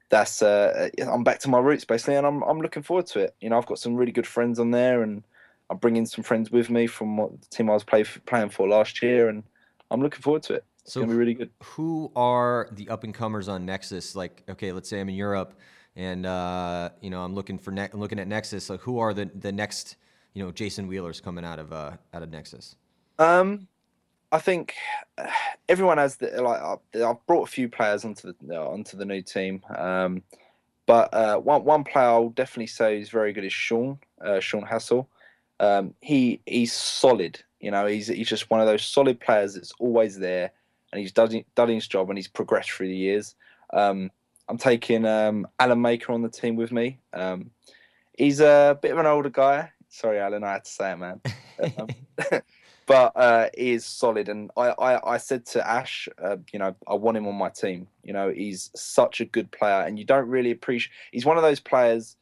that's 0.08 0.40
uh, 0.40 0.88
I'm 1.00 1.24
back 1.24 1.40
to 1.40 1.50
my 1.50 1.58
roots 1.58 1.84
basically, 1.84 2.14
and 2.14 2.26
I'm 2.26 2.42
I'm 2.42 2.60
looking 2.60 2.82
forward 2.82 3.06
to 3.08 3.20
it. 3.20 3.34
You 3.40 3.50
know, 3.50 3.58
I've 3.58 3.66
got 3.66 3.78
some 3.78 3.96
really 3.96 4.12
good 4.12 4.26
friends 4.26 4.58
on 4.58 4.70
there, 4.70 5.02
and 5.02 5.24
I'm 5.68 5.78
bringing 5.78 6.06
some 6.06 6.22
friends 6.22 6.50
with 6.50 6.70
me 6.70 6.86
from 6.86 7.16
what 7.16 7.40
the 7.40 7.46
team 7.48 7.68
I 7.68 7.74
was 7.74 7.84
play, 7.84 8.04
playing 8.04 8.50
for 8.50 8.68
last 8.68 9.02
year, 9.02 9.28
and 9.28 9.42
I'm 9.90 10.00
looking 10.00 10.22
forward 10.22 10.44
to 10.44 10.54
it. 10.54 10.64
It's 10.84 10.94
so 10.94 11.00
gonna 11.00 11.12
be 11.12 11.18
really 11.18 11.34
good. 11.34 11.50
Who 11.62 12.10
are 12.16 12.68
the 12.72 12.88
up 12.88 13.04
and 13.04 13.14
comers 13.14 13.48
on 13.48 13.64
Nexus? 13.64 14.16
Like, 14.16 14.42
okay, 14.48 14.72
let's 14.72 14.88
say 14.88 15.00
I'm 15.00 15.08
in 15.08 15.14
Europe, 15.14 15.54
and 15.94 16.26
uh, 16.26 16.90
you 17.00 17.10
know 17.10 17.22
I'm 17.22 17.34
looking 17.34 17.58
for 17.58 17.70
ne- 17.70 17.88
I'm 17.92 18.00
looking 18.00 18.18
at 18.18 18.26
Nexus. 18.26 18.68
Like, 18.68 18.80
who 18.80 18.98
are 18.98 19.14
the 19.14 19.30
the 19.34 19.52
next 19.52 19.96
you 20.34 20.44
know 20.44 20.50
Jason 20.50 20.88
Wheelers 20.88 21.20
coming 21.20 21.44
out 21.44 21.58
of 21.58 21.72
uh, 21.72 21.92
out 22.12 22.22
of 22.22 22.30
Nexus? 22.30 22.76
Um, 23.18 23.68
I 24.32 24.38
think 24.38 24.74
everyone 25.68 25.98
has 25.98 26.16
the 26.16 26.42
like. 26.42 26.60
I've 27.00 27.26
brought 27.26 27.48
a 27.48 27.50
few 27.50 27.68
players 27.68 28.04
onto 28.04 28.32
the 28.40 28.56
onto 28.56 28.96
the 28.96 29.04
new 29.04 29.22
team, 29.22 29.62
um, 29.76 30.22
but 30.86 31.12
uh, 31.14 31.36
one 31.36 31.64
one 31.64 31.84
player 31.84 32.06
I'll 32.06 32.30
definitely 32.30 32.66
say 32.66 33.00
is 33.00 33.10
very 33.10 33.32
good 33.32 33.44
is 33.44 33.52
Sean 33.52 33.98
uh, 34.20 34.40
Sean 34.40 34.62
Hassel. 34.62 35.08
Um, 35.60 35.94
he 36.00 36.40
he's 36.46 36.72
solid. 36.72 37.40
You 37.60 37.70
know, 37.70 37.86
he's 37.86 38.08
he's 38.08 38.28
just 38.28 38.50
one 38.50 38.60
of 38.60 38.66
those 38.66 38.84
solid 38.84 39.20
players 39.20 39.54
that's 39.54 39.72
always 39.78 40.18
there, 40.18 40.50
and 40.92 41.00
he's 41.00 41.12
done 41.12 41.44
done 41.54 41.68
his 41.68 41.86
job 41.86 42.10
and 42.10 42.18
he's 42.18 42.28
progressed 42.28 42.70
through 42.70 42.88
the 42.88 42.96
years. 42.96 43.34
Um, 43.72 44.10
I'm 44.48 44.58
taking 44.58 45.06
um, 45.06 45.46
Alan 45.58 45.80
Maker 45.80 46.12
on 46.12 46.22
the 46.22 46.28
team 46.28 46.56
with 46.56 46.72
me. 46.72 46.98
Um, 47.12 47.50
he's 48.16 48.40
a 48.40 48.78
bit 48.80 48.92
of 48.92 48.98
an 48.98 49.06
older 49.06 49.30
guy. 49.30 49.70
Sorry, 49.88 50.18
Alan, 50.18 50.44
I 50.44 50.52
had 50.52 50.64
to 50.64 50.70
say 50.70 50.92
it, 50.92 50.96
man. 50.96 51.20
Um, 51.62 51.88
but 52.86 53.12
uh, 53.16 53.48
he 53.56 53.72
is 53.72 53.84
solid. 53.86 54.28
And 54.28 54.50
I, 54.56 54.68
I, 54.70 55.14
I 55.14 55.16
said 55.18 55.46
to 55.46 55.66
Ash, 55.66 56.08
uh, 56.22 56.36
you 56.52 56.58
know, 56.58 56.74
I 56.86 56.94
want 56.94 57.16
him 57.16 57.26
on 57.26 57.34
my 57.34 57.48
team. 57.48 57.86
You 58.02 58.12
know, 58.12 58.30
he's 58.30 58.70
such 58.74 59.20
a 59.20 59.24
good 59.24 59.50
player, 59.50 59.82
and 59.82 59.98
you 59.98 60.04
don't 60.04 60.28
really 60.28 60.50
appreciate. 60.50 60.92
He's 61.12 61.24
one 61.24 61.36
of 61.36 61.42
those 61.42 61.60
players 61.60 62.16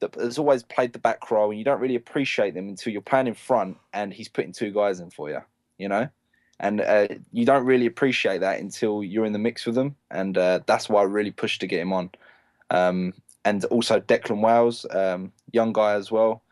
that 0.00 0.14
has 0.16 0.38
always 0.38 0.62
played 0.62 0.92
the 0.92 0.98
back 0.98 1.30
row, 1.30 1.50
and 1.50 1.58
you 1.58 1.64
don't 1.64 1.80
really 1.80 1.96
appreciate 1.96 2.54
them 2.54 2.68
until 2.68 2.92
you're 2.92 3.02
playing 3.02 3.28
in 3.28 3.34
front, 3.34 3.78
and 3.92 4.12
he's 4.12 4.28
putting 4.28 4.52
two 4.52 4.72
guys 4.72 5.00
in 5.00 5.10
for 5.10 5.30
you. 5.30 5.40
You 5.78 5.88
know, 5.88 6.08
and 6.60 6.80
uh, 6.80 7.08
you 7.32 7.44
don't 7.44 7.64
really 7.64 7.86
appreciate 7.86 8.40
that 8.40 8.60
until 8.60 9.02
you're 9.02 9.24
in 9.24 9.32
the 9.32 9.38
mix 9.38 9.66
with 9.66 9.74
them, 9.74 9.96
and 10.10 10.36
uh, 10.38 10.60
that's 10.66 10.88
why 10.88 11.00
I 11.00 11.04
really 11.04 11.30
pushed 11.30 11.60
to 11.60 11.66
get 11.66 11.80
him 11.80 11.92
on. 11.92 12.10
Um, 12.70 13.14
and 13.44 13.64
also 13.66 14.00
Declan 14.00 14.40
Wales, 14.40 14.86
um, 14.90 15.32
young 15.52 15.72
guy 15.72 15.94
as 15.94 16.10
well. 16.10 16.42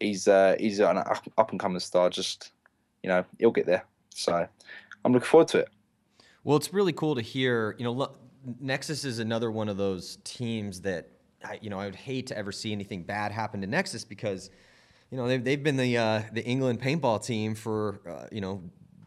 He's 0.00 0.28
uh, 0.28 0.56
he's 0.58 0.78
an 0.78 0.98
up 0.98 1.50
and 1.50 1.60
coming 1.60 1.80
star. 1.80 2.10
Just 2.10 2.52
you 3.02 3.08
know, 3.08 3.24
he'll 3.38 3.50
get 3.50 3.66
there. 3.66 3.84
So 4.14 4.46
I'm 5.04 5.12
looking 5.12 5.26
forward 5.26 5.48
to 5.48 5.58
it. 5.58 5.68
Well, 6.44 6.56
it's 6.56 6.72
really 6.72 6.92
cool 6.92 7.14
to 7.14 7.22
hear. 7.22 7.74
You 7.78 7.84
know, 7.84 8.10
Nexus 8.60 9.04
is 9.04 9.18
another 9.18 9.50
one 9.50 9.68
of 9.68 9.76
those 9.76 10.18
teams 10.24 10.80
that 10.82 11.08
I, 11.44 11.58
you 11.60 11.70
know, 11.70 11.78
I 11.78 11.86
would 11.86 11.96
hate 11.96 12.28
to 12.28 12.38
ever 12.38 12.52
see 12.52 12.72
anything 12.72 13.02
bad 13.02 13.32
happen 13.32 13.60
to 13.60 13.66
Nexus 13.66 14.04
because, 14.04 14.50
you 15.10 15.18
know, 15.18 15.26
they've, 15.26 15.42
they've 15.42 15.62
been 15.62 15.76
the 15.76 15.96
uh, 15.96 16.22
the 16.32 16.44
England 16.44 16.80
paintball 16.80 17.24
team 17.24 17.54
for 17.54 18.00
uh, 18.08 18.26
you 18.30 18.40
know, 18.40 18.62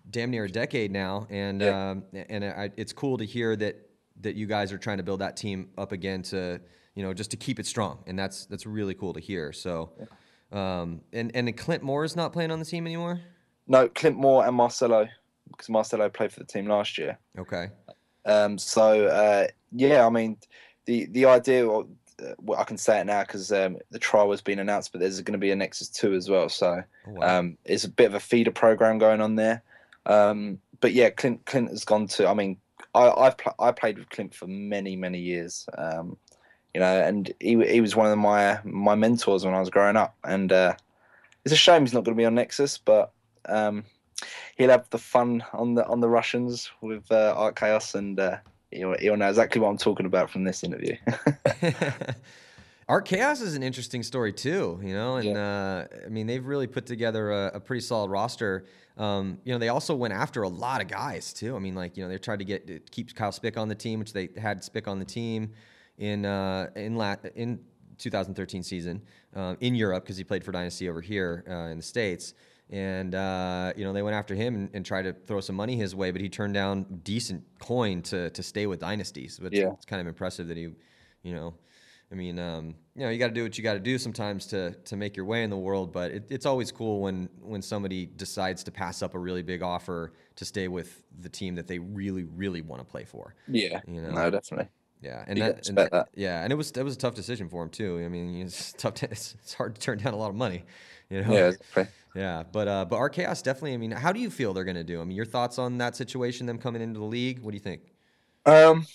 damn 0.10 0.32
near 0.32 0.46
a 0.46 0.50
decade 0.50 0.92
now, 0.92 1.28
and 1.30 1.62
yeah. 1.62 1.92
um, 1.92 2.04
and 2.14 2.44
I, 2.44 2.72
it's 2.78 2.94
cool 2.94 3.18
to 3.18 3.26
hear 3.26 3.56
that 3.56 3.90
that 4.22 4.36
you 4.36 4.46
guys 4.46 4.72
are 4.72 4.78
trying 4.78 4.98
to 4.98 5.04
build 5.04 5.22
that 5.22 5.38
team 5.38 5.70
up 5.78 5.92
again 5.92 6.22
to 6.24 6.60
you 6.96 7.04
know 7.04 7.14
just 7.14 7.32
to 7.32 7.38
keep 7.38 7.60
it 7.60 7.66
strong, 7.66 8.00
and 8.08 8.18
that's 8.18 8.46
that's 8.46 8.66
really 8.66 8.94
cool 8.94 9.14
to 9.14 9.20
hear. 9.20 9.54
So, 9.54 9.92
yeah. 10.52 10.82
um, 10.82 11.02
and 11.14 11.32
and 11.36 11.56
Clint 11.58 11.84
Moore 11.84 12.04
is 12.04 12.16
not 12.16 12.34
playing 12.34 12.52
on 12.52 12.60
the 12.60 12.66
team 12.66 12.86
anymore. 12.86 13.22
No, 13.68 13.88
Clint 13.88 14.18
Moore 14.18 14.46
and 14.46 14.56
Marcelo, 14.56 15.08
because 15.48 15.70
Marcelo 15.70 16.10
played 16.10 16.32
for 16.32 16.40
the 16.40 16.46
team 16.46 16.68
last 16.68 16.98
year. 16.98 17.18
Okay. 17.38 17.70
Um, 18.26 18.58
so 18.58 19.06
uh, 19.08 19.48
yeah, 19.72 20.06
I 20.06 20.10
mean, 20.10 20.38
the 20.86 21.06
the 21.06 21.26
idea, 21.26 21.70
uh, 21.70 21.84
well, 22.40 22.60
I 22.60 22.64
can 22.64 22.78
say 22.78 23.00
it 23.00 23.06
now 23.06 23.22
because 23.22 23.52
um, 23.52 23.78
the 23.92 24.00
trial 24.00 24.32
has 24.32 24.42
been 24.42 24.60
announced, 24.60 24.92
but 24.92 25.00
there's 25.00 25.22
going 25.22 25.34
to 25.34 25.40
be 25.40 25.52
a 25.52 25.56
Nexus 25.56 25.90
two 25.90 26.14
as 26.14 26.30
well. 26.30 26.50
So 26.50 26.84
oh, 27.08 27.12
wow. 27.12 27.40
um, 27.40 27.58
it's 27.66 27.84
a 27.84 27.90
bit 27.90 28.08
of 28.08 28.16
a 28.16 28.20
feeder 28.20 28.52
program 28.52 28.98
going 28.98 29.22
on 29.22 29.36
there. 29.36 29.64
Um, 30.06 30.60
but 30.82 30.94
yeah, 30.94 31.10
Clint 31.10 31.46
Clint 31.46 31.70
has 31.70 31.84
gone 31.84 32.08
to. 32.08 32.28
I 32.28 32.34
mean, 32.34 32.58
I 32.94 33.10
I've 33.10 33.38
pl- 33.38 33.56
I 33.60 33.72
played 33.72 33.98
with 33.98 34.10
Clint 34.10 34.34
for 34.34 34.48
many 34.48 34.96
many 34.96 35.20
years. 35.20 35.68
Um, 35.78 36.18
you 36.74 36.80
know, 36.80 37.02
and 37.02 37.32
he 37.40 37.64
he 37.66 37.82
was 37.82 37.96
one 37.96 38.12
of 38.12 38.18
my 38.18 38.60
my 38.64 38.96
mentors 38.96 39.46
when 39.46 39.54
I 39.54 39.60
was 39.60 39.70
growing 39.70 39.98
up, 39.98 40.16
and 40.24 40.52
uh, 40.52 40.76
it's 41.44 41.54
a 41.54 41.58
shame 41.58 41.84
he's 41.84 41.94
not 41.94 42.04
going 42.04 42.16
to 42.16 42.22
be 42.22 42.26
on 42.26 42.36
Nexus, 42.36 42.78
but 42.78 43.12
um, 43.48 43.84
he'll 44.56 44.70
have 44.70 44.90
the 44.90 44.98
fun 44.98 45.44
on 45.54 45.76
the 45.76 45.86
on 45.88 46.00
the 46.00 46.10
Russians 46.10 46.70
with 46.82 47.12
uh, 47.12 47.34
Art 47.36 47.56
Chaos, 47.56 47.96
and 47.96 48.20
uh, 48.20 48.38
he'll, 48.72 48.96
he'll 49.00 49.18
know 49.18 49.30
exactly 49.30 49.60
what 49.62 49.70
I'm 49.70 49.78
talking 49.78 50.06
about 50.06 50.30
from 50.30 50.44
this 50.44 50.64
interview. 50.64 50.96
Art 52.90 53.06
Chaos 53.06 53.40
is 53.40 53.56
an 53.56 53.62
interesting 53.62 54.02
story 54.02 54.34
too, 54.34 54.80
you 54.84 54.96
know, 54.96 55.18
and 55.18 55.30
yeah. 55.30 55.86
uh, 55.94 56.06
I 56.06 56.10
mean 56.10 56.26
they've 56.26 56.44
really 56.44 56.66
put 56.66 56.88
together 56.88 57.32
a, 57.32 57.52
a 57.56 57.60
pretty 57.60 57.82
solid 57.82 58.10
roster. 58.10 58.66
Um, 58.98 59.38
you 59.44 59.54
know, 59.54 59.60
they 59.60 59.70
also 59.70 59.96
went 59.96 60.14
after 60.16 60.42
a 60.42 60.50
lot 60.50 60.82
of 60.82 60.88
guys 60.88 61.32
too. 61.32 61.56
I 61.56 61.60
mean, 61.60 61.76
like 61.76 61.96
you 61.96 62.04
know, 62.04 62.10
they 62.10 62.18
tried 62.18 62.40
to 62.40 62.46
get 62.46 62.90
keep 62.90 63.14
Kyle 63.14 63.32
Spicka 63.32 63.58
on 63.58 63.70
the 63.70 63.76
team, 63.76 64.00
which 64.00 64.12
they 64.12 64.30
had 64.36 64.62
Spicka 64.62 64.88
on 64.88 64.98
the 64.98 65.06
team 65.06 65.52
in 66.00 66.26
uh, 66.26 66.72
in 66.76 66.96
la- 66.96 67.16
in 67.36 67.60
2013 68.00 68.64
season 68.64 69.04
uh, 69.36 69.56
in 69.60 69.76
Europe 69.76 70.04
because 70.04 70.18
he 70.18 70.24
played 70.24 70.44
for 70.44 70.52
Dynasty 70.52 70.90
over 70.90 71.02
here 71.02 71.46
uh, 71.48 71.72
in 71.72 71.78
the 71.78 71.84
states 71.84 72.34
and 72.72 73.16
uh, 73.16 73.74
you 73.76 73.84
know 73.84 73.94
they 73.94 74.02
went 74.02 74.16
after 74.16 74.36
him 74.36 74.56
and, 74.56 74.70
and, 74.74 74.86
tried 74.86 75.04
to 75.04 75.14
throw 75.14 75.42
some 75.42 75.56
money 75.56 75.76
his 75.76 75.96
way, 75.96 76.12
but 76.12 76.22
he 76.22 76.30
turned 76.30 76.54
down 76.54 76.86
decent 77.04 77.44
coin 77.60 78.02
to 78.04 78.30
to 78.32 78.44
stay 78.44 78.68
with 78.68 78.80
dynasties. 78.80 79.40
Which 79.40 79.54
yeah. 79.54 79.72
it's 79.72 79.86
kind 79.86 80.00
of 80.00 80.08
impressive 80.08 80.48
that 80.50 80.58
he, 80.58 80.70
you 81.24 81.34
know, 81.34 81.56
I 82.12 82.16
mean, 82.16 82.40
um, 82.40 82.76
you 82.96 83.04
know, 83.04 83.10
you 83.10 83.20
got 83.20 83.28
to 83.28 83.34
do 83.34 83.44
what 83.44 83.58
you 83.58 83.64
got 83.64 83.74
to 83.74 83.80
do 83.80 83.98
sometimes 83.98 84.48
to 84.48 84.72
to 84.72 84.96
make 84.96 85.16
your 85.16 85.26
way 85.26 85.44
in 85.44 85.50
the 85.50 85.58
world. 85.58 85.92
But 85.94 86.12
it, 86.12 86.26
it's 86.30 86.46
always 86.46 86.72
cool 86.72 87.02
when 87.02 87.30
when 87.42 87.62
somebody 87.62 88.08
decides 88.08 88.64
to 88.64 88.72
pass 88.72 89.04
up 89.04 89.14
a 89.14 89.20
really 89.20 89.44
big 89.44 89.62
offer 89.62 90.14
to 90.36 90.46
stay 90.46 90.68
with 90.68 91.04
the 91.22 91.30
team 91.30 91.56
that 91.56 91.68
they 91.68 91.78
really 91.78 92.24
really 92.24 92.62
want 92.62 92.82
to 92.82 92.86
play 92.86 93.06
for. 93.06 93.36
Yeah, 93.48 93.82
you 93.88 94.02
know, 94.02 94.10
no, 94.10 94.30
definitely. 94.32 94.70
Yeah, 95.02 95.24
and, 95.28 95.42
that, 95.42 95.70
and 95.70 95.78
that, 95.78 96.10
yeah, 96.14 96.44
and 96.44 96.52
it 96.52 96.58
was 96.58 96.72
that 96.74 96.84
was 96.84 96.96
a 96.96 96.98
tough 96.98 97.16
decision 97.16 97.48
for 97.48 97.64
him 97.64 97.70
too. 97.70 98.02
I 98.04 98.10
mean, 98.10 98.42
it's 98.46 98.74
tough. 98.74 98.96
To, 98.96 99.12
it's, 99.12 99.36
it's 99.42 99.54
hard 99.54 99.76
to 99.76 99.82
turn 99.82 100.00
down 100.00 100.14
a 100.14 100.18
lot 100.18 100.30
of 100.30 100.36
money. 100.36 100.64
You 101.10 101.22
know? 101.24 101.56
Yeah, 101.76 101.86
yeah, 102.16 102.44
but 102.52 102.68
uh, 102.68 102.86
but 102.86 102.98
Art 102.98 103.14
Chaos 103.14 103.42
definitely. 103.42 103.74
I 103.74 103.78
mean, 103.78 103.92
how 103.92 104.12
do 104.12 104.20
you 104.20 104.30
feel 104.30 104.54
they're 104.54 104.64
going 104.64 104.76
to 104.76 104.84
do? 104.84 105.00
I 105.00 105.06
mean, 105.06 105.16
your 105.16 105.26
thoughts 105.26 105.58
on 105.58 105.78
that 105.78 105.96
situation, 105.96 106.48
them 106.48 106.58
coming 106.58 106.82
into 106.82 107.00
the 107.00 107.06
league? 107.06 107.40
What 107.40 107.52
do 107.52 107.56
you 107.56 107.62
think? 107.62 107.82
Um, 108.46 108.86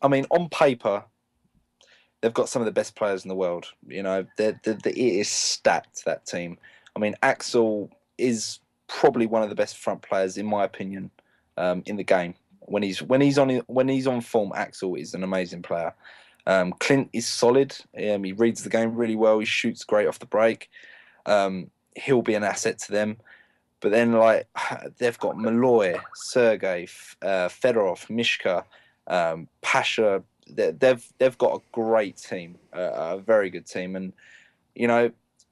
I 0.00 0.08
mean, 0.08 0.26
on 0.30 0.48
paper, 0.48 1.04
they've 2.26 2.34
got 2.34 2.48
some 2.48 2.60
of 2.60 2.66
the 2.66 2.72
best 2.72 2.94
players 2.96 3.24
in 3.24 3.28
the 3.28 3.34
world. 3.34 3.66
You 3.86 4.02
know, 4.02 4.26
they're, 4.36 4.60
they're, 4.64 4.78
they're, 4.82 4.92
it 4.92 4.98
is 4.98 5.28
stacked 5.28 6.04
that 6.04 6.26
team. 6.26 6.58
I 6.94 6.98
mean, 6.98 7.14
Axel 7.22 7.90
is 8.18 8.58
probably 8.88 9.26
one 9.26 9.42
of 9.42 9.48
the 9.48 9.54
best 9.54 9.76
front 9.76 10.02
players, 10.02 10.36
in 10.36 10.46
my 10.46 10.64
opinion, 10.64 11.10
um, 11.56 11.82
in 11.86 11.96
the 11.96 12.04
game. 12.04 12.34
When 12.60 12.82
he's 12.82 13.00
when 13.00 13.20
he's 13.20 13.38
on 13.38 13.50
when 13.68 13.88
he's 13.88 14.08
on 14.08 14.20
form, 14.20 14.52
Axel 14.54 14.96
is 14.96 15.14
an 15.14 15.22
amazing 15.22 15.62
player. 15.62 15.94
Um, 16.48 16.72
Clint 16.80 17.10
is 17.12 17.26
solid. 17.26 17.76
Um, 17.96 18.24
he 18.24 18.32
reads 18.32 18.64
the 18.64 18.70
game 18.70 18.96
really 18.96 19.14
well. 19.14 19.38
He 19.38 19.46
shoots 19.46 19.84
great 19.84 20.08
off 20.08 20.18
the 20.18 20.26
break 20.26 20.68
um, 21.26 21.70
he'll 21.94 22.22
be 22.22 22.34
an 22.34 22.44
asset 22.44 22.78
to 22.78 22.92
them. 22.92 23.18
But 23.80 23.90
then, 23.90 24.12
like, 24.12 24.48
they've 24.98 25.18
got 25.18 25.36
Malloy, 25.36 25.96
Sergey, 26.14 26.88
uh, 27.20 27.48
Fedorov, 27.48 28.08
Mishka, 28.08 28.64
um, 29.06 29.48
Pasha. 29.60 30.22
They've 30.48 31.04
they've 31.18 31.38
got 31.38 31.56
a 31.56 31.60
great 31.72 32.16
team, 32.16 32.56
uh, 32.74 33.16
a 33.16 33.18
very 33.18 33.50
good 33.50 33.66
team, 33.66 33.96
and 33.96 34.12
you 34.74 34.86
know, 34.86 35.10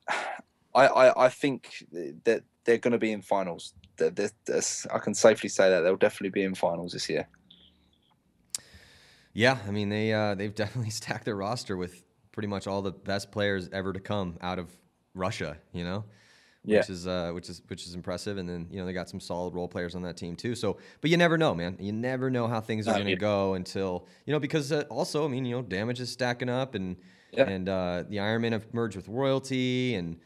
I, 0.74 0.86
I, 0.86 1.26
I 1.26 1.28
think 1.28 1.84
that 2.24 2.42
they're 2.64 2.78
going 2.78 2.92
to 2.92 2.98
be 2.98 3.12
in 3.12 3.22
finals. 3.22 3.74
I 4.00 4.98
can 4.98 5.14
safely 5.14 5.48
say 5.48 5.70
that 5.70 5.82
they'll 5.82 5.96
definitely 5.96 6.30
be 6.30 6.42
in 6.42 6.54
finals 6.54 6.92
this 6.92 7.08
year. 7.08 7.28
Yeah, 9.32 9.58
I 9.66 9.70
mean 9.70 9.88
they 9.88 10.12
uh, 10.12 10.34
they've 10.34 10.54
definitely 10.54 10.90
stacked 11.00 11.24
their 11.24 11.36
roster 11.36 11.76
with 11.76 12.02
pretty 12.32 12.48
much 12.48 12.66
all 12.66 12.82
the 12.82 12.92
best 12.92 13.30
players 13.30 13.68
ever 13.72 13.92
to 13.92 14.00
come 14.00 14.36
out 14.40 14.58
of 14.58 14.70
Russia. 15.14 15.58
You 15.72 15.84
know, 15.84 16.04
yeah. 16.65 16.78
which 16.78 16.91
is 16.91 17.07
uh, 17.07 17.31
which 17.32 17.49
is 17.49 17.62
which 17.69 17.86
is 17.86 17.95
impressive. 17.95 18.39
And 18.39 18.49
then 18.49 18.66
you 18.70 18.81
know 18.81 18.86
they 18.86 18.93
got 18.93 19.09
some 19.09 19.20
solid 19.20 19.55
role 19.55 19.69
players 19.69 19.95
on 19.95 20.03
that 20.03 20.16
team 20.16 20.35
too. 20.35 20.55
So, 20.55 20.78
but 21.01 21.11
you 21.11 21.16
never 21.16 21.36
know, 21.36 21.55
man. 21.55 21.77
You 21.78 21.93
never 21.93 22.31
know 22.31 22.47
how 22.47 22.61
things 22.61 22.89
are 22.89 22.95
going 22.95 23.05
to 23.05 23.12
yeah. 23.12 23.16
go 23.16 23.55
until 23.55 24.07
you 24.27 24.32
know 24.32 24.41
because 24.41 24.73
uh, 24.73 24.85
also 24.91 25.24
I 25.24 25.28
mean 25.28 25.45
you 25.45 25.57
know 25.57 25.62
damage 25.62 26.01
is 26.01 26.11
stacking 26.11 26.49
up 26.49 26.74
and 26.74 26.97
yeah. 27.32 27.49
and 27.49 27.69
uh, 27.69 28.05
the 28.09 28.16
Ironmen 28.16 28.53
have 28.53 28.73
merged 28.73 28.97
with 28.97 29.09
Royalty 29.09 29.95
and 29.95 30.19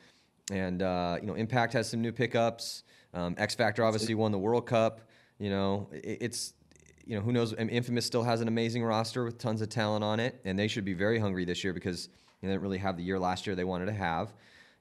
and 0.52 0.82
uh, 0.82 1.18
you 1.20 1.26
know 1.26 1.34
Impact 1.34 1.72
has 1.72 1.88
some 1.90 2.00
new 2.00 2.12
pickups. 2.12 2.84
Um, 3.14 3.34
X 3.38 3.54
Factor 3.54 3.84
obviously 3.84 4.14
won 4.14 4.32
the 4.32 4.38
World 4.38 4.66
Cup. 4.66 5.00
You 5.38 5.50
know 5.50 5.88
it, 5.92 6.18
it's 6.20 6.54
you 7.04 7.16
know 7.16 7.22
who 7.22 7.32
knows. 7.32 7.52
I 7.54 7.64
mean, 7.64 7.70
Infamous 7.70 8.06
still 8.06 8.22
has 8.22 8.40
an 8.40 8.48
amazing 8.48 8.84
roster 8.84 9.24
with 9.24 9.38
tons 9.38 9.60
of 9.60 9.70
talent 9.70 10.04
on 10.04 10.20
it, 10.20 10.40
and 10.44 10.58
they 10.58 10.68
should 10.68 10.84
be 10.84 10.94
very 10.94 11.18
hungry 11.18 11.44
this 11.44 11.64
year 11.64 11.72
because 11.72 12.08
they 12.40 12.48
didn't 12.48 12.62
really 12.62 12.78
have 12.78 12.96
the 12.96 13.02
year 13.02 13.18
last 13.18 13.46
year 13.46 13.56
they 13.56 13.64
wanted 13.64 13.86
to 13.86 13.92
have 13.92 14.32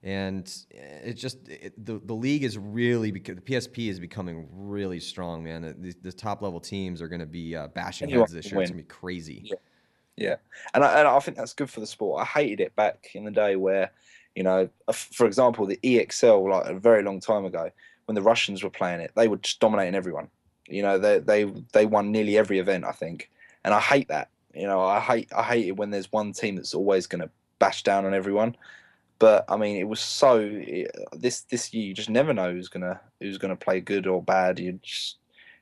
and 0.07 0.49
it's 0.71 1.21
just 1.21 1.49
it, 1.49 1.73
the 1.85 1.99
the 2.05 2.13
league 2.13 2.45
is 2.45 2.57
really 2.57 3.11
the 3.11 3.19
PSP 3.19 3.89
is 3.89 3.99
becoming 3.99 4.47
really 4.53 5.01
strong, 5.01 5.43
man. 5.43 5.75
The, 5.79 5.93
the 6.01 6.13
top 6.13 6.41
level 6.41 6.61
teams 6.61 7.01
are 7.01 7.09
going 7.09 7.19
to 7.19 7.25
be 7.25 7.57
uh, 7.57 7.67
bashing 7.67 8.07
heads 8.07 8.31
this 8.31 8.49
year. 8.49 8.61
It's 8.61 8.71
going 8.71 8.79
to 8.79 8.85
be 8.85 8.87
crazy. 8.87 9.41
Yeah, 9.43 9.55
yeah. 10.15 10.35
And, 10.73 10.85
I, 10.85 10.99
and 10.99 11.09
I 11.09 11.19
think 11.19 11.35
that's 11.35 11.51
good 11.51 11.69
for 11.69 11.81
the 11.81 11.85
sport. 11.85 12.21
I 12.21 12.25
hated 12.25 12.61
it 12.61 12.73
back 12.77 13.09
in 13.15 13.25
the 13.25 13.31
day 13.31 13.57
where, 13.57 13.91
you 14.33 14.43
know, 14.43 14.69
for 14.93 15.27
example, 15.27 15.65
the 15.65 15.79
EXL 15.83 16.49
like 16.49 16.67
a 16.67 16.79
very 16.79 17.03
long 17.03 17.19
time 17.19 17.43
ago 17.43 17.69
when 18.05 18.15
the 18.15 18.21
Russians 18.21 18.63
were 18.63 18.69
playing 18.69 19.01
it, 19.01 19.11
they 19.17 19.27
were 19.27 19.35
just 19.35 19.59
dominating 19.59 19.93
everyone. 19.93 20.29
You 20.69 20.83
know, 20.83 20.97
they 20.97 21.19
they 21.19 21.43
they 21.73 21.85
won 21.85 22.13
nearly 22.13 22.37
every 22.37 22.59
event, 22.59 22.85
I 22.85 22.93
think, 22.93 23.29
and 23.65 23.73
I 23.73 23.81
hate 23.81 24.07
that. 24.07 24.29
You 24.55 24.67
know, 24.67 24.79
I 24.79 25.01
hate 25.01 25.33
I 25.35 25.43
hate 25.43 25.67
it 25.67 25.75
when 25.75 25.89
there's 25.89 26.13
one 26.13 26.31
team 26.31 26.55
that's 26.55 26.73
always 26.73 27.07
going 27.07 27.23
to 27.23 27.29
bash 27.59 27.83
down 27.83 28.05
on 28.05 28.13
everyone. 28.13 28.55
But 29.19 29.45
I 29.49 29.57
mean, 29.57 29.77
it 29.77 29.87
was 29.87 29.99
so 29.99 30.39
this 31.13 31.41
this 31.41 31.73
year 31.73 31.85
you 31.85 31.93
just 31.93 32.09
never 32.09 32.33
know 32.33 32.51
who's 32.51 32.67
gonna 32.67 32.99
who's 33.19 33.37
gonna 33.37 33.55
play 33.55 33.81
good 33.81 34.07
or 34.07 34.21
bad. 34.21 34.59
You 34.59 34.79
just 34.81 35.17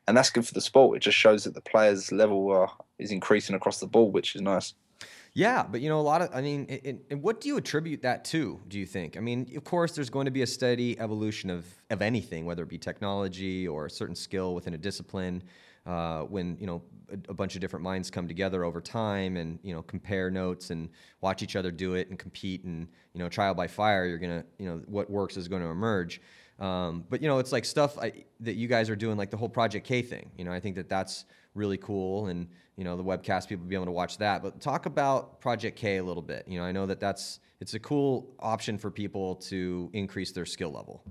and 0.07 0.15
that's 0.15 0.30
good 0.30 0.45
for 0.45 0.53
the 0.53 0.61
sport. 0.61 0.98
It 0.98 1.02
just 1.02 1.18
shows 1.18 1.44
that 1.45 1.53
the 1.53 1.61
players' 1.61 2.11
level 2.11 2.69
is 2.99 3.11
increasing 3.11 3.56
across 3.56 3.80
the 3.80 3.88
board, 3.88 4.14
which 4.14 4.36
is 4.36 4.41
nice. 4.41 4.73
Yeah, 5.34 5.65
but 5.69 5.82
you 5.82 5.90
know, 5.90 5.99
a 5.99 6.02
lot 6.02 6.22
of, 6.22 6.30
I 6.34 6.41
mean, 6.41 6.65
it, 6.69 7.06
it, 7.10 7.19
what 7.19 7.41
do 7.41 7.49
you 7.49 7.57
attribute 7.57 8.02
that 8.03 8.23
to, 8.26 8.61
do 8.69 8.80
you 8.80 8.86
think? 8.86 9.18
I 9.18 9.19
mean, 9.19 9.52
of 9.57 9.65
course, 9.65 9.91
there's 9.91 10.10
going 10.10 10.26
to 10.26 10.32
be 10.32 10.44
a 10.44 10.48
steady 10.48 10.98
evolution 10.98 11.49
of, 11.49 11.65
of 11.90 12.02
anything, 12.02 12.45
whether 12.45 12.64
it 12.64 12.69
be 12.69 12.77
technology 12.77 13.68
or 13.68 13.86
a 13.86 13.90
certain 13.90 14.15
skill 14.15 14.56
within 14.56 14.73
a 14.76 14.77
discipline 14.77 15.44
uh, 15.86 16.22
when 16.22 16.57
you 16.60 16.66
know 16.68 16.82
a, 17.12 17.32
a, 17.32 17.34
bunch 17.34 17.56
of 17.56 17.62
different 17.62 17.84
minds 17.84 18.10
come 18.10 18.28
together 18.28 18.64
over 18.64 18.82
time 18.82 19.38
and 19.38 19.60
you 19.62 19.74
know 19.74 19.84
compare 19.84 20.32
notes 20.32 20.72
and 20.72 20.90
watch 21.22 21.44
each 21.44 21.56
other 21.56 21.72
do 21.72 21.94
it 21.94 22.10
and 22.10 22.18
compete 22.18 22.64
and 22.64 22.88
you 23.14 23.20
know 23.20 23.30
trial 23.30 23.53
by 23.53 23.68
fire 23.68 24.06
you're 24.06 24.18
gonna 24.18 24.44
you 24.57 24.66
know 24.66 24.82
what 24.88 25.10
works 25.10 25.38
is 25.38 25.48
going 25.48 25.62
to 25.62 25.70
emerge. 25.70 26.22
Um, 26.60 27.03
but 27.10 27.22
you 27.22 27.28
know 27.28 27.40
it's 27.40 27.52
like 27.52 27.66
stuff 27.66 27.98
I, 27.99 28.24
that 28.40 28.56
you 28.56 28.68
guys 28.68 28.90
are 28.90 28.95
doing 28.95 29.18
like 29.18 29.30
the 29.30 29.38
whole 29.38 29.49
project 29.49 29.86
k 29.86 30.02
thing 30.02 30.32
you 30.38 30.45
know 30.45 30.53
i 30.53 30.60
think 30.62 30.78
that 30.78 30.88
that's 30.88 31.26
really 31.53 31.78
cool 31.78 32.28
and 32.28 32.48
you 32.78 32.86
know 32.86 32.95
the 32.95 33.03
webcast 33.03 33.49
people 33.49 33.64
will 33.64 33.70
be 33.70 33.76
able 33.76 33.86
to 33.86 33.91
watch 33.91 34.18
that. 34.20 34.41
But 34.41 34.62
talk 34.62 34.86
about 34.86 35.41
project 35.41 35.78
k 35.78 35.98
a 35.98 36.03
little 36.03 36.24
bit 36.24 36.48
you 36.48 36.57
know 36.57 36.66
i 36.66 36.72
know 36.72 36.86
that 36.86 36.99
that's 36.99 37.40
it's 37.60 37.74
a 37.74 37.80
cool 37.80 38.34
option 38.40 38.78
for 38.78 38.90
people 38.90 39.36
to 39.36 39.90
increase 39.94 40.32
their 40.32 40.45
skill 40.45 40.72
level. 40.72 41.03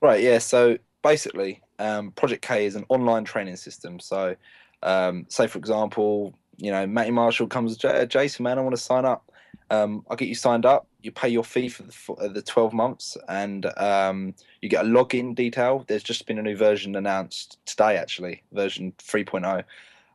Right 0.00 0.22
yeah 0.22 0.38
so 0.38 0.76
basically, 1.06 1.62
um, 1.78 2.10
Project 2.12 2.42
K 2.42 2.66
is 2.66 2.74
an 2.74 2.84
online 2.88 3.24
training 3.24 3.56
system. 3.56 4.00
So, 4.00 4.34
um, 4.82 5.24
say 5.28 5.46
for 5.46 5.58
example, 5.58 6.34
you 6.56 6.72
know, 6.72 6.84
Matty 6.86 7.12
Marshall 7.12 7.46
comes, 7.46 7.76
Jason, 7.76 8.42
man, 8.42 8.58
I 8.58 8.62
want 8.62 8.74
to 8.74 8.82
sign 8.82 9.04
up. 9.04 9.30
Um, 9.70 10.04
I'll 10.10 10.16
get 10.16 10.28
you 10.28 10.34
signed 10.34 10.66
up. 10.66 10.86
You 11.02 11.12
pay 11.12 11.28
your 11.28 11.44
fee 11.44 11.68
for 11.68 11.84
the, 11.84 11.92
for 11.92 12.20
uh, 12.20 12.28
the 12.28 12.42
12 12.42 12.72
months 12.72 13.16
and 13.28 13.66
um, 13.78 14.34
you 14.60 14.68
get 14.68 14.84
a 14.84 14.88
login 14.88 15.34
detail. 15.34 15.84
There's 15.86 16.02
just 16.02 16.26
been 16.26 16.38
a 16.38 16.42
new 16.42 16.56
version 16.56 16.96
announced 16.96 17.58
today, 17.66 17.96
actually, 17.96 18.42
version 18.52 18.92
3.0. 18.98 19.62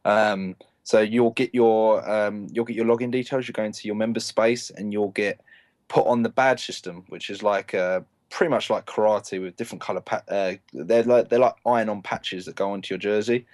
Um, 0.04 0.56
so 0.84 1.00
you'll 1.00 1.32
get 1.32 1.54
your 1.54 2.10
um, 2.10 2.48
you'll 2.52 2.66
get 2.66 2.76
your 2.76 2.86
login 2.86 3.12
details. 3.12 3.48
You 3.48 3.54
go 3.54 3.64
into 3.64 3.88
your 3.88 3.96
member 3.96 4.20
space 4.20 4.72
and 4.72 4.92
you'll 4.92 5.10
get 5.10 5.40
put 5.88 6.06
on 6.08 6.24
the 6.24 6.30
badge 6.30 6.66
system, 6.66 7.06
which 7.08 7.30
is 7.30 7.44
like 7.44 7.74
a 7.74 8.04
pretty 8.32 8.50
much 8.50 8.70
like 8.70 8.86
karate 8.86 9.40
with 9.40 9.58
different 9.58 9.82
color. 9.82 10.02
Pa- 10.02 10.24
uh, 10.28 10.54
they're 10.74 11.04
like 11.04 11.30
they're 11.30 11.40
like 11.40 11.56
iron-on 11.66 12.02
patches 12.02 12.46
that 12.46 12.56
go 12.56 12.72
onto 12.72 12.94
your 12.94 13.00
jersey, 13.00 13.46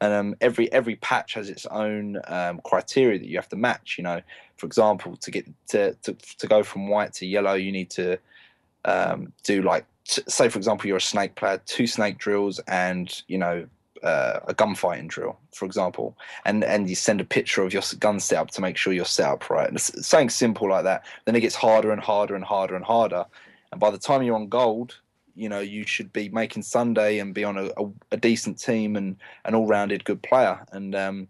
and 0.00 0.12
um, 0.12 0.36
every 0.40 0.70
every 0.72 0.96
patch 0.96 1.34
has 1.34 1.50
its 1.50 1.66
own 1.66 2.20
um, 2.28 2.60
criteria 2.64 3.18
that 3.18 3.26
you 3.26 3.36
have 3.36 3.48
to 3.48 3.56
match. 3.56 3.96
You 3.98 4.04
know, 4.04 4.20
for 4.56 4.66
example, 4.66 5.16
to 5.16 5.30
get 5.30 5.46
to 5.68 5.94
to, 6.02 6.12
to 6.12 6.46
go 6.46 6.62
from 6.62 6.88
white 6.88 7.14
to 7.14 7.26
yellow, 7.26 7.54
you 7.54 7.72
need 7.72 7.90
to 7.90 8.18
um, 8.84 9.32
do 9.42 9.62
like 9.62 9.86
t- 10.04 10.22
say 10.28 10.48
for 10.48 10.58
example 10.58 10.86
you're 10.86 10.98
a 10.98 11.00
snake 11.00 11.34
player, 11.34 11.60
two 11.66 11.86
snake 11.86 12.18
drills, 12.18 12.60
and 12.68 13.22
you 13.26 13.38
know. 13.38 13.66
Uh, 14.02 14.40
a 14.46 14.54
gunfighting 14.54 15.08
drill, 15.08 15.36
for 15.52 15.64
example, 15.64 16.16
and 16.44 16.62
and 16.62 16.88
you 16.88 16.94
send 16.94 17.18
a 17.20 17.24
picture 17.24 17.62
of 17.62 17.72
your 17.72 17.82
gun 17.98 18.20
setup 18.20 18.50
to 18.50 18.60
make 18.60 18.76
sure 18.76 18.92
you're 18.92 19.06
set 19.06 19.26
up 19.26 19.48
right. 19.48 19.66
And 19.66 19.76
it's 19.76 20.06
something 20.06 20.28
simple 20.28 20.68
like 20.68 20.84
that. 20.84 21.04
Then 21.24 21.34
it 21.34 21.40
gets 21.40 21.56
harder 21.56 21.90
and 21.90 22.00
harder 22.00 22.34
and 22.36 22.44
harder 22.44 22.76
and 22.76 22.84
harder 22.84 23.24
and 23.76 23.80
by 23.82 23.90
the 23.90 23.98
time 23.98 24.22
you're 24.22 24.36
on 24.36 24.48
gold, 24.48 24.98
you 25.34 25.50
know 25.50 25.60
you 25.60 25.84
should 25.84 26.10
be 26.10 26.30
making 26.30 26.62
Sunday 26.62 27.18
and 27.18 27.34
be 27.34 27.44
on 27.44 27.58
a, 27.58 27.66
a, 27.76 27.90
a 28.12 28.16
decent 28.16 28.58
team 28.58 28.96
and 28.96 29.16
an 29.44 29.54
all-rounded 29.54 30.02
good 30.06 30.22
player. 30.22 30.64
And 30.72 30.94
um, 30.94 31.28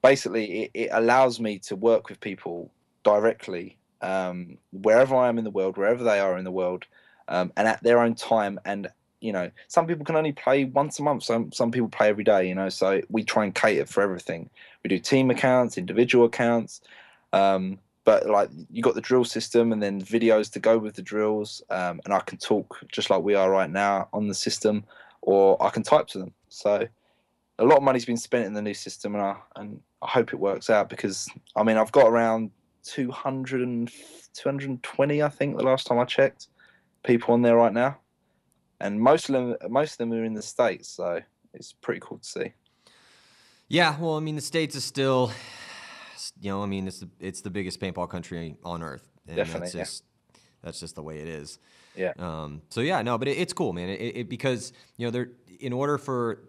basically, 0.00 0.62
it, 0.62 0.70
it, 0.74 0.90
allows 0.92 1.40
me 1.40 1.58
to 1.66 1.74
work 1.74 2.08
with 2.08 2.20
people 2.20 2.70
directly 3.02 3.76
um, 4.02 4.56
wherever 4.72 5.16
I 5.16 5.28
am 5.28 5.36
in 5.36 5.42
the 5.42 5.50
world, 5.50 5.76
wherever 5.76 6.04
they 6.04 6.20
are 6.20 6.38
in 6.38 6.44
the 6.44 6.52
world, 6.52 6.86
um, 7.26 7.52
and 7.56 7.66
at 7.66 7.82
their 7.82 7.98
own 7.98 8.14
time. 8.14 8.60
And 8.64 8.86
you 9.20 9.32
know, 9.32 9.50
some 9.66 9.88
people 9.88 10.04
can 10.04 10.14
only 10.14 10.30
play 10.30 10.66
once 10.66 11.00
a 11.00 11.02
month. 11.02 11.24
Some 11.24 11.50
some 11.50 11.72
people 11.72 11.88
play 11.88 12.08
every 12.08 12.22
day. 12.22 12.46
You 12.46 12.54
know, 12.54 12.68
so 12.68 13.00
we 13.08 13.24
try 13.24 13.42
and 13.42 13.52
cater 13.52 13.84
for 13.84 14.00
everything. 14.00 14.48
We 14.84 14.90
do 14.90 15.00
team 15.00 15.28
accounts, 15.28 15.76
individual 15.76 16.26
accounts. 16.26 16.82
Um, 17.32 17.80
but 18.04 18.26
like 18.26 18.50
you 18.70 18.82
got 18.82 18.94
the 18.94 19.00
drill 19.00 19.24
system 19.24 19.72
and 19.72 19.82
then 19.82 20.00
videos 20.00 20.50
to 20.52 20.58
go 20.58 20.78
with 20.78 20.94
the 20.94 21.02
drills 21.02 21.62
um, 21.70 22.00
and 22.04 22.14
i 22.14 22.20
can 22.20 22.38
talk 22.38 22.78
just 22.90 23.10
like 23.10 23.22
we 23.22 23.34
are 23.34 23.50
right 23.50 23.70
now 23.70 24.08
on 24.12 24.26
the 24.26 24.34
system 24.34 24.84
or 25.22 25.62
i 25.62 25.70
can 25.70 25.82
type 25.82 26.06
to 26.08 26.18
them. 26.18 26.32
So 26.48 26.86
a 27.58 27.64
lot 27.64 27.76
of 27.76 27.82
money's 27.82 28.06
been 28.06 28.16
spent 28.16 28.46
in 28.46 28.54
the 28.54 28.62
new 28.62 28.74
system 28.74 29.14
and 29.14 29.22
i, 29.22 29.36
and 29.56 29.80
I 30.02 30.08
hope 30.08 30.32
it 30.32 30.38
works 30.38 30.70
out 30.70 30.88
because 30.88 31.28
i 31.56 31.62
mean 31.62 31.76
i've 31.76 31.92
got 31.92 32.06
around 32.06 32.50
200 32.84 33.60
and 33.60 33.90
220 34.32 35.22
i 35.22 35.28
think 35.28 35.56
the 35.56 35.62
last 35.62 35.86
time 35.86 35.98
i 35.98 36.04
checked 36.04 36.48
people 37.02 37.34
on 37.34 37.42
there 37.42 37.56
right 37.56 37.72
now. 37.72 37.98
And 38.80 39.00
most 39.00 39.28
of 39.28 39.34
them 39.34 39.56
most 39.70 39.92
of 39.92 39.98
them 39.98 40.12
are 40.12 40.24
in 40.24 40.34
the 40.34 40.42
states 40.42 40.88
so 40.88 41.20
it's 41.52 41.72
pretty 41.72 42.00
cool 42.00 42.18
to 42.18 42.24
see. 42.28 42.52
Yeah 43.68 43.98
well 44.00 44.16
i 44.16 44.20
mean 44.20 44.36
the 44.36 44.42
states 44.42 44.74
is 44.74 44.84
still 44.84 45.30
you 46.40 46.50
know, 46.50 46.62
I 46.62 46.66
mean, 46.66 46.88
it's 46.88 47.00
the, 47.00 47.08
it's 47.20 47.40
the 47.42 47.50
biggest 47.50 47.80
paintball 47.80 48.08
country 48.08 48.56
on 48.64 48.82
earth. 48.82 49.08
And 49.26 49.36
Definitely, 49.36 49.60
that's 49.60 49.72
just 49.72 50.04
yeah. 50.32 50.40
that's 50.62 50.80
just 50.80 50.94
the 50.94 51.02
way 51.02 51.18
it 51.18 51.28
is. 51.28 51.58
Yeah. 51.94 52.12
Um, 52.18 52.62
so 52.70 52.80
yeah, 52.80 53.02
no, 53.02 53.18
but 53.18 53.28
it, 53.28 53.36
it's 53.38 53.52
cool, 53.52 53.72
man. 53.72 53.88
It, 53.88 54.16
it, 54.16 54.28
because 54.28 54.72
you 54.96 55.06
know, 55.06 55.10
there 55.10 55.28
in 55.60 55.72
order 55.72 55.98
for 55.98 56.40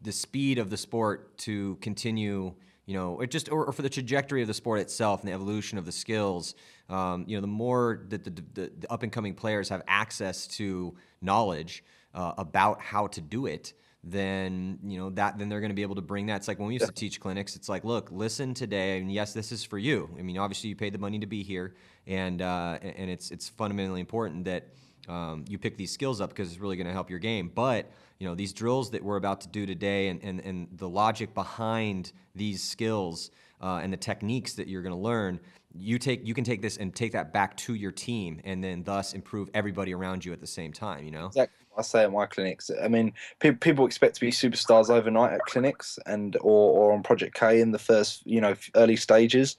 the 0.00 0.12
speed 0.12 0.58
of 0.58 0.68
the 0.68 0.76
sport 0.76 1.38
to 1.38 1.76
continue, 1.76 2.52
you 2.86 2.94
know, 2.94 3.14
or 3.14 3.26
just 3.26 3.50
or, 3.50 3.66
or, 3.66 3.72
for 3.72 3.82
the 3.82 3.88
trajectory 3.88 4.42
of 4.42 4.48
the 4.48 4.54
sport 4.54 4.80
itself 4.80 5.20
and 5.20 5.28
the 5.28 5.32
evolution 5.32 5.78
of 5.78 5.86
the 5.86 5.92
skills, 5.92 6.54
um, 6.88 7.24
you 7.28 7.36
know, 7.36 7.40
the 7.40 7.46
more 7.46 8.04
that 8.08 8.24
the, 8.24 8.30
the, 8.30 8.72
the 8.80 8.92
up 8.92 9.04
and 9.04 9.12
coming 9.12 9.34
players 9.34 9.68
have 9.68 9.82
access 9.86 10.46
to 10.46 10.94
knowledge 11.20 11.84
uh, 12.14 12.32
about 12.36 12.80
how 12.80 13.06
to 13.06 13.20
do 13.20 13.46
it, 13.46 13.72
then 14.04 14.78
you 14.84 14.98
know 14.98 15.10
that 15.10 15.38
then 15.38 15.48
they're 15.48 15.60
going 15.60 15.70
to 15.70 15.76
be 15.76 15.82
able 15.82 15.94
to 15.94 16.02
bring 16.02 16.26
that. 16.26 16.36
It's 16.36 16.48
like 16.48 16.58
when 16.58 16.68
we 16.68 16.74
used 16.74 16.86
to 16.86 16.92
teach 16.92 17.20
clinics. 17.20 17.54
It's 17.54 17.68
like, 17.68 17.84
look, 17.84 18.10
listen 18.10 18.52
today, 18.52 18.98
and 18.98 19.12
yes, 19.12 19.32
this 19.32 19.52
is 19.52 19.64
for 19.64 19.78
you. 19.78 20.10
I 20.18 20.22
mean, 20.22 20.38
obviously 20.38 20.70
you 20.70 20.76
paid 20.76 20.92
the 20.92 20.98
money 20.98 21.18
to 21.20 21.26
be 21.26 21.42
here, 21.42 21.74
and 22.06 22.42
uh, 22.42 22.78
and 22.82 23.08
it's 23.08 23.30
it's 23.30 23.48
fundamentally 23.48 24.00
important 24.00 24.44
that 24.46 24.68
um, 25.08 25.44
you 25.48 25.58
pick 25.58 25.76
these 25.76 25.92
skills 25.92 26.20
up 26.20 26.30
because 26.30 26.50
it's 26.50 26.60
really 26.60 26.76
going 26.76 26.88
to 26.88 26.92
help 26.92 27.10
your 27.10 27.20
game. 27.20 27.50
But 27.54 27.90
you 28.18 28.26
know 28.26 28.34
these 28.34 28.52
drills 28.52 28.90
that 28.90 29.04
we're 29.04 29.16
about 29.16 29.40
to 29.42 29.48
do 29.48 29.66
today, 29.66 30.08
and 30.08 30.22
and, 30.24 30.40
and 30.40 30.68
the 30.72 30.88
logic 30.88 31.32
behind 31.32 32.12
these 32.34 32.62
skills 32.62 33.30
uh, 33.60 33.80
and 33.82 33.92
the 33.92 33.96
techniques 33.96 34.54
that 34.54 34.66
you're 34.66 34.82
going 34.82 34.94
to 34.94 35.00
learn 35.00 35.38
you 35.74 35.98
take 35.98 36.26
you 36.26 36.34
can 36.34 36.44
take 36.44 36.60
this 36.60 36.76
and 36.76 36.94
take 36.94 37.12
that 37.12 37.32
back 37.32 37.56
to 37.56 37.74
your 37.74 37.92
team 37.92 38.40
and 38.44 38.62
then 38.62 38.82
thus 38.82 39.14
improve 39.14 39.48
everybody 39.54 39.94
around 39.94 40.24
you 40.24 40.32
at 40.32 40.40
the 40.40 40.46
same 40.46 40.72
time 40.72 41.02
you 41.04 41.10
know 41.10 41.26
exactly 41.26 41.61
i 41.76 41.82
say 41.82 42.02
at 42.04 42.12
my 42.12 42.26
clinics 42.26 42.70
i 42.82 42.88
mean 42.88 43.12
pe- 43.40 43.52
people 43.52 43.86
expect 43.86 44.14
to 44.14 44.20
be 44.20 44.30
superstars 44.30 44.90
overnight 44.90 45.32
at 45.32 45.40
clinics 45.42 45.98
and 46.06 46.36
or, 46.36 46.88
or 46.88 46.92
on 46.92 47.02
project 47.02 47.34
k 47.34 47.60
in 47.60 47.72
the 47.72 47.78
first 47.78 48.26
you 48.26 48.40
know 48.40 48.54
early 48.76 48.96
stages 48.96 49.56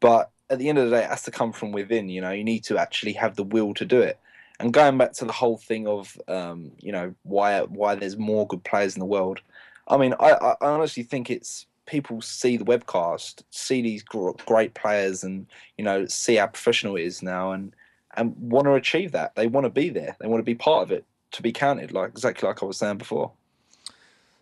but 0.00 0.30
at 0.50 0.58
the 0.58 0.68
end 0.68 0.78
of 0.78 0.88
the 0.88 0.96
day 0.96 1.04
it 1.04 1.10
has 1.10 1.22
to 1.22 1.30
come 1.30 1.52
from 1.52 1.72
within 1.72 2.08
you 2.08 2.20
know 2.20 2.30
you 2.30 2.44
need 2.44 2.64
to 2.64 2.78
actually 2.78 3.12
have 3.12 3.36
the 3.36 3.44
will 3.44 3.74
to 3.74 3.84
do 3.84 4.00
it 4.00 4.18
And 4.60 4.72
going 4.72 4.98
back 4.98 5.12
to 5.14 5.24
the 5.24 5.32
whole 5.32 5.56
thing 5.56 5.86
of 5.86 6.18
um, 6.26 6.72
you 6.80 6.92
know 6.92 7.14
why 7.22 7.62
why 7.62 7.94
there's 7.94 8.16
more 8.16 8.46
good 8.46 8.64
players 8.64 8.96
in 8.96 9.00
the 9.00 9.06
world. 9.06 9.40
I 9.86 9.96
mean, 9.96 10.14
I, 10.18 10.32
I 10.32 10.56
honestly 10.60 11.04
think 11.04 11.30
it's 11.30 11.66
people 11.86 12.20
see 12.20 12.56
the 12.56 12.64
webcast, 12.64 13.42
see 13.50 13.82
these 13.82 14.02
great 14.02 14.74
players, 14.74 15.22
and 15.24 15.46
you 15.76 15.84
know 15.84 16.06
see 16.06 16.36
how 16.36 16.48
professional 16.48 16.96
it 16.96 17.04
is 17.04 17.22
now, 17.22 17.52
and 17.52 17.74
and 18.16 18.34
want 18.36 18.66
to 18.66 18.74
achieve 18.74 19.12
that. 19.12 19.36
They 19.36 19.46
want 19.46 19.64
to 19.64 19.70
be 19.70 19.90
there. 19.90 20.16
They 20.20 20.26
want 20.26 20.40
to 20.40 20.44
be 20.44 20.56
part 20.56 20.82
of 20.82 20.90
it 20.90 21.04
to 21.32 21.42
be 21.42 21.52
counted, 21.52 21.92
like 21.92 22.10
exactly 22.10 22.46
like 22.46 22.62
I 22.62 22.66
was 22.66 22.76
saying 22.76 22.98
before. 22.98 23.32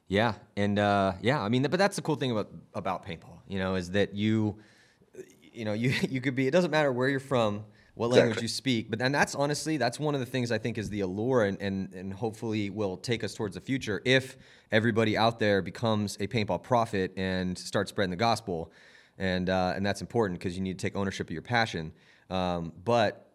Yeah, 0.08 0.34
and 0.56 0.78
uh, 0.78 1.14
yeah, 1.20 1.40
I 1.40 1.48
mean, 1.48 1.62
but 1.62 1.78
that's 1.78 1.96
the 1.96 2.02
cool 2.02 2.14
thing 2.14 2.30
about 2.30 2.50
about 2.74 3.04
paintball, 3.04 3.40
you 3.48 3.58
know, 3.58 3.74
is 3.74 3.90
that 3.92 4.14
you, 4.14 4.56
you 5.52 5.64
know, 5.64 5.72
you 5.82 5.92
you 6.08 6.20
could 6.20 6.34
be. 6.34 6.46
It 6.46 6.52
doesn't 6.52 6.70
matter 6.70 6.92
where 6.92 7.08
you're 7.08 7.18
from, 7.18 7.64
what 7.94 8.06
exactly. 8.06 8.20
language 8.28 8.42
you 8.42 8.48
speak, 8.48 8.90
but 8.90 9.02
and 9.02 9.14
that's 9.14 9.34
honestly 9.34 9.76
that's 9.76 9.98
one 9.98 10.14
of 10.14 10.20
the 10.20 10.26
things 10.26 10.52
I 10.52 10.58
think 10.58 10.78
is 10.78 10.90
the 10.90 11.00
allure, 11.00 11.44
and 11.44 11.60
and 11.60 11.92
and 11.92 12.12
hopefully 12.12 12.70
will 12.70 12.96
take 12.96 13.24
us 13.24 13.34
towards 13.34 13.56
the 13.56 13.60
future 13.60 14.00
if 14.04 14.36
everybody 14.70 15.16
out 15.16 15.40
there 15.40 15.60
becomes 15.60 16.16
a 16.20 16.28
paintball 16.28 16.62
prophet 16.62 17.12
and 17.16 17.58
starts 17.58 17.90
spreading 17.90 18.10
the 18.10 18.16
gospel, 18.16 18.70
and 19.18 19.50
uh, 19.50 19.72
and 19.74 19.84
that's 19.84 20.02
important 20.02 20.38
because 20.38 20.56
you 20.56 20.62
need 20.62 20.78
to 20.78 20.86
take 20.86 20.94
ownership 20.94 21.26
of 21.26 21.32
your 21.32 21.42
passion. 21.42 21.92
Um, 22.30 22.72
but 22.84 23.25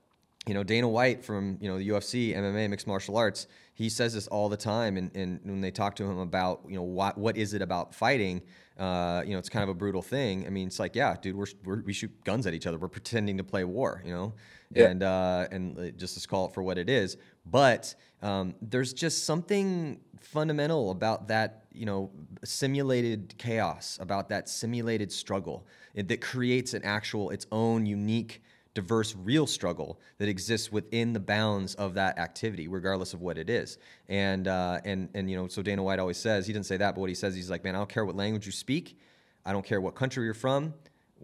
you 0.48 0.56
know, 0.56 0.64
Dana 0.64 0.88
White 0.88 1.24
from, 1.24 1.58
you 1.62 1.70
know, 1.70 1.78
the 1.78 1.88
UFC, 1.90 2.36
MMA, 2.36 2.70
mixed 2.70 2.88
martial 2.88 3.16
arts, 3.16 3.48
he 3.76 3.90
says 3.90 4.16
this 4.16 4.28
all 4.28 4.50
the 4.50 4.58
time. 4.58 4.98
And, 4.98 5.16
and 5.16 5.40
when 5.44 5.62
they 5.62 5.70
talk 5.70 5.96
to 5.98 6.04
him 6.04 6.18
about, 6.18 6.62
you 6.68 6.76
know, 6.76 6.82
what, 6.82 7.18
what 7.18 7.38
is 7.38 7.54
it 7.54 7.62
about 7.62 7.94
fighting? 7.94 8.42
Uh, 8.78 9.22
you 9.24 9.34
know, 9.34 9.40
it's 9.40 9.50
kind 9.50 9.62
of 9.62 9.70
a 9.70 9.74
brutal 9.76 10.02
thing. 10.02 10.48
I 10.48 10.50
mean, 10.50 10.68
it's 10.68 10.80
like, 10.80 10.96
yeah, 10.96 11.16
dude, 11.22 11.36
we're, 11.36 11.46
we're, 11.64 11.82
we 11.82 11.94
shoot 11.94 12.12
guns 12.24 12.48
at 12.48 12.56
each 12.56 12.66
other. 12.66 12.80
We're 12.80 12.88
pretending 12.88 13.38
to 13.38 13.44
play 13.44 13.64
war, 13.66 14.02
you 14.04 14.12
know, 14.12 14.34
yeah. 14.74 14.88
and, 14.88 15.04
uh, 15.04 15.48
and 15.52 15.94
just 15.98 16.20
to 16.20 16.28
call 16.28 16.48
it 16.48 16.54
for 16.56 16.64
what 16.64 16.80
it 16.80 16.90
is. 16.90 17.18
But 17.46 17.94
um, 18.24 18.56
there's 18.64 18.94
just 18.94 19.26
something 19.26 20.00
fundamental 20.20 20.90
about 20.90 21.28
that, 21.28 21.66
you 21.72 21.86
know, 21.86 22.10
simulated 22.44 23.36
chaos, 23.38 24.00
about 24.02 24.30
that 24.30 24.50
simulated 24.50 25.12
struggle 25.12 25.68
that 25.94 26.20
creates 26.20 26.74
an 26.74 26.84
actual, 26.84 27.30
its 27.30 27.46
own 27.52 27.86
unique 27.86 28.42
diverse, 28.74 29.16
real 29.16 29.46
struggle 29.46 30.00
that 30.18 30.30
exists 30.30 30.72
within 30.72 31.14
the 31.14 31.20
bounds 31.20 31.76
of 31.76 31.94
that 31.96 32.18
activity, 32.18 32.68
regardless 32.68 33.14
of 33.14 33.22
what 33.22 33.38
it 33.38 33.50
is. 33.50 33.78
And 34.08 34.48
uh, 34.48 34.80
and 34.86 35.10
and 35.14 35.30
you 35.30 35.36
know, 35.38 35.48
so 35.48 35.62
Dana 35.62 35.84
White 35.84 36.00
always 36.00 36.18
says 36.18 36.48
he 36.48 36.54
didn't 36.54 36.66
say 36.66 36.78
that, 36.78 36.96
but 36.96 37.02
what 37.02 37.10
he 37.10 37.16
says 37.16 37.36
he's 37.36 37.50
like, 37.50 37.64
man, 37.64 37.76
I 37.76 37.80
don't 37.80 37.90
care 37.90 38.06
what 38.06 38.16
language 38.16 38.46
you 38.46 38.52
speak, 38.52 38.98
I 39.46 39.52
don't 39.52 39.66
care 39.66 39.82
what 39.82 39.96
country 39.96 40.24
you're 40.26 40.34
from, 40.34 40.74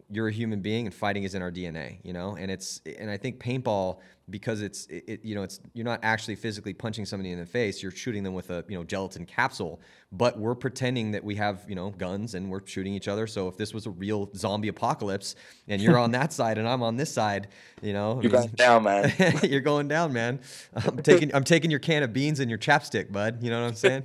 you're 0.09 0.27
a 0.27 0.31
human 0.31 0.61
being, 0.61 0.85
and 0.85 0.93
fighting 0.93 1.23
is 1.23 1.35
in 1.35 1.41
our 1.41 1.51
DNA. 1.51 1.99
You 2.03 2.13
know, 2.13 2.35
and 2.35 2.51
it's 2.51 2.81
and 2.99 3.09
I 3.09 3.17
think 3.17 3.39
paintball 3.39 3.99
because 4.29 4.61
it's 4.61 4.85
it, 4.87 5.21
you 5.23 5.35
know 5.35 5.43
it's 5.43 5.59
you're 5.73 5.85
not 5.85 5.99
actually 6.03 6.35
physically 6.35 6.73
punching 6.73 7.05
somebody 7.05 7.31
in 7.31 7.39
the 7.39 7.45
face 7.45 7.81
you're 7.81 7.91
shooting 7.91 8.23
them 8.23 8.33
with 8.33 8.49
a 8.49 8.63
you 8.67 8.77
know 8.77 8.83
gelatin 8.83 9.25
capsule. 9.25 9.79
But 10.11 10.39
we're 10.39 10.55
pretending 10.55 11.11
that 11.11 11.23
we 11.23 11.35
have 11.35 11.65
you 11.67 11.75
know 11.75 11.91
guns 11.91 12.33
and 12.33 12.49
we're 12.49 12.65
shooting 12.65 12.93
each 12.93 13.07
other. 13.07 13.27
So 13.27 13.47
if 13.47 13.57
this 13.57 13.73
was 13.73 13.85
a 13.85 13.89
real 13.89 14.29
zombie 14.35 14.67
apocalypse 14.67 15.35
and 15.67 15.81
you're 15.81 15.97
on 15.97 16.11
that 16.19 16.33
side 16.33 16.57
and 16.57 16.67
I'm 16.67 16.83
on 16.83 16.97
this 16.97 17.13
side 17.13 17.47
you 17.81 17.93
know 17.93 18.21
you're 18.21 18.31
going 18.31 18.47
down 18.55 18.83
man. 18.83 19.13
you're 19.43 19.61
going 19.61 19.87
down 19.87 20.11
man. 20.13 20.41
I'm 20.75 20.97
taking 20.97 21.33
I'm 21.33 21.43
taking 21.43 21.71
your 21.71 21.79
can 21.79 22.03
of 22.03 22.11
beans 22.11 22.39
and 22.39 22.49
your 22.49 22.59
chapstick 22.59 23.11
bud. 23.11 23.41
You 23.41 23.49
know 23.49 23.61
what 23.61 23.67
I'm 23.69 23.75
saying? 23.75 24.03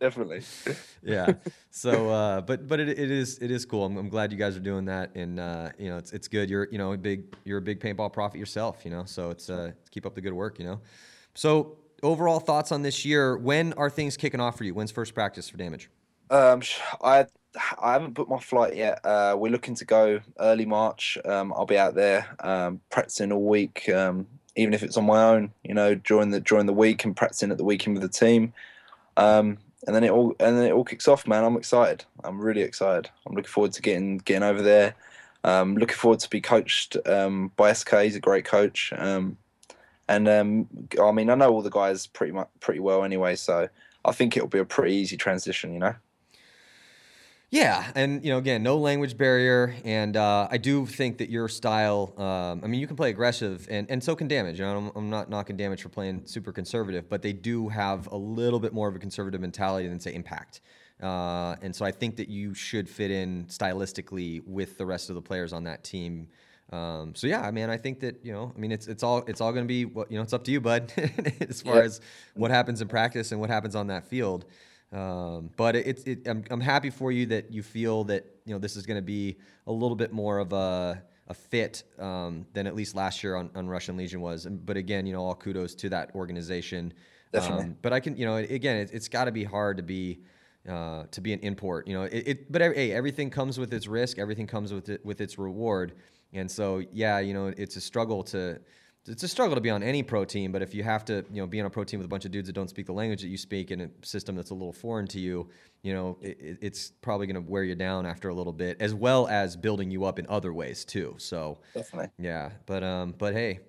Definitely. 0.00 0.42
Yeah. 1.02 1.34
So 1.70 2.08
uh, 2.08 2.40
but 2.40 2.66
but 2.66 2.80
it, 2.80 2.88
it 2.88 3.10
is 3.10 3.38
it 3.38 3.50
is 3.50 3.66
cool. 3.66 3.84
I'm, 3.84 3.98
I'm 3.98 4.08
glad 4.08 4.32
you 4.32 4.38
guys 4.38 4.56
are 4.56 4.60
doing 4.60 4.86
that. 4.86 5.14
And 5.14 5.38
uh, 5.38 5.70
you 5.78 5.90
know 5.90 5.98
it's 5.98 6.12
it's 6.12 6.28
good. 6.28 6.48
You're 6.48 6.68
you 6.70 6.78
know 6.78 6.92
a 6.92 6.96
big 6.96 7.36
you're 7.44 7.58
a 7.58 7.62
big 7.62 7.80
paintball 7.80 8.12
prophet 8.12 8.38
yourself 8.38 8.86
you 8.86 8.90
know? 8.90 9.04
So 9.04 9.25
it's 9.30 9.50
uh, 9.50 9.72
keep 9.90 10.06
up 10.06 10.14
the 10.14 10.20
good 10.20 10.32
work, 10.32 10.58
you 10.58 10.64
know. 10.64 10.80
So 11.34 11.76
overall 12.02 12.40
thoughts 12.40 12.72
on 12.72 12.82
this 12.82 13.04
year. 13.04 13.36
When 13.36 13.72
are 13.74 13.90
things 13.90 14.16
kicking 14.16 14.40
off 14.40 14.56
for 14.56 14.64
you? 14.64 14.74
When's 14.74 14.90
first 14.90 15.14
practice 15.14 15.48
for 15.48 15.56
damage? 15.56 15.90
Um, 16.30 16.62
I 17.02 17.26
I 17.80 17.92
haven't 17.92 18.14
booked 18.14 18.30
my 18.30 18.40
flight 18.40 18.76
yet. 18.76 19.00
Uh, 19.04 19.36
we're 19.38 19.52
looking 19.52 19.74
to 19.76 19.84
go 19.84 20.20
early 20.38 20.66
March. 20.66 21.18
Um, 21.24 21.52
I'll 21.54 21.66
be 21.66 21.78
out 21.78 21.94
there 21.94 22.26
um, 22.40 22.80
practicing 22.90 23.32
all 23.32 23.44
week, 23.44 23.88
um, 23.88 24.26
even 24.56 24.74
if 24.74 24.82
it's 24.82 24.96
on 24.96 25.06
my 25.06 25.22
own. 25.22 25.52
You 25.62 25.74
know, 25.74 25.94
during 25.94 26.30
the 26.30 26.40
during 26.40 26.66
the 26.66 26.72
week 26.72 27.04
and 27.04 27.16
practicing 27.16 27.50
at 27.50 27.58
the 27.58 27.64
weekend 27.64 27.96
with 27.96 28.02
the 28.02 28.18
team. 28.18 28.52
Um, 29.16 29.58
and 29.86 29.94
then 29.94 30.04
it 30.04 30.10
all 30.10 30.34
and 30.40 30.58
then 30.58 30.66
it 30.66 30.72
all 30.72 30.84
kicks 30.84 31.08
off, 31.08 31.26
man. 31.26 31.44
I'm 31.44 31.56
excited. 31.56 32.04
I'm 32.24 32.40
really 32.40 32.62
excited. 32.62 33.10
I'm 33.26 33.34
looking 33.34 33.48
forward 33.48 33.72
to 33.72 33.82
getting 33.82 34.18
getting 34.18 34.42
over 34.42 34.62
there. 34.62 34.94
Um, 35.46 35.76
looking 35.76 35.96
forward 35.96 36.18
to 36.20 36.28
be 36.28 36.40
coached 36.40 36.96
um, 37.06 37.52
by 37.54 37.72
SK. 37.72 38.00
He's 38.00 38.16
a 38.16 38.20
great 38.20 38.44
coach, 38.44 38.92
um, 38.96 39.38
and 40.08 40.28
um, 40.28 40.66
I 41.00 41.12
mean 41.12 41.30
I 41.30 41.36
know 41.36 41.50
all 41.50 41.62
the 41.62 41.70
guys 41.70 42.08
pretty 42.08 42.32
much 42.32 42.48
pretty 42.58 42.80
well 42.80 43.04
anyway, 43.04 43.36
so 43.36 43.68
I 44.04 44.12
think 44.12 44.36
it'll 44.36 44.48
be 44.48 44.58
a 44.58 44.64
pretty 44.64 44.96
easy 44.96 45.16
transition. 45.16 45.72
You 45.72 45.78
know. 45.78 45.94
Yeah, 47.48 47.92
and 47.94 48.24
you 48.24 48.32
know, 48.32 48.38
again, 48.38 48.64
no 48.64 48.76
language 48.76 49.16
barrier, 49.16 49.76
and 49.84 50.16
uh, 50.16 50.48
I 50.50 50.58
do 50.58 50.84
think 50.84 51.18
that 51.18 51.30
your 51.30 51.48
style. 51.48 52.12
Um, 52.16 52.60
I 52.64 52.66
mean, 52.66 52.80
you 52.80 52.88
can 52.88 52.96
play 52.96 53.10
aggressive, 53.10 53.68
and, 53.70 53.88
and 53.88 54.02
so 54.02 54.16
can 54.16 54.26
damage. 54.26 54.58
You 54.58 54.64
know, 54.64 54.76
I'm, 54.76 54.92
I'm, 54.96 55.10
not 55.10 55.30
knocking 55.30 55.56
damage 55.56 55.80
for 55.80 55.88
playing 55.88 56.22
super 56.26 56.50
conservative, 56.50 57.08
but 57.08 57.22
they 57.22 57.32
do 57.32 57.68
have 57.68 58.08
a 58.08 58.16
little 58.16 58.58
bit 58.58 58.72
more 58.72 58.88
of 58.88 58.96
a 58.96 58.98
conservative 58.98 59.40
mentality 59.40 59.86
than 59.86 60.00
say 60.00 60.12
impact. 60.12 60.60
Uh, 61.02 61.56
and 61.60 61.74
so 61.74 61.84
I 61.84 61.90
think 61.90 62.16
that 62.16 62.28
you 62.28 62.54
should 62.54 62.88
fit 62.88 63.10
in 63.10 63.46
stylistically 63.46 64.42
with 64.46 64.78
the 64.78 64.86
rest 64.86 65.10
of 65.10 65.14
the 65.14 65.22
players 65.22 65.52
on 65.52 65.64
that 65.64 65.84
team. 65.84 66.28
Um, 66.72 67.14
so 67.14 67.26
yeah, 67.26 67.42
I 67.42 67.50
mean, 67.50 67.68
I 67.70 67.76
think 67.76 68.00
that 68.00 68.24
you 68.24 68.32
know, 68.32 68.52
I 68.54 68.58
mean, 68.58 68.72
it's 68.72 68.88
it's 68.88 69.02
all 69.02 69.18
it's 69.26 69.40
all 69.40 69.52
going 69.52 69.64
to 69.64 69.68
be 69.68 69.84
what 69.84 70.10
you 70.10 70.16
know. 70.16 70.22
It's 70.22 70.32
up 70.32 70.44
to 70.44 70.50
you, 70.50 70.60
bud, 70.60 70.92
as 71.48 71.62
far 71.62 71.82
as 71.82 72.00
what 72.34 72.50
happens 72.50 72.80
in 72.80 72.88
practice 72.88 73.30
and 73.30 73.40
what 73.40 73.50
happens 73.50 73.76
on 73.76 73.86
that 73.88 74.06
field. 74.06 74.46
Um, 74.92 75.50
but 75.56 75.76
it's 75.76 76.02
it, 76.04 76.26
I'm 76.26 76.44
I'm 76.50 76.60
happy 76.60 76.90
for 76.90 77.12
you 77.12 77.26
that 77.26 77.52
you 77.52 77.62
feel 77.62 78.04
that 78.04 78.24
you 78.44 78.54
know 78.54 78.58
this 78.58 78.76
is 78.76 78.86
going 78.86 78.98
to 78.98 79.02
be 79.02 79.36
a 79.66 79.72
little 79.72 79.96
bit 79.96 80.12
more 80.12 80.38
of 80.38 80.52
a 80.52 81.02
a 81.28 81.34
fit 81.34 81.82
um, 81.98 82.46
than 82.52 82.66
at 82.66 82.74
least 82.74 82.94
last 82.94 83.22
year 83.22 83.36
on, 83.36 83.50
on 83.54 83.68
Russian 83.68 83.96
Legion 83.96 84.20
was. 84.20 84.46
But 84.46 84.76
again, 84.76 85.06
you 85.06 85.12
know, 85.12 85.24
all 85.24 85.34
kudos 85.34 85.74
to 85.76 85.88
that 85.90 86.14
organization. 86.14 86.92
Definitely. 87.32 87.64
Um, 87.64 87.76
but 87.82 87.92
I 87.92 88.00
can, 88.00 88.16
you 88.16 88.24
know, 88.24 88.36
again, 88.36 88.76
it, 88.76 88.90
has 88.90 89.08
got 89.08 89.24
to 89.24 89.32
be 89.32 89.44
hard 89.44 89.76
to 89.78 89.82
be 89.82 90.20
uh, 90.68 91.04
to 91.10 91.20
be 91.20 91.32
an 91.32 91.40
import. 91.40 91.86
You 91.86 91.94
know, 91.94 92.02
it, 92.04 92.28
it 92.28 92.52
but 92.52 92.62
hey, 92.62 92.92
everything 92.92 93.30
comes 93.30 93.58
with 93.58 93.72
its 93.72 93.86
risk. 93.86 94.18
Everything 94.18 94.46
comes 94.46 94.72
with 94.72 94.88
it 94.88 95.04
with 95.04 95.20
its 95.20 95.38
reward. 95.38 95.94
And 96.32 96.50
so, 96.50 96.82
yeah, 96.92 97.18
you 97.18 97.34
know, 97.34 97.52
it's 97.56 97.76
a 97.76 97.80
struggle 97.80 98.22
to 98.24 98.60
it's 99.08 99.22
a 99.22 99.28
struggle 99.28 99.54
to 99.54 99.60
be 99.60 99.70
on 99.70 99.82
any 99.82 100.02
pro 100.02 100.24
team. 100.24 100.50
But 100.52 100.62
if 100.62 100.74
you 100.74 100.82
have 100.82 101.04
to, 101.06 101.24
you 101.32 101.40
know, 101.40 101.46
be 101.46 101.60
on 101.60 101.66
a 101.66 101.70
pro 101.70 101.84
team 101.84 102.00
with 102.00 102.06
a 102.06 102.08
bunch 102.08 102.24
of 102.24 102.32
dudes 102.32 102.48
that 102.48 102.54
don't 102.54 102.68
speak 102.68 102.86
the 102.86 102.92
language 102.92 103.22
that 103.22 103.28
you 103.28 103.38
speak 103.38 103.70
in 103.70 103.82
a 103.82 103.90
system 104.02 104.34
that's 104.34 104.50
a 104.50 104.54
little 104.54 104.72
foreign 104.72 105.06
to 105.08 105.20
you, 105.20 105.48
you 105.82 105.94
know, 105.94 106.18
it, 106.20 106.58
it's 106.60 106.90
probably 107.02 107.26
going 107.26 107.42
to 107.42 107.50
wear 107.50 107.62
you 107.62 107.74
down 107.74 108.06
after 108.06 108.28
a 108.28 108.34
little 108.34 108.52
bit, 108.52 108.76
as 108.80 108.94
well 108.94 109.28
as 109.28 109.56
building 109.56 109.90
you 109.90 110.04
up 110.04 110.18
in 110.18 110.26
other 110.28 110.52
ways 110.52 110.84
too. 110.84 111.14
So 111.18 111.58
definitely, 111.74 112.10
yeah. 112.18 112.50
But 112.66 112.82
um, 112.82 113.14
but 113.16 113.32
hey, 113.32 113.60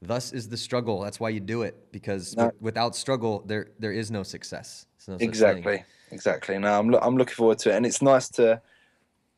thus 0.00 0.32
is 0.32 0.48
the 0.48 0.56
struggle. 0.56 1.00
That's 1.02 1.20
why 1.20 1.28
you 1.28 1.40
do 1.40 1.62
it 1.62 1.92
because 1.92 2.34
no. 2.36 2.50
without 2.60 2.96
struggle, 2.96 3.44
there 3.46 3.68
there 3.78 3.92
is 3.92 4.10
no 4.10 4.22
success. 4.22 4.86
No 5.08 5.16
exactly 5.20 5.84
exactly. 6.10 6.58
Now 6.58 6.78
I'm 6.80 6.94
I'm 6.94 7.16
looking 7.16 7.34
forward 7.34 7.58
to 7.60 7.70
it, 7.70 7.76
and 7.76 7.86
it's 7.86 8.02
nice 8.02 8.28
to 8.30 8.60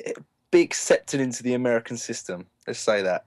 eh, 0.04 0.12
be 0.50 0.62
accepted 0.62 1.20
into 1.20 1.42
the 1.42 1.54
American 1.54 1.96
system. 1.96 2.46
Let's 2.66 2.80
say 2.80 3.02
that. 3.02 3.24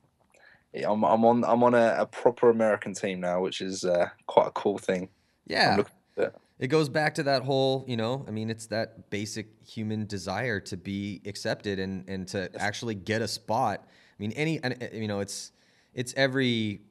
I'm 0.76 1.04
I'm 1.04 1.26
on 1.26 1.44
I'm 1.44 1.64
on 1.64 1.74
a, 1.74 1.96
a 2.00 2.06
proper 2.06 2.50
American 2.50 2.94
team 2.94 3.20
now, 3.20 3.42
which 3.42 3.62
is 3.62 3.84
uh, 3.84 4.08
quite 4.28 4.48
a 4.48 4.52
cool 4.52 4.78
thing. 4.78 5.10
Yeah. 5.46 5.84
It 6.62 6.68
goes 6.68 6.90
back 6.90 7.16
to 7.16 7.24
that 7.24 7.42
whole, 7.42 7.84
you 7.88 7.98
know, 7.98 8.24
I 8.28 8.32
mean, 8.32 8.52
it's 8.52 8.68
that 8.68 9.10
basic 9.10 9.48
human 9.66 10.06
desire 10.06 10.60
to 10.60 10.78
be 10.78 11.20
accepted 11.26 11.80
and 11.80 12.08
and 12.08 12.28
to 12.30 12.50
yes. 12.54 12.62
actually 12.62 12.94
get 12.94 13.24
a 13.24 13.28
spot. 13.28 13.84
I 13.84 14.16
mean, 14.20 14.32
any, 14.34 14.64
eh, 14.64 14.90
you 14.94 15.08
know, 15.08 15.22
it's 15.22 15.54
it's 15.96 16.14
every 16.16 16.82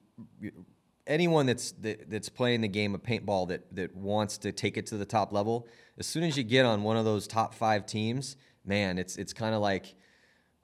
anyone 1.11 1.45
that's 1.45 1.73
that, 1.73 2.09
that's 2.09 2.31
playing 2.31 2.62
the 2.62 2.69
game 2.69 2.95
of 2.95 3.03
paintball 3.03 3.49
that 3.49 3.74
that 3.74 3.95
wants 3.95 4.39
to 4.39 4.53
take 4.53 4.78
it 4.78 4.87
to 4.87 4.97
the 4.97 5.05
top 5.05 5.32
level 5.32 5.66
as 6.01 6.07
soon 6.07 6.24
as 6.24 6.37
you 6.37 6.43
get 6.43 6.65
on 6.65 6.82
one 6.82 6.97
of 6.97 7.05
those 7.05 7.28
top 7.28 7.55
five 7.55 7.85
teams, 7.87 8.37
man, 8.65 8.99
it's 8.99 9.16
it's 9.16 9.35
kind 9.35 9.55
of 9.55 9.61
like, 9.61 9.95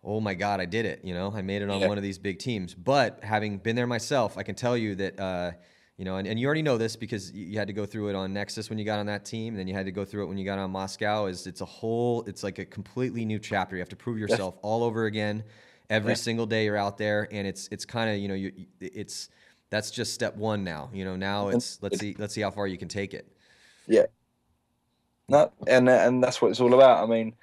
oh 0.03 0.19
my 0.19 0.33
God, 0.33 0.61
I 0.61 0.65
did 0.65 0.87
it. 0.87 1.05
You 1.05 1.13
know, 1.13 1.31
I 1.33 1.43
made 1.43 1.61
it 1.61 1.69
on 1.69 1.79
yeah. 1.79 1.89
one 1.89 1.99
of 1.99 2.03
these 2.03 2.19
big 2.19 2.39
teams. 2.39 2.75
But 2.75 3.23
having 3.23 3.59
been 3.59 3.77
there 3.77 3.87
myself, 3.87 4.37
I 4.39 4.43
can 4.43 4.57
tell 4.57 4.77
you 4.77 4.97
that. 4.97 5.21
Uh, 5.21 5.53
you 5.99 6.05
know, 6.05 6.17
and, 6.17 6.29
and 6.29 6.39
you 6.39 6.45
already 6.45 6.61
know 6.61 6.77
this 6.77 6.95
because 6.95 7.33
you 7.33 7.59
had 7.59 7.69
to 7.69 7.73
go 7.73 7.87
through 7.87 8.11
it 8.11 8.15
on 8.15 8.35
Nexus 8.35 8.69
when 8.69 8.79
you 8.79 8.85
got 8.85 8.99
on 8.99 9.07
that 9.07 9.25
team, 9.25 9.55
and 9.55 9.59
then 9.59 9.67
you 9.67 9.73
had 9.73 9.87
to 9.87 9.93
go 9.93 10.05
through 10.05 10.25
it 10.25 10.27
when 10.27 10.37
you 10.37 10.45
got 10.45 10.59
on 10.59 10.71
Moscow. 10.71 11.25
Is 11.25 11.47
it's 11.47 11.63
a 11.63 11.67
whole, 11.67 12.23
it's 12.27 12.43
like 12.43 12.59
a 12.59 12.67
completely 12.67 13.25
new 13.25 13.39
chapter. 13.39 13.77
You 13.77 13.81
have 13.81 13.89
to 13.89 13.97
prove 13.97 14.19
yourself 14.19 14.59
all 14.61 14.85
over 14.85 15.07
again 15.07 15.43
every 15.89 16.13
yeah. 16.13 16.17
single 16.17 16.45
day 16.45 16.67
you're 16.67 16.77
out 16.77 16.99
there, 16.99 17.29
and 17.31 17.47
it's 17.47 17.69
it's 17.73 17.87
kind 17.87 18.11
of 18.11 18.19
you 18.19 18.29
know 18.29 18.35
you 18.35 18.53
it's 18.79 19.31
that's 19.71 19.91
just 19.91 20.15
step 20.15 20.37
one 20.37 20.65
now. 20.65 20.91
You 20.93 21.05
know, 21.05 21.17
now 21.17 21.49
it's 21.49 21.83
let's 21.83 21.99
see 21.99 22.15
let's 22.19 22.35
see 22.35 22.41
how 22.41 22.51
far 22.51 22.67
you 22.67 22.79
can 22.79 22.89
take 22.89 23.15
it. 23.15 23.27
Yeah, 23.87 24.07
no, 25.29 25.53
and 25.67 25.89
and 25.89 26.23
that's 26.23 26.41
what 26.41 26.51
it's 26.51 26.61
all 26.61 26.75
about. 26.75 27.03
I 27.03 27.07
mean, 27.07 27.35